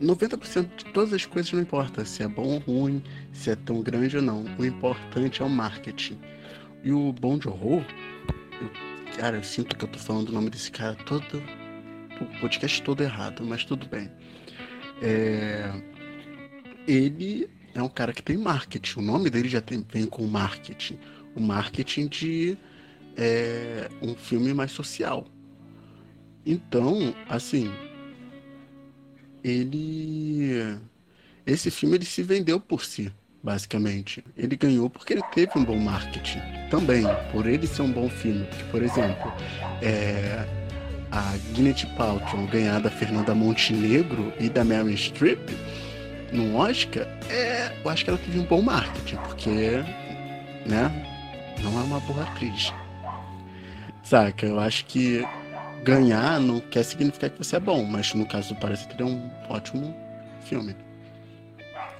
90% 0.00 0.76
de 0.76 0.84
todas 0.92 1.12
as 1.12 1.26
coisas 1.26 1.50
não 1.52 1.60
importa 1.60 2.04
se 2.04 2.22
é 2.22 2.28
bom 2.28 2.54
ou 2.54 2.58
ruim, 2.60 3.02
se 3.32 3.50
é 3.50 3.56
tão 3.56 3.82
grande 3.82 4.16
ou 4.16 4.22
não. 4.22 4.44
O 4.56 4.64
importante 4.64 5.42
é 5.42 5.44
o 5.44 5.48
marketing. 5.48 6.20
E 6.84 6.92
o 6.92 7.12
Bom 7.12 7.36
de 7.36 7.48
Horror, 7.48 7.82
eu- 8.60 8.87
cara, 9.18 9.36
eu 9.36 9.42
sinto 9.42 9.76
que 9.76 9.84
eu 9.84 9.88
tô 9.88 9.98
falando 9.98 10.28
o 10.28 10.32
nome 10.32 10.48
desse 10.48 10.70
cara 10.70 10.94
todo, 10.94 11.42
o 12.20 12.40
podcast 12.40 12.80
todo 12.82 13.02
errado, 13.02 13.44
mas 13.44 13.64
tudo 13.64 13.86
bem. 13.88 14.08
É... 15.02 15.72
Ele 16.86 17.50
é 17.74 17.82
um 17.82 17.88
cara 17.88 18.12
que 18.12 18.22
tem 18.22 18.36
marketing. 18.36 19.00
O 19.00 19.02
nome 19.02 19.28
dele 19.28 19.48
já 19.48 19.60
tem, 19.60 19.84
vem 19.92 20.06
com 20.06 20.24
marketing. 20.26 20.98
O 21.34 21.40
marketing 21.40 22.06
de 22.06 22.56
é, 23.16 23.90
um 24.00 24.14
filme 24.14 24.54
mais 24.54 24.70
social. 24.70 25.26
Então, 26.46 27.14
assim, 27.28 27.70
ele. 29.42 30.78
Esse 31.44 31.70
filme 31.70 31.96
ele 31.96 32.04
se 32.04 32.22
vendeu 32.22 32.60
por 32.60 32.84
si, 32.84 33.12
basicamente. 33.42 34.24
Ele 34.36 34.56
ganhou 34.56 34.90
porque 34.90 35.14
ele 35.14 35.22
teve 35.34 35.52
um 35.56 35.64
bom 35.64 35.78
marketing 35.78 36.40
também, 36.70 37.04
por 37.32 37.46
ele 37.46 37.66
ser 37.66 37.82
um 37.82 37.92
bom 37.92 38.08
filme. 38.08 38.44
Porque, 38.46 38.64
por 38.64 38.82
exemplo, 38.82 39.32
é, 39.82 40.44
a 41.10 41.34
Gwyneth 41.54 41.86
Paltrow 41.96 42.46
ganhar 42.46 42.80
da 42.80 42.90
Fernanda 42.90 43.34
Montenegro 43.34 44.32
e 44.38 44.48
da 44.48 44.64
Mary 44.64 44.96
Streep 44.96 45.50
no 46.32 46.56
Oscar, 46.56 47.06
é, 47.30 47.72
eu 47.82 47.90
acho 47.90 48.04
que 48.04 48.10
ela 48.10 48.18
teve 48.18 48.38
um 48.38 48.44
bom 48.44 48.60
marketing, 48.60 49.16
porque, 49.16 49.82
né, 50.66 51.06
não 51.62 51.80
é 51.80 51.82
uma 51.84 52.00
boa 52.00 52.22
atriz. 52.22 52.72
Saca? 54.02 54.46
Eu 54.46 54.60
acho 54.60 54.84
que 54.86 55.26
ganhar 55.82 56.40
não 56.40 56.60
quer 56.60 56.82
significar 56.82 57.30
que 57.30 57.38
você 57.38 57.56
é 57.56 57.60
bom, 57.60 57.84
mas 57.84 58.12
no 58.14 58.26
caso 58.26 58.54
do 58.54 58.60
Parasita 58.60 58.94
ele 58.94 59.02
é 59.02 59.06
um 59.06 59.30
ótimo 59.48 59.94
filme. 60.44 60.74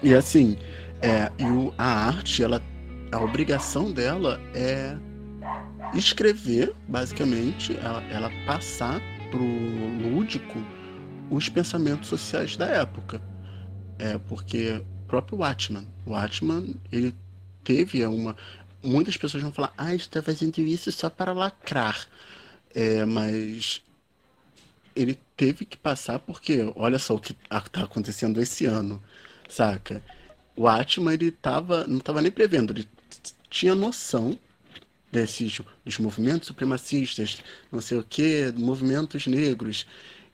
E 0.02 0.14
assim, 0.14 0.56
é, 1.00 1.30
e 1.38 1.44
o, 1.44 1.72
a 1.78 2.06
arte, 2.06 2.42
ela, 2.42 2.62
a 3.12 3.20
obrigação 3.20 3.92
dela 3.92 4.40
é 4.54 4.96
escrever, 5.94 6.74
basicamente, 6.86 7.76
ela, 7.76 8.02
ela 8.04 8.30
passar 8.46 9.00
pro 9.30 9.44
lúdico 9.44 10.58
os 11.30 11.48
pensamentos 11.48 12.08
sociais 12.08 12.56
da 12.56 12.66
época. 12.66 13.20
É, 13.98 14.18
porque 14.18 14.82
o 15.02 15.06
próprio 15.06 15.38
Watchman, 15.38 15.86
o 16.06 16.10
Watchman, 16.10 16.74
ele 16.90 17.14
teve 17.64 18.04
uma. 18.06 18.36
Muitas 18.82 19.16
pessoas 19.16 19.42
vão 19.42 19.52
falar, 19.52 19.72
ah, 19.76 19.94
está 19.94 20.22
fazendo 20.22 20.58
isso 20.60 20.90
só 20.92 21.10
para 21.10 21.32
lacrar. 21.32 22.06
É, 22.74 23.04
mas 23.04 23.82
ele 24.94 25.18
teve 25.36 25.64
que 25.64 25.76
passar 25.76 26.18
porque, 26.18 26.72
olha 26.76 26.98
só 26.98 27.14
o 27.14 27.20
que 27.20 27.36
está 27.50 27.84
acontecendo 27.84 28.40
esse 28.40 28.66
ano, 28.66 29.02
saca? 29.48 30.02
O 30.58 30.66
Atman, 30.66 31.14
ele 31.14 31.30
tava, 31.30 31.86
não 31.86 31.98
estava 31.98 32.20
nem 32.20 32.32
prevendo, 32.32 32.72
ele 32.72 32.88
tinha 33.48 33.76
noção 33.76 34.36
desses 35.12 35.60
dos 35.84 35.98
movimentos 35.98 36.48
supremacistas, 36.48 37.38
não 37.70 37.80
sei 37.80 37.98
o 37.98 38.02
que, 38.02 38.52
movimentos 38.56 39.28
negros, 39.28 39.86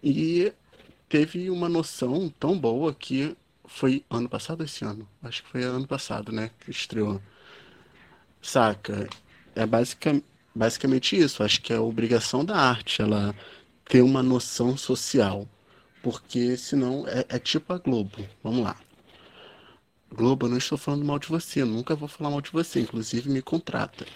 e 0.03 0.51
teve 1.11 1.51
uma 1.51 1.69
noção 1.69 2.33
tão 2.41 2.59
boa 2.59 2.95
que 2.95 3.37
foi 3.67 4.03
ano 4.09 4.27
passado 4.27 4.65
esse 4.65 4.83
ano? 4.83 5.07
Acho 5.23 5.43
que 5.43 5.51
foi 5.51 5.63
ano 5.63 5.87
passado, 5.87 6.33
né? 6.33 6.51
Que 6.61 6.71
estreou. 6.71 7.21
Saca? 8.41 9.07
É 9.55 9.67
basicamente 9.67 10.25
basicamente 10.55 11.19
isso. 11.19 11.43
Acho 11.43 11.61
que 11.61 11.73
é 11.73 11.77
a 11.77 11.83
obrigação 11.83 12.45
da 12.45 12.57
arte, 12.57 13.03
ela 13.03 13.35
ter 13.87 14.01
uma 14.03 14.23
noção 14.23 14.77
social. 14.77 15.47
Porque 16.03 16.57
senão 16.57 17.07
é, 17.09 17.27
é 17.29 17.39
tipo 17.39 17.73
a 17.73 17.79
Globo. 17.79 18.27
Vamos 18.43 18.65
lá. 18.65 18.77
Globo, 20.15 20.47
eu 20.47 20.51
não 20.51 20.59
estou 20.59 20.79
falando 20.79 21.05
mal 21.05 21.19
de 21.19 21.29
você, 21.29 21.65
nunca 21.65 21.95
vou 21.95 22.09
falar 22.09 22.31
mal 22.31 22.41
de 22.41 22.51
você, 22.51 22.81
inclusive 22.81 23.29
me 23.29 23.43
contrata. 23.43 24.07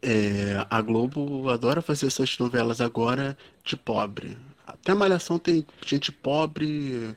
É, 0.00 0.66
a 0.70 0.80
Globo 0.80 1.50
adora 1.50 1.82
fazer 1.82 2.06
essas 2.06 2.38
novelas 2.38 2.80
agora 2.80 3.36
de 3.64 3.76
pobre. 3.76 4.38
Até 4.66 4.94
Malhação 4.94 5.38
tem 5.38 5.66
gente 5.84 6.10
pobre, 6.10 7.14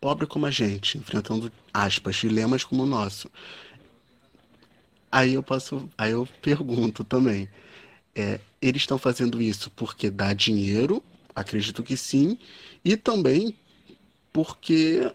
pobre 0.00 0.26
como 0.26 0.46
a 0.46 0.50
gente, 0.50 0.98
enfrentando 0.98 1.50
aspas, 1.74 2.16
dilemas 2.16 2.62
como 2.62 2.84
o 2.84 2.86
nosso. 2.86 3.28
Aí 5.10 5.34
eu 5.34 5.42
posso, 5.42 5.88
aí 5.98 6.12
eu 6.12 6.28
pergunto 6.40 7.02
também, 7.02 7.48
é, 8.14 8.38
eles 8.62 8.82
estão 8.82 8.98
fazendo 8.98 9.42
isso 9.42 9.70
porque 9.70 10.08
dá 10.10 10.32
dinheiro? 10.32 11.02
Acredito 11.34 11.82
que 11.82 11.96
sim, 11.96 12.38
e 12.84 12.96
também 12.96 13.56
porque 14.32 15.10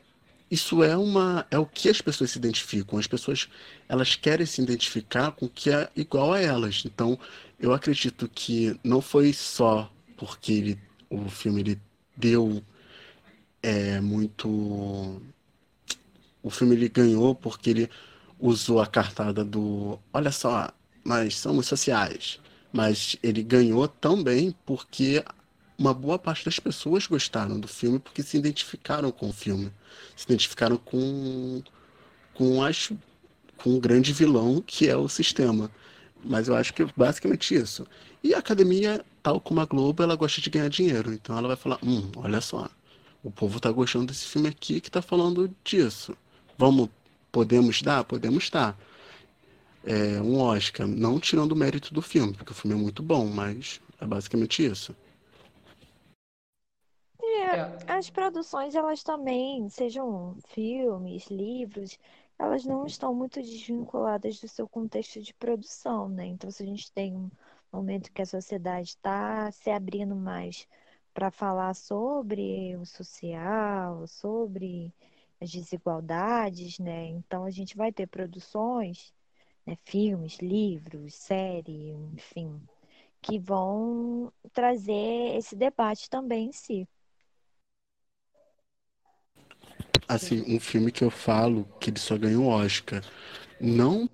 isso 0.55 0.83
é 0.83 0.95
uma 0.97 1.45
é 1.51 1.59
o 1.59 1.65
que 1.65 1.89
as 1.89 2.01
pessoas 2.01 2.31
se 2.31 2.37
identificam. 2.37 2.97
As 2.97 3.07
pessoas 3.07 3.49
elas 3.87 4.15
querem 4.15 4.45
se 4.45 4.61
identificar 4.61 5.31
com 5.31 5.45
o 5.45 5.49
que 5.49 5.69
é 5.69 5.89
igual 5.95 6.33
a 6.33 6.41
elas. 6.41 6.83
Então, 6.85 7.19
eu 7.59 7.73
acredito 7.73 8.29
que 8.33 8.79
não 8.83 9.01
foi 9.01 9.33
só 9.33 9.91
porque 10.17 10.53
ele, 10.53 10.79
o 11.09 11.29
filme 11.29 11.61
ele 11.61 11.81
deu 12.15 12.63
é, 13.61 13.99
muito 13.99 14.47
o 16.41 16.49
filme 16.49 16.75
ele 16.75 16.89
ganhou 16.89 17.35
porque 17.35 17.69
ele 17.71 17.89
usou 18.39 18.79
a 18.79 18.87
cartada 18.87 19.43
do 19.43 19.99
olha 20.13 20.31
só, 20.31 20.71
nós 21.03 21.37
somos 21.37 21.67
sociais. 21.67 22.39
Mas 22.71 23.17
ele 23.23 23.41
ganhou 23.43 23.87
também 23.87 24.55
porque 24.65 25.23
uma 25.77 25.93
boa 25.93 26.17
parte 26.19 26.45
das 26.45 26.59
pessoas 26.59 27.07
gostaram 27.07 27.59
do 27.59 27.67
filme 27.67 27.99
porque 27.99 28.23
se 28.23 28.37
identificaram 28.37 29.11
com 29.11 29.29
o 29.29 29.33
filme. 29.33 29.71
Se 30.15 30.25
identificaram 30.25 30.77
com, 30.77 31.61
com, 32.33 32.59
com 33.57 33.69
um 33.69 33.79
grande 33.79 34.13
vilão 34.13 34.63
que 34.65 34.89
é 34.89 34.95
o 34.95 35.07
sistema. 35.07 35.69
Mas 36.23 36.47
eu 36.47 36.55
acho 36.55 36.73
que 36.73 36.83
é 36.83 36.87
basicamente 36.95 37.53
isso. 37.53 37.85
E 38.23 38.33
a 38.33 38.39
academia, 38.39 39.05
tal 39.21 39.39
como 39.39 39.61
a 39.61 39.65
Globo, 39.65 40.01
ela 40.01 40.15
gosta 40.15 40.41
de 40.41 40.49
ganhar 40.49 40.69
dinheiro. 40.69 41.13
Então 41.13 41.37
ela 41.37 41.47
vai 41.47 41.57
falar: 41.57 41.77
hum, 41.83 42.11
olha 42.15 42.41
só, 42.41 42.69
o 43.23 43.29
povo 43.29 43.59
tá 43.59 43.71
gostando 43.71 44.07
desse 44.07 44.25
filme 44.25 44.49
aqui 44.49 44.81
que 44.81 44.89
tá 44.89 45.01
falando 45.01 45.53
disso. 45.63 46.15
Vamos 46.57 46.89
Podemos 47.35 47.81
dar? 47.81 48.05
Podemos 48.05 48.49
dar. 48.49 48.79
É 49.83 50.21
um 50.21 50.39
Oscar, 50.39 50.87
não 50.87 51.19
tirando 51.19 51.51
o 51.51 51.55
mérito 51.55 51.93
do 51.93 52.01
filme, 52.01 52.33
porque 52.33 52.53
o 52.53 52.55
filme 52.55 52.77
é 52.77 52.81
muito 52.81 53.03
bom, 53.03 53.25
mas 53.25 53.81
é 53.99 54.05
basicamente 54.05 54.65
isso. 54.65 54.95
As 57.97 58.09
produções, 58.09 58.75
elas 58.75 59.03
também, 59.03 59.69
sejam 59.69 60.35
filmes, 60.49 61.27
livros, 61.27 61.97
elas 62.37 62.65
não 62.65 62.85
estão 62.85 63.13
muito 63.15 63.41
desvinculadas 63.41 64.37
do 64.41 64.49
seu 64.49 64.67
contexto 64.67 65.21
de 65.21 65.33
produção, 65.33 66.09
né? 66.09 66.25
Então, 66.25 66.51
se 66.51 66.61
a 66.63 66.65
gente 66.65 66.91
tem 66.91 67.15
um 67.15 67.31
momento 67.71 68.11
que 68.11 68.21
a 68.21 68.25
sociedade 68.25 68.89
está 68.89 69.49
se 69.51 69.69
abrindo 69.69 70.13
mais 70.13 70.67
para 71.13 71.31
falar 71.31 71.73
sobre 71.73 72.75
o 72.75 72.85
social, 72.85 74.05
sobre 74.07 74.93
as 75.39 75.49
desigualdades, 75.49 76.77
né? 76.79 77.07
Então 77.07 77.45
a 77.45 77.49
gente 77.51 77.77
vai 77.77 77.93
ter 77.93 78.07
produções, 78.07 79.13
né, 79.65 79.77
filmes, 79.85 80.37
livros, 80.39 81.15
série, 81.15 81.91
enfim, 82.13 82.61
que 83.21 83.39
vão 83.39 84.33
trazer 84.53 85.37
esse 85.37 85.55
debate 85.55 86.09
também 86.09 86.49
em 86.49 86.51
si. 86.51 86.87
Assim, 90.07 90.43
um 90.47 90.59
filme 90.59 90.91
que 90.91 91.03
eu 91.03 91.09
falo 91.09 91.67
que 91.79 91.89
ele 91.89 91.99
só 91.99 92.17
ganhou 92.17 92.45
Oscar, 92.47 93.03
não 93.59 94.09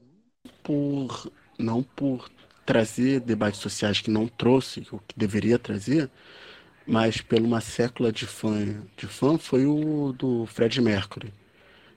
por 0.64 1.32
não 1.60 1.84
por 1.84 2.30
trazer 2.66 3.22
debates 3.22 3.60
sociais 3.62 4.02
que 4.02 4.12
não 4.12 4.28
trouxe, 4.28 4.88
o 4.92 5.00
que 5.00 5.18
deveria 5.18 5.60
trazer, 5.60 6.10
mas 6.88 7.22
pela 7.22 7.46
uma 7.48 7.62
sécula 7.62 8.12
de 8.12 8.28
fã, 8.28 8.84
de 8.98 9.08
fã 9.08 9.38
foi 9.38 9.66
o 9.66 10.14
do 10.14 10.46
Fred 10.48 10.82
Mercury. 10.82 11.34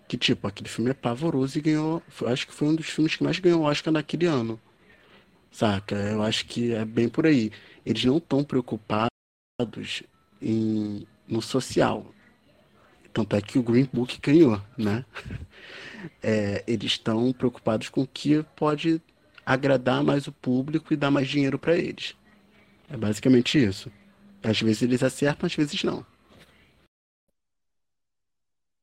Que, 0.09 0.19
tipo, 0.19 0.47
aquele 0.49 0.69
filme 0.69 0.91
é 0.91 0.95
pavoroso 0.95 1.59
e 1.59 1.63
ganhou. 1.63 2.03
Acho 2.27 2.47
que 2.47 2.55
foi 2.55 2.69
um 2.69 2.75
dos 2.77 2.87
filmes 2.89 3.17
que 3.17 3.25
mais 3.25 3.39
ganhou 3.41 3.63
Oscar 3.65 3.93
naquele 3.93 4.27
ano. 4.27 4.61
Saca? 5.51 5.95
Eu 5.97 6.23
acho 6.23 6.47
que 6.47 6.73
é 6.75 6.85
bem 6.85 7.09
por 7.09 7.27
aí. 7.27 7.51
Eles 7.87 8.05
não 8.05 8.19
estão 8.19 8.45
preocupados 8.45 9.11
em, 10.41 11.07
no 11.27 11.41
social. 11.43 12.14
Tanto 13.15 13.37
é 13.37 13.41
que 13.41 13.59
o 13.59 13.63
Green 13.63 13.89
Book 13.93 14.21
ganhou, 14.21 14.61
né? 14.77 15.05
É, 16.23 16.63
eles 16.67 16.93
estão 16.93 17.33
preocupados 17.33 17.89
com 17.89 18.03
o 18.03 18.07
que 18.07 18.43
pode 18.57 19.01
agradar 19.47 20.03
mais 20.03 20.27
o 20.27 20.33
público 20.33 20.93
e 20.93 20.97
dar 20.97 21.11
mais 21.11 21.29
dinheiro 21.29 21.59
para 21.59 21.77
eles. 21.77 22.15
É 22.91 22.97
basicamente 22.97 23.63
isso. 23.63 23.91
Às 24.43 24.61
vezes 24.61 24.83
eles 24.83 25.03
acertam, 25.03 25.47
às 25.47 25.55
vezes 25.55 25.83
não. 25.83 26.05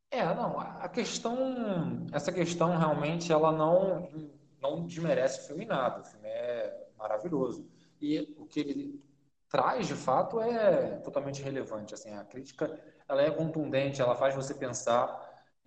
É, 0.10 0.24
não, 0.34 0.60
a 0.60 0.90
questão, 0.90 2.08
essa 2.12 2.32
questão 2.32 2.76
realmente 2.78 3.32
ela 3.32 3.52
não 3.52 4.10
não 4.62 4.86
desmerece 4.86 5.42
o 5.42 5.48
filme 5.48 5.66
nada, 5.66 6.02
o 6.02 6.04
filme 6.04 6.28
é 6.28 6.88
maravilhoso. 6.98 7.68
E 8.00 8.20
o 8.38 8.46
que 8.46 8.60
ele 8.60 9.04
traz, 9.50 9.88
de 9.88 9.96
fato, 9.96 10.40
é 10.40 10.98
totalmente 10.98 11.42
relevante, 11.42 11.94
assim, 11.94 12.14
a 12.14 12.24
crítica, 12.24 12.80
ela 13.12 13.22
é 13.24 13.32
contundente, 13.32 14.02
ela 14.02 14.16
faz 14.16 14.34
você 14.36 14.54
pensar, 14.54 15.20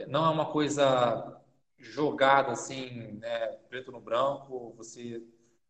não 0.09 0.25
é 0.25 0.31
uma 0.31 0.51
coisa 0.51 1.41
jogada 1.79 2.53
assim, 2.53 3.13
né, 3.21 3.49
preto 3.69 3.93
no 3.93 4.01
branco, 4.01 4.75
você 4.77 5.23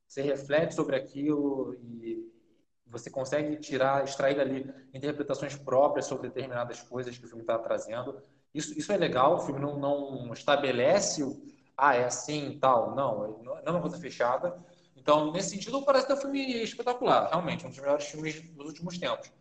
você 0.06 0.22
reflete 0.22 0.74
sobre 0.74 0.94
aquilo 0.96 1.74
e 1.74 2.30
você 2.86 3.10
consegue 3.10 3.56
tirar, 3.56 4.04
extrair 4.04 4.36
dali 4.36 4.72
interpretações 4.92 5.56
próprias 5.56 6.06
sobre 6.06 6.28
determinadas 6.28 6.80
coisas 6.82 7.18
que 7.18 7.24
o 7.24 7.28
filme 7.28 7.42
está 7.42 7.58
trazendo. 7.58 8.22
Isso, 8.54 8.78
isso 8.78 8.92
é 8.92 8.96
legal, 8.96 9.34
o 9.34 9.40
filme 9.40 9.60
não, 9.60 9.76
não 9.78 10.32
estabelece, 10.32 11.22
ah, 11.76 11.96
é 11.96 12.04
assim 12.04 12.56
tal. 12.60 12.94
Não, 12.94 13.42
não 13.42 13.58
é 13.58 13.70
uma 13.70 13.80
coisa 13.80 13.98
fechada. 13.98 14.56
Então, 14.94 15.32
nesse 15.32 15.50
sentido, 15.50 15.84
parece 15.84 16.06
ter 16.06 16.12
um 16.14 16.18
filme 16.18 16.62
espetacular, 16.62 17.28
realmente, 17.30 17.66
um 17.66 17.70
dos 17.70 17.78
melhores 17.78 18.04
filmes 18.06 18.40
dos 18.54 18.66
últimos 18.66 18.96
tempos. 18.98 19.32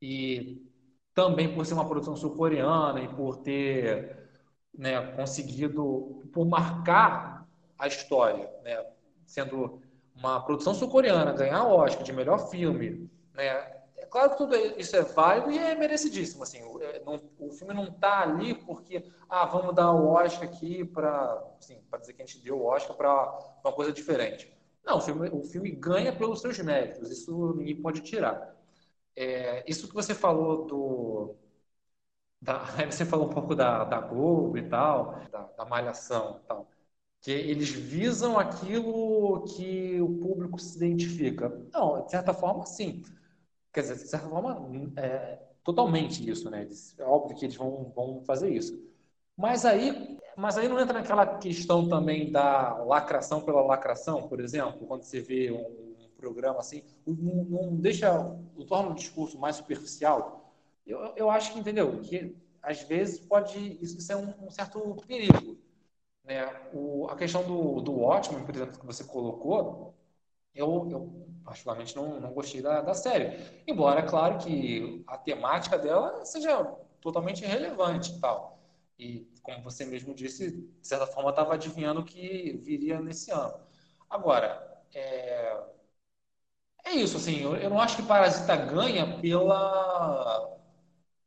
E 0.00 0.69
também 1.14 1.54
por 1.54 1.66
ser 1.66 1.74
uma 1.74 1.88
produção 1.88 2.16
sul-coreana 2.16 3.00
e 3.00 3.08
por 3.08 3.38
ter 3.38 4.28
né, 4.76 5.12
conseguido, 5.12 6.22
por 6.32 6.46
marcar 6.46 7.46
a 7.78 7.86
história, 7.86 8.50
né, 8.62 8.86
sendo 9.26 9.80
uma 10.14 10.40
produção 10.44 10.74
sul-coreana, 10.74 11.32
ganhar 11.32 11.66
Oscar 11.66 12.02
de 12.02 12.12
melhor 12.12 12.50
filme, 12.50 13.10
né, 13.34 13.80
é 13.96 14.06
claro 14.06 14.30
que 14.30 14.38
tudo 14.38 14.56
isso 14.56 14.96
é 14.96 15.02
válido 15.02 15.50
e 15.50 15.58
é 15.58 15.74
merecidíssimo. 15.74 16.42
Assim, 16.42 16.62
o, 16.64 16.82
é, 16.82 17.00
não, 17.04 17.20
o 17.38 17.50
filme 17.52 17.74
não 17.74 17.84
está 17.84 18.22
ali 18.22 18.54
porque, 18.54 19.04
ah, 19.28 19.44
vamos 19.44 19.74
dar 19.74 19.92
o 19.92 20.08
Oscar 20.08 20.48
aqui 20.48 20.84
para 20.84 21.32
assim, 21.58 21.80
dizer 22.00 22.14
que 22.14 22.22
a 22.22 22.26
gente 22.26 22.42
deu 22.42 22.58
o 22.58 22.64
Oscar 22.64 22.96
para 22.96 23.58
uma 23.64 23.72
coisa 23.72 23.92
diferente. 23.92 24.52
Não, 24.84 24.98
o 24.98 25.00
filme, 25.00 25.28
o 25.30 25.42
filme 25.44 25.70
ganha 25.70 26.12
pelos 26.12 26.40
seus 26.40 26.58
méritos, 26.58 27.10
isso 27.10 27.54
ninguém 27.56 27.76
pode 27.80 28.00
tirar. 28.00 28.56
É, 29.16 29.64
isso 29.70 29.88
que 29.88 29.94
você 29.94 30.14
falou 30.14 30.66
do. 30.66 31.36
Da, 32.40 32.58
você 32.90 33.04
falou 33.04 33.26
um 33.26 33.30
pouco 33.30 33.54
da, 33.54 33.84
da 33.84 34.00
Globo 34.00 34.56
e 34.58 34.68
tal, 34.68 35.20
da, 35.30 35.42
da 35.56 35.64
Malhação 35.64 36.40
e 36.42 36.46
tal. 36.46 36.68
Que 37.20 37.30
eles 37.32 37.70
visam 37.70 38.38
aquilo 38.38 39.44
que 39.56 40.00
o 40.00 40.18
público 40.18 40.58
se 40.60 40.76
identifica. 40.76 41.50
Não, 41.72 42.04
de 42.04 42.10
certa 42.10 42.32
forma, 42.34 42.64
sim. 42.66 43.02
Quer 43.72 43.82
dizer, 43.82 43.96
de 43.96 44.08
certa 44.08 44.28
forma, 44.28 44.72
é 44.98 45.40
totalmente 45.64 46.28
isso, 46.28 46.50
né? 46.50 46.68
É 46.98 47.04
óbvio 47.04 47.36
que 47.36 47.46
eles 47.46 47.56
vão, 47.56 47.92
vão 47.94 48.22
fazer 48.24 48.50
isso. 48.50 48.74
Mas 49.36 49.64
aí, 49.66 50.18
mas 50.36 50.58
aí 50.58 50.68
não 50.68 50.80
entra 50.80 50.94
naquela 50.94 51.38
questão 51.38 51.88
também 51.88 52.30
da 52.32 52.76
lacração 52.84 53.42
pela 53.42 53.62
lacração, 53.62 54.28
por 54.28 54.40
exemplo, 54.40 54.86
quando 54.86 55.02
você 55.04 55.20
vê 55.20 55.50
um 55.52 55.89
programa 56.20 56.60
assim, 56.60 56.82
não, 57.06 57.44
não 57.44 57.76
deixa, 57.76 58.12
não 58.12 58.66
torna 58.66 58.90
o 58.90 58.94
discurso 58.94 59.38
mais 59.38 59.56
superficial. 59.56 60.54
Eu, 60.86 61.12
eu 61.16 61.30
acho 61.30 61.52
que, 61.52 61.58
entendeu? 61.58 62.00
Que 62.00 62.36
às 62.62 62.82
vezes 62.82 63.20
pode 63.20 63.78
isso 63.82 64.00
ser 64.00 64.16
um, 64.16 64.34
um 64.42 64.50
certo 64.50 64.96
perigo. 65.06 65.56
Né? 66.24 66.44
O, 66.72 67.06
a 67.08 67.16
questão 67.16 67.42
do, 67.42 67.80
do 67.80 67.92
Watchmen, 67.92 68.44
por 68.44 68.54
exemplo, 68.54 68.78
que 68.78 68.86
você 68.86 69.04
colocou, 69.04 69.94
eu, 70.54 70.88
eu 70.90 71.26
particularmente 71.44 71.96
não, 71.96 72.20
não 72.20 72.32
gostei 72.32 72.60
da, 72.60 72.82
da 72.82 72.94
série. 72.94 73.38
Embora, 73.66 74.00
é 74.00 74.06
claro, 74.06 74.38
que 74.38 75.02
a 75.06 75.16
temática 75.16 75.78
dela 75.78 76.24
seja 76.24 76.64
totalmente 77.00 77.42
irrelevante 77.44 78.12
e 78.12 78.20
tal. 78.20 78.58
E, 78.98 79.26
como 79.42 79.62
você 79.62 79.86
mesmo 79.86 80.14
disse, 80.14 80.50
de 80.50 80.86
certa 80.86 81.06
forma 81.06 81.30
estava 81.30 81.54
adivinhando 81.54 82.00
o 82.00 82.04
que 82.04 82.60
viria 82.62 83.00
nesse 83.00 83.30
ano. 83.30 83.54
Agora, 84.08 84.82
é, 84.94 85.56
é 86.84 86.92
isso, 86.92 87.16
assim, 87.16 87.40
eu, 87.40 87.56
eu 87.56 87.70
não 87.70 87.80
acho 87.80 87.96
que 87.96 88.02
Parasita 88.02 88.56
ganha 88.56 89.18
pela, 89.18 90.58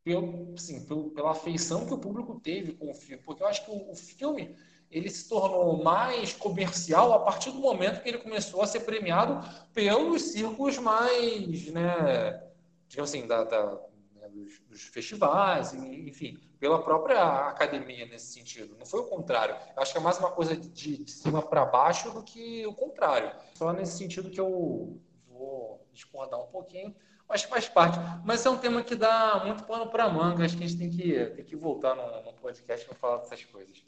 pelo, 0.03 0.53
assim, 0.55 0.85
pelo, 0.85 1.11
pela 1.11 1.31
afeição 1.31 1.85
que 1.85 1.93
o 1.93 1.97
público 1.97 2.39
teve 2.39 2.73
com 2.73 2.91
o 2.91 2.93
filme, 2.93 3.23
porque 3.23 3.43
eu 3.43 3.47
acho 3.47 3.63
que 3.65 3.71
o, 3.71 3.91
o, 3.91 3.95
filme 3.95 4.55
ele 4.91 5.09
se 5.09 5.27
tornou 5.27 5.83
mais 5.83 6.33
comercial 6.33 7.13
a 7.13 7.19
partir 7.19 7.51
do 7.51 7.59
momento 7.59 8.01
que 8.01 8.09
ele 8.09 8.19
começou 8.19 8.61
a 8.61 8.67
ser 8.67 8.81
premiado 8.81 9.47
pelos 9.73 10.21
círculos 10.21 10.77
mais, 10.77 11.67
né, 11.71 12.43
digamos 12.87 13.09
assim, 13.09 13.25
da, 13.25 13.43
da 13.43 13.79
né, 14.15 14.29
dos, 14.29 14.59
dos, 14.69 14.83
festivais, 14.83 15.73
enfim, 15.73 16.37
pela 16.59 16.83
própria 16.83 17.49
academia 17.49 18.05
nesse 18.05 18.33
sentido. 18.33 18.75
Não 18.77 18.85
foi 18.85 18.99
o 18.99 19.05
contrário. 19.05 19.55
Eu 19.75 19.81
acho 19.81 19.91
que 19.91 19.97
é 19.97 20.01
mais 20.01 20.19
uma 20.19 20.31
coisa 20.31 20.55
de, 20.55 20.97
de 20.97 21.11
cima 21.11 21.41
para 21.41 21.65
baixo 21.65 22.11
do 22.11 22.23
que 22.23 22.65
o 22.67 22.73
contrário. 22.73 23.31
Só 23.55 23.73
nesse 23.73 23.97
sentido 23.97 24.29
que 24.29 24.39
eu 24.39 25.01
vou 25.43 25.87
discordar 25.91 26.39
um 26.39 26.47
pouquinho, 26.47 26.95
mas 27.27 27.43
faz 27.43 27.67
parte. 27.67 27.97
Mas 28.23 28.45
é 28.45 28.49
um 28.49 28.57
tema 28.57 28.83
que 28.83 28.95
dá 28.95 29.43
muito 29.45 29.63
pano 29.63 29.87
para 29.89 30.09
manga. 30.09 30.45
Acho 30.45 30.57
que 30.57 30.63
a 30.63 30.67
gente 30.67 30.79
tem 30.79 30.89
que, 30.89 31.25
tem 31.35 31.45
que 31.45 31.55
voltar 31.55 31.95
no, 31.95 32.23
no 32.23 32.33
podcast 32.33 32.85
para 32.85 32.95
falar 32.95 33.17
dessas 33.17 33.43
coisas. 33.45 33.83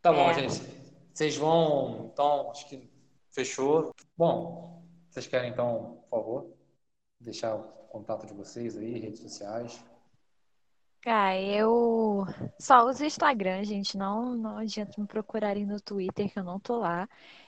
Tá 0.00 0.12
bom, 0.12 0.30
é. 0.30 0.34
gente. 0.34 0.62
Vocês 1.12 1.36
vão, 1.36 2.10
então, 2.12 2.50
acho 2.50 2.68
que 2.68 2.90
fechou. 3.30 3.94
Bom, 4.16 4.84
vocês 5.08 5.26
querem, 5.26 5.50
então, 5.50 6.02
por 6.02 6.18
favor, 6.18 6.56
deixar 7.20 7.54
o 7.54 7.62
contato 7.88 8.26
de 8.26 8.34
vocês 8.34 8.76
aí, 8.76 8.98
redes 8.98 9.20
sociais? 9.20 9.82
Ah, 11.06 11.38
eu 11.38 12.24
só 12.58 12.86
uso 12.88 13.02
o 13.02 13.06
Instagram, 13.06 13.62
gente. 13.62 13.96
Não, 13.96 14.34
não 14.34 14.58
adianta 14.58 14.98
me 14.98 15.06
procurarem 15.06 15.66
no 15.66 15.78
Twitter, 15.78 16.32
que 16.32 16.38
eu 16.38 16.44
não 16.44 16.58
tô 16.58 16.78
lá. 16.78 17.06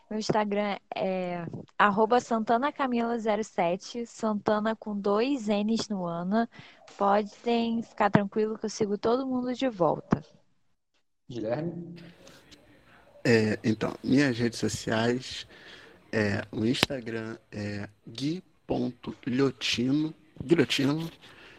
Meu 0.09 0.20
Instagram 0.20 0.78
é 0.95 1.45
santanacamila07, 1.78 4.07
Santana 4.07 4.77
com 4.77 4.97
dois 4.99 5.49
N's 5.49 5.89
no 5.89 6.07
Ana. 6.07 6.49
Podem 6.97 7.83
ficar 7.83 8.09
tranquilo 8.11 8.57
que 8.57 8.66
eu 8.66 8.70
sigo 8.70 8.97
todo 8.97 9.27
mundo 9.27 9.53
de 9.53 9.69
volta. 9.69 10.24
Guilherme? 11.28 11.97
É, 13.24 13.59
então, 13.65 13.97
minhas 14.05 14.39
redes 14.39 14.61
sociais, 14.61 15.45
é, 16.12 16.47
o 16.53 16.65
Instagram 16.65 17.37
é 17.51 17.89
gui.liotino, 18.07 20.15
guilhotino, 20.41 21.11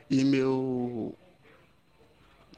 e 0.10 0.24
meu 0.24 1.14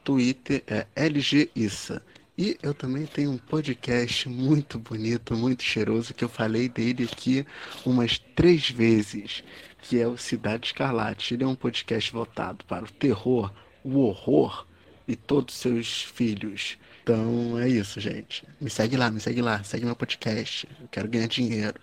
Twitter 0.04 0.62
é 0.94 1.08
lgissa. 1.08 2.00
E 2.40 2.56
eu 2.62 2.72
também 2.72 3.04
tenho 3.04 3.32
um 3.32 3.36
podcast 3.36 4.26
muito 4.26 4.78
bonito, 4.78 5.36
muito 5.36 5.62
cheiroso, 5.62 6.14
que 6.14 6.24
eu 6.24 6.28
falei 6.30 6.70
dele 6.70 7.06
aqui 7.12 7.44
umas 7.84 8.18
três 8.34 8.70
vezes, 8.70 9.44
que 9.82 10.00
é 10.00 10.08
o 10.08 10.16
Cidade 10.16 10.68
Escarlate. 10.68 11.34
Ele 11.34 11.44
é 11.44 11.46
um 11.46 11.54
podcast 11.54 12.10
voltado 12.10 12.64
para 12.64 12.86
o 12.86 12.90
terror, 12.92 13.52
o 13.84 13.98
horror 13.98 14.66
e 15.06 15.14
todos 15.14 15.54
os 15.54 15.60
seus 15.60 16.02
filhos. 16.02 16.78
Então 17.02 17.58
é 17.58 17.68
isso, 17.68 18.00
gente. 18.00 18.42
Me 18.58 18.70
segue 18.70 18.96
lá, 18.96 19.10
me 19.10 19.20
segue 19.20 19.42
lá, 19.42 19.62
segue 19.62 19.84
meu 19.84 19.94
podcast. 19.94 20.66
Eu 20.80 20.88
quero 20.88 21.08
ganhar 21.08 21.28
dinheiro. 21.28 21.78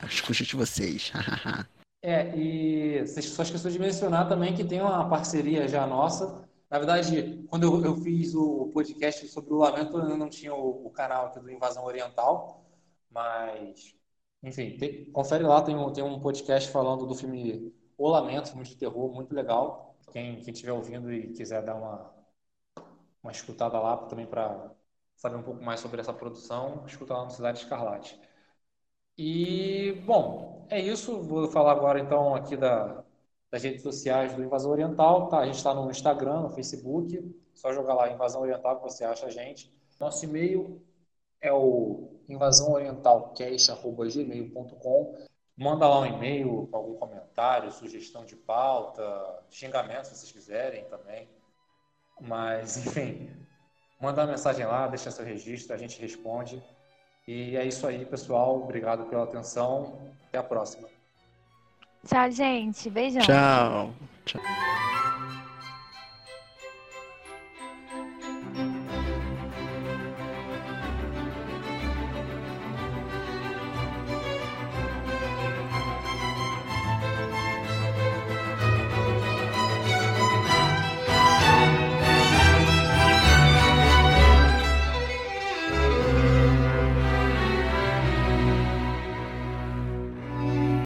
Às 0.00 0.20
custas 0.20 0.48
de 0.48 0.56
vocês. 0.56 1.12
é, 2.02 2.36
e 2.36 3.06
só 3.06 3.44
esqueceu 3.44 3.70
de 3.70 3.78
mencionar 3.78 4.28
também 4.28 4.56
que 4.56 4.64
tem 4.64 4.80
uma 4.80 5.08
parceria 5.08 5.68
já 5.68 5.86
nossa 5.86 6.42
na 6.74 6.80
verdade, 6.80 7.46
quando 7.48 7.62
eu, 7.62 7.84
eu 7.84 7.96
fiz 7.98 8.34
o 8.34 8.68
podcast 8.74 9.28
sobre 9.28 9.54
o 9.54 9.58
Lamento, 9.58 9.96
eu 9.96 10.18
não 10.18 10.28
tinha 10.28 10.52
o, 10.52 10.88
o 10.88 10.90
canal 10.90 11.26
aqui 11.26 11.38
do 11.38 11.48
Invasão 11.48 11.84
Oriental, 11.84 12.66
mas, 13.08 13.94
enfim, 14.42 14.76
tem, 14.76 15.08
confere 15.12 15.44
lá, 15.44 15.62
tem 15.62 15.76
um, 15.76 15.92
tem 15.92 16.02
um 16.02 16.18
podcast 16.18 16.68
falando 16.72 17.06
do 17.06 17.14
filme 17.14 17.72
O 17.96 18.08
Lamento, 18.08 18.48
filme 18.48 18.64
de 18.64 18.74
terror, 18.76 19.14
muito 19.14 19.32
legal. 19.32 19.96
Quem 20.10 20.36
estiver 20.40 20.72
ouvindo 20.72 21.12
e 21.12 21.32
quiser 21.32 21.62
dar 21.62 21.76
uma, 21.76 22.12
uma 23.22 23.30
escutada 23.30 23.78
lá 23.78 23.96
também 24.08 24.26
para 24.26 24.74
saber 25.14 25.36
um 25.36 25.44
pouco 25.44 25.62
mais 25.62 25.78
sobre 25.78 26.00
essa 26.00 26.12
produção, 26.12 26.84
escuta 26.88 27.14
lá 27.14 27.24
no 27.24 27.30
Cidade 27.30 27.60
Escarlate. 27.60 28.20
E, 29.16 30.02
bom, 30.04 30.66
é 30.68 30.80
isso. 30.80 31.22
Vou 31.22 31.48
falar 31.48 31.70
agora 31.70 32.00
então 32.00 32.34
aqui 32.34 32.56
da, 32.56 33.03
das 33.54 33.62
redes 33.62 33.80
sociais 33.82 34.34
do 34.34 34.42
Invasão 34.42 34.72
Oriental. 34.72 35.28
Tá? 35.28 35.38
A 35.38 35.46
gente 35.46 35.58
está 35.58 35.72
no 35.72 35.88
Instagram, 35.88 36.40
no 36.40 36.50
Facebook. 36.50 37.24
Só 37.54 37.72
jogar 37.72 37.94
lá 37.94 38.10
Invasão 38.10 38.40
Oriental 38.40 38.78
que 38.78 38.82
você 38.82 39.04
acha 39.04 39.26
a 39.26 39.30
gente. 39.30 39.72
Nosso 40.00 40.24
e-mail 40.24 40.82
é 41.40 41.52
o 41.52 42.08
invasãoorientalcast.gmail.com. 42.28 45.18
Manda 45.56 45.86
lá 45.86 46.00
um 46.00 46.06
e-mail 46.06 46.68
algum 46.72 46.94
comentário, 46.94 47.70
sugestão 47.70 48.24
de 48.24 48.34
pauta, 48.34 49.04
xingamento 49.48 50.08
se 50.08 50.16
vocês 50.16 50.32
quiserem 50.32 50.84
também. 50.86 51.28
Mas, 52.20 52.76
enfim, 52.84 53.30
manda 54.00 54.22
uma 54.22 54.32
mensagem 54.32 54.66
lá, 54.66 54.88
deixa 54.88 55.12
seu 55.12 55.24
registro, 55.24 55.72
a 55.72 55.78
gente 55.78 56.00
responde. 56.00 56.60
E 57.28 57.56
é 57.56 57.64
isso 57.64 57.86
aí, 57.86 58.04
pessoal. 58.04 58.64
Obrigado 58.64 59.06
pela 59.06 59.22
atenção. 59.22 60.00
Até 60.26 60.38
a 60.38 60.42
próxima. 60.42 60.93
Tchau, 62.04 62.30
gente. 62.30 62.90
Beijão. 62.90 63.22
Tchau. 63.22 63.94
Tchau. 64.24 64.40